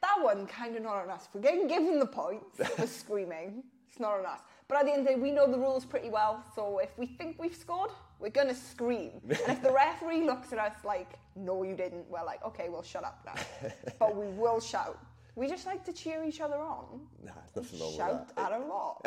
that 0.00 0.16
one, 0.22 0.46
kind 0.46 0.76
of 0.76 0.82
not 0.82 0.96
on 1.04 1.10
us. 1.10 1.28
We're 1.34 1.40
getting 1.42 1.66
given 1.66 1.98
the 1.98 2.06
points 2.06 2.58
for 2.76 2.86
screaming. 2.86 3.62
It's 3.88 4.00
not 4.00 4.18
on 4.20 4.26
us. 4.26 4.40
But 4.68 4.78
at 4.78 4.84
the 4.86 4.92
end 4.92 5.00
of 5.00 5.06
the 5.08 5.14
day, 5.14 5.20
we 5.20 5.32
know 5.32 5.50
the 5.50 5.58
rules 5.58 5.84
pretty 5.84 6.10
well. 6.10 6.44
So 6.54 6.78
if 6.78 6.96
we 6.96 7.06
think 7.06 7.40
we've 7.40 7.54
scored, 7.56 7.90
we're 8.20 8.28
going 8.30 8.46
to 8.46 8.54
scream. 8.54 9.10
And 9.28 9.56
if 9.56 9.62
the 9.62 9.72
referee 9.72 10.22
looks 10.22 10.52
at 10.52 10.60
us 10.60 10.74
like, 10.84 11.14
no, 11.34 11.64
you 11.64 11.74
didn't, 11.74 12.08
we're 12.08 12.22
like, 12.24 12.44
okay, 12.44 12.68
we'll 12.68 12.84
shut 12.84 13.02
up 13.04 13.18
now. 13.26 13.70
but 13.98 14.14
we 14.14 14.26
will 14.28 14.60
shout. 14.60 14.96
We 15.36 15.46
just 15.48 15.64
like 15.66 15.84
to 15.84 15.92
cheer 15.92 16.24
each 16.24 16.40
other 16.40 16.56
on. 16.56 17.00
Nah, 17.24 17.30
nothing 17.56 17.80
wrong 17.80 17.96
Shout 17.96 18.26
with 18.26 18.36
that. 18.36 18.52
at 18.52 18.60
a 18.60 18.64
lot. 18.64 19.00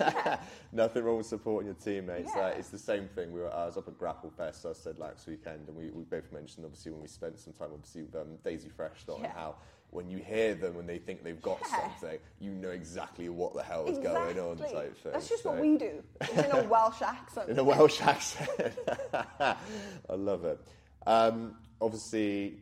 yeah. 0.00 0.40
Nothing 0.72 1.04
wrong 1.04 1.18
with 1.18 1.26
supporting 1.26 1.66
your 1.66 1.76
teammates. 1.76 2.30
Yeah. 2.34 2.46
Uh, 2.46 2.48
it's 2.48 2.68
the 2.70 2.78
same 2.78 3.08
thing. 3.08 3.32
We 3.32 3.40
were, 3.40 3.52
I 3.54 3.66
was 3.66 3.76
up 3.76 3.86
at 3.88 3.96
Grapple 3.98 4.30
Fest, 4.30 4.66
I 4.66 4.72
said 4.72 4.98
last 4.98 5.26
weekend, 5.28 5.68
and 5.68 5.76
we, 5.76 5.90
we 5.90 6.02
both 6.04 6.30
mentioned, 6.32 6.64
obviously, 6.66 6.92
when 6.92 7.00
we 7.02 7.08
spent 7.08 7.38
some 7.38 7.52
time, 7.52 7.68
obviously, 7.72 8.02
with 8.02 8.16
um, 8.16 8.36
Daisy 8.44 8.68
Fresh, 8.68 9.04
on 9.08 9.20
Yeah. 9.22 9.32
how 9.32 9.54
when 9.90 10.08
you 10.08 10.18
hear 10.18 10.54
them 10.54 10.78
and 10.78 10.88
they 10.88 10.98
think 10.98 11.24
they've 11.24 11.42
got 11.42 11.58
Yeah. 11.68 11.80
something, 11.80 12.18
you 12.40 12.50
know 12.52 12.68
exactly 12.70 13.28
what 13.28 13.54
the 13.54 13.62
hell 13.62 13.86
is 13.88 13.98
going 13.98 14.38
on 14.38 14.52
Exactly. 14.52 14.74
type 14.74 14.96
thing. 14.98 15.12
That's 15.12 15.28
just 15.28 15.44
what 15.44 15.58
we 15.58 15.76
do. 15.76 16.02
It's 16.20 16.32
in 16.32 16.50
a 16.52 16.62
Welsh 16.68 17.02
accent. 17.02 17.48
In 17.48 17.58
a 17.58 17.64
Welsh 17.64 18.00
accent. 18.00 18.74
I 19.12 19.56
love 20.10 20.44
it. 20.44 20.60
Um, 21.06 21.56
obviously, 21.80 22.60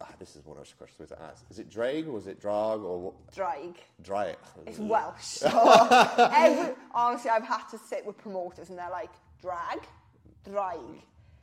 ah, 0.00 0.08
this 0.18 0.36
is 0.36 0.44
one 0.44 0.58
of 0.58 0.68
the 0.68 0.74
questions 0.74 1.08
to 1.08 1.22
ask. 1.22 1.44
Is 1.50 1.58
it 1.58 1.70
Drag 1.70 2.06
or 2.06 2.12
was 2.12 2.26
it 2.26 2.40
Drag 2.40 2.80
or 2.80 3.00
what? 3.00 3.32
Drag. 3.34 3.76
Dry 4.02 4.26
it. 4.26 4.38
It's 4.66 4.78
Welsh. 4.78 5.22
So 5.22 5.48
every, 6.32 6.74
honestly, 6.94 7.30
I've 7.30 7.44
had 7.44 7.66
to 7.70 7.78
sit 7.78 8.04
with 8.04 8.18
promoters 8.18 8.70
and 8.70 8.78
they're 8.78 8.90
like, 8.90 9.10
drag, 9.40 9.80
drag, 10.44 10.78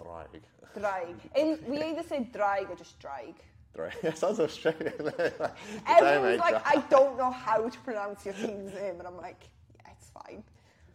Drag. 0.02 0.42
drag. 0.78 1.16
And 1.36 1.60
we 1.68 1.82
either 1.82 2.04
say 2.04 2.28
drag 2.32 2.70
or 2.70 2.76
just 2.76 3.00
drag. 3.00 3.36
Drag. 3.76 3.94
It 4.04 4.18
sounds 4.18 4.40
Australian. 4.40 4.94
Everyone's 5.88 6.40
like, 6.40 6.62
I 6.66 6.84
don't 6.90 7.18
know 7.18 7.32
how 7.32 7.68
to 7.68 7.80
pronounce 7.80 8.26
your 8.26 8.36
team's 8.36 8.74
name. 8.74 9.00
And 9.00 9.08
I'm 9.08 9.18
like, 9.18 9.50
yeah, 9.76 9.92
it's 9.98 10.10
fine. 10.10 10.44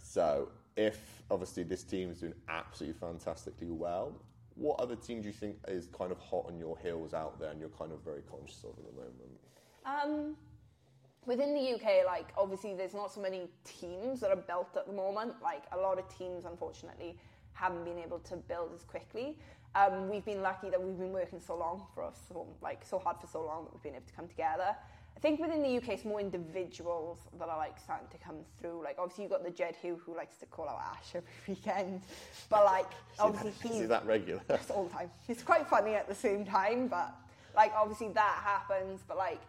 So, 0.02 0.50
if 0.76 1.22
obviously 1.30 1.64
this 1.64 1.82
team 1.82 2.10
is 2.10 2.20
doing 2.20 2.34
absolutely 2.48 2.98
fantastically 3.00 3.70
well, 3.70 4.12
what 4.58 4.80
other 4.80 4.96
team 4.96 5.22
do 5.22 5.28
you 5.28 5.32
think 5.32 5.56
is 5.68 5.88
kind 5.96 6.10
of 6.10 6.18
hot 6.18 6.44
on 6.48 6.58
your 6.58 6.76
heels 6.78 7.14
out 7.14 7.38
there 7.38 7.50
and 7.50 7.60
you're 7.60 7.68
kind 7.70 7.92
of 7.92 8.02
very 8.02 8.22
conscious 8.22 8.64
of 8.64 8.70
at 8.70 8.84
the 8.84 8.92
moment? 8.92 9.38
Um, 9.86 10.36
within 11.26 11.54
the 11.54 11.74
UK, 11.74 12.04
like 12.04 12.28
obviously 12.36 12.74
there's 12.74 12.94
not 12.94 13.12
so 13.12 13.20
many 13.20 13.48
teams 13.64 14.20
that 14.20 14.30
are 14.30 14.36
built 14.36 14.76
at 14.76 14.86
the 14.86 14.92
moment. 14.92 15.34
Like 15.42 15.62
a 15.72 15.78
lot 15.78 15.98
of 15.98 16.08
teams, 16.08 16.44
unfortunately, 16.44 17.16
haven't 17.52 17.84
been 17.84 17.98
able 17.98 18.18
to 18.20 18.36
build 18.36 18.70
as 18.74 18.84
quickly. 18.84 19.38
Um, 19.74 20.08
we've 20.08 20.24
been 20.24 20.42
lucky 20.42 20.70
that 20.70 20.82
we've 20.82 20.98
been 20.98 21.12
working 21.12 21.40
so 21.40 21.56
long 21.56 21.86
for 21.94 22.02
us, 22.02 22.18
so, 22.28 22.46
like 22.62 22.84
so 22.84 22.98
hard 22.98 23.18
for 23.20 23.26
so 23.26 23.44
long 23.44 23.64
that 23.64 23.74
we've 23.74 23.82
been 23.82 23.94
able 23.94 24.06
to 24.06 24.12
come 24.14 24.26
together. 24.26 24.74
I 25.18 25.20
think 25.20 25.40
within 25.40 25.64
the 25.64 25.76
UK, 25.78 25.88
it's 25.88 26.04
more 26.04 26.20
individuals 26.20 27.18
that 27.40 27.48
are 27.48 27.58
like 27.58 27.76
starting 27.82 28.06
to 28.12 28.18
come 28.18 28.36
through. 28.60 28.84
Like 28.84 28.98
obviously 29.00 29.24
you've 29.24 29.32
got 29.32 29.44
the 29.44 29.50
Jed 29.50 29.74
Hugh 29.74 30.00
who 30.06 30.16
likes 30.16 30.36
to 30.36 30.46
call 30.46 30.68
out 30.68 30.80
Ash 30.80 31.08
every 31.16 31.28
weekend, 31.48 32.02
but 32.48 32.64
like 32.64 32.86
obviously 33.18 33.70
that, 33.70 33.78
he's 33.78 33.88
that 33.88 34.06
regular. 34.06 34.40
Yes, 34.48 34.70
all 34.70 34.84
the 34.84 34.94
time. 34.94 35.10
It's 35.26 35.42
quite 35.42 35.66
funny 35.66 35.94
at 35.94 36.08
the 36.08 36.14
same 36.14 36.44
time, 36.44 36.86
but 36.86 37.12
like 37.56 37.72
obviously 37.76 38.10
that 38.10 38.42
happens. 38.44 39.00
But 39.08 39.16
like 39.16 39.40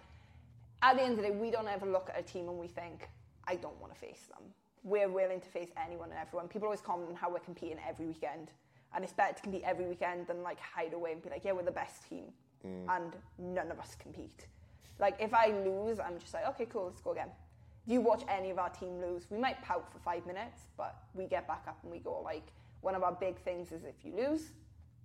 at 0.81 0.95
the 0.95 1.03
end 1.03 1.11
of 1.11 1.17
the 1.17 1.29
day, 1.29 1.31
we 1.31 1.51
don't 1.51 1.67
ever 1.67 1.85
look 1.85 2.09
at 2.11 2.19
a 2.19 2.23
team 2.23 2.49
and 2.49 2.57
we 2.57 2.67
think, 2.67 3.07
I 3.45 3.55
don't 3.55 3.79
want 3.79 3.93
to 3.93 3.99
face 3.99 4.23
them. 4.27 4.41
We're 4.83 5.09
willing 5.09 5.39
to 5.39 5.49
face 5.49 5.69
anyone 5.77 6.09
and 6.09 6.17
everyone. 6.19 6.47
People 6.47 6.65
always 6.65 6.81
comment 6.81 7.09
on 7.09 7.15
how 7.15 7.29
we're 7.29 7.39
competing 7.39 7.77
every 7.87 8.07
weekend, 8.07 8.49
and 8.95 9.03
it's 9.03 9.13
better 9.13 9.35
to 9.35 9.41
compete 9.43 9.61
every 9.63 9.85
weekend 9.85 10.25
than 10.25 10.41
like 10.41 10.59
hide 10.59 10.93
away 10.93 11.11
and 11.11 11.21
be 11.21 11.29
like, 11.29 11.45
yeah, 11.45 11.51
we're 11.51 11.61
the 11.61 11.69
best 11.69 12.09
team, 12.09 12.23
mm. 12.65 12.85
and 12.89 13.13
none 13.37 13.69
of 13.69 13.79
us 13.79 13.95
compete. 13.99 14.47
Like 14.99 15.15
if 15.19 15.33
I 15.33 15.47
lose, 15.47 15.99
I'm 15.99 16.19
just 16.19 16.33
like, 16.33 16.47
okay, 16.49 16.65
cool, 16.65 16.85
let's 16.87 17.01
go 17.01 17.11
again. 17.11 17.29
If 17.85 17.93
you 17.93 18.01
watch 18.01 18.23
any 18.29 18.49
of 18.49 18.59
our 18.59 18.69
team 18.69 19.01
lose, 19.01 19.25
we 19.29 19.37
might 19.37 19.61
pout 19.63 19.91
for 19.91 19.99
five 19.99 20.25
minutes, 20.25 20.67
but 20.77 20.95
we 21.13 21.25
get 21.25 21.47
back 21.47 21.63
up 21.67 21.79
and 21.83 21.91
we 21.91 21.99
go. 21.99 22.21
Like 22.21 22.51
one 22.81 22.95
of 22.95 23.03
our 23.03 23.13
big 23.13 23.39
things 23.39 23.71
is 23.71 23.83
if 23.83 24.03
you 24.03 24.15
lose, 24.15 24.51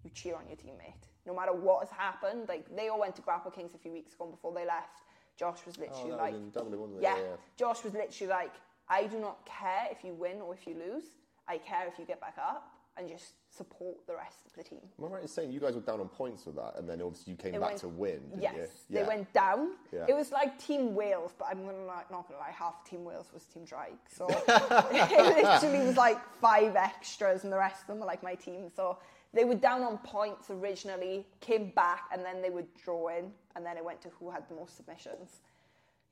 you 0.03 0.11
cheer 0.11 0.35
on 0.35 0.47
your 0.49 0.57
teammate. 0.57 1.09
No 1.27 1.35
matter 1.35 1.53
what 1.53 1.81
has 1.81 1.91
happened, 1.91 2.49
like 2.49 2.75
they 2.75 2.89
all 2.89 3.01
went 3.01 3.17
to 3.17 3.23
Grapple 3.23 3.51
Kings 3.51 3.75
a 3.75 3.79
few 3.79 3.93
weeks 3.93 4.15
ago 4.15 4.27
before 4.27 4.53
they 4.53 4.67
left. 4.67 5.01
Josh 5.37 5.59
was 5.67 5.79
literally 5.79 6.13
oh, 6.13 6.17
like, 6.17 6.53
Dublin, 6.53 6.91
yeah, 7.01 7.17
yeah, 7.17 7.23
Josh 7.57 7.83
was 7.83 7.93
literally 7.93 8.31
like, 8.31 8.53
I 8.89 9.07
do 9.07 9.19
not 9.19 9.45
care 9.47 9.89
if 9.91 10.05
you 10.05 10.15
win 10.15 10.41
or 10.41 10.55
if 10.55 10.65
you 10.67 10.75
lose. 10.75 11.05
I 11.49 11.59
care 11.59 11.89
if 11.89 11.99
you 11.99 12.05
get 12.05 12.21
back 12.21 12.37
up 12.39 12.74
and 12.97 13.09
just 13.09 13.35
support 13.51 13.97
the 14.07 14.15
rest 14.15 14.39
of 14.47 14.53
the 14.55 14.63
team. 14.63 14.81
Am 14.99 15.07
I 15.07 15.09
right 15.09 15.23
in 15.23 15.29
saying 15.29 15.53
you 15.53 15.61
guys 15.61 15.75
were 15.75 15.81
down 15.81 16.01
on 16.01 16.09
points 16.09 16.47
with 16.47 16.57
that, 16.57 16.75
and 16.77 16.89
then 16.89 17.03
obviously 17.03 17.33
you 17.33 17.37
came 17.37 17.53
back 17.53 17.61
went, 17.61 17.79
to 17.79 17.89
win? 17.89 18.21
yes, 18.39 18.55
you? 18.89 18.97
they 18.97 19.05
went 19.05 19.33
down. 19.33 19.73
Yeah. 19.93 20.07
It 20.09 20.15
was 20.15 20.33
like 20.33 20.59
Team 20.59 20.95
Wales, 20.95 21.33
but 21.39 21.49
I'm 21.51 21.65
gonna 21.65 21.85
like, 21.85 22.11
not 22.11 22.29
gonna 22.29 22.41
lie, 22.41 22.53
half 22.57 22.85
Team 22.85 23.05
Wales 23.05 23.27
was 23.33 23.45
Team 23.45 23.65
Draig, 23.65 23.97
so 24.09 24.27
it 24.49 25.37
literally 25.37 25.87
was 25.87 25.97
like 25.97 26.19
five 26.41 26.77
extras, 26.77 27.45
and 27.45 27.53
the 27.53 27.59
rest 27.59 27.83
of 27.83 27.87
them 27.89 27.99
were 28.01 28.07
like 28.07 28.23
my 28.23 28.35
team. 28.35 28.71
So 28.75 28.99
they 29.33 29.45
were 29.45 29.57
down 29.57 29.83
on 29.83 29.99
points 29.99 30.51
originally, 30.51 31.27
came 31.41 31.71
back, 31.71 32.05
and 32.13 32.25
then 32.25 32.43
they 32.43 32.51
were 32.51 32.65
drawing, 32.85 33.33
and 33.57 33.67
then 33.67 33.77
it 33.77 33.85
went 33.85 34.01
to 34.03 34.09
who 34.21 34.31
had 34.31 34.49
the 34.49 34.55
most 34.55 34.77
submissions. 34.77 35.41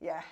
Yeah, 0.01 0.23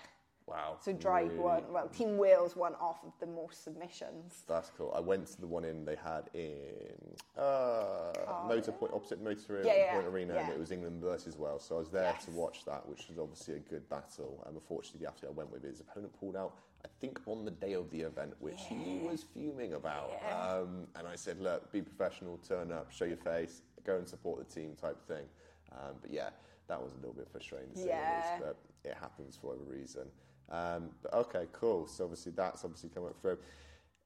Wow. 0.51 0.77
So 0.81 0.93
Draig 0.93 1.29
really? 1.29 1.39
won, 1.39 1.63
well, 1.71 1.89
Team 1.89 2.17
Wales 2.17 2.57
won 2.57 2.75
off 2.81 3.05
of 3.05 3.13
the 3.21 3.27
most 3.27 3.63
submissions. 3.63 4.43
That's 4.49 4.71
cool. 4.77 4.93
I 4.97 5.01
went 5.01 5.27
to 5.29 5.41
the 5.41 5.47
one 5.47 5.65
in 5.65 5.85
they 5.85 5.97
had 5.97 6.29
in 6.35 6.97
uh, 7.39 8.13
Motor 8.49 8.73
Point, 8.73 8.93
opposite 8.93 9.23
Motor 9.23 9.63
yeah, 9.65 9.75
yeah, 9.77 9.95
Point 9.95 10.07
Arena, 10.09 10.35
yeah. 10.35 10.41
and 10.41 10.53
it 10.53 10.59
was 10.59 10.73
England 10.73 11.01
versus 11.01 11.39
Wales. 11.39 11.65
So 11.67 11.77
I 11.77 11.79
was 11.79 11.89
there 11.89 12.13
yes. 12.15 12.25
to 12.25 12.33
watch 12.33 12.65
that, 12.65 12.89
which 12.89 13.07
was 13.09 13.19
obviously 13.19 13.55
a 13.55 13.59
good 13.61 13.89
battle. 13.89 14.43
And 14.47 14.57
unfortunately, 14.57 15.07
the 15.07 15.09
athlete 15.09 15.31
I 15.31 15.35
went 15.35 15.53
with, 15.53 15.63
his 15.63 15.81
opponent 15.81 16.19
pulled 16.19 16.37
out, 16.37 16.55
I 16.85 16.89
think, 17.01 17.21
on 17.27 17.45
the 17.45 17.53
day 17.53 17.75
of 17.75 17.89
the 17.91 18.01
event, 18.01 18.35
which 18.41 18.61
he 18.69 19.01
was 19.05 19.25
fuming 19.33 19.75
about. 19.75 20.11
Um, 20.33 20.89
and 20.97 21.07
I 21.07 21.15
said, 21.15 21.41
look, 21.41 21.71
be 21.71 21.81
professional, 21.81 22.39
turn 22.39 22.73
up, 22.73 22.91
show 22.91 23.05
your 23.05 23.19
face, 23.19 23.63
go 23.85 23.97
and 23.97 24.09
support 24.09 24.39
the 24.39 24.53
team 24.53 24.75
type 24.81 24.99
thing. 25.07 25.27
Um, 25.73 25.95
but 26.01 26.13
yeah, 26.13 26.31
that 26.67 26.83
was 26.83 26.93
a 26.95 26.97
little 26.97 27.13
bit 27.13 27.29
frustrating 27.31 27.71
to 27.75 27.79
say 27.79 27.87
yeah. 27.89 28.39
but 28.41 28.57
it 28.85 28.97
happens 29.01 29.37
for 29.41 29.49
whatever 29.49 29.71
reason. 29.71 30.07
Um, 30.51 30.91
but 31.03 31.15
okay, 31.15 31.47
cool. 31.53 31.87
So 31.87 32.05
obviously 32.05 32.33
that's 32.33 32.65
obviously 32.65 32.91
coming 32.91 33.11
up 33.11 33.21
through. 33.21 33.39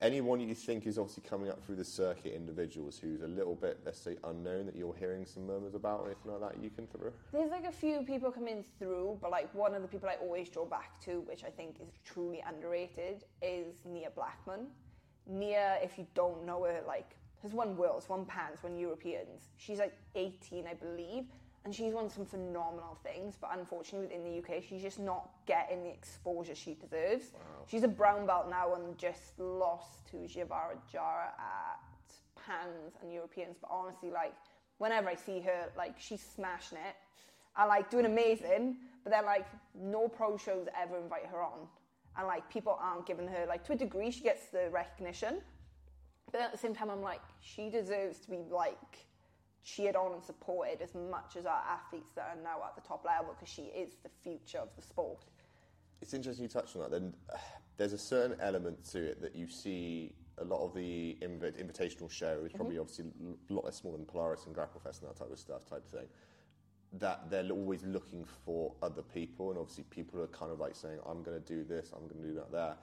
Anyone 0.01 0.41
you 0.41 0.55
think 0.55 0.87
is 0.87 0.99
obviously 0.99 1.23
coming 1.27 1.49
up 1.49 1.65
through 1.65 1.77
the 1.77 1.85
circuit, 1.85 2.35
individuals 2.35 2.99
who's 2.99 3.23
a 3.23 3.27
little 3.27 3.55
bit, 3.55 3.79
let's 3.87 3.99
say, 3.99 4.17
unknown 4.25 4.67
that 4.67 4.77
you're 4.77 4.95
hearing 4.95 5.25
some 5.25 5.47
murmurs 5.47 5.75
about 5.75 6.01
or 6.01 6.07
anything 6.07 6.33
like 6.33 6.53
that 6.53 6.63
you 6.63 6.69
can 6.69 6.87
through? 6.87 7.13
There's 7.33 7.51
like 7.51 7.65
a 7.65 7.73
few 7.73 8.03
people 8.03 8.31
coming 8.31 8.65
through, 8.79 9.19
but 9.23 9.31
like 9.31 9.55
one 9.55 9.75
of 9.75 9.83
the 9.83 9.89
people 9.89 10.09
I 10.09 10.17
always 10.17 10.49
draw 10.51 10.67
back 10.67 11.01
to, 11.05 11.21
which 11.21 11.45
I 11.45 11.49
think 11.49 11.77
is 11.81 11.89
truly 12.05 12.45
underrated, 12.47 13.25
is 13.41 13.77
Nia 13.87 14.11
Blackman. 14.11 14.67
Nia, 15.27 15.79
if 15.83 15.97
you 15.97 16.07
don't 16.15 16.45
know 16.45 16.65
her, 16.65 16.83
like 16.87 17.17
has 17.43 17.53
won 17.53 17.77
worlds, 17.77 18.09
won 18.09 18.25
pans, 18.25 18.63
won 18.63 18.77
Europeans. 18.77 19.49
She's 19.59 19.79
like 19.79 19.95
18, 20.17 20.67
I 20.67 20.75
believe, 20.75 21.27
and 21.65 21.75
she's 21.75 21.95
won 21.95 22.11
some 22.11 22.27
phenomenal 22.27 22.99
things, 23.03 23.37
but 23.41 23.51
unfortunately 23.59 24.07
within 24.07 24.25
the 24.25 24.39
UK, 24.39 24.63
she's 24.63 24.83
just 24.83 24.99
not 24.99 25.31
getting 25.47 25.83
the 25.83 25.89
exposure 25.89 26.55
she 26.55 26.75
deserves. 26.75 27.33
Wow. 27.33 27.41
She's 27.67 27.85
a 27.85 27.89
brown 27.89 28.27
belt 28.27 28.51
now 28.51 28.75
and 28.75 28.99
just 28.99 29.39
lost 29.39 30.07
to 30.11 30.19
Jivara 30.19 30.77
Jara 30.93 31.33
at 31.39 31.81
Pans 32.47 32.95
and 33.01 33.13
Europeans. 33.13 33.57
But 33.61 33.71
honestly, 33.71 34.11
like 34.11 34.35
whenever 34.79 35.09
I 35.09 35.15
see 35.15 35.41
her, 35.41 35.71
like 35.77 35.95
she's 35.99 36.23
smashing 36.23 36.79
it. 36.79 36.97
I 37.57 37.67
like 37.67 37.89
doing 37.89 38.05
amazing, 38.05 38.79
but 39.05 39.13
then 39.13 39.25
like 39.25 39.47
no 39.75 40.09
pro 40.09 40.37
shows 40.37 40.67
ever 40.77 40.99
invite 40.99 41.27
her 41.27 41.41
on, 41.41 41.69
and 42.19 42.27
like 42.27 42.51
people 42.51 42.77
aren't 42.81 43.07
giving 43.07 43.29
her 43.29 43.47
like 43.49 43.65
to 43.67 43.73
a 43.73 43.77
degree 43.77 44.11
she 44.11 44.23
gets 44.23 44.47
the 44.47 44.69
recognition, 44.73 45.41
but 46.33 46.41
at 46.41 46.53
the 46.53 46.59
same 46.59 46.75
time 46.75 46.91
I'm 46.91 47.01
like 47.01 47.23
she 47.41 47.71
deserves 47.71 48.19
to 48.21 48.31
be 48.31 48.41
like 48.51 49.07
cheered 49.65 49.97
on 49.97 50.13
and 50.13 50.23
supported 50.23 50.83
as 50.83 50.95
much 50.95 51.37
as 51.37 51.47
our 51.47 51.63
athletes 51.69 52.13
that 52.15 52.37
are 52.37 52.43
now 52.43 52.63
at 52.67 52.77
the 52.77 52.87
top 52.87 53.05
level 53.05 53.35
because 53.35 53.53
she 53.53 53.63
is 53.63 53.97
the 54.03 54.11
future 54.23 54.59
of 54.59 54.69
the 54.77 54.83
sport. 54.83 55.25
It's 56.03 56.13
interesting 56.13 56.45
you 56.45 56.49
touched 56.49 56.77
on 56.77 56.83
that. 56.83 56.91
Then 56.91 57.15
there's 57.77 57.93
a 57.93 57.99
certain 57.99 58.39
element 58.41 58.85
to 58.93 59.03
it 59.03 59.21
that 59.23 59.35
you 59.35 59.49
see 59.49 60.13
a 60.39 60.45
lot 60.45 60.65
of 60.65 60.75
the 60.75 61.17
inv- 61.23 61.61
invitational 61.61 62.11
show 62.11 62.43
is 62.45 62.53
probably 62.53 62.75
mm-hmm. 62.75 62.83
obviously 62.83 63.07
a 63.51 63.53
lot 63.53 63.65
less 63.65 63.77
small 63.77 63.93
than 63.93 64.05
Polaris 64.05 64.47
and 64.47 64.55
Grapple 64.55 64.81
Fest 64.81 65.03
and 65.03 65.11
that 65.11 65.17
type 65.17 65.31
of 65.31 65.39
stuff 65.39 65.65
type 65.69 65.85
of 65.85 65.91
thing. 65.91 66.09
That 66.99 67.31
they're 67.31 67.49
always 67.51 67.83
looking 67.85 68.25
for 68.45 68.73
other 68.83 69.03
people, 69.03 69.51
and 69.51 69.59
obviously 69.59 69.85
people 69.91 70.21
are 70.23 70.29
kind 70.29 70.53
of 70.53 70.61
like 70.61 70.77
saying, 70.77 71.01
"I'm 71.05 71.25
going 71.25 71.41
to 71.41 71.45
do 71.45 71.65
this, 71.65 71.93
I'm 71.93 72.07
going 72.07 72.23
to 72.23 72.29
do 72.29 72.35
that." 72.35 72.53
There, 72.53 72.77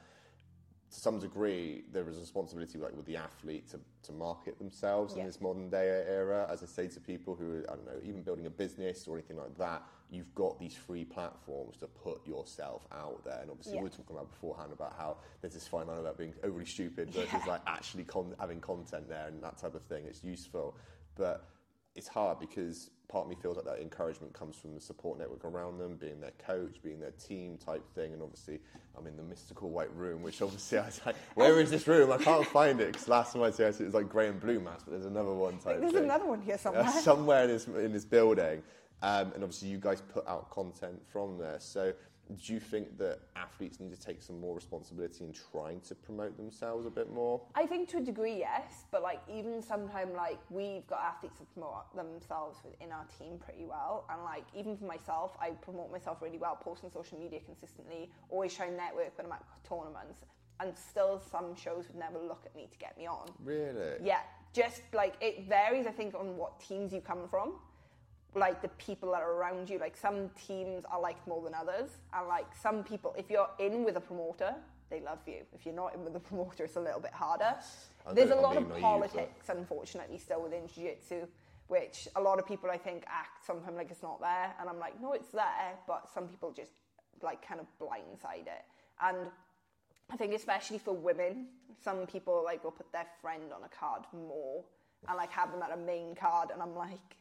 to 0.92 1.00
some 1.00 1.20
degree, 1.20 1.84
there 1.94 2.08
is 2.10 2.18
a 2.18 2.20
responsibility, 2.20 2.78
like 2.78 2.96
with 2.96 3.06
the 3.06 3.16
athlete, 3.16 3.70
to, 3.72 3.80
to 4.04 4.12
market 4.12 4.58
themselves 4.58 5.14
yeah. 5.14 5.22
in 5.22 5.28
this 5.28 5.39
modern 5.39 5.70
day 5.70 6.04
era. 6.08 6.46
As 6.52 6.64
I 6.64 6.66
say 6.66 6.88
to 6.89 7.00
people 7.00 7.34
who 7.34 7.52
are, 7.52 7.72
I 7.72 7.76
don't 7.76 7.86
know, 7.86 8.00
even 8.04 8.24
building 8.24 8.46
a 8.46 8.50
business 8.50 9.08
or 9.08 9.18
anything 9.18 9.38
like 9.38 9.58
that, 9.58 9.84
you've 10.10 10.34
got 10.36 10.60
these 10.60 10.76
free 10.76 11.06
platforms 11.06 11.78
to 11.78 11.88
put 11.88 12.28
yourself 12.28 12.86
out 12.92 13.24
there. 13.24 13.39
And 13.42 13.50
obviously, 13.50 13.76
yeah. 13.76 13.80
we 13.80 13.84
were 13.86 13.89
talking 13.89 14.18
about 14.18 14.30
beforehand 14.32 14.74
about 14.74 14.94
how 14.98 15.18
there's 15.39 15.54
this 15.54 15.66
fine 15.66 15.88
line 15.88 16.00
about 16.00 16.18
being 16.18 16.34
overly 16.44 16.66
stupid 16.66 17.10
versus 17.10 17.32
yeah. 17.32 17.46
like 17.48 17.62
actually 17.68 18.04
con- 18.04 18.36
having 18.38 18.60
content 18.60 19.08
there 19.08 19.28
and 19.28 19.42
that 19.42 19.58
type 19.58 19.76
of 19.76 19.84
thing. 19.84 20.04
It's 20.06 20.26
useful, 20.26 20.76
but 21.16 21.48
it's 21.96 22.10
hard 22.10 22.39
because 22.39 22.89
part 23.12 23.26
of 23.26 23.30
me 23.30 23.36
feels 23.41 23.57
like 23.57 23.66
that 23.66 23.80
encouragement 23.80 24.34
comes 24.34 24.55
from 24.55 24.74
the 24.74 24.80
support 24.80 25.20
network 25.20 25.43
around 25.43 25.78
them, 25.78 25.95
being 25.95 26.22
their 26.22 26.32
coach, 26.45 26.78
being 26.82 26.99
their 26.99 27.12
team 27.12 27.57
type 27.57 27.84
thing. 27.93 28.14
And 28.14 28.22
obviously, 28.22 28.59
I'm 28.97 29.05
in 29.05 29.18
the 29.18 29.24
mystical 29.24 29.70
white 29.70 29.93
room, 29.93 30.22
which 30.22 30.41
obviously 30.41 30.78
I 30.78 30.86
was 30.86 31.01
like, 31.05 31.16
where 31.36 31.59
is 31.59 31.70
this 31.70 31.88
room? 31.88 32.12
I 32.12 32.18
can't 32.18 32.47
find 32.47 32.80
it 32.80 32.93
because 32.93 33.07
last 33.09 33.34
time 33.34 33.43
I 33.43 33.51
saw 33.51 33.64
it, 33.64 33.80
was 33.80 33.93
like 33.93 34.07
grey 34.07 34.30
and 34.30 34.39
blue 34.39 34.59
mats, 34.59 34.84
but 34.84 34.91
there's 34.91 35.05
another 35.05 35.34
one 35.34 35.57
type. 35.57 35.80
There's 35.82 35.91
thing. 35.91 36.05
another 36.05 36.26
one 36.26 36.41
here 36.41 36.57
somewhere. 36.57 36.88
somewhere 36.89 37.43
in 37.43 37.49
this 37.49 37.68
in 37.68 37.91
this 37.91 38.05
building, 38.05 38.64
um, 39.01 39.34
and 39.34 39.43
obviously 39.43 39.68
you 39.68 39.78
guys 39.78 40.01
put 40.01 40.26
out 40.28 40.49
content 40.49 41.01
from 41.12 41.38
there. 41.38 41.57
So 41.59 41.93
do 42.38 42.54
you 42.54 42.60
think 42.60 42.98
that 42.98 43.20
athletes 43.36 43.80
need 43.80 43.92
to 43.92 44.00
take 44.00 44.22
some 44.22 44.40
more 44.40 44.56
responsibility 44.56 45.24
in 45.24 45.34
trying 45.52 45.82
to 45.82 45.96
promote 45.96 46.38
themselves 46.38 46.86
a 46.86 46.90
bit 46.90 47.12
more? 47.14 47.42
I 47.56 47.66
think 47.66 47.90
to 47.90 47.98
a 47.98 48.02
degree, 48.02 48.38
yes, 48.38 48.86
but 48.92 49.02
like 49.02 49.22
even 49.32 49.62
sometimes, 49.62 50.14
like 50.16 50.40
we've 50.50 50.86
got 50.88 51.00
athletes 51.02 51.40
that 51.40 51.54
promote 51.54 51.96
themselves 51.96 52.60
within 52.64 52.92
our 52.92 53.06
team 53.20 53.38
pretty 53.40 53.66
well, 53.66 54.06
and 54.10 54.24
like 54.24 54.46
even 54.58 54.78
for 54.78 54.86
myself, 54.86 55.36
I 55.40 55.50
promote 55.50 55.92
myself 55.92 56.22
really 56.22 56.38
well, 56.38 56.56
post 56.56 56.84
on 56.84 56.92
social 56.92 57.20
media 57.20 57.40
consistently, 57.46 58.10
always 58.30 58.54
try 58.54 58.68
and 58.68 58.78
network 58.78 59.18
when 59.18 59.28
I'm 59.28 59.34
at 59.34 59.44
tournaments, 59.68 60.20
and 60.60 60.78
still 60.78 61.22
some 61.32 61.56
shows 61.56 61.88
would 61.88 61.98
never 61.98 62.20
look 62.20 62.44
at 62.46 62.56
me 62.56 62.68
to 62.72 62.78
get 62.78 62.98
me 62.98 63.08
on. 63.08 63.30
Really? 63.44 63.96
Yeah, 64.04 64.22
just 64.54 64.82
like 64.94 65.16
it 65.22 65.48
varies, 65.48 65.88
I 65.88 65.92
think, 65.92 66.16
on 66.16 66.38
what 66.38 66.60
teams 66.60 66.94
you 66.94 67.02
come 67.02 67.28
from 67.30 67.54
like 68.34 68.62
the 68.62 68.70
people 68.70 69.12
that 69.12 69.22
are 69.22 69.34
around 69.34 69.70
you. 69.70 69.78
Like 69.78 69.98
some 69.98 70.30
teams 70.48 70.84
are 70.90 71.02
liked 71.02 71.28
more 71.28 71.42
than 71.44 71.54
others, 71.54 71.90
and 72.14 72.28
like 72.28 72.48
some 72.56 72.84
people, 72.84 73.14
if 73.18 73.30
you're 73.30 73.50
in 73.60 73.84
with 73.84 73.98
a 73.98 74.02
promoter, 74.02 74.56
they 74.90 75.02
love 75.02 75.20
you. 75.26 75.44
If 75.54 75.66
you're 75.66 75.76
not 75.76 75.96
in 75.96 76.04
with 76.04 76.16
a 76.16 76.20
promoter, 76.20 76.66
it's 76.66 76.76
a 76.76 76.82
little 76.82 77.00
bit 77.00 77.14
harder. 77.14 77.56
There's 78.14 78.32
a 78.32 78.36
lot 78.36 78.58
of 78.58 78.68
politics, 78.80 79.50
unfortunately, 79.50 80.18
still 80.18 80.42
within 80.42 80.68
jiu-jitsu, 80.74 81.28
which 81.68 82.08
a 82.16 82.22
lot 82.22 82.40
of 82.40 82.48
people 82.48 82.70
I 82.70 82.78
think 82.78 83.04
act 83.08 83.46
sometimes 83.46 83.78
like 83.78 83.92
it's 83.92 84.04
not 84.04 84.20
there, 84.20 84.54
and 84.60 84.70
I'm 84.70 84.80
like, 84.80 85.00
no, 85.02 85.14
it's 85.14 85.30
there, 85.30 85.78
but 85.88 86.10
some 86.14 86.28
people 86.28 86.52
just 86.52 86.72
like 87.22 87.46
kind 87.48 87.60
of 87.60 87.68
blindside 87.80 88.48
it, 88.48 88.66
and 89.02 89.18
I 90.12 90.18
think 90.18 90.34
especially 90.34 90.80
for 90.80 90.94
women, 90.94 91.48
some 91.84 92.06
people 92.06 92.42
like 92.44 92.64
will 92.64 92.72
put 92.72 92.92
their 92.92 93.08
friend 93.22 93.54
on 93.56 93.64
a 93.64 93.70
card 93.70 94.04
more 94.12 94.64
and 95.08 95.16
like 95.16 95.32
have 95.32 95.52
them 95.52 95.62
at 95.62 95.72
a 95.72 95.78
main 95.78 96.16
card, 96.16 96.50
and 96.52 96.62
I'm 96.62 96.76
like, 96.76 97.16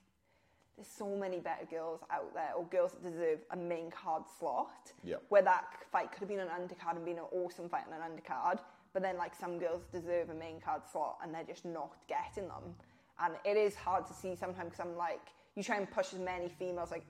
there's 0.80 0.88
so 0.88 1.14
many 1.14 1.40
better 1.40 1.66
girls 1.70 2.00
out 2.10 2.32
there, 2.32 2.52
or 2.56 2.64
girls 2.64 2.92
that 2.92 3.02
deserve 3.02 3.40
a 3.50 3.56
main 3.56 3.90
card 3.90 4.22
slot. 4.38 4.92
Where 5.28 5.42
that 5.42 5.64
fight 5.92 6.10
could 6.10 6.20
have 6.20 6.28
been 6.28 6.40
an 6.40 6.48
undercard 6.48 6.96
and 6.96 7.04
been 7.04 7.18
an 7.18 7.28
awesome 7.32 7.68
fight 7.68 7.84
on 7.86 8.00
an 8.00 8.00
undercard, 8.00 8.60
but 8.94 9.02
then 9.02 9.18
like 9.18 9.34
some 9.34 9.58
girls 9.58 9.82
deserve 9.92 10.30
a 10.30 10.34
main 10.34 10.58
card 10.58 10.80
slot 10.90 11.18
and 11.22 11.34
they're 11.34 11.44
just 11.44 11.66
not 11.66 11.92
getting 12.08 12.48
them. 12.48 12.74
And 13.22 13.34
it 13.44 13.58
is 13.58 13.74
hard 13.74 14.06
to 14.06 14.14
see 14.14 14.34
sometimes 14.34 14.70
because 14.70 14.80
I'm 14.80 14.96
like, 14.96 15.20
you 15.54 15.62
try 15.62 15.76
and 15.76 15.90
push 15.90 16.14
as 16.14 16.18
many 16.18 16.48
females. 16.48 16.90
Like, 16.90 17.04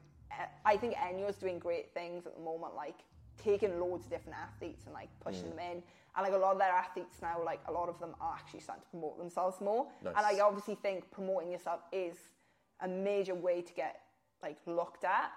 I 0.65 0.77
think 0.77 0.95
Enyo's 0.97 1.37
doing 1.37 1.61
great 1.61 1.95
things 1.95 2.27
at 2.27 2.35
the 2.35 2.43
moment, 2.43 2.75
like 2.75 2.99
taking 3.41 3.79
loads 3.79 4.05
of 4.07 4.11
different 4.11 4.37
athletes 4.37 4.87
and 4.87 4.95
like 4.95 5.11
pushing 5.21 5.45
mm. 5.45 5.51
them 5.51 5.59
in. 5.61 5.83
And 6.17 6.25
like 6.25 6.33
a 6.33 6.37
lot 6.37 6.55
of 6.55 6.59
their 6.59 6.73
athletes 6.73 7.19
now, 7.23 7.41
like 7.45 7.61
a 7.69 7.73
lot 7.73 7.89
of 7.89 8.01
them 8.01 8.17
are 8.21 8.35
actually 8.35 8.61
starting 8.61 8.83
to 8.83 8.91
promote 8.91 9.17
themselves 9.17 9.61
more. 9.61 9.87
Nice. 10.03 10.15
And 10.17 10.27
I 10.27 10.41
obviously 10.41 10.75
think 10.75 11.09
promoting 11.13 11.53
yourself 11.53 11.83
is 11.93 12.17
a 12.83 12.89
major 12.89 13.35
way 13.35 13.63
to 13.63 13.73
get 13.73 14.01
like 14.43 14.59
looked 14.67 15.05
at. 15.05 15.31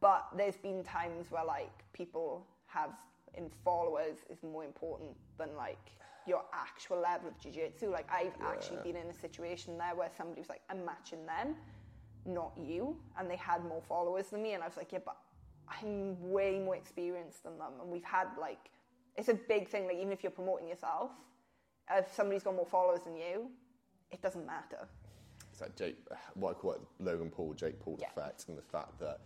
But 0.00 0.26
there's 0.36 0.56
been 0.56 0.84
times 0.84 1.30
where 1.30 1.44
like 1.44 1.84
people 1.92 2.46
have 2.66 2.90
in 3.34 3.50
followers 3.64 4.18
is 4.30 4.42
more 4.42 4.64
important 4.64 5.10
than 5.38 5.56
like 5.56 5.78
your 6.26 6.42
actual 6.52 7.00
level 7.00 7.28
of 7.28 7.38
jiu-jitsu. 7.38 7.90
Like 7.90 8.06
I've 8.12 8.34
yeah. 8.40 8.48
actually 8.48 8.78
been 8.82 8.96
in 8.96 9.08
a 9.08 9.14
situation 9.14 9.78
there 9.78 9.94
where 9.94 10.10
somebody 10.16 10.40
was 10.40 10.48
like, 10.48 10.62
I'm 10.70 10.84
matching 10.84 11.24
them, 11.26 11.56
not 12.26 12.52
you. 12.56 12.96
And 13.18 13.30
they 13.30 13.36
had 13.36 13.64
more 13.64 13.82
followers 13.88 14.28
than 14.28 14.42
me. 14.42 14.52
And 14.52 14.62
I 14.62 14.66
was 14.66 14.76
like, 14.76 14.92
yeah, 14.92 15.00
but 15.04 15.16
I'm 15.68 16.30
way 16.30 16.58
more 16.58 16.76
experienced 16.76 17.44
than 17.44 17.58
them. 17.58 17.72
And 17.80 17.90
we've 17.90 18.04
had 18.04 18.28
like, 18.40 18.70
it's 19.16 19.28
a 19.28 19.34
big 19.34 19.68
thing. 19.68 19.86
Like 19.86 19.96
even 19.96 20.12
if 20.12 20.22
you're 20.22 20.30
promoting 20.30 20.68
yourself, 20.68 21.10
if 21.90 22.14
somebody's 22.14 22.42
got 22.42 22.54
more 22.54 22.66
followers 22.66 23.00
than 23.04 23.16
you, 23.16 23.50
it 24.10 24.22
doesn't 24.22 24.46
matter. 24.46 24.88
It's 25.58 25.62
like 25.62 25.76
Jake, 25.76 25.96
what 26.34 26.50
I 26.50 26.54
call 26.54 26.72
it 26.72 26.80
Logan 27.00 27.30
Paul, 27.30 27.52
Jake 27.54 27.80
Paul 27.80 27.98
yeah. 28.00 28.08
effect, 28.08 28.46
and 28.48 28.56
the 28.56 28.62
fact 28.62 28.98
that 29.00 29.20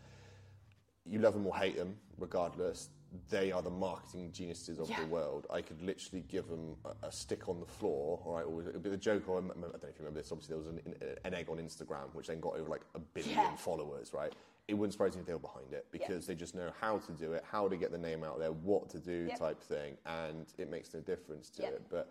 you 1.04 1.18
love 1.18 1.34
them 1.34 1.46
or 1.46 1.54
hate 1.54 1.76
them, 1.76 1.96
regardless 2.18 2.88
they 3.28 3.52
are 3.52 3.60
the 3.60 3.68
marketing 3.68 4.30
geniuses 4.32 4.78
of 4.78 4.88
yeah. 4.88 5.00
the 5.00 5.06
world. 5.08 5.46
I 5.50 5.60
could 5.60 5.82
literally 5.82 6.24
give 6.28 6.48
them 6.48 6.76
a, 6.86 7.08
a, 7.08 7.12
stick 7.12 7.46
on 7.46 7.60
the 7.60 7.66
floor, 7.66 8.18
all 8.24 8.36
right, 8.36 8.46
or 8.46 8.62
it 8.62 8.72
would 8.72 8.82
be 8.82 8.88
the 8.88 8.96
joke, 8.96 9.28
or 9.28 9.36
I 9.36 9.40
don't 9.42 9.60
know 9.60 9.66
if 9.66 9.82
you 9.82 9.92
remember 9.98 10.20
this, 10.20 10.32
obviously 10.32 10.54
there 10.54 10.58
was 10.58 10.68
an, 10.68 10.80
an 11.22 11.34
egg 11.34 11.50
on 11.50 11.58
Instagram, 11.58 12.14
which 12.14 12.28
then 12.28 12.40
got 12.40 12.56
over 12.56 12.70
like 12.70 12.80
a 12.94 12.98
billion 12.98 13.36
yeah. 13.36 13.56
followers, 13.56 14.14
right? 14.14 14.32
It 14.66 14.74
wouldn't 14.74 14.94
surprise 14.94 15.14
me 15.14 15.20
if 15.20 15.26
they 15.26 15.34
were 15.34 15.40
behind 15.40 15.74
it 15.74 15.86
because 15.92 16.24
yeah. 16.26 16.34
they 16.34 16.38
just 16.38 16.54
know 16.54 16.70
how 16.80 16.96
to 17.00 17.12
do 17.12 17.32
it, 17.32 17.44
how 17.50 17.68
to 17.68 17.76
get 17.76 17.92
the 17.92 17.98
name 17.98 18.24
out 18.24 18.38
there, 18.38 18.52
what 18.52 18.88
to 18.90 18.98
do 18.98 19.28
type 19.36 19.62
thing, 19.62 19.98
and 20.06 20.46
it 20.56 20.70
makes 20.70 20.94
no 20.94 21.00
difference 21.00 21.50
to 21.50 21.64
it. 21.64 21.82
But 21.90 22.10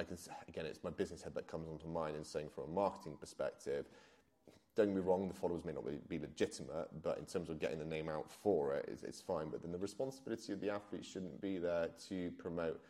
I 0.00 0.04
can, 0.04 0.16
again, 0.48 0.64
it's 0.64 0.82
my 0.82 0.90
business 0.90 1.22
head 1.22 1.34
that 1.34 1.46
comes 1.46 1.68
onto 1.68 1.86
mind 1.86 2.16
and 2.16 2.26
saying 2.26 2.48
from 2.54 2.64
a 2.64 2.68
marketing 2.68 3.16
perspective, 3.20 3.86
don't 4.74 4.86
get 4.86 4.96
me 4.96 5.02
wrong, 5.02 5.28
the 5.28 5.34
followers 5.34 5.64
may 5.64 5.72
not 5.72 5.84
be, 6.08 6.18
legitimate, 6.18 6.88
but 7.02 7.18
in 7.18 7.26
terms 7.26 7.50
of 7.50 7.58
getting 7.58 7.78
the 7.78 7.84
name 7.84 8.08
out 8.08 8.30
for 8.30 8.74
it, 8.74 8.86
it's, 8.90 9.02
it's 9.02 9.20
fine. 9.20 9.48
But 9.50 9.62
then 9.62 9.72
the 9.72 9.78
responsibility 9.78 10.52
of 10.52 10.60
the 10.60 10.70
athlete 10.70 11.04
shouldn't 11.04 11.38
be 11.40 11.58
there 11.58 11.88
to 12.08 12.30
promote. 12.38 12.80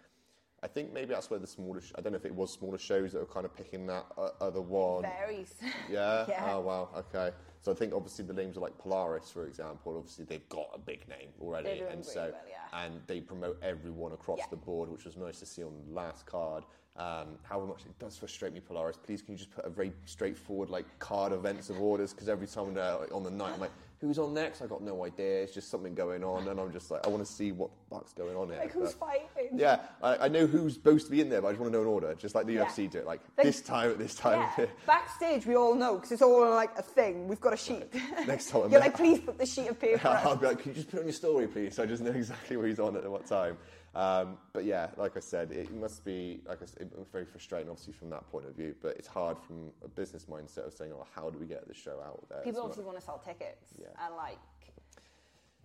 I 0.63 0.69
think 0.69 0.93
maybe 0.93 1.15
that's 1.15 1.31
where 1.31 1.41
the 1.41 1.47
smaller, 1.47 1.81
I 1.97 2.01
don't 2.01 2.13
know 2.13 2.19
if 2.19 2.27
it 2.27 2.35
was 2.35 2.53
smaller 2.53 2.79
shows 2.79 3.13
that 3.13 3.19
were 3.19 3.27
kind 3.27 3.47
of 3.47 3.57
picking 3.57 3.87
that 3.87 4.05
uh, 4.17 4.29
other 4.41 4.61
one. 4.61 5.03
Varies. 5.03 5.55
Yeah? 5.91 6.27
yeah? 6.29 6.53
Oh, 6.53 6.61
wow. 6.61 6.91
Okay. 6.97 7.35
So 7.63 7.73
I 7.73 7.75
think 7.75 7.93
obviously 7.93 8.25
the 8.25 8.35
names 8.35 8.57
are 8.57 8.61
like 8.61 8.77
Polaris, 8.79 9.31
for 9.31 9.47
example. 9.47 9.97
Obviously 9.97 10.27
they've 10.27 10.49
got 10.49 10.69
a 10.75 10.79
big 10.79 11.09
name 11.09 11.31
already, 11.41 11.83
and 11.91 12.05
so 12.05 12.31
well, 12.33 12.41
yeah. 12.49 12.85
and 12.85 13.01
they 13.07 13.21
promote 13.21 13.59
everyone 13.63 14.13
across 14.13 14.39
yeah. 14.39 14.47
the 14.51 14.57
board, 14.57 14.91
which 14.91 15.05
was 15.05 15.17
nice 15.17 15.41
to 15.41 15.47
see 15.47 15.63
on 15.63 15.73
the 15.87 15.93
last 15.93 16.25
card. 16.25 16.65
Um, 16.97 17.39
however 17.43 17.67
much 17.69 17.83
it 17.87 17.99
does 17.99 18.17
frustrate 18.19 18.53
me, 18.53 18.61
Polaris, 18.61 18.97
please 18.97 19.23
can 19.23 19.33
you 19.33 19.39
just 19.39 19.51
put 19.51 19.65
a 19.65 19.71
very 19.71 19.93
straightforward 20.05 20.71
like 20.71 20.87
card 20.99 21.33
events 21.33 21.71
of 21.71 21.81
orders? 21.81 22.13
Because 22.13 22.29
every 22.29 22.47
time 22.47 22.77
uh, 22.77 23.15
on 23.15 23.23
the 23.23 23.31
night, 23.31 23.53
I'm 23.55 23.61
like, 23.61 23.71
who's 24.01 24.19
on 24.19 24.35
next? 24.35 24.63
I 24.63 24.67
got 24.67 24.83
no 24.83 25.05
idea. 25.05 25.43
It's 25.43 25.53
just 25.53 25.71
something 25.71 25.95
going 25.95 26.25
on, 26.25 26.49
and 26.49 26.59
I'm 26.59 26.73
just 26.73 26.91
like, 26.91 27.07
I 27.07 27.11
want 27.11 27.25
to 27.25 27.31
see 27.31 27.53
what 27.53 27.71
the 27.71 27.95
fuck's 27.95 28.13
going 28.13 28.37
on 28.37 28.49
here. 28.49 28.59
Like 28.59 28.73
who's 28.73 28.95
but, 28.95 29.27
fighting? 29.35 29.59
Yeah, 29.59 29.81
I, 30.03 30.17
I, 30.17 30.29
know 30.29 30.47
who's 30.47 30.75
supposed 30.75 31.07
to 31.07 31.11
be 31.13 31.21
in 31.21 31.29
there, 31.29 31.43
but 31.43 31.49
I 31.49 31.51
just 31.53 31.61
want 31.61 31.73
to 31.73 31.79
know 31.79 31.83
an 31.83 31.89
order, 31.89 32.15
just 32.15 32.35
like 32.35 32.47
the 32.47 32.55
yeah. 32.55 32.65
UFC 32.65 32.91
do 32.91 32.99
it. 32.99 33.07
Like, 33.07 33.21
this 33.37 33.61
time 33.61 33.91
at 33.91 33.99
this 33.99 34.15
time. 34.15 34.49
Yeah. 34.59 34.67
Backstage, 34.87 35.47
we 35.47 35.55
all 35.55 35.75
know 35.75 35.97
because 35.97 36.13
it's 36.13 36.23
all 36.23 36.49
like 36.51 36.77
a 36.79 36.83
thing. 36.83 37.29
We've 37.29 37.41
got 37.41 37.53
a 37.53 37.59
sheet. 37.59 37.85
Right. 37.93 38.27
Next 38.27 38.51
time, 38.51 38.63
you're 38.71 38.81
like, 38.81 38.97
please 38.97 39.21
put 39.21 39.39
the 39.39 39.47
sheet 39.47 39.69
of 39.69 39.79
paper. 39.79 40.09
I'll 40.25 40.37
be 40.37 40.47
like, 40.47 40.61
can 40.61 40.71
you 40.71 40.77
just 40.77 40.91
put 40.91 40.99
it 40.99 41.01
on 41.01 41.07
your 41.07 41.13
story, 41.13 41.47
please? 41.47 41.75
So 41.75 41.83
I 41.83 41.87
just 41.87 42.03
know 42.03 42.11
exactly 42.15 42.57
where 42.57 42.67
he's 42.67 42.81
on 42.81 42.97
at 42.97 43.09
what 43.11 43.27
time. 43.27 43.57
Um, 43.95 44.39
but 44.53 44.65
yeah, 44.65 44.89
like 44.97 45.17
I 45.17 45.21
said, 45.21 45.51
it 45.51 45.73
must 45.75 46.05
be 46.05 46.41
like 46.47 46.63
I 46.63 46.67
said, 46.67 46.91
very 47.13 47.25
frustrating, 47.25 47.69
obviously 47.69 47.93
from 47.93 48.11
that 48.11 48.31
point 48.31 48.47
of 48.47 48.55
view. 48.55 48.75
But 48.81 48.97
it's 48.97 49.09
hard 49.09 49.37
from 49.39 49.71
a 49.85 49.89
business 49.89 50.27
mindset 50.31 50.67
of 50.67 50.73
saying, 50.73 50.93
"Oh, 50.95 51.07
how 51.15 51.29
do 51.31 51.39
we 51.39 51.47
get 51.47 51.67
the 51.67 51.75
show 51.75 52.01
out 52.05 52.25
there?" 52.29 52.43
People 52.43 52.61
obviously 52.63 52.85
want 52.85 52.99
to 52.99 53.05
sell 53.05 53.19
tickets, 53.19 53.75
yeah. 53.79 53.89
and 54.05 54.15
like 54.15 54.39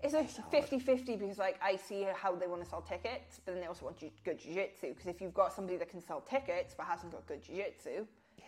it's 0.03 0.13
like 0.13 0.29
50-50 0.51 1.19
because 1.19 1.37
like 1.37 1.59
I 1.63 1.75
see 1.75 2.05
how 2.15 2.35
they 2.35 2.47
want 2.47 2.63
to 2.63 2.69
sell 2.69 2.81
tickets, 2.81 3.41
but 3.43 3.53
then 3.53 3.61
they 3.61 3.67
also 3.67 3.85
want 3.85 3.99
good 4.23 4.39
jiu-jitsu. 4.39 4.89
Because 4.89 5.07
if 5.07 5.21
you've 5.21 5.33
got 5.33 5.53
somebody 5.53 5.77
that 5.77 5.89
can 5.89 6.01
sell 6.01 6.21
tickets 6.21 6.75
but 6.77 6.85
hasn't 6.85 7.11
got 7.11 7.25
good 7.27 7.43
jiu-jitsu, 7.43 8.05
yeah. 8.37 8.45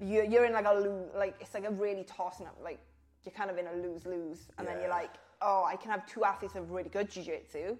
you're, 0.00 0.24
you're 0.24 0.44
in 0.44 0.52
like 0.52 0.66
a 0.66 0.74
lose, 0.74 1.10
like 1.16 1.36
it's 1.40 1.54
like 1.54 1.64
a 1.64 1.70
really 1.70 2.04
tossing 2.04 2.46
up, 2.46 2.56
like 2.62 2.78
you're 3.24 3.32
kind 3.32 3.50
of 3.50 3.58
in 3.58 3.66
a 3.66 3.74
lose-lose, 3.74 4.48
and 4.58 4.66
yeah. 4.66 4.74
then 4.74 4.82
you're 4.82 4.90
like, 4.90 5.14
oh, 5.40 5.64
I 5.64 5.76
can 5.76 5.90
have 5.90 6.06
two 6.06 6.24
athletes 6.24 6.54
of 6.54 6.70
really 6.70 6.88
good 6.88 7.10
jiu-jitsu, 7.10 7.76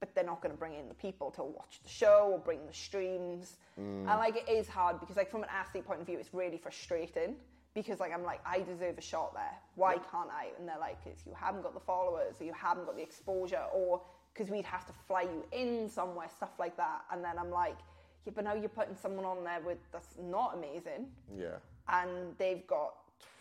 but 0.00 0.14
they're 0.14 0.24
not 0.24 0.40
going 0.40 0.52
to 0.52 0.58
bring 0.58 0.74
in 0.74 0.88
the 0.88 0.94
people 0.94 1.30
to 1.30 1.42
watch 1.42 1.80
the 1.82 1.88
show 1.88 2.30
or 2.32 2.38
bring 2.38 2.66
the 2.66 2.72
streams. 2.72 3.58
Mm. 3.78 3.98
And 3.98 4.06
like 4.06 4.36
it 4.36 4.50
is 4.50 4.66
hard 4.66 4.98
because 4.98 5.16
like 5.16 5.30
from 5.30 5.42
an 5.42 5.50
athlete 5.54 5.86
point 5.86 6.00
of 6.00 6.06
view, 6.06 6.18
it's 6.18 6.32
really 6.32 6.56
frustrating 6.56 7.36
because 7.74 8.00
like 8.00 8.12
I'm 8.12 8.24
like 8.24 8.40
I 8.46 8.60
deserve 8.60 8.96
a 8.96 9.02
shot 9.02 9.34
there. 9.34 9.54
Why 9.74 9.94
can't 9.94 10.30
I? 10.30 10.48
And 10.58 10.66
they're 10.66 10.78
like, 10.78 11.04
because 11.04 11.20
you 11.26 11.34
haven't 11.38 11.62
got 11.62 11.74
the 11.74 11.80
followers, 11.80 12.36
or 12.40 12.44
you 12.44 12.52
haven't 12.54 12.86
got 12.86 12.96
the 12.96 13.02
exposure, 13.02 13.64
or 13.74 14.00
because 14.32 14.50
we'd 14.50 14.64
have 14.64 14.86
to 14.86 14.92
fly 15.06 15.22
you 15.22 15.44
in 15.52 15.88
somewhere, 15.88 16.28
stuff 16.34 16.58
like 16.58 16.76
that. 16.78 17.02
And 17.12 17.22
then 17.22 17.38
I'm 17.38 17.50
like, 17.50 17.76
yeah, 18.24 18.32
but 18.34 18.44
now 18.44 18.54
you're 18.54 18.70
putting 18.70 18.96
someone 18.96 19.26
on 19.26 19.44
there 19.44 19.60
with 19.60 19.78
that's 19.92 20.14
not 20.18 20.56
amazing. 20.56 21.08
Yeah. 21.36 21.56
And 21.88 22.36
they've 22.38 22.66
got 22.66 22.94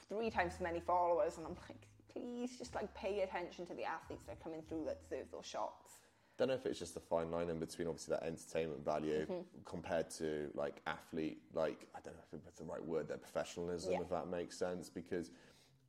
three 0.10 0.30
times 0.30 0.54
as 0.56 0.62
many 0.62 0.82
followers, 0.82 1.38
and 1.38 1.46
I'm 1.46 1.56
like, 1.70 1.88
please 2.12 2.58
just 2.58 2.76
like 2.76 2.94
pay 2.94 3.22
attention 3.22 3.66
to 3.68 3.74
the 3.74 3.86
athletes 3.86 4.24
that 4.26 4.34
are 4.34 4.44
coming 4.44 4.62
through 4.68 4.84
that 4.86 5.02
deserve 5.02 5.28
those 5.32 5.46
shots 5.46 5.99
don't 6.40 6.48
know 6.48 6.54
if 6.54 6.66
it's 6.66 6.80
just 6.80 6.96
a 6.96 7.02
fine 7.02 7.30
line 7.30 7.50
in 7.50 7.60
between 7.60 7.88
obviously 7.88 8.16
that 8.16 8.24
entertainment 8.24 8.84
value 8.84 9.26
mm-hmm. 9.26 9.42
compared 9.66 10.10
to 10.10 10.50
like 10.56 10.82
athlete 10.88 11.42
like 11.54 11.86
I 11.94 12.00
don't 12.04 12.16
know 12.16 12.24
if 12.32 12.48
it's 12.48 12.60
the 12.60 12.64
right 12.64 12.84
word 12.84 13.10
there 13.10 13.18
professionalism 13.18 13.92
yeah. 13.92 14.02
if 14.02 14.10
that 14.10 14.30
makes 14.30 14.58
sense 14.58 14.90
because 14.90 15.32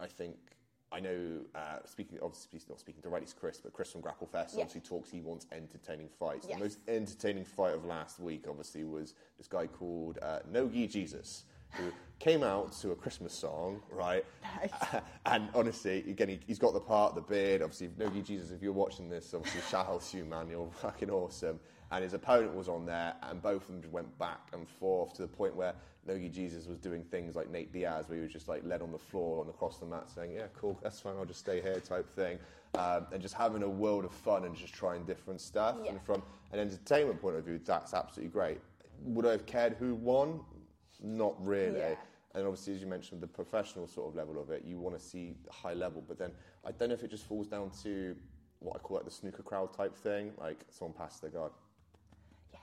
I 0.00 0.06
think 0.06 0.36
I 0.90 0.98
know 0.98 1.42
uh, 1.54 1.78
speaking 1.84 2.18
obviously 2.20 2.60
not 2.68 2.80
speaking 2.80 3.00
directly 3.00 3.28
to 3.28 3.36
Chris 3.36 3.60
but 3.62 3.72
Chris 3.72 3.92
from 3.92 4.00
Grapple 4.00 4.26
Fest 4.26 4.56
yeah. 4.56 4.62
obviously 4.62 4.80
talks 4.80 5.08
he 5.08 5.20
wants 5.20 5.46
entertaining 5.52 6.08
fights 6.18 6.46
yes. 6.48 6.58
the 6.58 6.64
most 6.64 6.78
entertaining 6.88 7.44
fight 7.44 7.74
of 7.74 7.84
last 7.84 8.18
week 8.18 8.46
obviously 8.48 8.82
was 8.82 9.14
this 9.38 9.46
guy 9.46 9.68
called 9.68 10.18
uh, 10.20 10.40
Nogi 10.50 10.88
Jesus 10.88 11.44
who 11.72 11.84
came 12.18 12.42
out 12.42 12.72
to 12.72 12.92
a 12.92 12.94
Christmas 12.94 13.32
song, 13.32 13.82
right? 13.90 14.24
Nice. 14.60 15.02
and 15.26 15.48
honestly, 15.54 15.98
again, 16.08 16.28
he, 16.28 16.40
has 16.48 16.58
got 16.58 16.74
the 16.74 16.80
part, 16.80 17.14
the 17.14 17.22
beard. 17.22 17.62
Obviously, 17.62 17.90
Nogi 17.98 18.22
Jesus, 18.22 18.50
if 18.50 18.62
you're 18.62 18.72
watching 18.72 19.08
this, 19.08 19.32
obviously, 19.34 19.62
shout 19.62 19.88
out 19.88 20.02
to 20.02 20.18
you, 20.18 20.24
man. 20.24 20.48
You're 20.48 20.70
fucking 20.70 21.10
awesome. 21.10 21.58
And 21.90 22.04
his 22.04 22.14
opponent 22.14 22.54
was 22.54 22.68
on 22.68 22.86
there, 22.86 23.14
and 23.22 23.42
both 23.42 23.62
of 23.62 23.68
them 23.68 23.80
just 23.80 23.92
went 23.92 24.16
back 24.18 24.40
and 24.52 24.68
forth 24.68 25.14
to 25.14 25.22
the 25.22 25.28
point 25.28 25.56
where 25.56 25.74
Nogi 26.06 26.28
Jesus 26.28 26.66
was 26.66 26.78
doing 26.78 27.02
things 27.04 27.34
like 27.34 27.50
Nate 27.50 27.72
Diaz, 27.72 28.08
where 28.08 28.16
he 28.16 28.22
was 28.22 28.32
just 28.32 28.48
like 28.48 28.64
led 28.64 28.82
on 28.82 28.92
the 28.92 28.98
floor 28.98 29.42
and 29.42 29.50
across 29.50 29.78
the 29.78 29.86
mat 29.86 30.08
saying, 30.14 30.32
Yeah, 30.32 30.46
cool, 30.54 30.78
that's 30.82 31.00
fine, 31.00 31.16
I'll 31.16 31.24
just 31.24 31.40
stay 31.40 31.60
here, 31.60 31.80
type 31.80 32.08
thing. 32.08 32.38
Um, 32.74 33.06
and 33.12 33.20
just 33.20 33.34
having 33.34 33.62
a 33.64 33.68
world 33.68 34.04
of 34.04 34.12
fun 34.12 34.44
and 34.44 34.54
just 34.54 34.72
trying 34.72 35.04
different 35.04 35.40
stuff. 35.40 35.76
Yeah. 35.82 35.90
And 35.90 36.02
from 36.02 36.22
an 36.52 36.60
entertainment 36.60 37.20
point 37.20 37.36
of 37.36 37.44
view, 37.44 37.60
that's 37.64 37.94
absolutely 37.94 38.30
great. 38.30 38.60
Would 39.02 39.26
I 39.26 39.32
have 39.32 39.46
cared 39.46 39.76
who 39.78 39.94
won? 39.94 40.40
Not 41.02 41.34
really. 41.44 41.78
Yeah. 41.78 41.94
And 42.34 42.46
obviously, 42.46 42.74
as 42.74 42.80
you 42.80 42.86
mentioned, 42.86 43.20
the 43.20 43.26
professional 43.26 43.86
sort 43.88 44.08
of 44.08 44.14
level 44.14 44.40
of 44.40 44.50
it, 44.50 44.64
you 44.64 44.78
want 44.78 44.96
to 44.96 45.04
see 45.04 45.34
high 45.50 45.74
level. 45.74 46.04
But 46.06 46.18
then 46.18 46.30
I 46.64 46.70
don't 46.70 46.90
know 46.90 46.94
if 46.94 47.02
it 47.02 47.10
just 47.10 47.26
falls 47.26 47.48
down 47.48 47.70
to 47.82 48.14
what 48.60 48.76
I 48.76 48.78
call 48.78 48.98
like 48.98 49.06
the 49.06 49.10
snooker 49.10 49.42
crowd 49.42 49.72
type 49.72 49.96
thing, 49.96 50.32
like 50.38 50.64
someone 50.70 50.96
passes 50.96 51.20
their 51.20 51.30
guard. 51.30 51.52
Yes. 52.52 52.60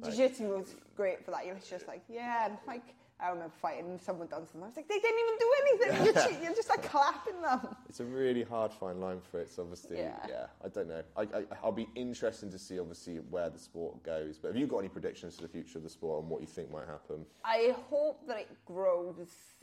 Like, 0.00 0.14
Jiu-Jitsu 0.14 0.48
was 0.48 0.74
great 0.96 1.24
for 1.24 1.30
that. 1.30 1.46
You're 1.46 1.56
just 1.68 1.86
like, 1.86 2.02
yeah, 2.08 2.46
and 2.46 2.58
like 2.66 2.94
I 3.20 3.30
remember 3.30 3.52
fighting 3.60 3.98
someone 4.00 4.28
done 4.28 4.46
something. 4.46 4.62
I 4.62 4.66
was 4.66 4.76
like, 4.76 4.88
they 4.88 4.98
didn't 4.98 5.18
even 5.18 5.38
do 5.38 5.52
anything. 5.60 6.04
You're, 6.04 6.42
you're, 6.44 6.54
just 6.54 6.68
like 6.68 6.82
clapping 6.88 7.40
them. 7.42 7.74
It's 7.88 7.98
a 8.00 8.04
really 8.04 8.44
hard 8.44 8.72
fine 8.72 9.00
line 9.00 9.20
for 9.20 9.40
it. 9.40 9.50
So 9.50 9.62
obviously, 9.62 9.98
yeah. 9.98 10.18
yeah 10.28 10.46
I 10.64 10.68
don't 10.68 10.88
know. 10.88 11.02
I, 11.16 11.22
I, 11.22 11.64
will 11.64 11.72
be 11.72 11.88
interested 11.96 12.52
to 12.52 12.58
see 12.58 12.78
obviously 12.78 13.16
where 13.16 13.50
the 13.50 13.58
sport 13.58 14.02
goes. 14.04 14.38
But 14.38 14.48
have 14.48 14.56
you 14.56 14.66
got 14.66 14.78
any 14.78 14.88
predictions 14.88 15.36
for 15.36 15.42
the 15.42 15.48
future 15.48 15.78
of 15.78 15.84
the 15.84 15.90
sport 15.90 16.22
and 16.22 16.30
what 16.30 16.40
you 16.40 16.46
think 16.46 16.70
might 16.70 16.86
happen? 16.86 17.26
I 17.44 17.74
hope 17.90 18.26
that 18.28 18.38
it 18.38 18.50
grows 18.64 19.16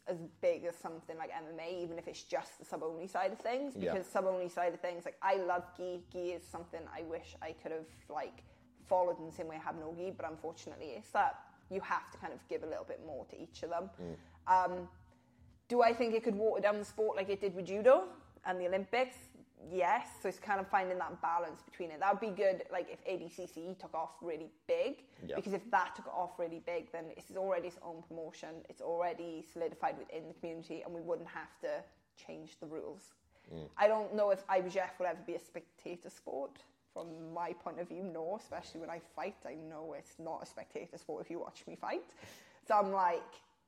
as 0.08 0.18
big 0.42 0.66
as 0.66 0.76
something 0.76 1.18
like 1.18 1.32
MMA, 1.32 1.82
even 1.82 1.98
if 1.98 2.08
it's 2.08 2.24
just 2.24 2.60
the 2.60 2.66
sub 2.66 2.84
only 2.84 3.08
side 3.08 3.32
of 3.32 3.40
things. 3.40 3.74
Because 3.74 4.06
yeah. 4.06 4.12
sub 4.12 4.26
only 4.26 4.50
side 4.50 4.74
of 4.74 4.82
things, 4.82 5.06
like 5.06 5.18
I 5.22 5.36
love 5.36 5.64
gi. 5.78 6.02
Gi 6.12 6.32
is 6.32 6.44
something 6.44 6.82
I 6.94 7.04
wish 7.04 7.36
I 7.42 7.54
could 7.64 7.72
have 7.72 7.88
like 8.10 8.44
followed 8.88 9.18
in 9.20 9.26
the 9.26 9.32
same 9.32 9.48
way 9.48 9.56
I 9.56 9.64
have 9.64 9.76
no 9.76 9.94
gi, 9.98 10.14
but 10.16 10.30
unfortunately, 10.30 10.94
it's 10.98 11.10
that 11.12 11.40
you 11.70 11.82
have 11.82 12.12
to 12.12 12.18
kind 12.18 12.34
of 12.34 12.40
give 12.48 12.64
a 12.64 12.68
little 12.68 12.86
bit 12.86 13.02
more 13.06 13.26
to 13.26 13.42
each 13.42 13.64
of 13.64 13.70
them. 13.70 13.90
Mm. 14.02 14.66
Um, 14.66 14.88
do 15.68 15.82
I 15.82 15.94
think 15.94 16.14
it 16.14 16.24
could 16.24 16.36
water 16.36 16.62
down 16.62 16.78
the 16.78 16.86
sport 16.86 17.18
like 17.18 17.30
it 17.30 17.42
did 17.42 17.56
with 17.56 17.66
judo 17.66 18.04
and 18.46 18.60
the 18.60 18.68
Olympics? 18.68 19.18
Yes. 19.72 20.08
So 20.22 20.30
it's 20.30 20.38
kind 20.38 20.60
of 20.60 20.68
finding 20.68 20.98
that 21.00 21.20
balance 21.22 21.62
between 21.64 21.90
it. 21.90 22.00
That 22.00 22.14
would 22.14 22.22
be 22.22 22.36
good, 22.36 22.64
like 22.72 22.88
if 22.92 23.04
ADCC 23.06 23.80
took 23.80 23.96
off 23.96 24.12
really 24.22 24.52
big, 24.68 25.04
Yeah. 25.26 25.36
because 25.36 25.54
if 25.54 25.70
that 25.72 25.96
took 25.96 26.08
off 26.08 26.38
really 26.38 26.62
big, 26.66 26.92
then 26.92 27.06
it's 27.18 27.32
already 27.36 27.70
its 27.70 27.78
own 27.82 28.04
promotion. 28.08 28.64
It's 28.70 28.82
already 28.82 29.44
solidified 29.52 29.98
within 29.98 30.28
the 30.28 30.36
community, 30.36 30.84
and 30.84 30.94
we 30.94 31.02
wouldn't 31.02 31.30
have 31.30 31.60
to 31.62 31.84
change 32.16 32.60
the 32.60 32.68
rules. 32.68 33.14
I 33.78 33.88
don't 33.88 34.16
know 34.16 34.32
if 34.32 34.46
IBJJF 34.48 34.98
will 35.00 35.06
ever 35.06 35.20
be 35.26 35.36
a 35.36 35.40
spectator 35.40 36.10
sport. 36.10 36.64
From 36.96 37.34
my 37.34 37.52
point 37.52 37.80
of 37.80 37.90
view, 37.90 38.02
no. 38.02 38.40
Especially 38.42 38.80
when 38.80 38.90
I 38.90 39.02
fight, 39.16 39.36
I 39.46 39.56
know 39.70 39.94
it's 40.00 40.14
not 40.18 40.42
a 40.42 40.46
spectator 40.46 40.98
sport 40.98 41.26
if 41.26 41.30
you 41.30 41.40
watch 41.40 41.64
me 41.68 41.76
fight. 41.76 42.02
So 42.66 42.74
I'm 42.74 42.92
like, 42.92 43.22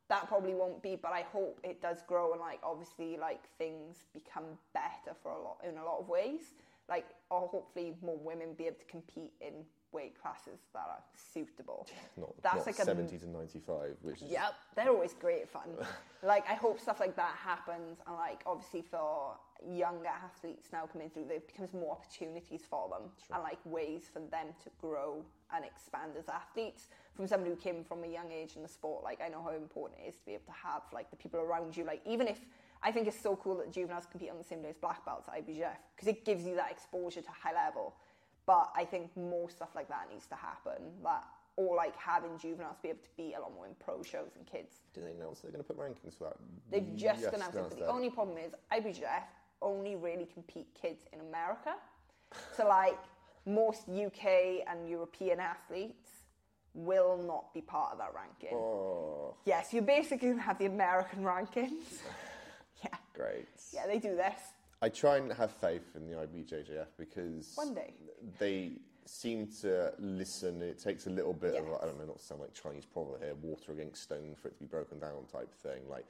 that 0.07 0.27
probably 0.29 0.55
won't 0.55 0.81
be. 0.81 0.95
But 0.95 1.11
I 1.11 1.25
hope 1.33 1.59
it 1.63 1.81
does 1.81 1.97
grow 2.07 2.31
and 2.31 2.39
like 2.39 2.59
obviously 2.63 3.17
like 3.17 3.43
things 3.57 4.05
become 4.13 4.45
better 4.73 5.15
for 5.21 5.31
a 5.33 5.39
lot 5.39 5.57
in 5.67 5.77
a 5.77 5.83
lot 5.83 5.99
of 5.99 6.07
ways. 6.07 6.53
Like, 6.89 7.07
or 7.29 7.49
hopefully 7.49 7.95
more 8.01 8.17
women 8.17 8.53
be 8.57 8.67
able 8.67 8.77
to 8.77 8.85
compete 8.85 9.33
in 9.41 9.51
weight 9.91 10.19
classes 10.21 10.59
that 10.73 10.85
are 10.87 11.03
suitable. 11.33 11.85
Not, 12.17 12.33
That's 12.41 12.55
not 12.57 12.67
like 12.67 12.79
a 12.79 12.85
70 12.85 13.17
to 13.17 13.29
95, 13.29 13.95
which 14.01 14.21
is 14.21 14.31
Yep, 14.31 14.53
they're 14.75 14.89
always 14.89 15.13
great 15.13 15.49
fun. 15.49 15.69
like 16.23 16.49
I 16.49 16.53
hope 16.53 16.79
stuff 16.79 16.99
like 16.99 17.15
that 17.15 17.35
happens, 17.35 17.97
and 18.05 18.15
like 18.15 18.41
obviously 18.45 18.81
for 18.81 19.35
younger 19.65 20.07
athletes 20.07 20.69
now 20.71 20.85
coming 20.85 21.09
through, 21.09 21.25
there 21.27 21.39
becomes 21.39 21.73
more 21.73 21.91
opportunities 21.93 22.61
for 22.69 22.89
them, 22.89 23.09
and 23.33 23.43
like 23.43 23.59
ways 23.65 24.09
for 24.11 24.19
them 24.19 24.47
to 24.63 24.69
grow 24.79 25.23
and 25.53 25.65
expand 25.65 26.13
as 26.17 26.27
athletes. 26.27 26.87
From 27.13 27.27
someone 27.27 27.49
who 27.49 27.55
came 27.55 27.83
from 27.83 28.03
a 28.03 28.07
young 28.07 28.31
age 28.31 28.55
in 28.55 28.61
the 28.61 28.67
sport, 28.67 29.03
like 29.03 29.19
I 29.23 29.29
know 29.29 29.41
how 29.41 29.51
important 29.55 30.01
it 30.03 30.09
is 30.09 30.15
to 30.17 30.25
be 30.25 30.33
able 30.33 30.45
to 30.45 30.67
have 30.67 30.83
like 30.93 31.09
the 31.09 31.15
people 31.15 31.39
around 31.39 31.75
you. 31.75 31.83
Like 31.83 32.01
even 32.05 32.27
if 32.27 32.39
I 32.83 32.91
think 32.91 33.07
it's 33.07 33.19
so 33.19 33.35
cool 33.35 33.57
that 33.57 33.71
juveniles 33.71 34.05
compete 34.05 34.29
on 34.29 34.37
the 34.37 34.43
same 34.43 34.61
day 34.61 34.69
as 34.69 34.77
black 34.77 35.03
belts 35.05 35.27
at 35.27 35.45
IBJJF 35.45 35.77
because 35.95 36.07
it 36.07 36.25
gives 36.25 36.45
you 36.45 36.55
that 36.55 36.71
exposure 36.71 37.21
to 37.21 37.31
high 37.31 37.53
level. 37.53 37.95
But 38.45 38.71
I 38.75 38.85
think 38.85 39.15
more 39.17 39.49
stuff 39.49 39.69
like 39.75 39.89
that 39.89 40.07
needs 40.11 40.27
to 40.27 40.35
happen. 40.35 40.91
That 41.03 41.23
or 41.57 41.75
like 41.75 41.95
having 41.97 42.37
juveniles 42.37 42.77
be 42.81 42.89
able 42.89 42.99
to 42.99 43.09
be 43.17 43.33
a 43.33 43.41
lot 43.41 43.51
more 43.53 43.65
in 43.65 43.73
pro 43.83 44.03
shows 44.03 44.35
and 44.37 44.45
kids. 44.45 44.75
Did 44.93 45.05
they 45.05 45.11
announce 45.11 45.39
they're 45.39 45.51
going 45.51 45.63
to 45.63 45.67
put 45.67 45.77
rankings 45.77 46.15
for 46.15 46.25
that? 46.25 46.37
They've 46.71 46.95
just 46.95 47.23
Yes, 47.23 47.33
announced 47.33 47.57
it. 47.57 47.69
But 47.69 47.79
the 47.79 47.87
only 47.87 48.11
problem 48.11 48.37
is 48.37 48.53
IBJJF 48.71 49.23
only 49.61 49.95
really 49.95 50.25
compete 50.25 50.67
kids 50.79 51.03
in 51.13 51.19
America. 51.21 51.73
So 52.55 52.67
like 52.67 52.97
most 53.45 53.83
UK 53.89 54.63
and 54.67 54.87
European 54.89 55.39
athletes 55.39 56.09
will 56.73 57.17
not 57.17 57.53
be 57.53 57.61
part 57.61 57.91
of 57.93 57.97
that 57.97 58.13
ranking. 58.13 58.55
Oh, 58.57 59.35
Yes, 59.45 59.73
you 59.73 59.81
basically 59.81 60.35
have 60.37 60.59
the 60.59 60.65
American 60.65 61.23
rankings. 61.23 62.01
yeah. 62.83 62.89
great. 63.13 63.47
Yeah, 63.73 63.87
they 63.87 63.97
do 63.99 64.15
this. 64.15 64.39
I 64.81 64.89
try 64.89 65.17
and 65.17 65.31
have 65.33 65.51
faith 65.51 65.95
in 65.95 66.05
the 66.07 66.15
IBJJF 66.17 66.87
because 66.99 67.53
One 67.55 67.73
day. 67.73 67.93
they 68.37 68.73
seem 69.05 69.47
to 69.61 69.91
listen. 69.97 70.61
It 70.61 70.77
takes 70.77 71.07
a 71.07 71.09
little 71.09 71.33
bit 71.33 71.55
of, 71.55 71.65
I 71.81 71.85
don't 71.85 71.97
know, 71.97 72.05
not 72.05 72.19
to 72.19 72.23
sound 72.25 72.41
like 72.41 72.53
Chinese 72.53 72.85
proverb 72.85 73.23
here, 73.23 73.33
water 73.41 73.71
against 73.71 74.03
stone 74.03 74.35
for 74.39 74.49
it 74.49 74.53
to 74.53 74.59
be 74.59 74.65
broken 74.65 74.99
down 74.99 75.25
type 75.31 75.51
thing. 75.55 75.81
Like, 75.89 76.05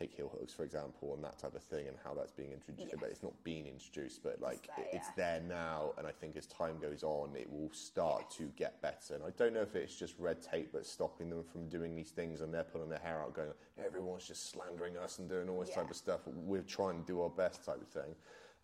take 0.00 0.14
heel 0.14 0.30
hooks, 0.38 0.52
for 0.54 0.64
example, 0.64 1.14
and 1.14 1.22
that 1.22 1.38
type 1.38 1.54
of 1.54 1.62
thing, 1.62 1.86
and 1.86 1.96
how 2.02 2.14
that's 2.14 2.32
being 2.32 2.52
introduced. 2.52 2.88
Yes. 2.92 2.98
But 3.00 3.10
it's 3.10 3.22
not 3.22 3.32
being 3.44 3.66
introduced, 3.66 4.22
but 4.22 4.40
like, 4.40 4.68
there, 4.76 4.86
it- 4.86 4.94
it's 4.94 5.08
yeah. 5.16 5.38
there 5.38 5.40
now, 5.48 5.92
and 5.98 6.06
I 6.06 6.12
think 6.12 6.36
as 6.36 6.46
time 6.46 6.78
goes 6.80 7.02
on, 7.02 7.36
it 7.36 7.50
will 7.50 7.70
start 7.72 8.30
to 8.32 8.44
get 8.56 8.80
better. 8.80 9.14
And 9.14 9.22
I 9.24 9.30
don't 9.36 9.52
know 9.52 9.62
if 9.62 9.76
it's 9.76 9.94
just 9.94 10.14
red 10.18 10.42
tape 10.42 10.72
that's 10.72 10.90
stopping 10.90 11.28
them 11.28 11.44
from 11.44 11.68
doing 11.68 11.94
these 11.94 12.10
things, 12.10 12.40
and 12.40 12.52
they're 12.52 12.64
pulling 12.64 12.88
their 12.88 12.98
hair 12.98 13.20
out, 13.22 13.34
going, 13.34 13.50
everyone's 13.84 14.26
just 14.26 14.50
slandering 14.50 14.96
us 14.96 15.18
and 15.18 15.28
doing 15.28 15.48
all 15.48 15.60
this 15.60 15.70
type 15.70 15.90
of 15.90 15.96
stuff. 15.96 16.20
We're 16.26 16.62
trying 16.62 17.00
to 17.00 17.06
do 17.06 17.20
our 17.22 17.30
best 17.30 17.64
type 17.64 17.80
of 17.80 17.88
thing. 17.88 18.14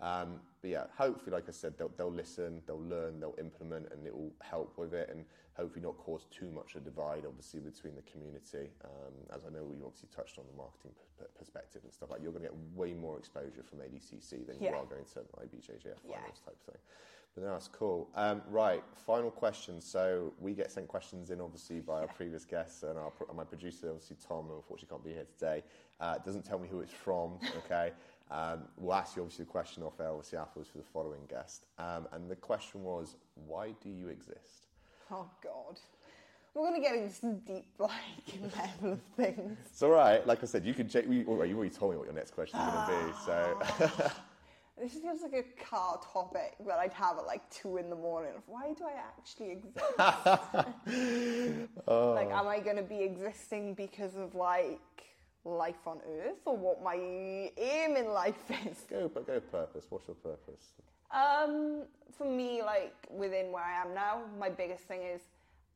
Um, 0.01 0.41
but 0.61 0.71
yeah, 0.71 0.85
hopefully, 0.97 1.33
like 1.33 1.49
I 1.49 1.53
said, 1.53 1.75
they'll, 1.79 1.91
they'll 1.97 2.13
listen, 2.13 2.61
they'll 2.67 2.83
learn, 2.83 3.19
they'll 3.21 3.35
implement, 3.39 3.91
and 3.93 4.07
it 4.07 4.15
will 4.15 4.33
help 4.43 4.77
with 4.77 4.93
it, 4.93 5.09
and 5.11 5.25
hopefully 5.55 5.83
not 5.83 5.97
cause 5.97 6.27
too 6.31 6.51
much 6.51 6.75
of 6.75 6.83
a 6.83 6.85
divide, 6.85 7.25
obviously, 7.27 7.61
between 7.61 7.95
the 7.95 8.03
community. 8.03 8.71
Um, 8.85 9.15
as 9.35 9.43
I 9.47 9.51
know 9.51 9.65
we 9.65 9.77
obviously 9.83 10.09
touched 10.15 10.39
on 10.39 10.45
the 10.51 10.57
marketing 10.57 10.91
p- 11.19 11.25
perspective 11.39 11.81
and 11.85 11.93
stuff 11.93 12.11
like, 12.11 12.21
you're 12.23 12.33
going 12.33 12.45
to 12.45 12.51
get 12.51 12.59
way 12.75 12.93
more 12.93 13.19
exposure 13.19 13.63
from 13.63 13.79
ADCC 13.79 14.47
than 14.47 14.61
you 14.61 14.69
are 14.69 14.85
going 14.85 15.05
to 15.15 15.21
IBJJF 15.41 15.97
Yeah. 16.07 16.17
type 16.45 16.61
thing. 16.67 16.79
But 17.35 17.45
no, 17.45 17.51
that's 17.53 17.69
cool. 17.69 18.09
Um, 18.15 18.41
right, 18.49 18.83
final 19.07 19.31
question. 19.31 19.81
So 19.81 20.33
we 20.41 20.55
get 20.55 20.73
sent 20.73 20.89
questions 20.89 21.31
in, 21.31 21.41
obviously, 21.41 21.81
by 21.81 22.01
our 22.01 22.07
previous 22.09 22.45
guests, 22.45 22.83
and 22.83 22.99
our, 22.99 23.13
my 23.35 23.45
producer, 23.45 23.91
obviously 23.91 24.17
Tom, 24.27 24.47
who 24.47 24.57
unfortunately 24.57 24.89
can't 24.95 25.05
be 25.05 25.13
here 25.13 25.27
today, 25.39 25.63
uh, 26.01 26.19
doesn't 26.19 26.45
tell 26.45 26.59
me 26.59 26.67
who 26.69 26.81
it's 26.81 26.93
from. 26.93 27.39
Okay, 27.65 27.93
um, 28.31 28.63
we'll 28.77 28.95
ask 28.95 29.17
you 29.17 29.23
obviously 29.23 29.45
the 29.45 29.51
question 29.51 29.83
off 29.83 30.01
air, 30.01 30.09
obviously 30.09 30.39
afterwards 30.39 30.69
for 30.71 30.79
the 30.79 30.85
following 30.85 31.21
guest. 31.29 31.67
Um, 31.79 32.09
and 32.13 32.31
the 32.31 32.37
question 32.37 32.83
was, 32.83 33.17
why 33.47 33.73
do 33.83 33.89
you 33.89 34.09
exist? 34.09 34.67
Oh 35.11 35.29
God. 35.43 35.79
We're 36.55 36.71
gonna 36.71 36.81
get 36.81 36.95
into 36.95 37.15
some 37.15 37.39
deep 37.41 37.67
like 37.79 37.93
level 38.57 38.95
of 38.95 39.01
things. 39.17 39.59
It's 39.71 39.83
all 39.83 39.91
right. 39.91 40.27
Like 40.27 40.43
I 40.43 40.47
said, 40.47 40.65
you 40.65 40.73
could. 40.73 40.91
Check, 40.91 41.05
you, 41.09 41.25
well, 41.27 41.45
you 41.47 41.57
already 41.57 41.75
told 41.75 41.93
me 41.93 41.99
what 41.99 42.07
your 42.07 42.15
next 42.15 42.33
question 42.33 42.59
is 42.59 42.67
going 42.67 42.87
to 42.89 43.07
be. 43.07 43.13
So 43.27 44.11
This 44.79 44.93
feels 44.93 45.23
like 45.23 45.33
a 45.33 45.65
car 45.65 45.99
topic 46.13 46.57
that 46.67 46.79
I'd 46.79 46.93
have 46.93 47.17
at 47.17 47.25
like 47.25 47.49
two 47.49 47.79
in 47.79 47.89
the 47.89 47.97
morning. 47.97 48.33
Why 48.47 48.75
do 48.75 48.85
I 48.85 48.93
actually 48.93 49.53
exist? 49.53 49.79
oh. 51.89 52.13
Like, 52.13 52.31
am 52.31 52.47
I 52.47 52.61
going 52.61 52.77
to 52.77 52.83
be 52.83 53.03
existing 53.03 53.73
because 53.73 54.17
of 54.17 54.35
like 54.35 54.79
life 55.47 55.87
on 55.87 55.99
Earth 56.25 56.41
or 56.45 56.57
what 56.57 56.83
my 56.83 56.95
aim 56.97 57.97
in 57.97 58.09
life 58.09 58.51
is? 58.71 58.85
go, 58.91 59.11
but 59.13 59.27
go 59.27 59.41
purpose. 59.41 59.87
What's 59.89 60.09
your 60.09 60.17
purpose? 60.17 60.75
Um, 61.13 61.85
for 62.17 62.25
me, 62.29 62.63
like 62.63 62.95
within 63.11 63.53
where 63.53 63.63
I 63.63 63.81
am 63.81 63.95
now, 63.95 64.23
my 64.39 64.51
biggest 64.51 64.85
thing 64.85 65.03
is 65.03 65.21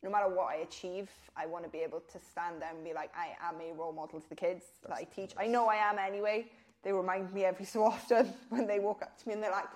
no 0.02 0.10
matter 0.10 0.28
what 0.28 0.48
I 0.48 0.56
achieve, 0.56 1.10
I 1.36 1.46
want 1.46 1.64
to 1.64 1.70
be 1.70 1.78
able 1.78 2.00
to 2.00 2.18
stand 2.18 2.60
there 2.60 2.70
and 2.70 2.82
be 2.82 2.92
like, 2.94 3.12
I 3.14 3.36
am 3.46 3.56
a 3.60 3.72
role 3.74 3.92
model 3.92 4.20
to 4.20 4.28
the 4.28 4.34
kids 4.34 4.64
that 4.82 4.92
I 4.92 5.04
teach. 5.04 5.32
I 5.38 5.46
know 5.46 5.68
I 5.68 5.76
am 5.76 5.98
anyway. 5.98 6.46
They 6.82 6.92
remind 6.92 7.32
me 7.32 7.44
every 7.44 7.66
so 7.66 7.84
often 7.84 8.32
when 8.48 8.66
they 8.66 8.78
walk 8.78 9.02
up 9.02 9.18
to 9.18 9.28
me 9.28 9.34
and 9.34 9.42
they're 9.42 9.50
like, 9.50 9.68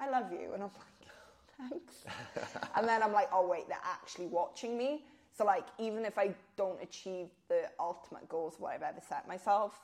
I 0.00 0.10
love 0.10 0.32
you. 0.32 0.52
And 0.52 0.62
I'm 0.64 0.70
like, 0.74 1.70
thanks. 1.70 2.04
and 2.76 2.88
then 2.88 3.02
I'm 3.02 3.12
like, 3.12 3.28
oh, 3.32 3.46
wait, 3.46 3.68
they're 3.68 3.78
actually 3.84 4.26
watching 4.26 4.76
me. 4.76 5.04
So, 5.38 5.44
like, 5.44 5.66
even 5.78 6.04
if 6.04 6.18
I 6.18 6.34
don't 6.56 6.82
achieve 6.82 7.28
the 7.48 7.70
ultimate 7.78 8.28
goals, 8.28 8.56
what 8.58 8.72
I've 8.72 8.82
ever 8.82 9.00
set 9.08 9.28
myself, 9.28 9.78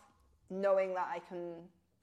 knowing 0.50 0.94
that 0.94 1.06
I 1.08 1.20
can 1.20 1.52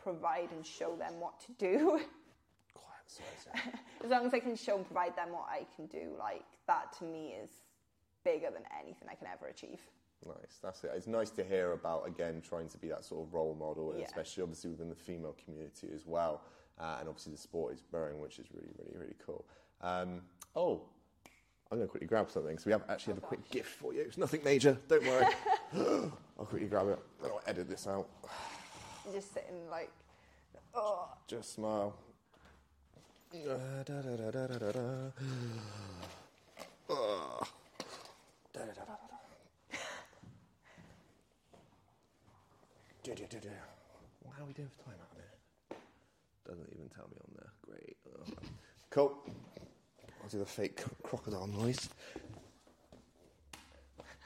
provide 0.01 0.53
and 0.53 0.65
show 0.65 0.95
them 0.95 1.19
what 1.19 1.37
to 1.41 1.51
do 1.59 1.99
Quiet, 2.73 3.05
sorry, 3.07 3.29
sorry. 3.43 3.73
as 4.05 4.09
long 4.09 4.25
as 4.25 4.33
I 4.33 4.39
can 4.39 4.55
show 4.55 4.77
and 4.77 4.85
provide 4.85 5.17
them 5.17 5.33
what 5.33 5.47
I 5.49 5.65
can 5.75 5.87
do, 5.87 6.15
like 6.17 6.43
that 6.67 6.93
to 6.99 7.03
me 7.03 7.33
is 7.43 7.49
bigger 8.23 8.47
than 8.53 8.63
anything 8.81 9.09
I 9.11 9.15
can 9.15 9.27
ever 9.27 9.47
achieve. 9.47 9.81
Nice, 10.25 10.59
that's 10.63 10.83
it. 10.85 10.91
It's 10.95 11.07
nice 11.07 11.31
to 11.31 11.43
hear 11.43 11.73
about 11.73 12.07
again 12.07 12.41
trying 12.47 12.69
to 12.69 12.77
be 12.77 12.87
that 12.87 13.03
sort 13.03 13.27
of 13.27 13.33
role 13.33 13.55
model, 13.59 13.93
Yeah. 13.97 14.05
especially 14.05 14.43
obviously 14.43 14.69
within 14.69 14.87
the 14.87 14.95
female 14.95 15.35
community 15.43 15.89
as 15.93 16.05
well. 16.05 16.41
Uh, 16.79 16.97
and 17.01 17.09
obviously 17.09 17.33
the 17.33 17.37
sport 17.37 17.73
is 17.73 17.83
growing, 17.91 18.21
which 18.21 18.39
is 18.39 18.47
really, 18.53 18.71
really, 18.79 18.97
really 18.97 19.15
cool. 19.25 19.45
Um, 19.81 20.21
oh, 20.55 20.83
I'm 21.71 21.77
going 21.77 21.87
to 21.87 21.91
quickly 21.91 22.07
grab 22.07 22.29
something. 22.29 22.57
So 22.57 22.63
we 22.65 22.73
have 22.73 22.83
actually 22.89 23.13
have 23.13 23.23
a 23.23 23.25
quick 23.25 23.49
gift 23.49 23.69
for 23.69 23.93
you. 23.93 24.01
It's 24.01 24.17
nothing 24.17 24.43
major. 24.43 24.77
Don't 24.89 25.05
worry. 25.05 25.25
I'll 26.37 26.45
quickly 26.45 26.67
grab 26.67 26.89
it. 26.89 26.99
Then 27.21 27.31
I'll 27.31 27.41
edit 27.47 27.69
this 27.69 27.87
out. 27.87 28.07
You're 29.05 29.13
just 29.15 29.33
sitting 29.33 29.69
like, 29.69 29.89
oh, 30.75 31.07
Just 31.27 31.53
smile. 31.53 31.95
Da, 33.31 33.39
da, 33.85 34.01
da, 34.01 34.15
da, 34.17 34.31
da, 34.31 34.47
da, 34.47 34.57
da, 34.57 34.71
da. 34.71 35.11
Da, 38.53 38.59
da, 38.59 38.73
da, 38.73 38.83
da, 38.83 38.83
da, 38.83 39.07
da. 39.71 39.77
Do, 43.01 43.15
do, 43.15 43.23
do, 43.29 43.39
do. 43.39 43.49
Well, 44.21 44.33
how 44.37 44.43
are 44.43 44.47
we 44.47 44.51
doing 44.51 44.67
for 44.67 44.83
time 44.83 44.99
out 44.99 45.15
there? 45.15 45.77
Doesn't 46.45 46.67
even 46.73 46.89
tell 46.89 47.07
me 47.09 47.17
on 47.21 47.31
there. 47.37 47.51
Great. 47.65 47.97
Oh. 48.13 48.33
Cool. 48.89 49.17
I'll 50.21 50.29
do 50.29 50.39
the 50.39 50.45
fake 50.45 50.83
crocodile 51.03 51.47
noise. 51.47 51.89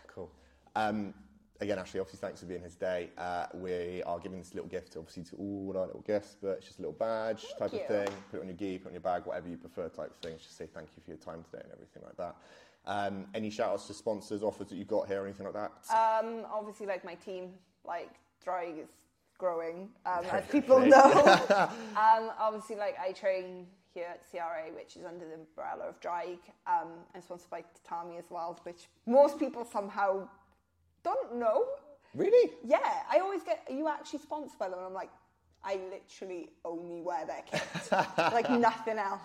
Cool. 0.07 0.29
Um, 0.75 1.13
again, 1.61 1.79
Ashley, 1.79 1.99
obviously, 1.99 2.19
thanks 2.19 2.41
for 2.41 2.47
being 2.47 2.61
here 2.61 2.69
today. 2.69 3.09
Uh, 3.17 3.45
we 3.53 4.03
are 4.03 4.19
giving 4.19 4.39
this 4.39 4.53
little 4.53 4.69
gift, 4.69 4.95
obviously, 4.97 5.23
to 5.23 5.35
all 5.37 5.73
our 5.77 5.85
little 5.85 6.03
guests, 6.05 6.35
but 6.41 6.57
it's 6.57 6.65
just 6.65 6.79
a 6.79 6.81
little 6.81 6.93
badge 6.97 7.43
type 7.57 7.71
Thank 7.71 7.83
of 7.83 7.87
thing. 7.87 8.15
Put 8.31 8.37
it 8.37 8.41
on 8.41 8.47
your 8.47 8.57
gi, 8.57 8.77
put 8.79 8.87
it 8.87 8.89
on 8.89 8.93
your 8.93 9.01
bag, 9.01 9.25
whatever 9.25 9.47
you 9.47 9.57
prefer 9.57 9.87
type 9.87 10.11
of 10.11 10.17
thing. 10.17 10.37
Just 10.37 10.57
say 10.57 10.67
thank 10.73 10.89
you 10.95 11.03
for 11.03 11.11
your 11.11 11.17
time 11.17 11.43
today 11.43 11.63
and 11.63 11.71
everything 11.71 12.03
like 12.03 12.17
that. 12.17 12.35
Um, 12.87 13.25
any 13.33 13.49
shout 13.49 13.71
outs 13.71 13.87
to 13.87 13.93
sponsors, 13.93 14.43
offers 14.43 14.67
that 14.67 14.75
you've 14.75 14.87
got 14.87 15.07
here, 15.07 15.21
or 15.21 15.25
anything 15.25 15.45
like 15.45 15.55
that? 15.55 15.71
um, 15.89 16.45
obviously 16.51 16.85
like 16.85 17.03
my 17.05 17.15
team, 17.15 17.51
like 17.85 18.11
Draig 18.45 18.79
is 18.79 18.89
growing, 19.37 19.89
um, 20.05 20.25
as 20.31 20.45
people 20.51 20.79
know. 20.79 21.37
um, 21.95 22.31
obviously 22.37 22.75
like 22.75 22.95
I 22.99 23.11
train 23.11 23.65
here 23.95 24.07
at 24.11 24.21
CRA, 24.29 24.71
which 24.75 24.95
is 24.97 25.05
under 25.05 25.25
the 25.25 25.33
umbrella 25.33 25.85
of 25.89 25.99
Draig, 26.01 26.37
um, 26.67 26.89
and 27.15 27.23
sponsored 27.23 27.49
by 27.49 27.63
Tatami 27.83 28.17
as 28.17 28.25
well, 28.29 28.59
which 28.63 28.87
most 29.07 29.39
people 29.39 29.65
somehow 29.65 30.27
don't 31.03 31.37
know. 31.37 31.65
Really? 32.13 32.51
Yeah, 32.63 32.77
I 33.09 33.19
always 33.19 33.41
get. 33.41 33.63
Are 33.67 33.73
you 33.73 33.87
actually 33.87 34.19
sponsored 34.19 34.59
by 34.59 34.69
them? 34.69 34.77
And 34.79 34.87
I'm 34.87 34.93
like, 34.93 35.09
I 35.63 35.79
literally 35.89 36.49
only 36.63 37.01
wear 37.01 37.25
their 37.25 37.41
kit, 37.49 37.63
like 38.17 38.49
nothing 38.51 38.99
else. 38.99 39.21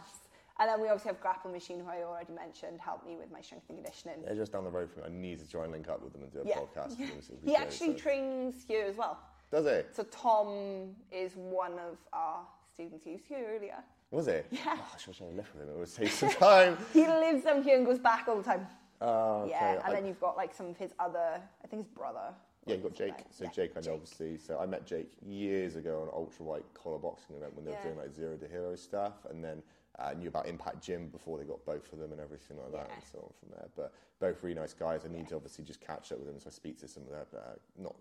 And 0.58 0.68
then 0.68 0.80
we 0.80 0.88
obviously 0.88 1.08
have 1.10 1.20
Grapple 1.20 1.50
Machine, 1.50 1.80
who 1.80 1.88
I 1.88 2.02
already 2.02 2.32
mentioned, 2.34 2.80
help 2.80 3.06
me 3.06 3.16
with 3.16 3.30
my 3.32 3.40
strength 3.40 3.64
and 3.70 3.78
conditioning. 3.78 4.16
They're 4.24 4.34
just 4.36 4.52
down 4.52 4.64
the 4.64 4.70
road 4.70 4.90
from 4.90 5.02
me. 5.02 5.08
I 5.08 5.10
need 5.10 5.38
to 5.40 5.48
try 5.50 5.62
and 5.64 5.72
link 5.72 5.88
up 5.88 6.02
with 6.02 6.12
them 6.12 6.22
and 6.22 6.30
do 6.32 6.40
a 6.40 6.44
Yeah. 6.46 6.56
podcast. 6.58 6.98
Yeah. 6.98 7.06
them, 7.06 7.22
so 7.22 7.32
it'd 7.32 7.40
be 7.44 7.50
He 7.50 7.56
great, 7.56 7.66
actually 7.66 7.92
so- 7.96 7.98
trains 8.02 8.62
here 8.68 8.84
as 8.84 8.96
well. 8.96 9.18
Does 9.50 9.64
he? 9.66 9.80
So 9.94 10.02
Tom 10.04 10.94
is 11.10 11.34
one 11.34 11.72
of 11.78 11.96
our 12.12 12.46
students. 12.74 13.04
He 13.04 13.12
was 13.12 13.22
here 13.26 13.46
earlier. 13.56 13.82
Was 14.10 14.26
he? 14.26 14.32
Yeah. 14.50 14.76
Oh, 14.76 14.88
I 14.94 14.98
should 14.98 15.14
have 15.16 15.34
left 15.34 15.54
with 15.54 15.62
him. 15.64 15.70
It 15.70 15.78
would 15.78 15.88
save 15.88 16.10
some 16.12 16.30
time. 16.30 16.76
He 16.92 17.06
lives 17.06 17.44
down 17.44 17.62
here 17.62 17.76
and 17.76 17.86
goes 17.86 17.98
back 17.98 18.26
all 18.28 18.36
the 18.36 18.42
time. 18.42 18.66
Oh, 19.00 19.42
okay. 19.42 19.50
Yeah, 19.52 19.72
and 19.74 19.82
I- 19.84 19.92
then 19.92 20.06
you've 20.06 20.20
got 20.20 20.36
like 20.36 20.52
some 20.54 20.66
of 20.66 20.76
his 20.76 20.92
other, 20.98 21.40
I 21.64 21.66
think 21.68 21.82
his 21.86 21.88
brother. 21.94 22.34
Yeah, 22.66 22.74
you've 22.74 22.82
got 22.82 22.94
Jake. 22.94 23.14
So 23.30 23.44
Yeah, 23.44 23.50
Jake, 23.50 23.72
I 23.76 23.80
know 23.80 23.94
obviously. 23.94 24.36
So 24.36 24.58
I 24.58 24.66
met 24.66 24.84
Jake 24.86 25.12
years 25.26 25.76
ago 25.76 26.02
on 26.02 26.08
an 26.08 26.14
ultra 26.14 26.44
white 26.44 26.64
collar 26.74 26.98
boxing 26.98 27.36
event 27.36 27.54
when 27.54 27.64
they 27.64 27.70
Yeah. 27.70 27.78
were 27.78 27.84
doing 27.84 27.96
like 27.98 28.12
zero 28.12 28.36
to 28.36 28.46
hero 28.48 28.74
stuff, 28.76 29.14
and 29.30 29.42
then 29.42 29.62
uh, 29.98 30.12
knew 30.14 30.28
about 30.28 30.46
Impact 30.46 30.82
Gym 30.82 31.08
before 31.08 31.38
they 31.38 31.44
got 31.44 31.64
both 31.64 31.92
of 31.92 31.98
them 31.98 32.10
and 32.12 32.20
everything 32.20 32.56
like 32.58 32.72
that, 32.72 32.86
Yeah. 32.88 32.94
and 32.94 33.04
so 33.10 33.18
on 33.18 33.32
from 33.38 33.50
there. 33.56 33.68
But 33.76 33.92
both 34.18 34.42
really 34.42 34.54
nice 34.56 34.74
guys. 34.74 35.02
I 35.04 35.08
need 35.08 35.28
to 35.28 35.36
obviously 35.36 35.64
just 35.64 35.80
catch 35.80 36.10
up 36.12 36.18
with 36.18 36.26
them, 36.26 36.38
so 36.38 36.48
I 36.48 36.50
speak 36.50 36.78
to 36.80 36.88
some 36.88 37.04
of 37.04 37.10
their, 37.10 37.26
uh, 37.40 37.54
not 37.78 37.94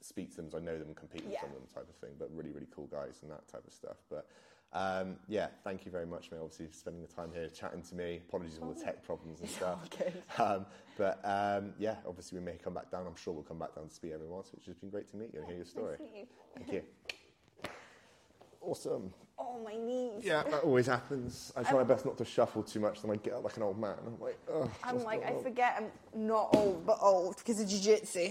speak 0.00 0.30
to 0.30 0.36
them, 0.36 0.50
so 0.50 0.58
I 0.58 0.60
know 0.60 0.78
them 0.78 0.88
and 0.88 0.96
compete 0.96 1.24
with 1.24 1.38
some 1.40 1.48
of 1.50 1.54
them 1.56 1.66
type 1.72 1.88
of 1.88 1.94
thing. 1.96 2.10
But 2.18 2.28
really, 2.34 2.50
really 2.50 2.68
cool 2.74 2.86
guys 2.86 3.20
and 3.22 3.30
that 3.30 3.46
type 3.48 3.64
of 3.66 3.72
stuff. 3.72 3.96
But 4.10 4.26
um, 4.74 5.16
yeah, 5.28 5.48
thank 5.62 5.84
you 5.84 5.92
very 5.92 6.06
much, 6.06 6.30
mate. 6.32 6.38
Obviously, 6.42 6.66
for 6.66 6.74
spending 6.74 7.02
the 7.02 7.08
time 7.12 7.30
here 7.32 7.48
chatting 7.48 7.82
to 7.82 7.94
me. 7.94 8.20
Apologies 8.28 8.58
for 8.58 8.66
all 8.66 8.72
the 8.72 8.82
tech 8.82 9.04
problems 9.04 9.40
and 9.40 9.48
stuff. 9.58 9.88
Um, 10.38 10.66
but 10.98 11.20
um, 11.24 11.72
yeah, 11.78 11.96
obviously 12.06 12.38
we 12.38 12.44
may 12.44 12.56
come 12.62 12.74
back 12.74 12.90
down. 12.90 13.06
I'm 13.06 13.16
sure 13.16 13.32
we'll 13.32 13.44
come 13.44 13.58
back 13.58 13.74
down 13.74 13.88
to 13.88 13.94
speak 13.94 14.12
every 14.12 14.26
once, 14.26 14.50
which 14.52 14.66
has 14.66 14.74
been 14.76 14.90
great 14.90 15.08
to 15.10 15.16
meet 15.16 15.32
you 15.32 15.40
and 15.40 15.48
hear 15.48 15.56
your 15.56 15.64
story. 15.64 15.96
Nice 16.00 16.10
you. 16.16 16.26
Thank 16.56 16.72
you. 16.72 16.82
Awesome. 18.60 19.12
Oh, 19.38 19.60
my 19.64 19.76
knees. 19.76 20.24
Yeah, 20.24 20.42
that 20.44 20.62
always 20.62 20.86
happens. 20.86 21.52
I 21.56 21.62
try 21.62 21.74
my 21.74 21.84
best 21.84 22.04
not 22.04 22.16
to 22.18 22.24
shuffle 22.24 22.62
too 22.62 22.80
much, 22.80 23.02
then 23.02 23.10
I 23.10 23.16
get 23.16 23.34
up 23.34 23.44
like 23.44 23.56
an 23.56 23.62
old 23.62 23.78
man. 23.78 23.96
I'm 24.06 24.18
like, 24.20 24.38
oh. 24.50 24.70
I'm 24.82 25.02
like, 25.04 25.24
I 25.24 25.40
forget 25.42 25.74
I'm 25.76 26.26
not 26.26 26.48
old, 26.54 26.86
but 26.86 26.98
old 27.00 27.36
because 27.36 27.60
of 27.60 27.68
jiu-jitsu. 27.68 28.30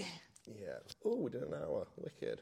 Yeah. 0.60 0.78
Oh, 1.04 1.16
we 1.16 1.30
did 1.30 1.42
an 1.42 1.54
hour. 1.54 1.86
Wicked. 1.96 2.40